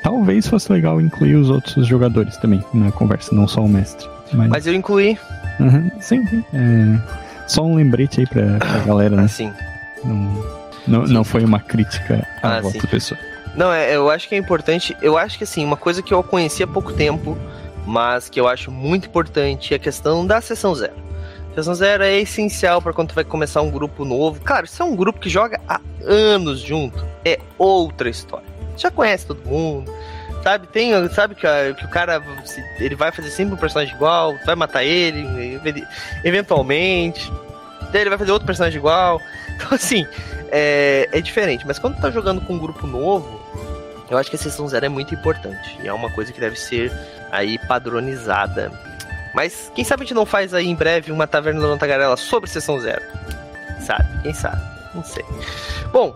talvez 0.02 0.46
fosse 0.46 0.72
legal 0.72 1.00
incluir 1.00 1.36
os 1.36 1.50
outros 1.50 1.86
jogadores 1.86 2.36
também 2.38 2.62
na 2.74 2.90
conversa, 2.90 3.34
não 3.34 3.46
só 3.46 3.62
o 3.62 3.68
mestre. 3.68 4.08
Mas, 4.32 4.48
Mas 4.48 4.66
eu 4.66 4.74
incluí. 4.74 5.18
Uhum, 5.58 5.90
sim, 6.00 6.26
sim. 6.26 6.44
É, 6.54 7.46
só 7.46 7.62
um 7.62 7.74
lembrete 7.76 8.20
aí 8.20 8.26
pra, 8.26 8.58
pra 8.58 8.78
galera, 8.80 9.16
né? 9.16 9.28
Sim. 9.28 9.52
Não, 10.04 10.44
não, 10.86 11.02
não 11.04 11.24
foi 11.24 11.44
uma 11.44 11.60
crítica 11.60 12.26
à 12.42 12.58
ah, 12.58 12.60
outra 12.62 12.86
pessoa. 12.86 13.18
Não, 13.54 13.72
é, 13.72 13.94
eu 13.94 14.10
acho 14.10 14.28
que 14.28 14.34
é 14.34 14.38
importante. 14.38 14.96
Eu 15.02 15.18
acho 15.18 15.36
que 15.36 15.44
assim, 15.44 15.64
uma 15.64 15.76
coisa 15.76 16.02
que 16.02 16.14
eu 16.14 16.22
conheci 16.22 16.62
há 16.62 16.66
pouco 16.66 16.92
tempo, 16.92 17.36
mas 17.86 18.28
que 18.28 18.40
eu 18.40 18.48
acho 18.48 18.70
muito 18.70 19.08
importante 19.08 19.74
é 19.74 19.76
a 19.76 19.80
questão 19.80 20.26
da 20.26 20.40
sessão 20.40 20.74
zero. 20.74 20.94
Sessão 21.54 21.74
zero 21.74 22.04
é 22.04 22.20
essencial 22.20 22.80
para 22.80 22.92
quando 22.92 23.12
vai 23.12 23.24
começar 23.24 23.60
um 23.60 23.70
grupo 23.70 24.04
novo. 24.04 24.40
Claro, 24.40 24.66
se 24.66 24.80
é 24.80 24.84
um 24.84 24.94
grupo 24.94 25.18
que 25.18 25.28
joga 25.28 25.60
há 25.68 25.80
anos 26.04 26.60
junto, 26.60 27.04
é 27.24 27.38
outra 27.58 28.08
história. 28.08 28.46
Já 28.76 28.90
conhece 28.90 29.26
todo 29.26 29.44
mundo, 29.44 29.92
sabe? 30.44 30.68
Tem, 30.68 30.92
sabe 31.08 31.34
que, 31.34 31.46
que 31.74 31.84
o 31.84 31.88
cara 31.88 32.22
ele 32.78 32.94
vai 32.94 33.10
fazer 33.10 33.30
sempre 33.30 33.54
um 33.54 33.56
personagem 33.56 33.94
igual, 33.94 34.36
vai 34.46 34.54
matar 34.54 34.84
ele, 34.84 35.60
eventualmente. 36.24 37.30
Daí 37.92 38.02
ele 38.02 38.10
vai 38.10 38.18
fazer 38.18 38.30
outro 38.30 38.46
personagem 38.46 38.78
igual. 38.78 39.20
Então, 39.60 39.76
assim, 39.76 40.06
é, 40.50 41.06
é 41.12 41.20
diferente. 41.20 41.66
Mas 41.66 41.78
quando 41.78 42.00
tá 42.00 42.10
jogando 42.10 42.40
com 42.40 42.54
um 42.54 42.58
grupo 42.58 42.86
novo, 42.86 43.38
eu 44.08 44.16
acho 44.16 44.30
que 44.30 44.36
a 44.36 44.38
sessão 44.38 44.66
zero 44.66 44.86
é 44.86 44.88
muito 44.88 45.14
importante. 45.14 45.78
E 45.82 45.86
é 45.86 45.92
uma 45.92 46.10
coisa 46.10 46.32
que 46.32 46.40
deve 46.40 46.56
ser 46.58 46.90
aí 47.30 47.58
padronizada 47.68 48.72
mas 49.34 49.70
quem 49.74 49.84
sabe 49.84 50.02
a 50.02 50.04
gente 50.04 50.14
não 50.14 50.26
faz 50.26 50.54
aí 50.54 50.68
em 50.68 50.74
breve 50.74 51.12
uma 51.12 51.26
Taverna 51.26 51.60
da 51.60 51.76
Tagarela 51.76 52.16
sobre 52.16 52.48
Sessão 52.50 52.80
Zero? 52.80 53.02
Sabe? 53.80 54.22
Quem 54.22 54.34
sabe? 54.34 54.60
Não 54.94 55.04
sei. 55.04 55.24
Bom, 55.92 56.14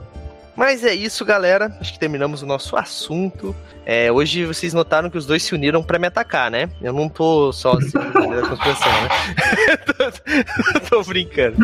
mas 0.56 0.84
é 0.84 0.94
isso, 0.94 1.24
galera. 1.24 1.76
Acho 1.80 1.92
que 1.92 1.98
terminamos 1.98 2.42
o 2.42 2.46
nosso 2.46 2.76
assunto. 2.76 3.54
É, 3.84 4.10
hoje 4.10 4.44
vocês 4.44 4.72
notaram 4.72 5.10
que 5.10 5.18
os 5.18 5.26
dois 5.26 5.42
se 5.42 5.54
uniram 5.54 5.82
para 5.82 5.98
me 5.98 6.06
atacar, 6.06 6.50
né? 6.50 6.68
Eu 6.80 6.92
não 6.92 7.08
tô 7.08 7.52
só 7.52 7.72
assim, 7.72 7.90
da 7.92 8.48
conspiração, 8.48 8.92
né? 9.02 9.76
tô, 9.86 10.80
tô 10.96 11.04
brincando. 11.04 11.56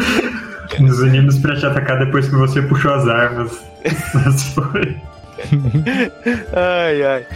Nos 0.78 0.98
unimos 1.00 1.38
para 1.38 1.56
te 1.56 1.66
atacar 1.66 1.98
depois 1.98 2.28
que 2.28 2.34
você 2.34 2.60
puxou 2.62 2.92
as 2.92 3.08
armas. 3.08 3.64
foi. 4.54 4.96
ai, 6.52 7.02
ai. 7.02 7.26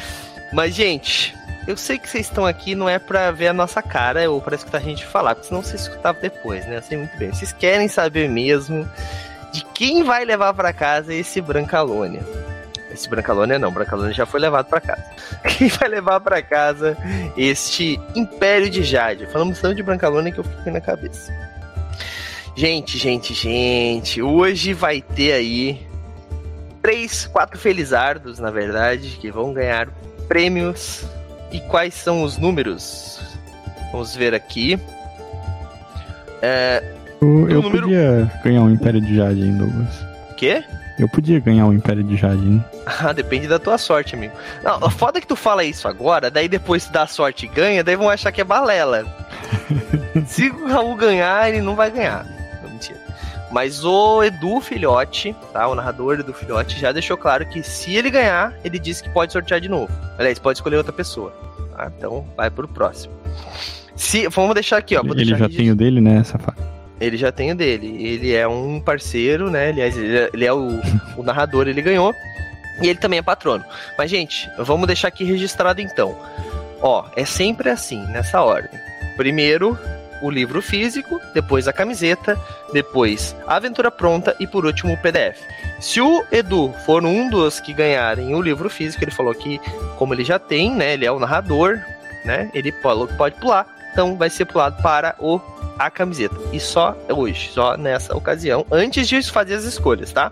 Mas, 0.53 0.75
gente, 0.75 1.35
eu 1.67 1.77
sei 1.77 1.99
que 1.99 2.09
vocês 2.09 2.27
estão 2.27 2.45
aqui 2.45 2.75
não 2.75 2.89
é 2.89 2.99
pra 2.99 3.31
ver 3.31 3.49
a 3.49 3.53
nossa 3.53 3.83
cara 3.83 4.31
ou 4.31 4.41
pra 4.41 4.55
escutar 4.55 4.79
a 4.79 4.83
gente 4.83 5.07
falar, 5.07 5.35
porque 5.35 5.49
senão 5.49 5.63
vocês 5.63 5.83
escutavam 5.83 6.21
depois, 6.21 6.67
né? 6.67 6.77
Eu 6.77 6.83
sei 6.83 6.99
muito 6.99 7.17
bem. 7.17 7.33
Vocês 7.33 7.53
querem 7.53 7.89
saber 7.89 8.29
mesmo 8.29 8.89
de 9.53 9.65
quem 9.75 10.03
vai 10.03 10.25
levar 10.25 10.53
para 10.53 10.73
casa 10.73 11.15
esse 11.15 11.41
Brancalônia. 11.41 12.23
Esse 12.93 13.09
Brancalônia 13.09 13.59
não, 13.59 13.73
Brancalônia 13.73 14.13
já 14.13 14.27
foi 14.27 14.41
levado 14.41 14.67
para 14.67 14.81
casa. 14.81 15.05
Quem 15.59 15.67
vai 15.67 15.89
levar 15.89 16.21
para 16.21 16.41
casa 16.41 16.97
este 17.37 18.01
Império 18.15 18.71
de 18.71 18.85
Jade? 18.85 19.27
Falamos 19.27 19.61
tanto 19.61 19.75
de 19.75 19.83
Brancalônia 19.83 20.31
que 20.31 20.39
eu 20.39 20.45
fiquei 20.45 20.73
na 20.73 20.81
cabeça. 20.81 21.33
Gente, 22.55 22.97
gente, 22.97 23.35
gente, 23.35 24.23
hoje 24.23 24.73
vai 24.73 25.03
ter 25.03 25.33
aí 25.33 25.85
três, 26.81 27.27
quatro 27.27 27.59
felizardos, 27.59 28.39
na 28.39 28.53
verdade, 28.53 29.19
que 29.21 29.29
vão 29.29 29.53
ganhar 29.53 29.89
prêmios 30.29 31.05
e 31.55 31.61
quais 31.61 31.95
são 31.95 32.25
os 32.25 32.37
números? 32.37 33.21
Vamos 33.93 34.17
ver 34.17 34.35
aqui. 34.35 34.77
É, 36.43 36.83
eu, 37.23 37.49
eu 37.49 37.63
número... 37.63 37.83
podia 37.83 38.31
ganhar 38.43 38.63
um 38.63 38.71
Império 38.71 39.01
de 39.01 39.15
Jade, 39.15 39.53
Douglas. 39.53 40.05
Quê? 40.37 40.65
Eu 40.99 41.09
podia 41.09 41.39
ganhar 41.39 41.67
um 41.67 41.73
Império 41.73 42.03
de 42.03 42.17
Jade, 42.17 42.61
Ah, 42.87 43.13
depende 43.13 43.47
da 43.47 43.61
tua 43.61 43.79
sorte, 43.79 44.17
amigo. 44.17 44.35
Não, 44.65 44.91
foda 44.91 45.19
é 45.19 45.21
que 45.21 45.29
tu 45.29 45.37
fala 45.37 45.63
isso 45.63 45.87
agora, 45.87 46.29
daí 46.29 46.49
depois 46.49 46.87
tu 46.87 46.93
dá 46.93 47.07
sorte 47.07 47.47
e 47.47 47.49
ganha, 47.49 47.85
daí 47.85 47.95
vão 47.95 48.11
achar 48.11 48.33
que 48.33 48.41
é 48.41 48.45
balela. 48.45 49.07
Se 50.27 50.51
o 50.51 50.67
Raul 50.69 50.97
ganhar, 50.97 51.49
ele 51.49 51.63
não 51.63 51.77
vai 51.77 51.91
ganhar. 51.91 52.27
Mas 53.55 53.85
o 53.85 54.21
Edu 54.21 54.61
Filhote, 54.61 55.33
tá? 55.53 55.69
O 55.69 55.77
narrador 55.77 56.19
Edu 56.19 56.35
Filhote 56.35 56.77
já 56.77 56.91
deixou 56.91 57.17
claro 57.17 57.47
que 57.47 57.63
se 57.63 57.95
ele 57.95 58.11
ganhar, 58.11 58.53
ele 58.65 58.81
disse 58.81 59.01
que 59.01 59.09
pode 59.09 59.33
sortear 59.33 59.61
de 59.61 59.69
novo. 59.69 59.93
Aliás, 60.19 60.41
pode 60.41 60.59
escolher 60.59 60.77
outra 60.77 60.93
pessoa. 60.93 61.31
Tá? 61.71 61.89
Então, 61.97 62.27
vai 62.37 62.51
pro 62.51 62.67
próximo. 62.67 63.15
Se, 63.95 64.27
vamos 64.27 64.55
deixar 64.55 64.79
aqui, 64.79 64.97
ó. 64.97 65.03
ele 65.05 65.37
já 65.37 65.49
tem 65.49 65.71
o 65.71 65.77
dele, 65.77 66.01
né, 66.01 66.25
safado? 66.25 66.61
Ele 67.01 67.17
já 67.17 67.31
tem 67.31 67.53
o 67.53 67.55
dele. 67.55 68.05
Ele 68.05 68.35
é 68.35 68.49
um 68.49 68.81
parceiro, 68.81 69.49
né? 69.49 69.69
Aliás, 69.69 69.97
ele 69.97 70.19
é, 70.19 70.31
ele 70.35 70.45
é 70.45 70.53
o, 70.53 70.81
o 71.17 71.23
narrador, 71.23 71.69
ele 71.69 71.81
ganhou. 71.81 72.13
E 72.83 72.89
ele 72.89 72.99
também 72.99 73.21
é 73.21 73.23
patrono. 73.23 73.65
Mas, 73.97 74.11
gente, 74.11 74.51
vamos 74.59 74.89
deixar 74.89 75.07
aqui 75.07 75.23
registrado 75.23 75.81
então. 75.81 76.19
Ó, 76.83 77.05
é 77.15 77.25
sempre 77.25 77.71
assim, 77.71 78.05
nessa 78.09 78.43
ordem. 78.43 78.81
Primeiro, 79.17 79.79
o 80.23 80.31
livro 80.31 80.61
físico, 80.63 81.21
depois 81.33 81.69
a 81.69 81.73
camiseta, 81.73 82.39
depois 82.73 83.35
a 83.47 83.57
aventura 83.57 83.91
pronta 83.91 84.35
e 84.39 84.47
por 84.47 84.65
último 84.65 84.95
o 84.95 84.99
PDF. 84.99 85.39
Se 85.81 86.01
o 86.01 86.25
Edu 86.31 86.73
for 86.85 87.05
um 87.05 87.29
dos 87.29 87.61
que 87.61 87.73
ganharem 87.73 88.35
o 88.35 88.41
livro 88.41 88.71
físico, 88.71 89.05
ele 89.05 89.11
falou 89.11 89.35
que, 89.35 89.61
como 89.97 90.15
ele 90.15 90.25
já 90.25 90.39
tem, 90.39 90.75
né, 90.75 90.95
ele 90.95 91.07
é 91.07 91.13
o 91.13 91.19
narrador, 91.19 91.79
né, 92.25 92.51
ele 92.55 92.73
pode 93.17 93.37
pular, 93.37 93.67
então 93.93 94.17
vai 94.17 94.31
ser 94.31 94.45
pulado 94.45 94.83
para 94.83 95.15
o 95.19 95.41
a 95.79 95.91
camiseta. 95.91 96.37
E 96.53 96.61
só 96.61 96.97
hoje, 97.09 97.51
só 97.51 97.77
nessa 97.77 98.17
ocasião, 98.17 98.65
antes 98.71 99.09
de 99.09 99.23
fazer 99.31 99.55
as 99.55 99.65
escolhas, 99.65 100.13
tá? 100.13 100.31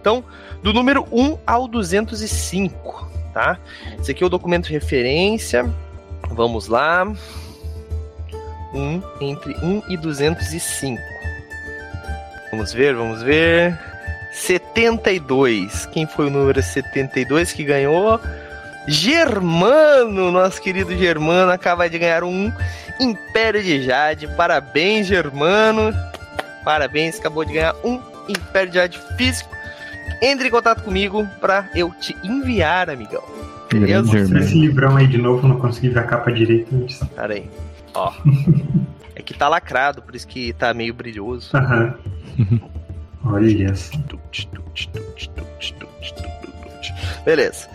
Então, 0.00 0.24
do 0.62 0.72
número 0.72 1.06
1 1.10 1.38
ao 1.46 1.66
205, 1.66 3.10
tá? 3.32 3.58
Esse 3.98 4.12
aqui 4.12 4.22
é 4.22 4.26
o 4.26 4.30
documento 4.30 4.66
de 4.66 4.72
referência. 4.72 5.68
Vamos 6.30 6.68
lá. 6.68 7.10
1 8.74 9.02
entre 9.20 9.54
1 9.62 9.82
e 9.88 9.96
205. 9.96 11.02
Vamos 12.50 12.72
ver, 12.72 12.94
vamos 12.94 13.22
ver. 13.22 13.78
72. 14.32 15.86
Quem 15.86 16.06
foi 16.06 16.26
o 16.26 16.30
número 16.30 16.62
72 16.62 17.52
que 17.52 17.64
ganhou? 17.64 18.20
Germano, 18.86 20.32
nosso 20.32 20.60
querido 20.60 20.96
Germano, 20.96 21.52
acaba 21.52 21.88
de 21.88 21.98
ganhar 21.98 22.24
um 22.24 22.52
Império 22.98 23.62
de 23.62 23.82
Jade. 23.82 24.26
Parabéns, 24.36 25.06
Germano. 25.06 25.94
Parabéns, 26.64 27.18
acabou 27.18 27.44
de 27.44 27.54
ganhar 27.54 27.74
um 27.84 28.00
Império 28.28 28.70
de 28.70 28.76
Jade 28.76 29.00
físico. 29.16 29.50
Entre 30.20 30.48
em 30.48 30.50
contato 30.50 30.82
comigo 30.82 31.26
para 31.40 31.68
eu 31.74 31.90
te 32.00 32.16
enviar, 32.22 32.90
amigão. 32.90 33.22
Beleza? 33.70 34.38
Esse 34.38 34.54
livrão 34.54 34.96
aí 34.96 35.06
de 35.06 35.18
novo, 35.18 35.48
não 35.48 35.58
consegui 35.58 35.88
ver 35.88 36.00
a 36.00 36.04
capa 36.04 36.30
direito 36.30 36.74
antes. 36.74 37.00
Pera 37.14 37.34
aí. 37.34 37.48
Ó. 37.94 38.12
é 39.14 39.22
que 39.22 39.34
tá 39.34 39.48
lacrado, 39.48 40.02
por 40.02 40.14
isso 40.14 40.26
que 40.26 40.52
tá 40.52 40.72
meio 40.72 40.94
brilhoso. 40.94 41.50
Aham. 41.56 41.94
Olha. 43.24 43.72
Beleza. 47.24 47.68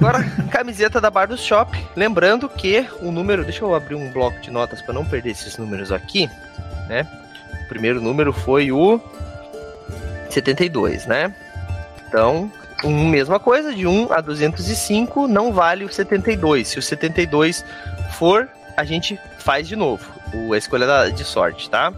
Agora, 0.00 0.24
camiseta 0.50 1.00
da 1.00 1.10
Bar 1.10 1.28
do 1.28 1.36
Shop. 1.36 1.78
Lembrando 1.94 2.48
que 2.48 2.86
o 3.00 3.12
número. 3.12 3.44
Deixa 3.44 3.64
eu 3.64 3.74
abrir 3.74 3.94
um 3.94 4.10
bloco 4.12 4.40
de 4.40 4.50
notas 4.50 4.82
para 4.82 4.94
não 4.94 5.04
perder 5.04 5.30
esses 5.30 5.56
números 5.56 5.92
aqui, 5.92 6.28
né? 6.88 7.06
O 7.64 7.68
primeiro 7.68 8.00
número 8.00 8.32
foi 8.32 8.72
o 8.72 9.00
72, 10.30 11.06
né? 11.06 11.34
Então, 12.08 12.50
Um, 12.84 13.06
mesma 13.08 13.38
coisa, 13.38 13.72
de 13.72 13.86
1 13.86 14.12
a 14.12 14.20
205 14.20 15.28
não 15.28 15.52
vale 15.52 15.84
o 15.84 15.92
72. 15.92 16.66
Se 16.66 16.78
o 16.80 16.82
72 16.82 17.64
for, 18.18 18.48
a 18.76 18.84
gente 18.84 19.16
faz 19.42 19.68
de 19.68 19.76
novo 19.76 20.04
o, 20.32 20.52
a 20.52 20.58
escolha 20.58 20.86
da, 20.86 21.08
de 21.08 21.24
sorte, 21.24 21.68
tá? 21.68 21.92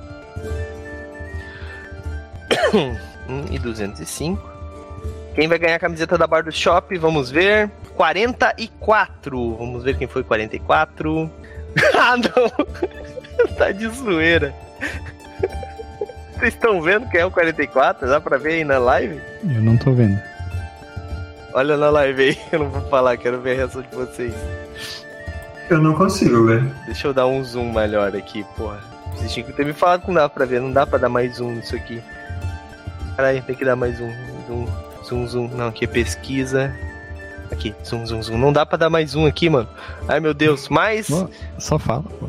1 3.29 3.47
e 3.53 3.59
205. 3.59 4.55
Quem 5.35 5.49
vai 5.49 5.59
ganhar 5.59 5.77
a 5.77 5.81
camiseta 5.81 6.17
da 6.17 6.27
Bar 6.27 6.45
do 6.45 6.53
Shop? 6.53 6.97
Vamos 6.97 7.31
ver. 7.31 7.71
44. 7.97 9.57
Vamos 9.57 9.85
ver 9.85 9.97
quem 9.97 10.07
foi 10.07 10.23
44. 10.23 11.31
ah, 11.99 12.17
não. 12.17 13.49
tá 13.57 13.73
de 13.73 13.89
zoeira. 13.89 14.55
Vocês 16.39 16.55
estão 16.55 16.81
vendo 16.81 17.09
quem 17.09 17.21
é 17.21 17.27
o 17.27 17.31
44? 17.31 18.09
Dá 18.09 18.21
pra 18.21 18.37
ver 18.37 18.55
aí 18.55 18.65
na 18.65 18.79
live? 18.79 19.21
Eu 19.43 19.63
não 19.63 19.77
tô 19.77 19.93
vendo. 19.93 20.21
Olha 21.53 21.77
na 21.77 21.89
live 21.89 22.23
aí, 22.23 22.39
eu 22.51 22.59
não 22.59 22.69
vou 22.69 22.83
falar, 22.91 23.17
quero 23.17 23.41
ver 23.41 23.53
a 23.53 23.55
reação 23.55 23.81
de 23.81 23.95
vocês. 23.95 24.35
Eu 25.71 25.81
não 25.81 25.95
consigo 25.95 26.45
ver. 26.47 26.63
Deixa 26.87 27.09
eu 27.09 27.15
dar 27.15 27.27
um 27.27 27.43
zoom 27.43 27.73
melhor 27.73 28.15
aqui, 28.15 28.45
porra. 28.57 28.81
Vocês 29.15 29.33
tinham 29.33 29.47
que 29.47 29.53
ter 29.53 29.65
me 29.65 29.73
falado 29.73 30.03
que 30.03 30.09
não 30.09 30.15
dá 30.15 30.29
pra 30.29 30.45
ver, 30.45 30.61
não 30.61 30.73
dá 30.73 30.87
pra 30.87 30.99
dar 30.99 31.09
mais 31.09 31.37
zoom 31.37 31.53
nisso 31.53 31.75
aqui. 31.75 32.03
Caralho, 33.17 33.43
tem 33.43 33.55
que 33.55 33.65
dar 33.65 33.77
mais 33.77 33.99
um. 34.01 34.11
Zoom, 34.47 34.67
zoom, 35.05 35.27
zoom. 35.27 35.49
Não, 35.49 35.69
aqui 35.69 35.85
é 35.85 35.89
pesquisa. 35.89 36.75
Aqui, 37.51 37.75
zoom, 37.85 38.05
zoom, 38.07 38.23
zoom. 38.23 38.39
Não 38.39 38.53
dá 38.53 38.67
pra 38.67 38.77
dar 38.77 38.91
mais 38.91 39.15
um 39.15 39.25
aqui, 39.27 39.49
mano. 39.49 39.69
Ai, 40.09 40.21
meu 40.21 40.35
Deus. 40.35 40.69
Mas. 40.69 41.09
Pô, 41.09 41.29
só 41.59 41.79
fala, 41.79 42.03
pô. 42.03 42.29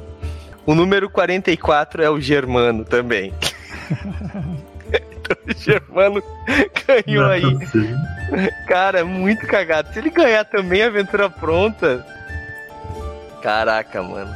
O 0.66 0.74
número 0.74 1.10
44 1.10 2.04
é 2.04 2.10
o 2.10 2.20
Germano 2.20 2.86
também. 2.86 3.34
então 4.90 5.38
o 5.48 5.54
Germano 5.56 6.24
ganhou 6.88 7.24
Não 7.26 7.32
é 7.32 7.36
aí. 7.36 7.60
possível. 7.60 7.98
Cara, 8.68 9.00
é 9.00 9.04
muito 9.04 9.46
cagado. 9.48 9.92
Se 9.94 10.00
ele 10.00 10.10
ganhar 10.10 10.46
também 10.46 10.82
a 10.84 10.88
aventura 10.88 11.30
pronta. 11.30 12.06
Caraca, 13.46 14.02
mano. 14.02 14.34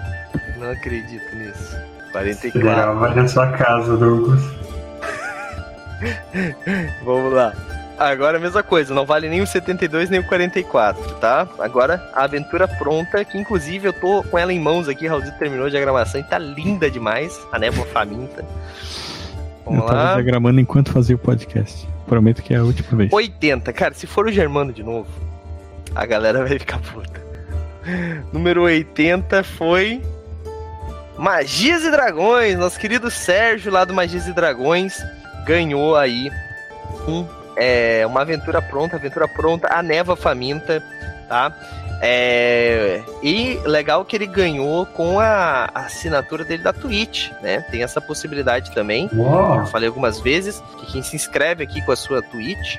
Não 0.59 0.69
acredito 0.69 1.35
nisso. 1.35 1.75
44. 2.11 2.59
Legal, 2.59 2.95
vai 2.99 3.15
na 3.15 3.27
sua 3.27 3.47
casa, 3.53 3.97
Douglas. 3.97 4.39
Vamos 7.03 7.33
lá. 7.33 7.51
Agora 7.97 8.37
a 8.37 8.39
mesma 8.39 8.61
coisa, 8.61 8.93
não 8.93 9.07
vale 9.07 9.27
nem 9.27 9.41
o 9.41 9.47
72 9.47 10.11
nem 10.11 10.19
o 10.19 10.27
44, 10.27 11.15
tá? 11.15 11.47
Agora 11.57 12.07
a 12.13 12.23
aventura 12.25 12.67
pronta, 12.67 13.25
que 13.25 13.35
inclusive 13.35 13.87
eu 13.87 13.93
tô 13.93 14.21
com 14.23 14.37
ela 14.37 14.53
em 14.53 14.59
mãos 14.59 14.87
aqui, 14.87 15.07
Raulzito 15.07 15.39
terminou 15.39 15.65
a 15.65 15.69
diagramação 15.71 16.21
e 16.21 16.23
tá 16.23 16.37
linda 16.37 16.89
demais, 16.89 17.35
a 17.51 17.57
névoa 17.57 17.87
faminta. 17.87 18.41
Eu 19.65 19.71
Vamos 19.73 19.85
tava 19.87 20.03
lá. 20.03 20.13
diagramando 20.13 20.61
enquanto 20.61 20.91
fazia 20.91 21.15
o 21.15 21.19
podcast. 21.19 21.89
Prometo 22.05 22.43
que 22.43 22.53
é 22.53 22.57
a 22.57 22.63
última 22.63 22.95
vez. 22.95 23.11
80, 23.11 23.73
cara, 23.73 23.95
se 23.95 24.05
for 24.05 24.27
o 24.27 24.31
Germano 24.31 24.71
de 24.71 24.83
novo, 24.83 25.09
a 25.95 26.05
galera 26.05 26.45
vai 26.45 26.59
ficar 26.59 26.77
puta. 26.79 27.18
Número 28.31 28.63
80 28.63 29.43
foi 29.43 30.01
Magias 31.17 31.83
e 31.83 31.91
Dragões, 31.91 32.57
nosso 32.57 32.79
querido 32.79 33.11
Sérgio 33.11 33.71
lá 33.71 33.83
do 33.83 33.93
Magias 33.93 34.27
e 34.27 34.33
Dragões 34.33 35.03
ganhou 35.45 35.95
aí 35.95 36.31
um, 37.07 37.25
é, 37.57 38.05
uma 38.05 38.21
aventura 38.21 38.61
pronta, 38.61 38.95
aventura 38.95 39.27
pronta, 39.27 39.67
a 39.71 39.81
Neva 39.81 40.15
Faminta, 40.15 40.83
tá? 41.27 41.53
É, 42.01 43.03
e 43.21 43.59
legal 43.65 44.05
que 44.05 44.15
ele 44.15 44.25
ganhou 44.25 44.85
com 44.85 45.19
a, 45.19 45.69
a 45.73 45.81
assinatura 45.81 46.45
dele 46.45 46.63
da 46.63 46.71
Twitch, 46.71 47.29
né? 47.41 47.59
Tem 47.69 47.83
essa 47.83 47.99
possibilidade 47.99 48.71
também. 48.71 49.09
Uau! 49.13 49.59
Eu 49.59 49.65
falei 49.65 49.89
algumas 49.89 50.21
vezes 50.21 50.63
que 50.79 50.93
quem 50.93 51.03
se 51.03 51.15
inscreve 51.15 51.63
aqui 51.63 51.81
com 51.81 51.91
a 51.91 51.97
sua 51.97 52.21
Twitch, 52.21 52.77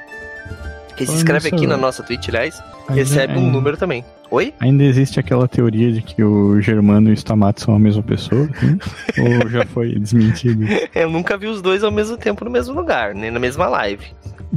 quem 1.07 1.07
se 1.07 1.15
inscreve 1.23 1.49
aqui 1.49 1.67
na 1.67 1.77
nossa 1.77 2.03
Twitch, 2.03 2.29
aliás, 2.29 2.63
Ainda- 2.89 2.95
recebe 2.95 3.35
um 3.35 3.39
ainda- 3.39 3.53
número 3.53 3.77
também. 3.77 4.05
Oi? 4.31 4.55
Ainda 4.61 4.85
existe 4.85 5.19
aquela 5.19 5.49
teoria 5.49 5.91
de 5.91 6.03
que 6.03 6.23
o 6.23 6.61
Germano 6.61 7.09
e 7.09 7.13
o 7.13 7.15
Stamato 7.15 7.61
são 7.63 7.75
a 7.75 7.79
mesma 7.79 8.03
pessoa? 8.03 8.49
Ou 9.19 9.49
já 9.49 9.65
foi 9.67 9.93
desmentido? 9.99 10.65
Eu 10.95 11.11
nunca 11.11 11.37
vi 11.37 11.47
os 11.49 11.61
dois 11.61 11.83
ao 11.83 11.91
mesmo 11.91 12.17
tempo 12.17 12.45
no 12.45 12.51
mesmo 12.51 12.75
lugar, 12.75 13.15
nem 13.15 13.31
na 13.31 13.41
mesma 13.41 13.67
live. 13.69 14.07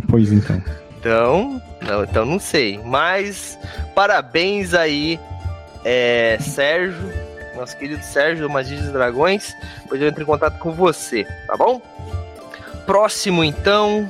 Pois 0.07 0.31
então. 0.31 0.61
Então, 0.99 1.61
não, 1.81 2.03
então 2.03 2.25
não 2.25 2.39
sei. 2.39 2.79
Mas 2.85 3.57
parabéns 3.95 4.73
aí, 4.75 5.19
é, 5.83 6.37
Sérgio, 6.39 6.95
nosso 7.57 7.75
querido 7.77 8.03
Sérgio 8.03 8.47
do 8.47 8.53
Magia 8.53 8.77
dos 8.79 8.91
Dragões. 8.91 9.53
Depois 9.83 9.99
eu 10.01 10.07
entro 10.07 10.21
em 10.21 10.25
contato 10.25 10.59
com 10.59 10.71
você, 10.71 11.25
tá 11.47 11.57
bom? 11.57 11.81
Próximo 12.85 13.43
então. 13.43 14.07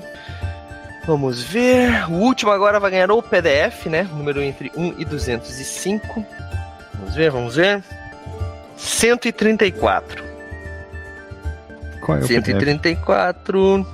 Vamos 1.06 1.44
ver. 1.44 2.10
O 2.10 2.14
último 2.14 2.52
agora 2.52 2.80
vai 2.80 2.92
ganhar 2.92 3.12
o 3.12 3.22
PDF, 3.22 3.88
né? 3.88 4.04
Número 4.14 4.42
entre 4.42 4.72
1 4.76 4.96
e 4.98 5.06
205. 5.06 6.26
Vamos 6.94 7.16
ver, 7.16 7.32
vamos 7.32 7.56
ver. 7.56 7.84
134. 8.78 10.24
Qual 12.02 12.18
é 12.18 12.22
o 12.22 12.28
PDF? 12.28 12.46
134. 12.46 13.88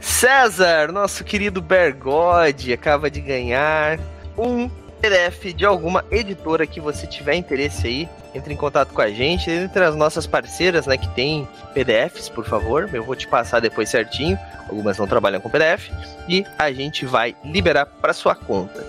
César, 0.00 0.92
nosso 0.92 1.24
querido 1.24 1.60
Bergode, 1.60 2.72
acaba 2.72 3.10
de 3.10 3.20
ganhar 3.20 3.98
um 4.36 4.70
PDF 5.08 5.52
de 5.54 5.66
alguma 5.66 6.02
editora 6.10 6.66
que 6.66 6.80
você 6.80 7.06
tiver 7.06 7.34
interesse 7.34 7.86
aí. 7.86 8.08
Entre 8.34 8.52
em 8.54 8.56
contato 8.56 8.92
com 8.92 9.02
a 9.02 9.10
gente, 9.10 9.50
entre 9.50 9.84
as 9.84 9.94
nossas 9.94 10.26
parceiras, 10.26 10.86
né, 10.86 10.96
que 10.96 11.06
tem 11.10 11.46
PDFs, 11.74 12.28
por 12.30 12.44
favor. 12.46 12.88
Eu 12.92 13.04
vou 13.04 13.14
te 13.14 13.28
passar 13.28 13.60
depois 13.60 13.90
certinho. 13.90 14.38
Algumas 14.68 14.96
não 14.98 15.06
trabalham 15.06 15.40
com 15.40 15.50
PDF 15.50 15.90
e 16.26 16.44
a 16.58 16.72
gente 16.72 17.04
vai 17.04 17.36
liberar 17.44 17.84
para 17.86 18.14
sua 18.14 18.34
conta. 18.34 18.84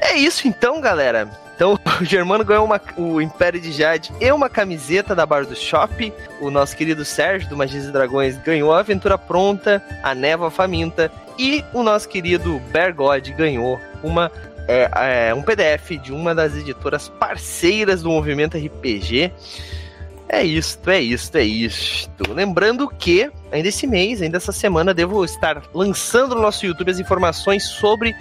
É 0.00 0.14
isso 0.16 0.48
então, 0.48 0.80
galera. 0.80 1.28
Então, 1.54 1.78
o 2.00 2.04
Germano 2.04 2.44
ganhou 2.44 2.64
uma- 2.64 2.80
o 2.96 3.20
Império 3.20 3.60
de 3.60 3.70
Jade 3.72 4.12
e 4.20 4.30
uma 4.32 4.50
camiseta 4.50 5.14
da 5.14 5.24
Bar 5.24 5.46
do 5.46 5.54
Shop. 5.56 6.12
O 6.40 6.50
nosso 6.50 6.76
querido 6.76 7.04
Sérgio, 7.04 7.48
do 7.48 7.56
Magias 7.56 7.84
e 7.84 7.92
Dragões, 7.92 8.36
ganhou 8.38 8.74
a 8.74 8.80
Aventura 8.80 9.16
Pronta, 9.16 9.80
a 10.02 10.12
Névoa 10.14 10.50
Faminta. 10.50 11.10
E 11.38 11.64
o 11.72 11.84
nosso 11.84 12.08
querido 12.08 12.58
Bergode 12.72 13.32
ganhou 13.32 13.80
uma, 14.02 14.30
é, 14.68 15.28
é, 15.30 15.34
um 15.34 15.42
PDF 15.42 15.92
de 16.02 16.12
uma 16.12 16.34
das 16.34 16.54
editoras 16.54 17.08
parceiras 17.08 18.02
do 18.02 18.10
movimento 18.10 18.58
RPG. 18.58 19.32
É 20.28 20.42
isto, 20.44 20.90
é 20.90 21.00
isto, 21.00 21.36
é 21.36 21.42
isto. 21.42 22.34
Lembrando 22.34 22.86
que, 22.86 23.30
ainda 23.50 23.68
esse 23.68 23.86
mês, 23.86 24.20
ainda 24.20 24.36
essa 24.36 24.52
semana, 24.52 24.92
devo 24.92 25.24
estar 25.24 25.62
lançando 25.72 26.34
no 26.34 26.42
nosso 26.42 26.66
YouTube 26.66 26.90
as 26.90 26.98
informações 26.98 27.64
sobre 27.64 28.14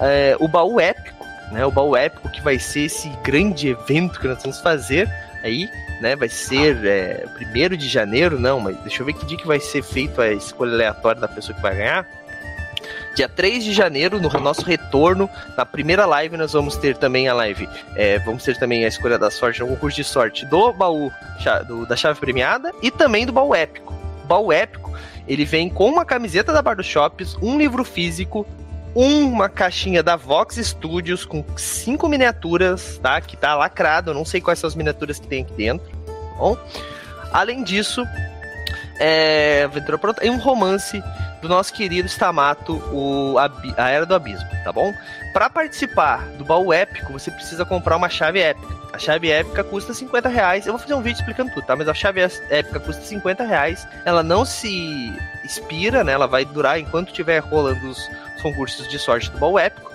é, 0.00 0.36
o 0.40 0.48
baú 0.48 0.80
épico, 0.80 1.24
né? 1.52 1.64
O 1.64 1.70
baú 1.70 1.96
épico 1.96 2.28
que 2.28 2.42
vai 2.42 2.58
ser 2.58 2.86
esse 2.86 3.08
grande 3.22 3.68
evento 3.68 4.18
que 4.18 4.26
nós 4.26 4.42
vamos 4.42 4.60
fazer 4.60 5.08
aí, 5.44 5.68
né? 6.00 6.16
Vai 6.16 6.28
ser 6.28 6.84
é, 6.84 7.24
1 7.38 7.76
de 7.76 7.88
janeiro, 7.88 8.36
não, 8.36 8.58
mas 8.58 8.76
deixa 8.78 9.02
eu 9.02 9.06
ver 9.06 9.12
que 9.12 9.24
dia 9.24 9.38
que 9.38 9.46
vai 9.46 9.60
ser 9.60 9.84
feito 9.84 10.20
a 10.20 10.32
escolha 10.32 10.72
aleatória 10.72 11.20
da 11.20 11.28
pessoa 11.28 11.54
que 11.54 11.62
vai 11.62 11.76
ganhar. 11.76 12.04
Dia 13.14 13.28
3 13.28 13.62
de 13.62 13.72
janeiro, 13.72 14.20
no 14.20 14.28
nosso 14.40 14.62
retorno, 14.62 15.30
na 15.56 15.64
primeira 15.64 16.04
live, 16.04 16.36
nós 16.36 16.52
vamos 16.52 16.76
ter 16.76 16.96
também 16.96 17.28
a 17.28 17.34
live. 17.34 17.68
é, 17.94 18.18
vamos 18.18 18.42
ter 18.42 18.58
também 18.58 18.84
a 18.84 18.88
escolha 18.88 19.16
da 19.18 19.30
sorte, 19.30 19.62
um 19.62 19.68
concurso 19.68 19.96
de 19.96 20.04
sorte 20.04 20.44
do 20.46 20.72
baú 20.72 21.10
do- 21.68 21.86
da 21.86 21.94
chave 21.96 22.18
premiada 22.18 22.72
e 22.82 22.90
também 22.90 23.24
do 23.24 23.32
baú 23.32 23.54
épico. 23.54 23.94
O 24.24 24.26
baú 24.26 24.52
épico, 24.52 24.92
ele 25.28 25.44
vem 25.44 25.68
com 25.68 25.88
uma 25.88 26.04
camiseta 26.04 26.52
da 26.52 26.60
Bar 26.60 26.74
do 26.76 26.82
Shops, 26.82 27.36
um 27.40 27.56
livro 27.56 27.84
físico, 27.84 28.44
uma 28.94 29.48
caixinha 29.48 30.02
da 30.02 30.16
Vox 30.16 30.56
Studios 30.56 31.24
com 31.24 31.44
cinco 31.56 32.08
miniaturas, 32.08 32.98
tá? 33.02 33.20
Que 33.20 33.36
tá 33.36 33.54
lacrado, 33.54 34.10
eu 34.10 34.14
não 34.14 34.24
sei 34.24 34.40
quais 34.40 34.58
são 34.58 34.66
as 34.68 34.74
miniaturas 34.74 35.18
que 35.20 35.26
tem 35.28 35.42
aqui 35.42 35.52
dentro, 35.52 35.86
tá 35.88 36.12
bom? 36.38 36.56
Além 37.32 37.62
disso, 37.64 38.04
é, 38.98 39.62
Aventura 39.64 39.98
Pronta, 39.98 40.24
e 40.24 40.30
um 40.30 40.38
romance 40.38 41.02
do 41.40 41.48
nosso 41.48 41.72
querido 41.72 42.08
Stamato, 42.08 42.76
o 42.92 43.36
A 43.38 43.90
Era 43.90 44.06
do 44.06 44.14
Abismo, 44.14 44.48
tá 44.64 44.72
bom? 44.72 44.94
Para 45.32 45.50
participar 45.50 46.26
do 46.38 46.44
baú 46.44 46.72
épico, 46.72 47.12
você 47.12 47.30
precisa 47.30 47.64
comprar 47.64 47.96
uma 47.96 48.08
chave 48.08 48.40
épica. 48.40 48.74
A 48.92 48.98
chave 48.98 49.28
épica 49.30 49.64
custa 49.64 49.92
50 49.92 50.28
reais. 50.28 50.66
Eu 50.66 50.72
vou 50.72 50.80
fazer 50.80 50.94
um 50.94 51.02
vídeo 51.02 51.18
explicando 51.18 51.52
tudo, 51.52 51.66
tá? 51.66 51.74
Mas 51.74 51.88
a 51.88 51.94
chave 51.94 52.20
épica 52.48 52.78
custa 52.78 53.02
50 53.02 53.42
reais. 53.42 53.86
Ela 54.04 54.22
não 54.22 54.44
se 54.44 55.12
expira, 55.44 56.04
né? 56.04 56.12
Ela 56.12 56.28
vai 56.28 56.44
durar 56.44 56.78
enquanto 56.78 57.08
estiver 57.08 57.40
rolando 57.40 57.88
os 57.88 57.98
concursos 58.40 58.88
de 58.88 58.98
sorte 58.98 59.30
do 59.30 59.38
baú 59.38 59.58
épico. 59.58 59.90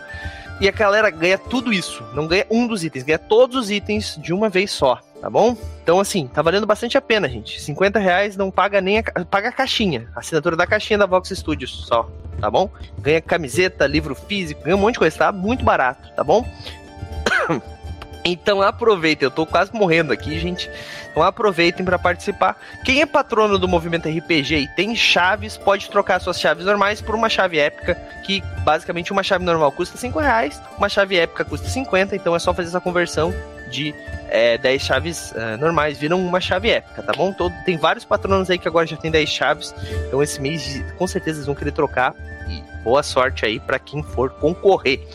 E 0.60 0.68
a 0.68 0.72
galera 0.72 1.10
ganha 1.10 1.38
tudo 1.38 1.72
isso. 1.72 2.04
Não 2.14 2.28
ganha 2.28 2.46
um 2.50 2.68
dos 2.68 2.84
itens, 2.84 3.04
ganha 3.04 3.18
todos 3.18 3.56
os 3.56 3.72
itens 3.72 4.18
de 4.22 4.34
uma 4.34 4.50
vez 4.50 4.72
só, 4.72 5.00
tá 5.22 5.30
bom? 5.30 5.56
Então, 5.82 6.00
assim, 6.00 6.28
tá 6.28 6.42
valendo 6.42 6.68
bastante 6.68 6.98
a 6.98 7.02
pena, 7.02 7.30
gente. 7.30 7.62
50 7.62 7.98
reais 7.98 8.36
não 8.36 8.52
paga 8.52 8.82
nem 8.82 9.00
a, 9.00 9.04
paga 9.26 9.50
a 9.50 9.52
caixinha. 9.52 10.10
A 10.16 10.20
assinatura 10.20 10.58
da 10.58 10.68
caixinha 10.68 11.00
da 11.00 11.06
Vox 11.06 11.30
Studios 11.30 11.86
só, 11.88 12.10
tá 12.42 12.52
bom? 12.52 12.70
Ganha 13.00 13.22
camiseta, 13.22 13.88
livro 13.88 14.14
físico, 14.14 14.64
ganha 14.64 14.76
um 14.76 14.80
monte 14.80 14.94
de 14.94 15.00
coisa, 15.00 15.18
tá? 15.18 15.32
Muito 15.32 15.64
barato, 15.64 16.14
tá 16.14 16.24
bom? 16.24 16.46
Então 18.24 18.62
aproveitem, 18.62 19.26
eu 19.26 19.32
tô 19.32 19.46
quase 19.46 19.74
morrendo 19.74 20.12
aqui, 20.12 20.38
gente. 20.40 20.70
Então 21.10 21.24
aproveitem 21.24 21.86
para 21.86 21.98
participar. 21.98 22.58
Quem 22.84 23.02
é 23.02 23.06
patrono 23.06 23.58
do 23.58 23.68
movimento 23.68 24.10
RPG 24.10 24.56
e 24.56 24.68
tem 24.68 24.96
chaves, 24.96 25.58
pode 25.58 25.90
trocar 25.90 26.20
suas 26.20 26.40
chaves 26.40 26.66
normais 26.66 27.02
por 27.02 27.16
uma 27.16 27.30
chave 27.30 27.58
épica, 27.58 27.96
que 28.26 28.42
basicamente 28.64 29.12
uma 29.12 29.24
chave 29.24 29.44
normal 29.44 29.72
custa 29.72 29.98
5 29.98 30.20
reais, 30.20 30.62
uma 30.78 30.90
chave 30.90 31.18
épica 31.18 31.46
custa 31.46 31.68
50, 31.68 32.16
então 32.16 32.36
é 32.36 32.40
só 32.40 32.54
fazer 32.54 32.70
essa 32.70 32.82
conversão 32.82 33.34
de 33.70 33.94
é, 34.30 34.58
10 34.58 34.82
chaves 34.82 35.32
uh, 35.32 35.58
normais, 35.60 35.98
viram 35.98 36.20
uma 36.26 36.42
chave 36.42 36.70
épica, 36.70 37.02
tá 37.04 37.14
bom? 37.14 37.32
Todo, 37.32 37.54
tem 37.66 37.78
vários 37.78 38.04
patronos 38.04 38.50
aí 38.50 38.58
que 38.58 38.68
agora 38.68 38.86
já 38.86 38.98
tem 38.98 39.12
10 39.12 39.30
chaves, 39.30 39.74
então 40.08 40.22
esse 40.22 40.42
mês 40.42 40.84
com 40.98 41.08
certeza 41.08 41.38
eles 41.38 41.46
vão 41.46 41.56
querer 41.56 41.72
trocar. 41.72 42.14
E 42.48 42.64
boa 42.84 43.04
sorte 43.04 43.46
aí 43.46 43.60
para 43.60 43.78
quem 43.78 44.02
for 44.02 44.32
concorrer. 44.32 45.08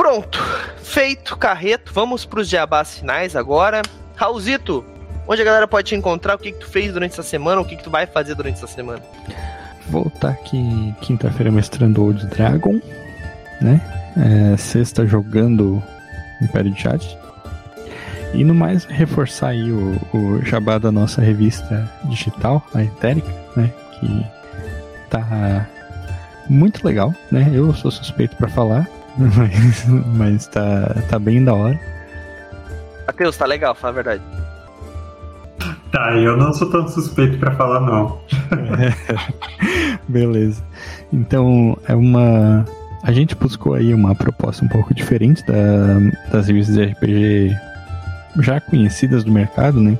Pronto, 0.00 0.42
feito, 0.82 1.36
carreto. 1.36 1.92
Vamos 1.92 2.24
para 2.24 2.40
os 2.40 2.48
jabás 2.48 2.94
finais 2.94 3.36
agora. 3.36 3.82
Raulzito, 4.16 4.82
onde 5.28 5.42
a 5.42 5.44
galera 5.44 5.68
pode 5.68 5.88
te 5.88 5.94
encontrar? 5.94 6.36
O 6.36 6.38
que, 6.38 6.52
que 6.52 6.58
tu 6.60 6.66
fez 6.66 6.90
durante 6.90 7.12
essa 7.12 7.22
semana? 7.22 7.60
O 7.60 7.66
que, 7.66 7.76
que 7.76 7.84
tu 7.84 7.90
vai 7.90 8.06
fazer 8.06 8.34
durante 8.34 8.54
essa 8.54 8.66
semana? 8.66 9.02
Vou 9.90 10.06
estar 10.06 10.30
aqui 10.30 10.94
quinta-feira 11.02 11.52
mestrando 11.52 12.02
Old 12.02 12.26
Dragon, 12.28 12.80
né? 13.60 13.78
É, 14.16 14.56
sexta 14.56 15.06
jogando 15.06 15.82
Império 16.40 16.72
de 16.72 16.80
Chat. 16.80 17.18
E 18.32 18.42
no 18.42 18.54
mais, 18.54 18.86
reforçar 18.86 19.48
aí 19.48 19.70
o, 19.70 20.00
o 20.14 20.42
jabá 20.46 20.78
da 20.78 20.90
nossa 20.90 21.20
revista 21.20 21.86
digital, 22.04 22.66
a 22.72 22.82
Etérica, 22.82 23.30
né? 23.54 23.70
Que 24.00 24.26
tá 25.10 25.68
muito 26.48 26.86
legal, 26.86 27.14
né? 27.30 27.50
Eu 27.52 27.74
sou 27.74 27.90
suspeito 27.90 28.34
para 28.36 28.48
falar, 28.48 28.88
mas, 29.18 29.86
mas 30.16 30.46
tá, 30.46 30.94
tá 31.08 31.18
bem 31.18 31.44
da 31.44 31.54
hora. 31.54 31.80
Matheus, 33.06 33.36
tá 33.36 33.46
legal, 33.46 33.74
fala 33.74 33.92
a 33.92 33.94
verdade. 33.94 34.22
Tá, 35.90 36.16
eu 36.16 36.36
não 36.36 36.52
sou 36.52 36.70
tão 36.70 36.86
suspeito 36.86 37.38
para 37.38 37.50
falar, 37.52 37.80
não. 37.80 38.20
Beleza. 40.08 40.62
Então, 41.12 41.76
é 41.88 41.94
uma. 41.94 42.64
A 43.02 43.12
gente 43.12 43.34
buscou 43.34 43.74
aí 43.74 43.92
uma 43.92 44.14
proposta 44.14 44.64
um 44.64 44.68
pouco 44.68 44.94
diferente 44.94 45.44
da, 45.44 46.30
das 46.30 46.46
revistas 46.46 46.76
de 46.76 46.84
RPG 46.84 47.56
já 48.38 48.60
conhecidas 48.60 49.24
do 49.24 49.32
mercado, 49.32 49.80
né? 49.80 49.98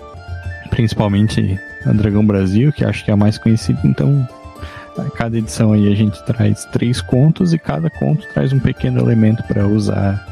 Principalmente 0.70 1.58
a 1.84 1.92
Dragão 1.92 2.24
Brasil, 2.24 2.72
que 2.72 2.84
acho 2.84 3.04
que 3.04 3.10
é 3.10 3.14
a 3.14 3.16
mais 3.16 3.36
conhecida. 3.38 3.80
Então, 3.84 4.26
cada 5.14 5.38
edição 5.38 5.72
aí 5.72 5.90
a 5.90 5.94
gente 5.94 6.22
traz 6.24 6.64
três 6.66 7.00
contos 7.00 7.52
e 7.52 7.58
cada 7.58 7.88
conto 7.90 8.26
traz 8.32 8.52
um 8.52 8.58
pequeno 8.58 9.00
elemento 9.00 9.42
para 9.44 9.66
usar 9.66 10.26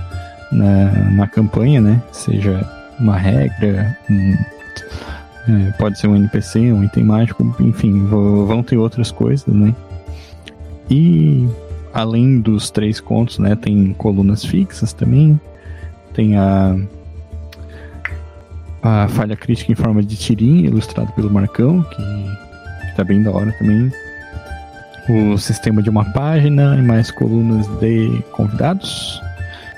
na, 0.50 0.92
na 1.10 1.26
campanha, 1.26 1.80
né? 1.80 2.02
Seja 2.12 2.66
uma 2.98 3.16
regra, 3.16 3.96
um, 4.10 4.36
é, 5.48 5.70
pode 5.78 5.98
ser 5.98 6.08
um 6.08 6.16
NPC, 6.16 6.72
um 6.72 6.84
item 6.84 7.04
mágico, 7.04 7.56
enfim, 7.60 8.06
vão 8.06 8.62
ter 8.62 8.76
outras 8.76 9.10
coisas, 9.10 9.46
né? 9.46 9.74
E 10.90 11.48
além 11.92 12.40
dos 12.40 12.70
três 12.70 13.00
contos, 13.00 13.38
né, 13.38 13.54
tem 13.54 13.92
colunas 13.94 14.44
fixas 14.44 14.92
também, 14.92 15.40
tem 16.14 16.36
a 16.36 16.76
a 18.80 19.08
falha 19.08 19.36
crítica 19.36 19.72
em 19.72 19.74
forma 19.74 20.02
de 20.02 20.16
tirinha, 20.16 20.66
ilustrado 20.66 21.12
pelo 21.12 21.28
Marcão, 21.28 21.82
que, 21.82 21.96
que 21.96 22.96
tá 22.96 23.02
bem 23.02 23.22
da 23.22 23.30
hora 23.32 23.52
também 23.58 23.92
o 25.08 25.38
sistema 25.38 25.82
de 25.82 25.90
uma 25.90 26.04
página 26.12 26.76
e 26.76 26.82
mais 26.82 27.10
colunas 27.10 27.66
de 27.80 28.22
convidados. 28.32 29.20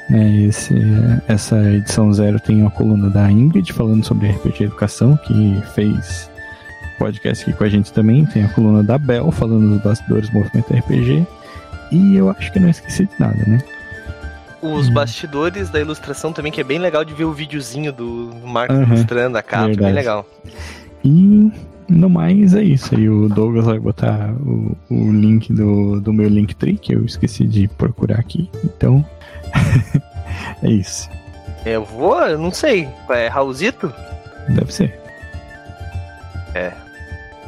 Né, 0.09 0.43
esse, 0.43 0.75
essa 1.29 1.57
edição 1.73 2.13
zero 2.13 2.41
tem 2.41 2.61
uma 2.61 2.71
coluna 2.71 3.09
da 3.09 3.31
Ingrid 3.31 3.73
falando 3.73 4.05
sobre 4.05 4.29
RPG 4.29 4.65
Educação, 4.65 5.17
que 5.17 5.63
fez 5.75 6.29
podcast 6.99 7.49
aqui 7.49 7.57
com 7.57 7.65
a 7.65 7.69
gente 7.69 7.93
também. 7.93 8.27
Tem 8.27 8.45
a 8.45 8.49
coluna 8.49 8.83
da 8.83 8.99
Bel 8.99 9.31
falando 9.31 9.71
dos 9.71 9.83
bastidores 9.83 10.29
do 10.29 10.39
movimento 10.39 10.75
RPG. 10.75 11.27
E 11.93 12.17
eu 12.17 12.29
acho 12.29 12.53
que 12.53 12.61
não 12.61 12.69
esqueci 12.69 13.07
de 13.07 13.13
nada, 13.19 13.43
né? 13.47 13.63
Os 14.61 14.89
hum. 14.89 14.93
bastidores 14.93 15.71
da 15.71 15.81
ilustração 15.81 16.33
também, 16.33 16.53
que 16.53 16.61
é 16.61 16.65
bem 16.65 16.79
legal 16.79 17.05
de 17.05 17.15
ver 17.15 17.25
o 17.25 17.33
videozinho 17.33 17.93
do 17.93 18.31
Marcos 18.45 18.77
uhum, 18.77 18.83
ilustrando 18.83 19.39
a 19.39 19.43
capa, 19.43 19.67
verdade. 19.69 19.87
bem 19.87 19.95
legal. 19.95 20.27
E 21.03 21.51
no 21.91 22.09
mais, 22.09 22.55
é 22.55 22.63
isso. 22.63 22.95
Aí 22.95 23.09
o 23.09 23.29
Douglas 23.29 23.67
vai 23.67 23.79
botar 23.79 24.33
o, 24.35 24.77
o 24.89 25.13
link 25.13 25.53
do, 25.53 26.01
do 26.01 26.13
meu 26.13 26.29
Linktree, 26.29 26.79
que 26.79 26.95
eu 26.95 27.05
esqueci 27.05 27.45
de 27.45 27.67
procurar 27.69 28.21
aqui. 28.21 28.49
Então, 28.65 29.05
é 30.63 30.71
isso. 30.71 31.11
Eu 31.67 31.85
vou, 31.85 32.19
eu 32.21 32.39
não 32.39 32.53
sei. 32.53 32.89
É 33.11 33.29
Raulzito? 33.29 33.93
Deve 34.49 34.73
ser. 34.73 34.99
É. 36.55 36.73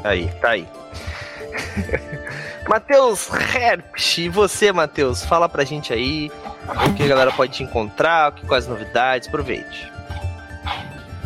Aí, 0.05 0.29
tá 0.41 0.51
aí. 0.51 0.67
Matheus 2.69 3.29
Herpsch, 3.29 4.19
e 4.19 4.29
você, 4.29 4.73
Matheus? 4.73 5.25
Fala 5.25 5.49
pra 5.49 5.65
gente 5.65 5.93
aí 5.93 6.31
o 6.69 6.95
que 6.95 7.03
a 7.03 7.09
galera 7.09 7.33
pode 7.33 7.53
te 7.53 7.63
encontrar, 7.63 8.31
o 8.31 8.33
que, 8.33 8.47
quais 8.47 8.67
novidades, 8.67 9.29
aproveite. 9.29 9.92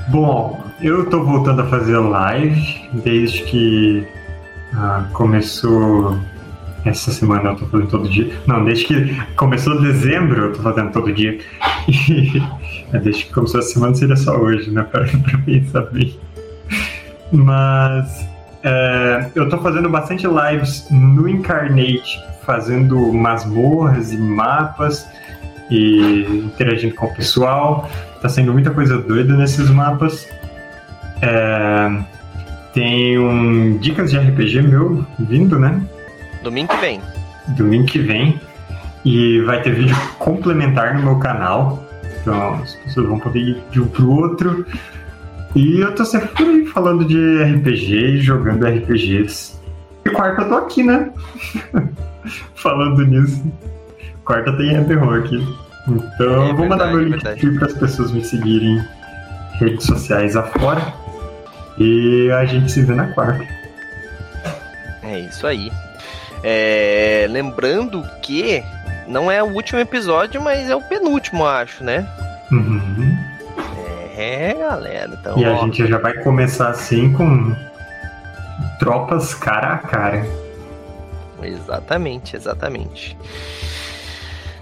Bom, 0.09 0.65
eu 0.81 1.07
tô 1.11 1.25
voltando 1.25 1.63
a 1.63 1.67
fazer 1.67 1.99
live 1.99 2.89
desde 3.05 3.43
que 3.43 4.07
ah, 4.75 5.05
começou 5.13 6.17
essa 6.85 7.11
semana 7.11 7.51
eu 7.51 7.57
tô 7.57 7.67
fazendo 7.67 7.91
todo 7.91 8.09
dia. 8.09 8.33
Não, 8.47 8.65
desde 8.65 8.85
que 8.85 9.35
começou 9.35 9.81
dezembro 9.81 10.47
eu 10.47 10.53
tô 10.53 10.63
fazendo 10.63 10.93
todo 10.93 11.13
dia. 11.13 11.39
E 11.89 12.41
desde 12.99 13.25
que 13.25 13.33
começou 13.33 13.61
a 13.61 13.63
semana 13.63 13.95
seria 13.95 14.17
só 14.17 14.37
hoje, 14.37 14.71
né? 14.71 14.83
Pra, 14.85 15.05
pra 15.05 15.39
pensar 15.39 15.83
bem. 15.91 16.17
Mas 17.33 18.29
é, 18.63 19.31
eu 19.35 19.49
tô 19.49 19.59
fazendo 19.59 19.89
bastante 19.89 20.27
lives 20.27 20.87
no 20.91 21.29
Incarnate, 21.29 22.21
fazendo 22.45 23.13
masmorras 23.13 24.13
e 24.13 24.17
mapas 24.17 25.07
e 25.71 26.23
interagindo 26.45 26.95
com 26.95 27.07
o 27.07 27.15
pessoal. 27.15 27.89
Tá 28.27 28.31
sendo 28.31 28.53
muita 28.53 28.73
coisa 28.73 28.99
doida 28.99 29.37
nesses 29.37 29.71
mapas. 29.71 30.29
É, 31.23 32.03
tem 32.75 33.17
um 33.17 33.79
Dicas 33.79 34.11
de 34.11 34.19
RPG 34.19 34.63
meu 34.63 35.07
vindo, 35.17 35.57
né? 35.61 35.81
Domingo 36.43 36.75
que 36.75 36.81
vem. 36.81 37.01
Domingo 37.57 37.87
que 37.87 38.01
vem. 38.01 38.41
E 39.05 39.41
vai 39.43 39.63
ter 39.63 39.77
vídeo 39.77 39.97
complementar 40.19 40.97
no 40.97 41.05
meu 41.05 41.21
canal. 41.21 41.81
Então 42.21 42.55
as 42.55 42.75
pessoas 42.75 43.07
vão 43.07 43.21
poder 43.21 43.39
ir 43.39 43.63
de 43.71 43.81
um 43.81 43.87
pro 43.87 44.11
outro. 44.11 44.67
E 45.55 45.79
eu 45.79 45.95
tô 45.95 46.05
sempre 46.05 46.27
por 46.31 46.49
aí 46.49 46.67
falando 46.67 47.05
de 47.05 47.45
RPG 47.45 47.95
e 47.95 48.21
jogando 48.23 48.67
RPGs. 48.67 49.57
E 50.05 50.11
quarta 50.11 50.43
eu 50.43 50.49
tô 50.49 50.57
aqui, 50.57 50.83
né? 50.83 51.13
falando 52.57 53.07
nisso. 53.07 53.41
Quarta 54.25 54.53
tem 54.57 54.75
Eberron 54.75 55.15
aqui. 55.15 55.66
Então 55.89 56.49
é 56.49 56.53
vou 56.53 56.67
mandar 56.67 56.89
meu 56.89 57.05
link 57.05 57.21
para 57.59 57.67
as 57.67 57.75
pessoas 57.75 58.11
me 58.11 58.25
seguirem 58.25 58.79
em 58.79 59.59
redes 59.59 59.87
sociais 59.87 60.37
afora. 60.37 60.95
E 61.79 62.31
a 62.31 62.45
gente 62.45 62.71
se 62.73 62.83
vê 62.83 62.95
na 62.95 63.09
quarta. 63.09 63.47
É 65.03 65.21
isso 65.21 65.47
aí. 65.47 65.71
É, 66.43 67.27
lembrando 67.29 68.03
que 68.23 68.63
não 69.07 69.31
é 69.31 69.43
o 69.43 69.47
último 69.47 69.79
episódio, 69.79 70.41
mas 70.41 70.69
é 70.69 70.75
o 70.75 70.81
penúltimo, 70.81 71.45
acho, 71.45 71.85
né? 71.85 72.07
Uhum. 72.51 73.17
É, 74.17 74.55
galera. 74.55 75.11
Então, 75.21 75.39
e 75.39 75.45
ó, 75.45 75.55
a 75.55 75.65
gente 75.65 75.87
já 75.87 75.99
vai 75.99 76.15
começar 76.15 76.71
assim 76.71 77.13
com 77.13 77.55
tropas 78.79 79.35
cara 79.35 79.75
a 79.75 79.79
cara. 79.79 80.27
Exatamente, 81.43 82.35
exatamente. 82.35 83.17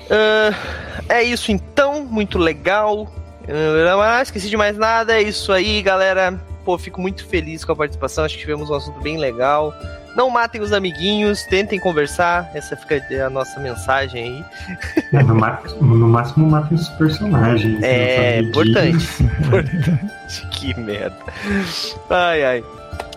Uh, 0.04 0.54
é 1.08 1.22
isso 1.22 1.50
então, 1.50 2.04
muito 2.04 2.38
legal. 2.38 3.02
Uh, 3.42 4.22
esqueci 4.22 4.48
de 4.48 4.56
mais 4.56 4.76
nada, 4.76 5.14
é 5.14 5.22
isso 5.22 5.52
aí, 5.52 5.82
galera. 5.82 6.38
Pô, 6.64 6.78
fico 6.78 7.00
muito 7.00 7.26
feliz 7.26 7.64
com 7.64 7.72
a 7.72 7.76
participação, 7.76 8.24
acho 8.24 8.34
que 8.34 8.40
tivemos 8.40 8.70
um 8.70 8.74
assunto 8.74 9.00
bem 9.00 9.18
legal. 9.18 9.74
Não 10.16 10.30
matem 10.30 10.60
os 10.60 10.72
amiguinhos, 10.72 11.42
tentem 11.44 11.78
conversar, 11.78 12.48
essa 12.54 12.76
fica 12.76 13.02
a 13.26 13.28
nossa 13.28 13.58
mensagem 13.58 14.22
aí. 14.22 14.44
É, 15.12 15.22
no, 15.24 15.34
máximo, 15.34 15.94
no 15.94 16.08
máximo 16.08 16.48
matem 16.48 16.78
os 16.78 16.88
personagens. 16.90 17.82
É, 17.82 18.38
importante. 18.40 19.06
importante. 19.22 20.46
que 20.52 20.78
merda. 20.78 21.18
Ai, 22.08 22.44
ai. 22.44 22.64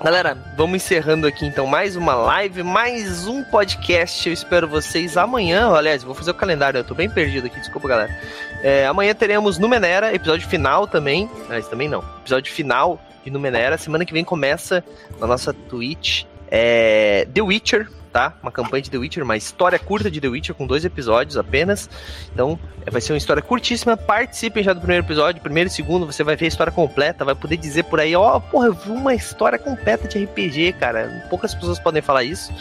Galera, 0.03 0.37
vamos 0.55 0.75
encerrando 0.75 1.25
aqui 1.25 1.45
então 1.45 1.65
mais 1.65 1.95
uma 1.95 2.13
live, 2.13 2.61
mais 2.61 3.25
um 3.25 3.43
podcast. 3.43 4.27
Eu 4.27 4.33
espero 4.33 4.67
vocês 4.67 5.17
amanhã. 5.17 5.71
Aliás, 5.73 6.03
vou 6.03 6.13
fazer 6.13 6.31
o 6.31 6.35
calendário, 6.35 6.77
eu 6.77 6.83
tô 6.83 6.93
bem 6.93 7.09
perdido 7.09 7.47
aqui, 7.47 7.59
desculpa, 7.59 7.87
galera. 7.87 8.15
É, 8.61 8.85
amanhã 8.85 9.15
teremos 9.15 9.57
Numenera, 9.57 10.13
episódio 10.13 10.47
final 10.47 10.87
também. 10.87 11.27
Mas 11.49 11.67
também 11.67 11.89
não. 11.89 12.03
Episódio 12.19 12.53
final 12.53 13.01
de 13.25 13.31
Numenera. 13.31 13.77
Semana 13.77 14.05
que 14.05 14.13
vem 14.13 14.23
começa 14.23 14.83
na 15.19 15.25
nossa 15.25 15.51
Twitch 15.51 16.25
é, 16.49 17.27
The 17.33 17.41
Witcher, 17.41 17.89
tá? 18.07 18.33
Uma 18.41 18.51
campanha 18.51 18.81
de 18.81 18.89
The 18.89 18.97
Witcher, 18.97 19.23
uma 19.23 19.37
história 19.37 19.77
curta 19.77 20.09
de 20.09 20.19
The 20.19 20.27
Witcher 20.27 20.55
com 20.55 20.65
dois 20.65 20.83
episódios 20.85 21.37
apenas. 21.37 21.89
Então, 22.33 22.59
é, 22.85 22.89
vai 22.89 23.01
ser 23.01 23.13
uma 23.13 23.17
história 23.17 23.41
curtíssima. 23.41 23.95
Participem 23.95 24.63
já 24.63 24.73
do 24.73 24.79
primeiro 24.79 25.05
episódio, 25.05 25.41
primeiro 25.41 25.69
e 25.69 25.71
segundo, 25.71 26.05
você 26.05 26.23
vai 26.23 26.35
ver 26.35 26.45
a 26.45 26.47
história 26.47 26.71
completa, 26.71 27.25
vai 27.25 27.35
poder 27.35 27.57
dizer 27.57 27.83
por 27.83 27.99
aí, 27.99 28.15
ó, 28.15 28.37
oh, 28.37 28.41
porra, 28.41 28.67
eu 28.67 28.73
vi 28.73 28.91
uma 28.91 29.13
história 29.13 29.59
completa 29.59 30.07
de 30.07 30.23
RPG, 30.23 30.73
cara. 30.73 31.25
Poucas 31.29 31.53
pessoas 31.53 31.79
podem 31.79 32.01
falar 32.01 32.23
isso. 32.23 32.51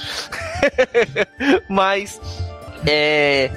Mas, 1.69 2.21
é. 2.87 3.51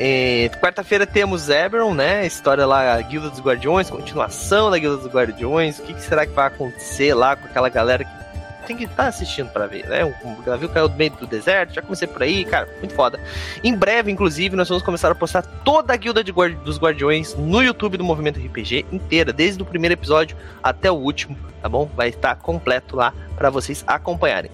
É, 0.00 0.48
Quarta-feira 0.60 1.04
temos 1.04 1.48
Eberron, 1.48 1.92
né? 1.92 2.24
História 2.24 2.64
lá, 2.64 2.94
a 2.94 3.02
Guilda 3.02 3.30
dos 3.30 3.40
Guardiões, 3.40 3.90
continuação 3.90 4.70
da 4.70 4.78
Guilda 4.78 5.02
dos 5.02 5.12
Guardiões. 5.12 5.80
O 5.80 5.82
que, 5.82 5.92
que, 5.92 6.02
será 6.02 6.24
que 6.24 6.32
vai 6.32 6.46
acontecer 6.46 7.12
lá 7.14 7.34
com 7.34 7.46
aquela 7.46 7.68
galera 7.68 8.04
que 8.04 8.27
tem 8.68 8.76
que 8.76 8.84
estar 8.84 9.04
tá 9.04 9.08
assistindo 9.08 9.50
para 9.50 9.66
ver, 9.66 9.86
né? 9.88 10.04
O 10.04 10.48
navio 10.48 10.68
caiu 10.68 10.88
do 10.88 10.96
meio 10.96 11.10
do 11.12 11.26
deserto, 11.26 11.74
já 11.74 11.82
comecei 11.82 12.06
por 12.06 12.22
aí, 12.22 12.44
cara, 12.44 12.68
muito 12.78 12.94
foda. 12.94 13.18
Em 13.64 13.74
breve, 13.74 14.12
inclusive, 14.12 14.54
nós 14.54 14.68
vamos 14.68 14.84
começar 14.84 15.10
a 15.10 15.14
postar 15.14 15.42
toda 15.42 15.94
a 15.94 15.96
guilda 15.96 16.22
guard 16.30 16.54
dos 16.58 16.78
Guardiões 16.78 17.34
no 17.34 17.62
YouTube 17.62 17.96
do 17.96 18.04
Movimento 18.04 18.38
RPG 18.38 18.86
inteira, 18.92 19.32
desde 19.32 19.62
o 19.62 19.66
primeiro 19.66 19.94
episódio 19.94 20.36
até 20.62 20.90
o 20.90 20.94
último, 20.94 21.36
tá 21.62 21.68
bom? 21.68 21.90
Vai 21.96 22.10
estar 22.10 22.36
completo 22.36 22.94
lá 22.94 23.14
para 23.36 23.48
vocês 23.48 23.82
acompanharem. 23.86 24.50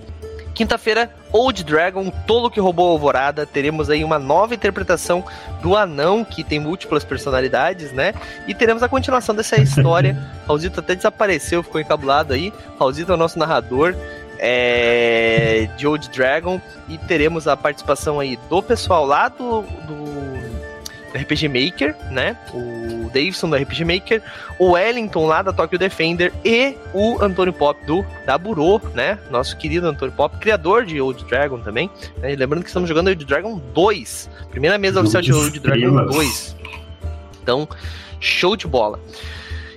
Quinta-feira, 0.54 1.10
Old 1.32 1.64
Dragon, 1.64 2.10
Tolo 2.26 2.48
que 2.50 2.60
roubou 2.60 2.88
a 2.88 2.92
Alvorada. 2.92 3.44
Teremos 3.44 3.90
aí 3.90 4.04
uma 4.04 4.18
nova 4.18 4.54
interpretação 4.54 5.24
do 5.60 5.76
anão, 5.76 6.24
que 6.24 6.44
tem 6.44 6.60
múltiplas 6.60 7.04
personalidades, 7.04 7.92
né? 7.92 8.14
E 8.46 8.54
teremos 8.54 8.82
a 8.82 8.88
continuação 8.88 9.34
dessa 9.34 9.60
história. 9.60 10.16
Raulzito 10.46 10.78
até 10.78 10.94
desapareceu, 10.94 11.62
ficou 11.62 11.80
encabulado 11.80 12.32
aí. 12.32 12.52
Raulzito 12.78 13.10
é 13.10 13.14
o 13.14 13.18
nosso 13.18 13.38
narrador 13.38 13.96
é, 14.38 15.68
de 15.76 15.86
Old 15.86 16.08
Dragon. 16.10 16.60
E 16.88 16.98
teremos 16.98 17.48
a 17.48 17.56
participação 17.56 18.20
aí 18.20 18.38
do 18.48 18.62
pessoal 18.62 19.04
lá 19.04 19.28
do, 19.28 19.62
do 19.62 20.33
RPG 21.14 21.48
Maker, 21.48 21.96
né? 22.10 22.36
O 22.52 23.08
Davidson 23.10 23.48
do 23.50 23.56
RPG 23.56 23.84
Maker, 23.84 24.22
o 24.58 24.72
Wellington 24.72 25.26
lá 25.26 25.42
da 25.42 25.52
Tokyo 25.52 25.78
Defender 25.78 26.32
e 26.44 26.74
o 26.92 27.22
Antônio 27.22 27.52
Pop 27.52 27.78
do 27.86 28.04
da 28.26 28.36
Burô, 28.36 28.80
né? 28.94 29.18
Nosso 29.30 29.56
querido 29.56 29.86
Antônio 29.86 30.14
Pop, 30.14 30.36
criador 30.38 30.84
de 30.84 31.00
Old 31.00 31.24
Dragon 31.24 31.58
também. 31.60 31.88
Né? 32.18 32.34
Lembrando 32.34 32.62
que 32.62 32.68
estamos 32.68 32.88
jogando 32.88 33.08
Old 33.08 33.24
Dragon 33.24 33.60
2, 33.72 34.30
primeira 34.50 34.76
mesa 34.76 35.00
oficial 35.00 35.22
de 35.22 35.32
Old 35.32 35.58
Dragon 35.60 36.06
2. 36.06 36.56
Então, 37.42 37.68
show 38.18 38.56
de 38.56 38.66
bola. 38.66 38.98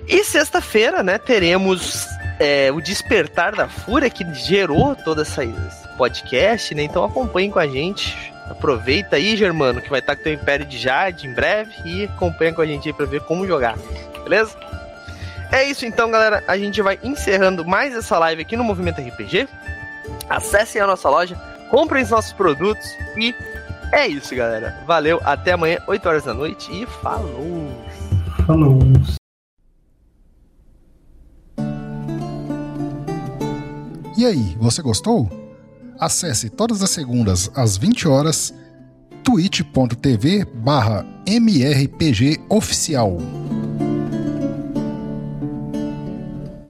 E 0.08 0.24
sexta-feira, 0.24 1.02
né, 1.02 1.18
teremos 1.18 2.06
é, 2.38 2.70
o 2.72 2.80
Despertar 2.80 3.54
da 3.54 3.68
Fúria, 3.68 4.08
que 4.08 4.24
gerou 4.34 4.96
todo 4.96 5.22
esse 5.22 5.52
podcast, 5.96 6.74
né? 6.74 6.84
Então 6.84 7.04
acompanhem 7.04 7.50
com 7.50 7.58
a 7.58 7.66
gente. 7.66 8.16
Aproveita 8.50 9.16
aí, 9.16 9.36
Germano, 9.36 9.80
que 9.80 9.90
vai 9.90 10.00
estar 10.00 10.14
com 10.16 10.22
o 10.22 10.24
teu 10.24 10.32
Império 10.32 10.66
de 10.66 10.78
Jade 10.78 11.26
em 11.26 11.32
breve 11.32 11.72
e 11.84 12.04
acompanha 12.04 12.52
com 12.52 12.62
a 12.62 12.66
gente 12.66 12.88
aí 12.88 12.92
pra 12.92 13.06
ver 13.06 13.20
como 13.22 13.46
jogar. 13.46 13.76
Beleza? 14.24 14.56
É 15.50 15.64
isso 15.64 15.86
então, 15.86 16.10
galera. 16.10 16.42
A 16.46 16.56
gente 16.58 16.80
vai 16.82 16.98
encerrando 17.02 17.64
mais 17.64 17.94
essa 17.94 18.18
live 18.18 18.42
aqui 18.42 18.56
no 18.56 18.64
Movimento 18.64 19.00
RPG. 19.00 19.48
Acessem 20.28 20.80
a 20.80 20.86
nossa 20.86 21.08
loja, 21.08 21.36
comprem 21.70 22.02
os 22.02 22.10
nossos 22.10 22.32
produtos 22.32 22.86
e 23.16 23.34
é 23.92 24.06
isso, 24.06 24.34
galera. 24.34 24.82
Valeu, 24.86 25.20
até 25.24 25.52
amanhã, 25.52 25.78
8 25.86 26.08
horas 26.08 26.24
da 26.24 26.34
noite 26.34 26.70
e 26.70 26.84
falou! 26.86 27.68
Falou! 28.46 28.78
E 34.16 34.26
aí, 34.26 34.56
você 34.58 34.82
gostou? 34.82 35.37
Acesse 35.98 36.48
todas 36.48 36.82
as 36.82 36.90
segundas 36.90 37.50
às 37.54 37.76
20 37.76 38.06
horas 38.06 38.54
twitch.tv 39.24 40.44
barra 40.44 41.04
mrpgoficial. 41.26 43.18